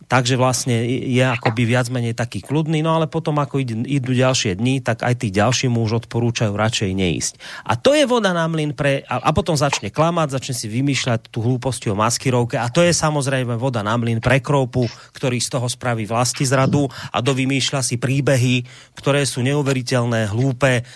takže 0.06 0.38
vlastne 0.38 0.86
je 0.86 1.22
akoby 1.22 1.66
viac 1.66 1.90
menej 1.90 2.14
taký 2.14 2.38
kľudný, 2.42 2.82
no 2.82 2.94
ale 2.94 3.10
potom 3.10 3.36
ako 3.42 3.58
idú, 3.62 3.74
idú 3.82 4.14
ďalšie 4.14 4.54
dni, 4.54 4.78
tak 4.82 5.02
aj 5.02 5.14
tí 5.18 5.28
ďalší 5.34 5.66
mu 5.66 5.82
už 5.82 6.06
odporúčajú 6.06 6.54
radšej 6.54 6.90
neísť. 6.94 7.32
A 7.66 7.74
to 7.74 7.92
je 7.92 8.06
voda 8.06 8.30
na 8.30 8.46
mlin 8.46 8.70
pre, 8.70 9.02
a, 9.10 9.18
a 9.18 9.30
potom 9.34 9.58
začne 9.58 9.90
klamať, 9.90 10.38
začne 10.38 10.54
si 10.54 10.66
vymýšľať 10.70 11.30
tú 11.34 11.42
hlúposti 11.42 11.90
o 11.90 11.98
maskirovke 11.98 12.54
a 12.54 12.70
to 12.70 12.86
je 12.86 12.94
samozrejme 12.94 13.58
voda 13.58 13.82
na 13.82 13.98
mlin 13.98 14.22
pre 14.22 14.38
Kroupu, 14.38 14.86
ktorý 15.10 15.42
z 15.42 15.58
toho 15.58 15.66
spraví 15.66 16.06
vlasti 16.06 16.46
zradu 16.46 16.86
a 17.10 17.18
dovymýšľa 17.18 17.80
si 17.82 17.98
príbehy, 17.98 18.62
ktoré 18.94 19.26
sú 19.26 19.42
neuveriteľné, 19.42 20.30
hlúpe, 20.30 20.86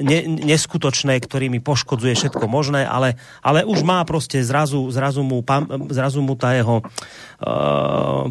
ne, 0.00 0.18
neskutočné, 0.46 1.18
ktorými 1.18 1.58
poškodzuje 1.58 2.14
všetko 2.14 2.46
možné, 2.46 2.86
ale, 2.86 3.18
ale 3.42 3.66
už 3.66 3.82
má 3.82 4.04
prostě 4.04 4.44
zrazu, 4.44 4.90
zrazu, 4.90 5.22
mu, 5.22 5.42
zrazu 5.90 6.22
mu 6.22 6.34
tá 6.38 6.54
jeho 6.54 6.82
uh, 7.42 8.30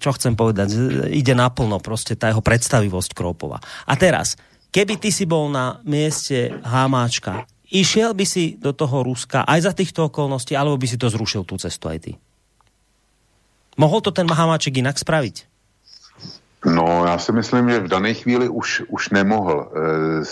čo 0.00 0.10
chcem 0.12 0.36
povedať, 0.36 0.76
ide 1.08 1.34
naplno 1.34 1.80
prostě 1.80 2.16
tá 2.16 2.28
jeho 2.28 2.44
predstavivosť 2.44 3.10
Kropova. 3.14 3.58
A 3.88 3.96
teraz, 3.96 4.36
keby 4.70 4.96
ty 5.00 5.12
si 5.12 5.24
bol 5.24 5.48
na 5.48 5.80
mieste 5.84 6.60
Hamáčka, 6.60 7.48
išiel 7.72 8.12
by 8.12 8.24
si 8.28 8.60
do 8.60 8.76
toho 8.76 9.02
Ruska 9.02 9.48
aj 9.48 9.60
za 9.60 9.72
týchto 9.72 10.12
okolností, 10.12 10.52
alebo 10.52 10.76
by 10.76 10.86
si 10.88 11.00
to 11.00 11.08
zrušil 11.08 11.48
tú 11.48 11.56
cestu 11.56 11.88
aj 11.88 11.98
ty? 12.00 12.12
Mohol 13.80 14.00
to 14.04 14.10
ten 14.12 14.28
Hamáček 14.28 14.76
inak 14.78 15.00
spraviť? 15.00 15.50
No, 16.64 17.04
já 17.04 17.18
si 17.18 17.32
myslím, 17.32 17.70
že 17.70 17.80
v 17.80 17.88
dané 17.88 18.14
chvíli 18.14 18.48
už, 18.48 18.88
už 18.88 19.10
nemohl. 19.10 19.68
Eh, 19.68 20.24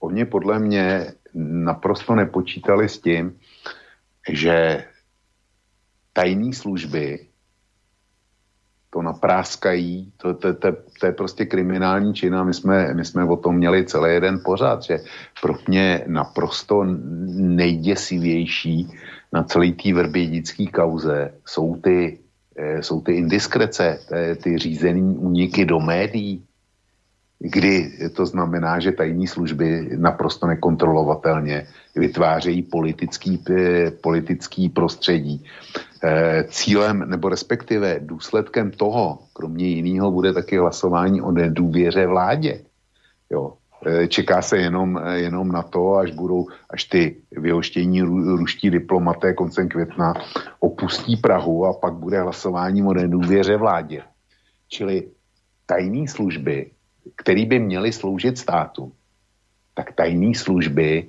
oni 0.00 0.24
podle 0.24 0.58
mě 0.58 1.14
naprosto 1.34 2.14
nepočítali 2.14 2.88
s 2.88 2.98
tím, 2.98 3.34
že 4.28 4.84
tajné 6.12 6.52
služby 6.52 7.26
to 8.96 9.02
napráskají, 9.02 10.12
to, 10.16 10.34
to, 10.34 10.54
to, 10.54 10.68
to 11.00 11.06
je 11.06 11.12
prostě 11.12 11.44
kriminální 11.44 12.14
čin 12.14 12.34
a 12.34 12.44
my 12.44 12.54
jsme, 12.54 12.94
my 12.94 13.04
jsme 13.04 13.24
o 13.24 13.36
tom 13.36 13.60
měli 13.60 13.84
celý 13.84 14.14
jeden 14.14 14.40
pořád, 14.44 14.82
že 14.82 14.98
pro 15.42 15.54
mě 15.68 16.04
naprosto 16.06 16.84
nejděsivější 17.36 18.88
na 19.32 19.44
celé 19.44 19.76
té 19.76 19.92
vrbědické 19.92 20.66
kauze 20.72 21.32
jsou 21.44 21.76
ty 21.76 22.18
Eh, 22.58 22.82
jsou 22.82 23.00
ty 23.00 23.12
indiskrece, 23.12 23.98
ty 24.42 24.58
řízený 24.58 25.16
úniky 25.16 25.64
do 25.64 25.80
médií, 25.80 26.44
kdy 27.38 27.92
to 28.16 28.26
znamená, 28.26 28.80
že 28.80 28.92
tajní 28.92 29.26
služby 29.26 29.90
naprosto 29.96 30.46
nekontrolovatelně 30.46 31.66
vytvářejí 31.96 32.62
politický, 32.62 33.44
eh, 33.50 33.90
politický 33.90 34.68
prostředí. 34.68 35.44
Eh, 36.04 36.44
cílem 36.48 37.04
nebo 37.08 37.28
respektive 37.28 38.00
důsledkem 38.00 38.70
toho, 38.70 39.18
kromě 39.32 39.66
jiného, 39.68 40.10
bude 40.10 40.32
taky 40.32 40.58
hlasování 40.58 41.20
o 41.20 41.30
nedůvěře 41.32 42.06
vládě. 42.06 42.60
Jo. 43.30 43.52
Eh, 43.86 44.08
čeká 44.08 44.42
se 44.42 44.58
jenom, 44.58 45.00
jenom 45.12 45.52
na 45.52 45.62
to, 45.62 45.94
až 45.94 46.10
budou, 46.10 46.48
až 46.70 46.84
ty 46.84 47.16
vyhoštění 47.32 48.02
ruští 48.40 48.70
diplomaté 48.70 49.34
koncem 49.34 49.68
května 49.68 50.14
opustí 50.60 51.16
Prahu 51.16 51.66
a 51.66 51.72
pak 51.72 51.94
bude 51.94 52.20
hlasování 52.20 52.82
o 52.82 52.94
nedůvěře 52.94 53.56
vládě. 53.56 54.02
Čili 54.68 55.12
tajné 55.66 56.08
služby, 56.08 56.70
které 57.16 57.46
by 57.46 57.58
měly 57.58 57.92
sloužit 57.92 58.38
státu, 58.38 58.92
tak 59.74 59.92
tajné 59.92 60.34
služby 60.34 61.08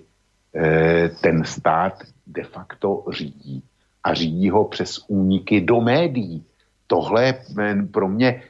eh, 0.56 1.10
ten 1.22 1.44
stát 1.44 2.03
de 2.28 2.44
facto 2.44 3.06
řídí. 3.11 3.64
A 4.03 4.14
řídí 4.14 4.49
ho 4.49 4.65
přes 4.65 4.99
úniky 5.07 5.61
do 5.61 5.82
médií. 5.82 6.44
Tohle 6.88 7.26
je 7.26 7.34
pro 7.91 8.07
mě 8.07 8.41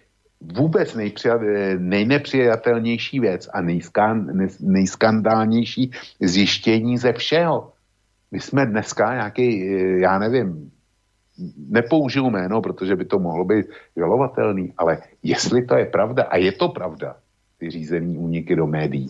vůbec 0.42 0.98
nejnepřijatelnější 1.78 3.20
věc 3.20 3.50
a 3.54 3.62
nejskan, 3.62 4.30
nejskandálnější 4.60 5.92
zjištění 6.22 6.98
ze 6.98 7.14
všeho. 7.14 7.74
My 8.32 8.40
jsme 8.40 8.66
dneska 8.66 9.14
nějaký, 9.14 9.48
eh, 9.48 10.00
já 10.00 10.20
nevím, 10.20 10.72
nepoužiju 11.58 12.30
jméno, 12.30 12.62
protože 12.62 12.96
by 12.96 13.06
to 13.06 13.20
mohlo 13.20 13.46
být 13.46 13.66
žalovatelný, 13.98 14.74
ale 14.78 14.98
jestli 15.24 15.66
to 15.66 15.76
je 15.78 15.86
pravda, 15.86 16.24
a 16.24 16.38
je 16.38 16.52
to 16.52 16.70
pravda, 16.70 17.16
ty 17.60 17.70
řízený 17.70 18.18
úniky 18.18 18.56
do 18.56 18.68
médií, 18.68 19.10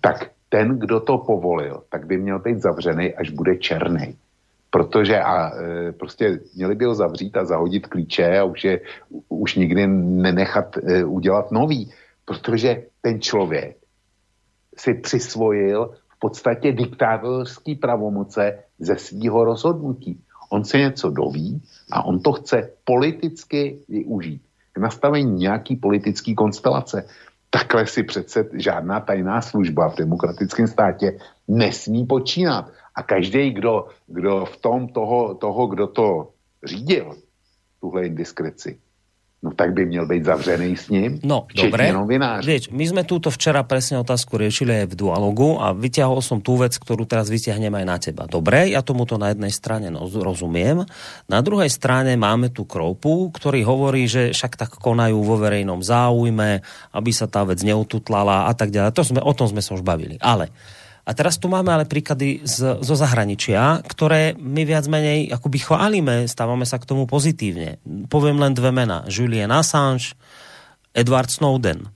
tak 0.00 0.30
ten, 0.48 0.78
kdo 0.78 1.00
to 1.00 1.18
povolil, 1.18 1.82
tak 1.88 2.06
by 2.06 2.18
měl 2.18 2.38
být 2.38 2.62
zavřený, 2.62 3.14
až 3.14 3.30
bude 3.30 3.56
černý 3.56 4.16
protože 4.72 5.20
a 5.20 5.52
e, 5.52 5.92
prostě 5.92 6.40
měli 6.56 6.74
by 6.74 6.84
ho 6.84 6.94
zavřít 6.94 7.36
a 7.36 7.44
zahodit 7.44 7.86
klíče 7.86 8.38
a 8.38 8.44
už 8.44 8.64
je 8.64 8.80
už 9.28 9.54
nikdy 9.54 9.86
nenechat 9.86 10.76
e, 10.76 11.04
udělat 11.04 11.52
nový, 11.52 11.92
protože 12.24 12.82
ten 13.02 13.20
člověk 13.20 13.76
si 14.76 14.94
přisvojil 14.94 15.90
v 16.08 16.18
podstatě 16.18 16.72
diktátorský 16.72 17.74
pravomoce 17.74 18.58
ze 18.78 18.96
svého 18.96 19.44
rozhodnutí. 19.44 20.20
On 20.50 20.64
se 20.64 20.78
něco 20.78 21.10
doví 21.10 21.62
a 21.92 22.04
on 22.04 22.20
to 22.20 22.32
chce 22.32 22.70
politicky 22.84 23.78
využít 23.88 24.42
k 24.72 24.78
nastavení 24.78 25.32
nějaký 25.32 25.76
politický 25.76 26.34
konstelace. 26.34 27.04
Takhle 27.52 27.86
si 27.86 28.02
přece 28.02 28.48
žádná 28.52 29.00
tajná 29.00 29.42
služba 29.42 29.88
v 29.88 29.96
demokratickém 29.96 30.66
státě 30.66 31.18
nesmí 31.48 32.06
počínat. 32.06 32.72
A 32.94 33.02
každý, 33.02 33.50
kdo, 33.50 33.88
kdo 34.06 34.44
v 34.44 34.56
tom 34.56 34.88
toho, 34.88 35.34
toho, 35.34 35.66
kdo 35.66 35.86
to 35.86 36.28
řídil, 36.64 37.16
tuhle 37.80 38.06
indiskreci, 38.06 38.80
no 39.42 39.50
tak 39.50 39.74
by 39.74 39.86
měl 39.86 40.06
být 40.06 40.24
zavřený 40.24 40.76
s 40.76 40.88
ním. 40.88 41.18
No, 41.26 41.50
dobre. 41.50 41.90
Vieš, 42.46 42.70
my 42.70 42.84
sme 42.86 43.02
túto 43.02 43.26
včera 43.34 43.66
presne 43.66 43.98
otázku 43.98 44.38
riešili 44.38 44.86
aj 44.86 44.94
v 44.94 44.98
dualogu 45.02 45.58
a 45.58 45.74
vyťahol 45.74 46.22
som 46.22 46.38
tú 46.38 46.62
vec, 46.62 46.78
ktorú 46.78 47.02
teraz 47.10 47.26
vyťahnem 47.26 47.74
aj 47.74 47.84
na 47.84 47.96
teba. 47.98 48.30
Dobre, 48.30 48.70
ja 48.70 48.86
tomuto 48.86 49.18
na 49.18 49.34
jednej 49.34 49.50
strane 49.50 49.90
no, 49.90 50.06
rozumiem. 50.06 50.86
Na 51.26 51.42
druhej 51.42 51.68
strane 51.74 52.14
máme 52.14 52.54
tu 52.54 52.62
Kroupu, 52.70 53.34
ktorý 53.34 53.66
hovorí, 53.66 54.06
že 54.06 54.30
však 54.30 54.54
tak 54.54 54.70
konajú 54.78 55.18
vo 55.18 55.34
verejnom 55.42 55.82
záujme, 55.82 56.62
aby 56.94 57.10
sa 57.10 57.26
tá 57.26 57.42
vec 57.42 57.58
neututlala 57.66 58.46
a 58.46 58.52
tak 58.54 58.70
ďalej. 58.70 58.94
To 58.94 59.02
sme, 59.02 59.20
o 59.26 59.32
tom 59.34 59.50
sme 59.50 59.58
sa 59.58 59.74
už 59.74 59.82
bavili. 59.82 60.22
Ale 60.22 60.54
a 61.02 61.10
teraz 61.18 61.34
tu 61.34 61.50
máme 61.50 61.74
ale 61.74 61.84
príklady 61.90 62.46
z, 62.46 62.78
zo 62.78 62.94
zahraničia, 62.94 63.82
ktoré 63.82 64.38
my 64.38 64.62
viac 64.62 64.86
menej 64.86 65.34
akoby 65.34 65.58
chválime, 65.58 66.30
stávame 66.30 66.62
sa 66.62 66.78
k 66.78 66.86
tomu 66.86 67.10
pozitívne. 67.10 67.82
Poviem 68.06 68.38
len 68.38 68.54
dve 68.54 68.70
mena. 68.70 69.02
Julian 69.10 69.50
Assange, 69.50 70.14
Edward 70.94 71.34
Snowden. 71.34 71.90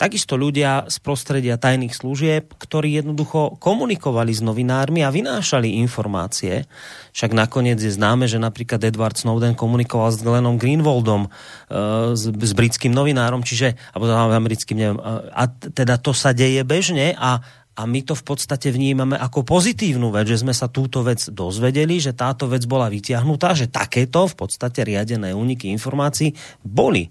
Takisto 0.00 0.40
ľudia 0.40 0.88
z 0.88 0.96
prostredia 1.04 1.60
tajných 1.60 1.92
služieb, 1.92 2.56
ktorí 2.56 2.96
jednoducho 2.96 3.60
komunikovali 3.60 4.32
s 4.32 4.40
novinármi 4.40 5.04
a 5.04 5.12
vynášali 5.12 5.76
informácie. 5.76 6.64
Však 7.12 7.36
nakoniec 7.36 7.76
je 7.76 7.92
známe, 7.92 8.24
že 8.24 8.40
napríklad 8.40 8.80
Edward 8.80 9.20
Snowden 9.20 9.52
komunikoval 9.52 10.08
s 10.08 10.24
Glennom 10.24 10.56
Greenwaldom, 10.56 11.28
e, 11.28 12.16
s, 12.16 12.32
s 12.32 12.52
britským 12.56 12.96
novinárom, 12.96 13.44
čiže, 13.44 13.76
alebo 13.92 14.08
americkým, 14.08 14.80
neviem, 14.80 14.98
a 15.36 15.44
teda 15.52 16.00
to 16.00 16.16
sa 16.16 16.32
deje 16.32 16.64
bežne 16.64 17.12
a 17.20 17.44
a 17.80 17.88
my 17.88 18.04
to 18.04 18.12
v 18.12 18.24
podstate 18.28 18.68
vnímame 18.68 19.16
ako 19.16 19.40
pozitívnu 19.40 20.12
vec, 20.12 20.28
že 20.28 20.44
sme 20.44 20.52
sa 20.52 20.68
túto 20.68 21.00
vec 21.00 21.32
dozvedeli, 21.32 21.96
že 21.96 22.12
táto 22.12 22.44
vec 22.44 22.68
bola 22.68 22.92
vytiahnutá, 22.92 23.56
že 23.56 23.72
takéto 23.72 24.28
v 24.28 24.36
podstate 24.36 24.84
riadené 24.84 25.32
úniky 25.32 25.72
informácií 25.72 26.36
boli. 26.60 27.08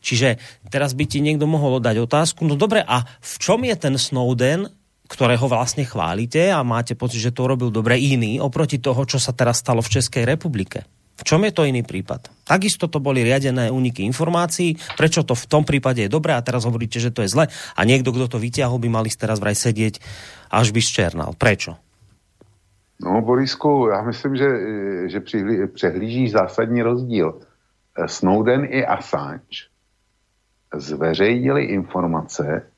Čiže 0.00 0.40
teraz 0.72 0.96
by 0.96 1.04
ti 1.04 1.20
niekto 1.20 1.44
mohol 1.44 1.84
dať 1.84 2.00
otázku, 2.00 2.48
no 2.48 2.56
dobre, 2.56 2.80
a 2.80 3.04
v 3.04 3.34
čom 3.36 3.60
je 3.60 3.76
ten 3.76 4.00
Snowden, 4.00 4.72
ktorého 5.04 5.44
vlastne 5.52 5.84
chválite 5.84 6.48
a 6.48 6.64
máte 6.64 6.96
pocit, 6.96 7.20
že 7.20 7.36
to 7.36 7.44
urobil 7.44 7.68
dobre 7.68 8.00
iný 8.00 8.40
oproti 8.40 8.80
toho, 8.80 9.04
čo 9.04 9.20
sa 9.20 9.36
teraz 9.36 9.60
stalo 9.60 9.84
v 9.84 10.00
Českej 10.00 10.24
republike? 10.24 10.88
V 11.16 11.22
čom 11.24 11.40
je 11.48 11.52
to 11.52 11.64
iný 11.64 11.80
prípad? 11.80 12.28
Takisto 12.44 12.92
to 12.92 13.00
boli 13.00 13.24
riadené 13.24 13.72
úniky 13.72 14.04
informácií. 14.04 14.76
Prečo 15.00 15.24
to 15.24 15.32
v 15.32 15.48
tom 15.48 15.64
prípade 15.64 16.04
je 16.04 16.12
dobré 16.12 16.36
a 16.36 16.44
teraz 16.44 16.68
hovoríte, 16.68 17.00
že 17.00 17.08
to 17.10 17.24
je 17.24 17.32
zle 17.32 17.48
a 17.48 17.80
niekto, 17.88 18.12
kdo 18.12 18.28
to 18.28 18.38
vyťahol, 18.38 18.76
by 18.76 18.92
mali 18.92 19.08
teraz 19.08 19.40
vraj 19.40 19.56
sedieť 19.56 19.98
až 20.52 20.70
by 20.76 20.80
zčernal. 20.84 21.32
Prečo? 21.34 21.80
No, 23.00 23.20
Borisku, 23.20 23.88
já 23.92 24.02
myslím, 24.02 24.36
že, 24.36 24.48
že 25.08 25.20
přehlížíš 25.74 26.32
zásadní 26.32 26.82
rozdíl. 26.82 27.40
Snowden 28.06 28.64
i 28.68 28.86
Assange 28.86 29.68
zveřejnili 30.74 31.64
informace, 31.64 32.68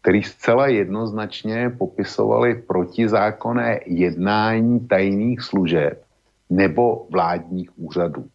které 0.00 0.20
zcela 0.22 0.66
jednoznačně 0.66 1.70
popisovali 1.78 2.54
protizákonné 2.54 3.80
jednání 3.86 4.80
tajných 4.88 5.40
služeb 5.42 6.05
nebo 6.50 7.06
vládních 7.10 7.78
úřadů. 7.78 8.28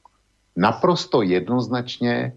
Naprosto 0.56 1.22
jednoznačně 1.22 2.34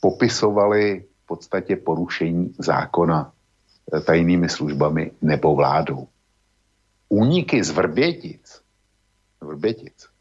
popisovali 0.00 1.04
v 1.24 1.26
podstatě 1.26 1.76
porušení 1.76 2.54
zákona 2.58 3.32
eh, 3.32 4.00
tajnými 4.00 4.48
službami 4.48 5.10
nebo 5.22 5.54
vládou. 5.54 6.08
Úniky 7.08 7.64
z 7.64 7.70
Vrbětic, 7.70 8.60
Vrbětic 9.40 10.14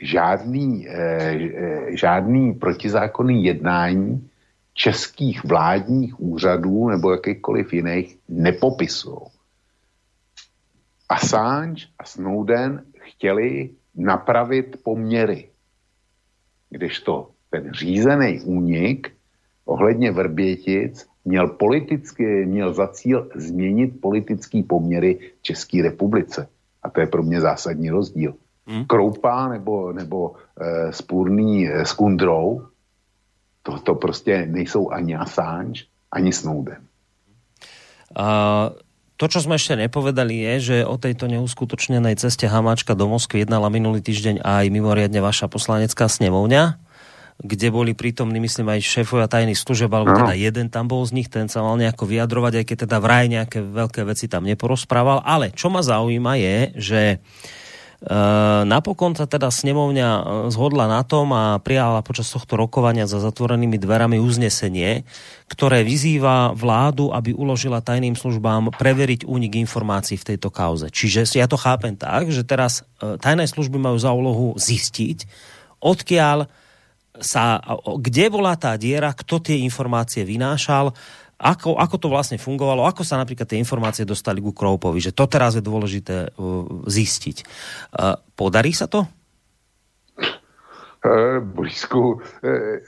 žádný, 0.00 0.88
eh, 0.88 0.94
eh, 0.94 1.96
žádný 1.96 2.52
protizákonný 2.54 3.44
jednání 3.44 4.30
českých 4.74 5.44
vládních 5.44 6.20
úřadů 6.20 6.88
nebo 6.88 7.12
jakýchkoliv 7.12 7.72
jiných 7.72 8.18
nepopisují. 8.28 9.20
Assange 11.08 11.86
a 11.98 12.04
Snowden 12.04 12.84
chtěli 13.20 13.70
napravit 13.94 14.80
poměry. 14.82 15.48
Kdežto 16.70 17.30
ten 17.50 17.72
řízený 17.72 18.40
únik 18.40 19.12
ohledně 19.64 20.12
Vrbětic 20.12 21.06
měl, 21.24 21.48
politicky, 21.48 22.46
měl 22.46 22.72
za 22.72 22.88
cíl 22.88 23.28
změnit 23.34 24.00
politický 24.00 24.62
poměry 24.62 25.18
v 25.38 25.42
České 25.42 25.82
republice. 25.82 26.48
A 26.82 26.90
to 26.90 27.00
je 27.00 27.06
pro 27.06 27.22
mě 27.22 27.40
zásadní 27.40 27.90
rozdíl. 27.90 28.34
Hmm. 28.66 28.84
Kroupa 28.84 29.48
nebo, 29.48 29.92
nebo 29.92 30.34
e, 30.56 30.92
spůrný 30.92 31.68
e, 31.68 31.84
s 31.84 31.92
Kundrou, 31.92 32.66
to, 33.62 33.78
to 33.78 33.94
prostě 33.94 34.46
nejsou 34.46 34.90
ani 34.90 35.16
Assange, 35.16 35.84
ani 36.12 36.32
Snowden. 36.32 36.80
Uh 38.16 38.89
to, 39.20 39.28
čo 39.28 39.44
sme 39.44 39.60
ešte 39.60 39.76
nepovedali, 39.76 40.32
je, 40.32 40.52
že 40.64 40.76
o 40.88 40.96
tejto 40.96 41.28
neuskutočnenej 41.28 42.16
ceste 42.16 42.48
Hamáčka 42.48 42.96
do 42.96 43.04
Moskvy 43.04 43.44
jednala 43.44 43.68
minulý 43.68 44.00
týždeň 44.00 44.40
aj 44.40 44.72
mimoriadne 44.72 45.20
vaša 45.20 45.52
poslanecká 45.52 46.08
snemovňa, 46.08 46.80
kde 47.44 47.68
boli 47.68 47.92
prítomní, 47.92 48.40
myslím, 48.40 48.72
aj 48.72 48.80
šéfovia 48.80 49.28
tajných 49.28 49.60
služeb, 49.60 49.92
alebo 49.92 50.16
teda 50.16 50.32
jeden 50.32 50.72
tam 50.72 50.88
bol 50.88 51.04
z 51.04 51.20
nich, 51.20 51.28
ten 51.28 51.52
sa 51.52 51.60
mal 51.60 51.76
nejako 51.76 52.08
vyjadrovať, 52.08 52.52
aj 52.60 52.64
keď 52.64 52.76
teda 52.88 52.96
vraj 52.96 53.28
nejaké 53.28 53.60
veľké 53.60 54.08
veci 54.08 54.24
tam 54.24 54.48
neporozprával. 54.48 55.20
Ale 55.20 55.52
čo 55.52 55.68
ma 55.68 55.84
zaujíma 55.84 56.40
je, 56.40 56.56
že 56.80 57.00
uh, 57.20 57.59
napokon 58.64 59.12
sa 59.12 59.28
teda 59.28 59.52
snemovňa 59.52 60.08
eh, 60.08 60.22
zhodla 60.48 60.88
na 60.88 61.04
tom 61.04 61.36
a 61.36 61.60
prijala 61.60 62.00
počas 62.00 62.32
tohto 62.32 62.56
rokovania 62.56 63.04
za 63.04 63.20
zatvorenými 63.20 63.76
dverami 63.76 64.16
uznesenie, 64.16 65.04
ktoré 65.52 65.84
vyzýva 65.84 66.56
vládu, 66.56 67.12
aby 67.12 67.36
uložila 67.36 67.84
tajným 67.84 68.16
službám 68.16 68.72
preveriť 68.72 69.28
únik 69.28 69.60
informácií 69.60 70.16
v 70.16 70.32
tejto 70.32 70.48
kauze. 70.48 70.88
Čiže 70.88 71.28
ja 71.36 71.44
to 71.44 71.60
chápem 71.60 71.92
tak, 71.92 72.32
že 72.32 72.40
teraz 72.40 72.88
eh, 73.04 73.20
tajné 73.20 73.44
služby 73.44 73.76
majú 73.76 74.00
za 74.00 74.16
úlohu 74.16 74.56
zistiť, 74.56 75.28
odkiaľ 75.84 76.48
sa, 77.20 77.60
kde 78.00 78.32
bola 78.32 78.56
tá 78.56 78.80
diera, 78.80 79.12
kto 79.12 79.44
tie 79.44 79.60
informácie 79.60 80.24
vynášal, 80.24 80.96
ako, 81.40 81.80
ako 81.80 81.96
to 81.96 82.08
vlastne 82.12 82.36
fungovalo, 82.36 82.84
ako 82.84 83.00
sa 83.00 83.16
napríklad 83.16 83.48
tie 83.48 83.56
informácie 83.56 84.04
dostali 84.04 84.44
ku 84.44 84.52
Kroupovi, 84.52 85.00
že 85.00 85.16
to 85.16 85.24
teraz 85.24 85.56
je 85.56 85.64
dôležité 85.64 86.36
uh, 86.36 86.84
zistiť. 86.84 87.36
Uh, 87.96 88.20
podarí 88.36 88.76
sa 88.76 88.84
to? 88.84 89.08
Borisku, 91.40 92.20
uh, 92.20 92.20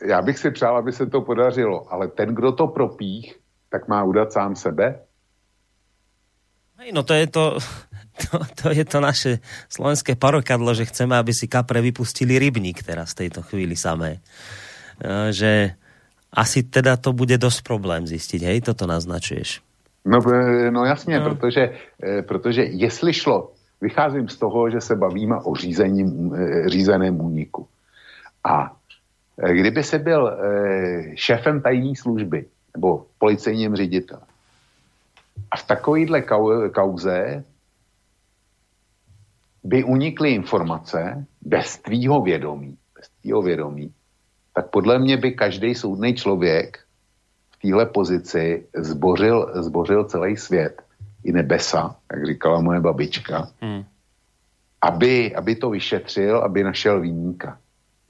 já 0.04 0.22
bych 0.22 0.38
si 0.38 0.50
přál, 0.50 0.76
aby 0.76 0.92
se 0.92 1.06
to 1.06 1.20
podařilo, 1.20 1.88
ale 1.92 2.08
ten, 2.08 2.34
kdo 2.34 2.52
to 2.52 2.66
propích, 2.66 3.40
tak 3.72 3.88
má 3.88 4.04
udat 4.04 4.32
sám 4.32 4.56
sebe. 4.56 5.00
Hej, 6.78 6.92
no 6.92 7.02
to 7.02 7.14
je 7.14 7.26
to, 7.26 7.56
to, 8.20 8.36
to 8.62 8.66
je 8.74 8.84
to 8.84 8.98
naše 9.00 9.38
slovenské 9.72 10.12
parokadlo, 10.18 10.74
že 10.76 10.84
chceme, 10.84 11.16
aby 11.16 11.32
si 11.32 11.48
kapre 11.48 11.80
vypustili 11.80 12.36
rybník 12.36 12.84
teraz 12.84 13.16
v 13.16 13.24
tejto 13.24 13.40
chvíli 13.46 13.78
samé. 13.78 14.20
Že 15.30 15.78
asi 16.32 16.62
teda 16.62 16.96
to 16.96 17.12
bude 17.12 17.38
dost 17.38 17.60
problém 17.60 18.06
zjistit, 18.06 18.42
hej, 18.42 18.60
toto 18.60 18.86
naznačuješ. 18.86 19.60
No, 20.04 20.18
e, 20.32 20.70
no 20.70 20.84
jasně, 20.84 21.20
no. 21.20 21.30
Protože, 21.30 21.78
e, 22.02 22.22
protože 22.22 22.62
jestli 22.62 23.12
šlo, 23.12 23.52
vycházím 23.80 24.28
z 24.28 24.36
toho, 24.36 24.70
že 24.70 24.80
se 24.80 24.96
bavíme 24.96 25.36
o 25.36 25.54
řízením, 25.54 26.34
e, 26.34 26.68
řízeném 26.68 27.20
úniku. 27.20 27.66
A 28.44 28.76
kdyby 29.52 29.82
se 29.82 29.98
byl 29.98 30.38
šéfem 31.14 31.62
tajní 31.62 31.96
služby 31.96 32.46
nebo 32.76 33.06
policejním 33.18 33.76
ředitelem 33.76 34.22
a 35.50 35.56
v 35.56 35.66
takovýhle 35.66 36.22
kauze 36.74 37.44
by 39.64 39.84
unikly 39.84 40.30
informace 40.30 41.26
bez 41.42 41.78
tvýho 41.78 42.22
vědomí, 42.22 42.76
bez 42.94 43.08
tvýho 43.20 43.42
vědomí, 43.42 43.92
tak 44.54 44.70
podle 44.70 44.98
mě 44.98 45.16
by 45.16 45.32
každý 45.32 45.74
soudný 45.74 46.14
člověk 46.14 46.78
v 47.50 47.56
téhle 47.62 47.86
pozici 47.86 48.66
zbořil, 48.76 49.50
zbořil 49.54 50.04
celý 50.04 50.36
svět, 50.36 50.82
i 51.24 51.32
nebesa, 51.32 51.96
jak 52.12 52.26
říkala 52.26 52.60
moje 52.60 52.80
babička, 52.80 53.48
hmm. 53.60 53.84
aby, 54.80 55.34
aby 55.34 55.54
to 55.54 55.70
vyšetřil, 55.70 56.38
aby 56.38 56.64
našel 56.64 57.00
výníka. 57.00 57.58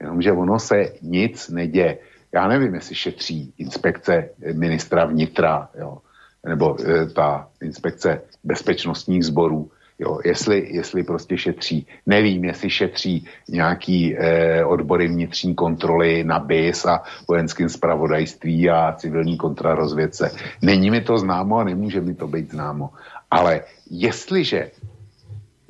Jenomže 0.01 0.31
ono 0.31 0.59
se 0.59 0.93
nic 1.01 1.49
neděje. 1.49 1.97
Já 2.33 2.47
nevím, 2.47 2.75
jestli 2.75 2.95
šetří 2.95 3.53
inspekce 3.57 4.29
ministra 4.53 5.05
vnitra, 5.05 5.69
jo, 5.79 5.97
nebo 6.45 6.77
e, 6.81 7.05
ta 7.05 7.47
inspekce 7.61 8.21
bezpečnostních 8.43 9.25
sborů, 9.25 9.71
Jo, 9.99 10.19
jestli, 10.25 10.67
jestli 10.75 11.03
prostě 11.03 11.37
šetří. 11.37 11.87
Nevím, 12.05 12.45
jestli 12.45 12.69
šetří 12.69 13.27
nějaký 13.49 14.17
eh, 14.17 14.65
odbory 14.65 15.07
vnitřní 15.07 15.55
kontroly 15.55 16.23
na 16.23 16.39
BIS 16.39 16.85
a 16.85 17.03
vojenským 17.27 17.69
spravodajství 17.69 18.69
a 18.69 18.95
civilní 18.97 19.37
kontrarozvědce. 19.37 20.31
Není 20.61 20.91
mi 20.91 21.01
to 21.01 21.17
známo 21.17 21.57
a 21.57 21.63
nemůže 21.63 22.01
mi 22.01 22.15
to 22.15 22.27
být 22.27 22.51
známo. 22.51 22.89
Ale 23.31 23.61
jestliže 23.89 24.71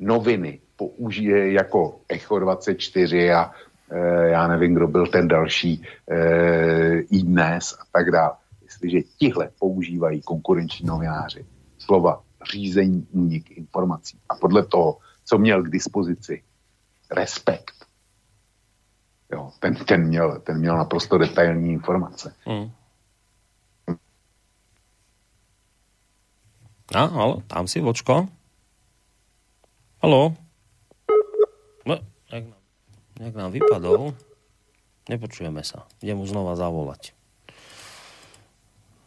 noviny 0.00 0.58
použije 0.76 1.52
jako 1.52 1.96
Echo 2.08 2.38
24 2.38 3.32
a 3.32 3.50
eh, 3.90 4.28
já 4.28 4.48
nevím, 4.48 4.74
kdo 4.74 4.86
byl 4.88 5.06
ten 5.06 5.28
další 5.28 5.82
eh, 6.10 6.98
i 7.10 7.22
dnes 7.22 7.76
a 7.80 7.84
tak 7.92 8.10
dále. 8.10 8.32
Jestliže 8.62 8.98
tihle 9.18 9.48
používají 9.58 10.20
konkurenční 10.22 10.86
novináři 10.86 11.44
slova 11.78 12.22
řízení 12.52 13.06
únik 13.12 13.50
informací 13.50 14.18
a 14.28 14.34
podle 14.34 14.66
toho, 14.66 14.98
co 15.24 15.38
měl 15.38 15.62
k 15.62 15.70
dispozici, 15.70 16.42
respekt, 17.10 17.86
jo, 19.32 19.52
ten, 19.60 19.74
ten, 19.74 20.06
měl, 20.06 20.40
ten 20.40 20.58
měl 20.58 20.76
naprosto 20.76 21.18
detailní 21.18 21.72
informace. 21.72 22.34
Hmm. 22.44 22.70
A, 26.94 27.04
halo, 27.04 27.42
tam 27.46 27.68
si, 27.68 27.80
vočko. 27.80 28.28
Halo. 30.02 30.36
No, 31.86 31.94
jak 32.32 32.44
nám, 32.44 32.60
jak 33.20 33.34
nám 33.34 33.50
vypadol. 33.52 34.14
Nepočujeme 35.04 35.60
sa. 35.60 35.84
Idem 36.00 36.16
mu 36.16 36.24
znova 36.24 36.56
zavolať. 36.56 37.12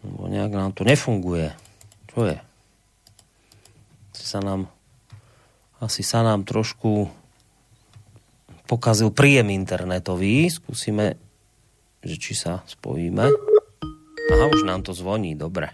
Lebo 0.06 0.30
nejak 0.30 0.54
nám 0.54 0.72
to 0.78 0.86
nefunguje. 0.86 1.54
Čo 2.14 2.30
je? 2.30 2.38
Sa 4.18 4.42
nám 4.42 4.70
asi 5.78 6.02
sa 6.02 6.26
nám 6.26 6.42
trošku 6.42 7.06
pokazil 8.66 9.14
príjem 9.14 9.54
internetový. 9.54 10.50
Skúsime, 10.50 11.22
že 12.02 12.16
či 12.18 12.34
sa 12.34 12.66
spojíme. 12.66 13.26
Aha, 14.28 14.46
už 14.52 14.66
nám 14.66 14.82
to 14.82 14.92
zvoní, 14.98 15.38
dobre. 15.38 15.70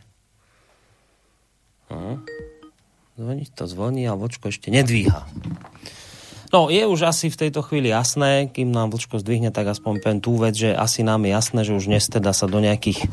Aha. 1.87 2.19
Zvoní 3.15 3.45
to 3.47 3.65
zvoní 3.65 4.03
a 4.09 4.17
vočko 4.17 4.51
ešte 4.51 4.73
nedvíha. 4.73 5.23
No, 6.53 6.69
je 6.69 6.85
už 6.85 7.09
asi 7.09 7.33
v 7.33 7.39
tejto 7.47 7.65
chvíli 7.65 7.89
jasné, 7.89 8.45
kým 8.45 8.69
nám 8.69 8.93
Vlčko 8.93 9.17
zdvihne, 9.17 9.49
tak 9.49 9.73
aspoň 9.73 10.05
poviem 10.05 10.21
tú 10.21 10.37
vec, 10.37 10.53
že 10.53 10.69
asi 10.69 11.01
nám 11.01 11.25
je 11.25 11.33
jasné, 11.33 11.59
že 11.65 11.73
už 11.73 11.89
dnes 11.89 12.05
teda 12.05 12.29
sa 12.29 12.45
do 12.45 12.61
nejakých 12.61 13.09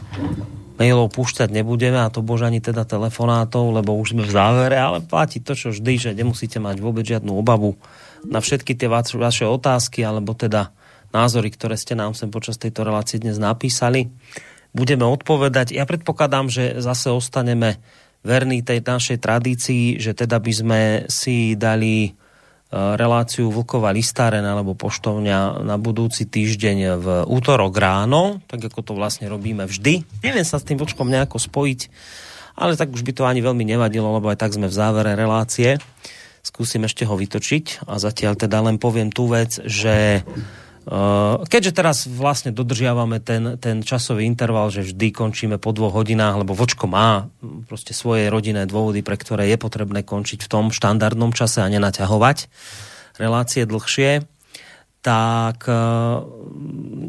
mailov 0.81 1.12
púšťať 1.12 1.52
nebudeme 1.52 2.01
a 2.01 2.09
to 2.09 2.24
bož 2.24 2.48
ani 2.48 2.65
teda 2.65 2.89
telefonátov, 2.89 3.69
lebo 3.77 3.93
už 4.01 4.16
sme 4.16 4.24
v 4.24 4.32
závere, 4.32 4.81
ale 4.81 5.05
platí 5.05 5.44
to, 5.44 5.52
čo 5.52 5.77
vždy, 5.77 5.93
že 6.01 6.11
nemusíte 6.16 6.57
mať 6.57 6.81
vôbec 6.81 7.05
žiadnu 7.05 7.36
obavu 7.36 7.77
na 8.24 8.40
všetky 8.40 8.73
tie 8.73 8.89
vaše 8.89 9.44
otázky 9.44 10.01
alebo 10.01 10.32
teda 10.32 10.73
názory, 11.12 11.52
ktoré 11.52 11.77
ste 11.77 11.93
nám 11.93 12.16
sem 12.16 12.32
počas 12.32 12.57
tejto 12.57 12.81
relácie 12.81 13.20
dnes 13.20 13.36
napísali. 13.36 14.09
Budeme 14.73 15.05
odpovedať. 15.05 15.77
Ja 15.77 15.85
predpokladám, 15.85 16.48
že 16.48 16.81
zase 16.81 17.12
ostaneme 17.12 17.77
verní 18.24 18.65
tej 18.65 18.81
našej 18.81 19.19
tradícii, 19.20 20.01
že 20.01 20.16
teda 20.16 20.40
by 20.40 20.52
sme 20.52 20.81
si 21.12 21.59
dali 21.61 22.16
reláciu 22.70 23.51
Vlkova 23.51 23.90
listáren 23.90 24.47
alebo 24.47 24.78
poštovňa 24.78 25.66
na 25.66 25.74
budúci 25.74 26.22
týždeň 26.30 26.78
v 27.02 27.06
útorok 27.26 27.74
ráno, 27.74 28.38
tak 28.47 28.70
ako 28.70 28.80
to 28.86 28.92
vlastne 28.94 29.26
robíme 29.26 29.66
vždy. 29.66 30.06
Neviem 30.22 30.47
sa 30.47 30.62
s 30.62 30.66
tým 30.66 30.78
vočkom 30.78 31.10
nejako 31.10 31.42
spojiť, 31.42 31.80
ale 32.55 32.78
tak 32.78 32.94
už 32.94 33.02
by 33.02 33.12
to 33.12 33.26
ani 33.26 33.42
veľmi 33.42 33.66
nevadilo, 33.66 34.14
lebo 34.14 34.30
aj 34.30 34.38
tak 34.38 34.55
sme 34.55 34.70
v 34.70 34.78
závere 34.78 35.18
relácie. 35.18 35.82
Skúsim 36.47 36.86
ešte 36.86 37.02
ho 37.05 37.18
vytočiť 37.18 37.90
a 37.90 37.98
zatiaľ 37.98 38.38
teda 38.38 38.62
len 38.62 38.78
poviem 38.78 39.10
tú 39.10 39.26
vec, 39.28 39.60
že 39.66 40.22
Eh, 40.22 40.69
keďže 41.47 41.73
teraz 41.73 42.11
vlastne 42.11 42.51
dodržiavame 42.51 43.23
ten, 43.23 43.55
ten 43.62 43.87
časový 43.87 44.27
interval, 44.27 44.75
že 44.75 44.83
vždy 44.91 45.15
končíme 45.15 45.57
po 45.62 45.71
dvoch 45.71 45.95
hodinách, 45.95 46.43
lebo 46.43 46.51
vočko 46.59 46.91
má 46.91 47.31
prostě 47.71 47.95
svoje 47.95 48.27
rodinné 48.27 48.67
dôvody, 48.67 49.07
pre 49.07 49.15
ktoré 49.15 49.47
je 49.47 49.59
potrebné 49.61 50.03
končiť 50.03 50.43
v 50.43 50.51
tom 50.51 50.75
štandardnom 50.75 51.31
čase 51.31 51.62
a 51.62 51.71
nenaťahovať 51.71 52.51
relácie 53.23 53.62
dlhšie, 53.69 54.27
tak 55.01 55.65
uh, 55.65 56.21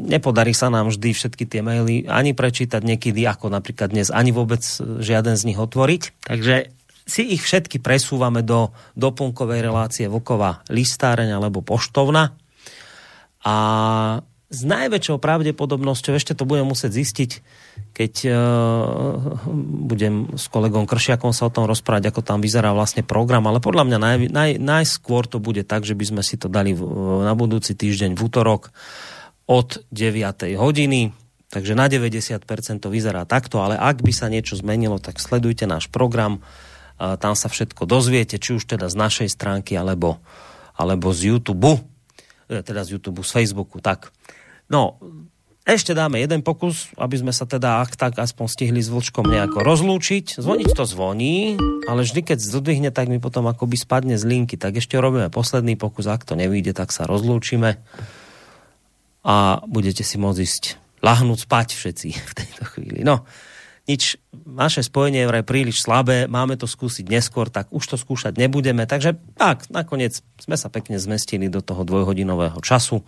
nepodarí 0.08 0.54
sa 0.56 0.72
nám 0.72 0.88
vždy 0.88 1.12
všetky 1.12 1.44
tie 1.44 1.60
maily 1.60 2.08
ani 2.08 2.32
prečítať 2.32 2.80
niekedy, 2.80 3.26
ako 3.28 3.52
napríklad 3.52 3.92
dnes, 3.92 4.08
ani 4.08 4.32
vôbec 4.32 4.62
žiaden 5.00 5.36
z 5.36 5.52
nich 5.52 5.58
otvoriť. 5.60 6.24
Takže 6.24 6.72
si 7.02 7.22
ich 7.34 7.42
všetky 7.42 7.82
presúvame 7.82 8.46
do 8.46 8.70
doplnkovej 8.94 9.60
relácie 9.60 10.06
Vlkova 10.06 10.62
listáreň 10.70 11.34
alebo 11.34 11.60
poštovna 11.60 12.32
a 13.42 13.54
s 14.52 14.68
najväčšou 14.68 15.16
pravdepodobnosťou, 15.16 16.12
ešte 16.12 16.36
to 16.36 16.44
budem 16.44 16.68
musieť 16.68 16.92
zistiť, 16.92 17.30
keď 17.96 18.12
uh, 18.28 18.34
budem 19.88 20.36
s 20.36 20.52
kolegom 20.52 20.84
Kršiakom 20.84 21.32
sa 21.32 21.48
o 21.48 21.54
tom 21.54 21.64
rozprávať, 21.64 22.12
ako 22.12 22.20
tam 22.20 22.44
vyzerá 22.44 22.76
vlastne 22.76 23.00
program, 23.00 23.48
ale 23.48 23.64
podľa 23.64 23.88
mňa 23.88 23.98
naj, 23.98 24.16
naj, 24.28 24.50
najskôr 24.60 25.24
to 25.24 25.40
bude 25.40 25.64
tak, 25.64 25.88
že 25.88 25.96
by 25.96 26.04
sme 26.04 26.22
si 26.22 26.36
to 26.36 26.52
dali 26.52 26.76
v, 26.76 26.84
na 27.24 27.32
budúci 27.32 27.72
týždeň 27.72 28.12
v 28.12 28.20
útorok 28.20 28.76
od 29.48 29.80
9. 29.88 30.20
hodiny, 30.60 31.16
takže 31.48 31.72
na 31.72 31.88
90% 31.88 32.44
to 32.84 32.92
vyzerá 32.92 33.24
takto, 33.24 33.64
ale 33.64 33.80
ak 33.80 34.04
by 34.04 34.12
sa 34.12 34.28
niečo 34.28 34.60
zmenilo, 34.60 35.00
tak 35.00 35.16
sledujte 35.16 35.64
náš 35.64 35.88
program, 35.88 36.44
uh, 37.00 37.16
tam 37.16 37.32
sa 37.32 37.48
všetko 37.48 37.88
dozviete, 37.88 38.36
či 38.36 38.60
už 38.60 38.68
teda 38.68 38.92
z 38.92 39.00
našej 39.00 39.28
stránky, 39.32 39.80
alebo, 39.80 40.20
alebo 40.76 41.08
z 41.16 41.32
YouTube 41.32 41.80
teda 42.60 42.84
z 42.84 43.00
YouTube, 43.00 43.24
z 43.24 43.32
Facebooku, 43.32 43.80
tak. 43.80 44.12
No, 44.68 45.00
ešte 45.62 45.94
dáme 45.94 46.18
jeden 46.18 46.42
pokus, 46.42 46.90
aby 46.98 47.22
sme 47.22 47.30
sa 47.30 47.46
teda 47.46 47.86
ak 47.86 47.94
tak 47.94 48.18
aspoň 48.18 48.46
stihli 48.50 48.82
s 48.82 48.90
Vlčkom 48.90 49.30
nejako 49.30 49.62
rozlúčiť. 49.62 50.42
Zvoniť 50.42 50.74
to 50.74 50.84
zvoní, 50.84 51.54
ale 51.86 52.02
vždy, 52.02 52.20
keď 52.34 52.38
zdvihne, 52.42 52.90
tak 52.90 53.06
mi 53.06 53.22
potom 53.22 53.46
akoby 53.46 53.78
spadne 53.78 54.18
z 54.18 54.26
linky. 54.26 54.58
Tak 54.58 54.82
ešte 54.82 54.98
robíme 54.98 55.30
posledný 55.30 55.78
pokus, 55.78 56.10
ak 56.10 56.26
to 56.26 56.34
nevíde, 56.34 56.74
tak 56.74 56.90
sa 56.90 57.06
rozlúčime 57.06 57.78
a 59.22 59.62
budete 59.70 60.02
si 60.02 60.18
môcť 60.18 60.40
ísť 60.42 60.64
lahnúť 60.98 61.46
spať 61.46 61.68
všetci 61.78 62.08
v 62.30 62.32
tejto 62.34 62.62
chvíli. 62.66 63.06
No, 63.06 63.22
nič, 63.90 64.18
naše 64.46 64.86
spojenie 64.86 65.26
je 65.26 65.30
vraj 65.30 65.44
príliš 65.46 65.82
slabé, 65.82 66.30
máme 66.30 66.54
to 66.54 66.70
skúsiť 66.70 67.06
neskôr, 67.10 67.50
tak 67.50 67.66
už 67.74 67.82
to 67.82 67.96
skúšať 67.98 68.38
nebudeme. 68.38 68.86
Takže 68.86 69.18
tak, 69.34 69.66
nakoniec 69.74 70.22
sme 70.38 70.54
sa 70.54 70.70
pekne 70.70 71.02
zmestili 71.02 71.50
do 71.50 71.58
toho 71.58 71.82
dvojhodinového 71.82 72.62
času. 72.62 73.02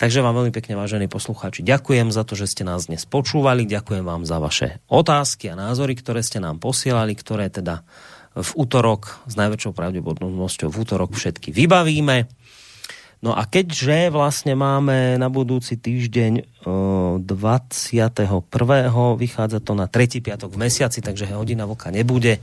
Takže 0.00 0.24
vám 0.24 0.34
veľmi 0.34 0.52
pekne, 0.54 0.74
vážení 0.74 1.06
poslucháči, 1.06 1.62
ďakujem 1.62 2.10
za 2.10 2.26
to, 2.26 2.34
že 2.34 2.50
ste 2.50 2.66
nás 2.66 2.90
dnes 2.90 3.06
počúvali, 3.06 3.68
ďakujem 3.68 4.02
vám 4.02 4.26
za 4.26 4.42
vaše 4.42 4.82
otázky 4.90 5.52
a 5.52 5.58
názory, 5.58 5.94
ktoré 5.94 6.24
ste 6.24 6.42
nám 6.42 6.58
posielali, 6.58 7.14
ktoré 7.14 7.52
teda 7.52 7.86
v 8.30 8.50
útorok 8.54 9.26
s 9.26 9.34
najväčšou 9.34 9.74
pravdepodobnosťou 9.74 10.70
v 10.70 10.76
útorok 10.78 11.18
všetky 11.18 11.50
vybavíme. 11.50 12.30
No 13.20 13.36
a 13.36 13.44
keďže 13.44 14.08
vlastne 14.08 14.56
máme 14.56 15.20
na 15.20 15.28
budúci 15.28 15.76
týždeň 15.76 16.64
21. 17.20 17.20
vychádza 19.20 19.58
to 19.60 19.72
na 19.76 19.86
tretí 19.92 20.24
piatok 20.24 20.56
v 20.56 20.60
mesiaci, 20.64 21.04
takže 21.04 21.28
hodina 21.36 21.68
vlka 21.68 21.92
nebude. 21.92 22.40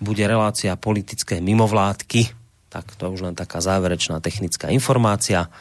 Bude 0.00 0.24
relácia 0.24 0.72
politické 0.80 1.44
mimovládky. 1.44 2.32
Tak 2.72 2.96
to 2.96 3.12
už 3.12 3.28
len 3.28 3.36
taká 3.36 3.60
záverečná 3.60 4.24
technická 4.24 4.72
informácia. 4.72 5.52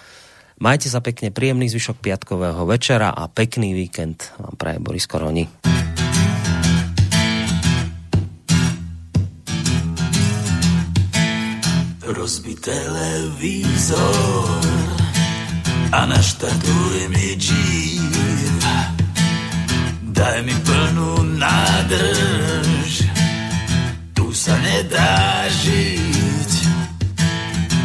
Majte 0.64 0.88
sa 0.88 1.04
pekne, 1.04 1.30
príjemný 1.30 1.68
zvyšok 1.68 2.00
piatkového 2.00 2.64
večera 2.64 3.12
a 3.12 3.28
pekný 3.28 3.76
víkend 3.76 4.32
vám 4.40 4.56
praje 4.56 4.78
Boris 4.80 5.06
Koroni. 5.06 5.77
Rozbi 12.08 12.56
televízor 12.56 14.00
a 15.92 16.06
naštartuj 16.08 17.12
mi 17.12 17.36
džív. 17.36 18.64
Daj 20.16 20.40
mi 20.48 20.56
plnú 20.56 21.36
nádrž, 21.36 23.12
tu 24.16 24.32
sa 24.32 24.56
nedá 24.56 25.52
žiť. 25.52 26.52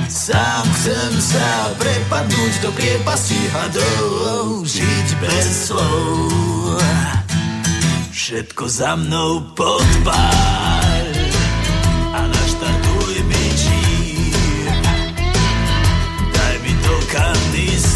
Sám 0.07 0.67
chcem 0.71 1.13
sa 1.19 1.75
prepadnúť 1.83 2.55
do 2.63 2.71
priepasti 2.79 3.43
hadov, 3.51 4.63
žiť 4.63 5.09
bez 5.19 5.67
slov. 5.67 6.79
Všetko 8.15 8.71
za 8.71 8.95
mnou 8.95 9.51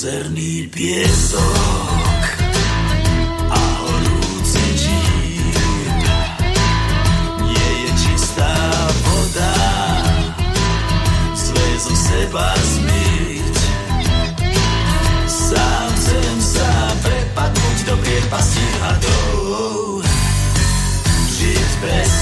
Zrastie 0.00 0.64
piesok 0.72 2.24
a 3.52 3.60
horúci 3.84 4.64
číp. 4.80 5.56
Nie 7.44 7.68
je 7.84 7.90
čistá 8.00 8.48
voda, 9.04 9.56
zle 11.36 11.68
zo 11.84 11.92
seba 11.92 12.48
zmyť. 12.48 13.56
Sám 15.28 15.88
chcem 15.92 16.36
sa 16.48 16.72
prepadnúť 17.04 17.78
do 17.84 17.94
priepasti 18.00 18.64
hadov, 18.80 20.00
žiť 21.28 21.70
bez 21.84 22.19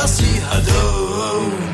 Chcem 0.00 0.40
sa 0.40 1.69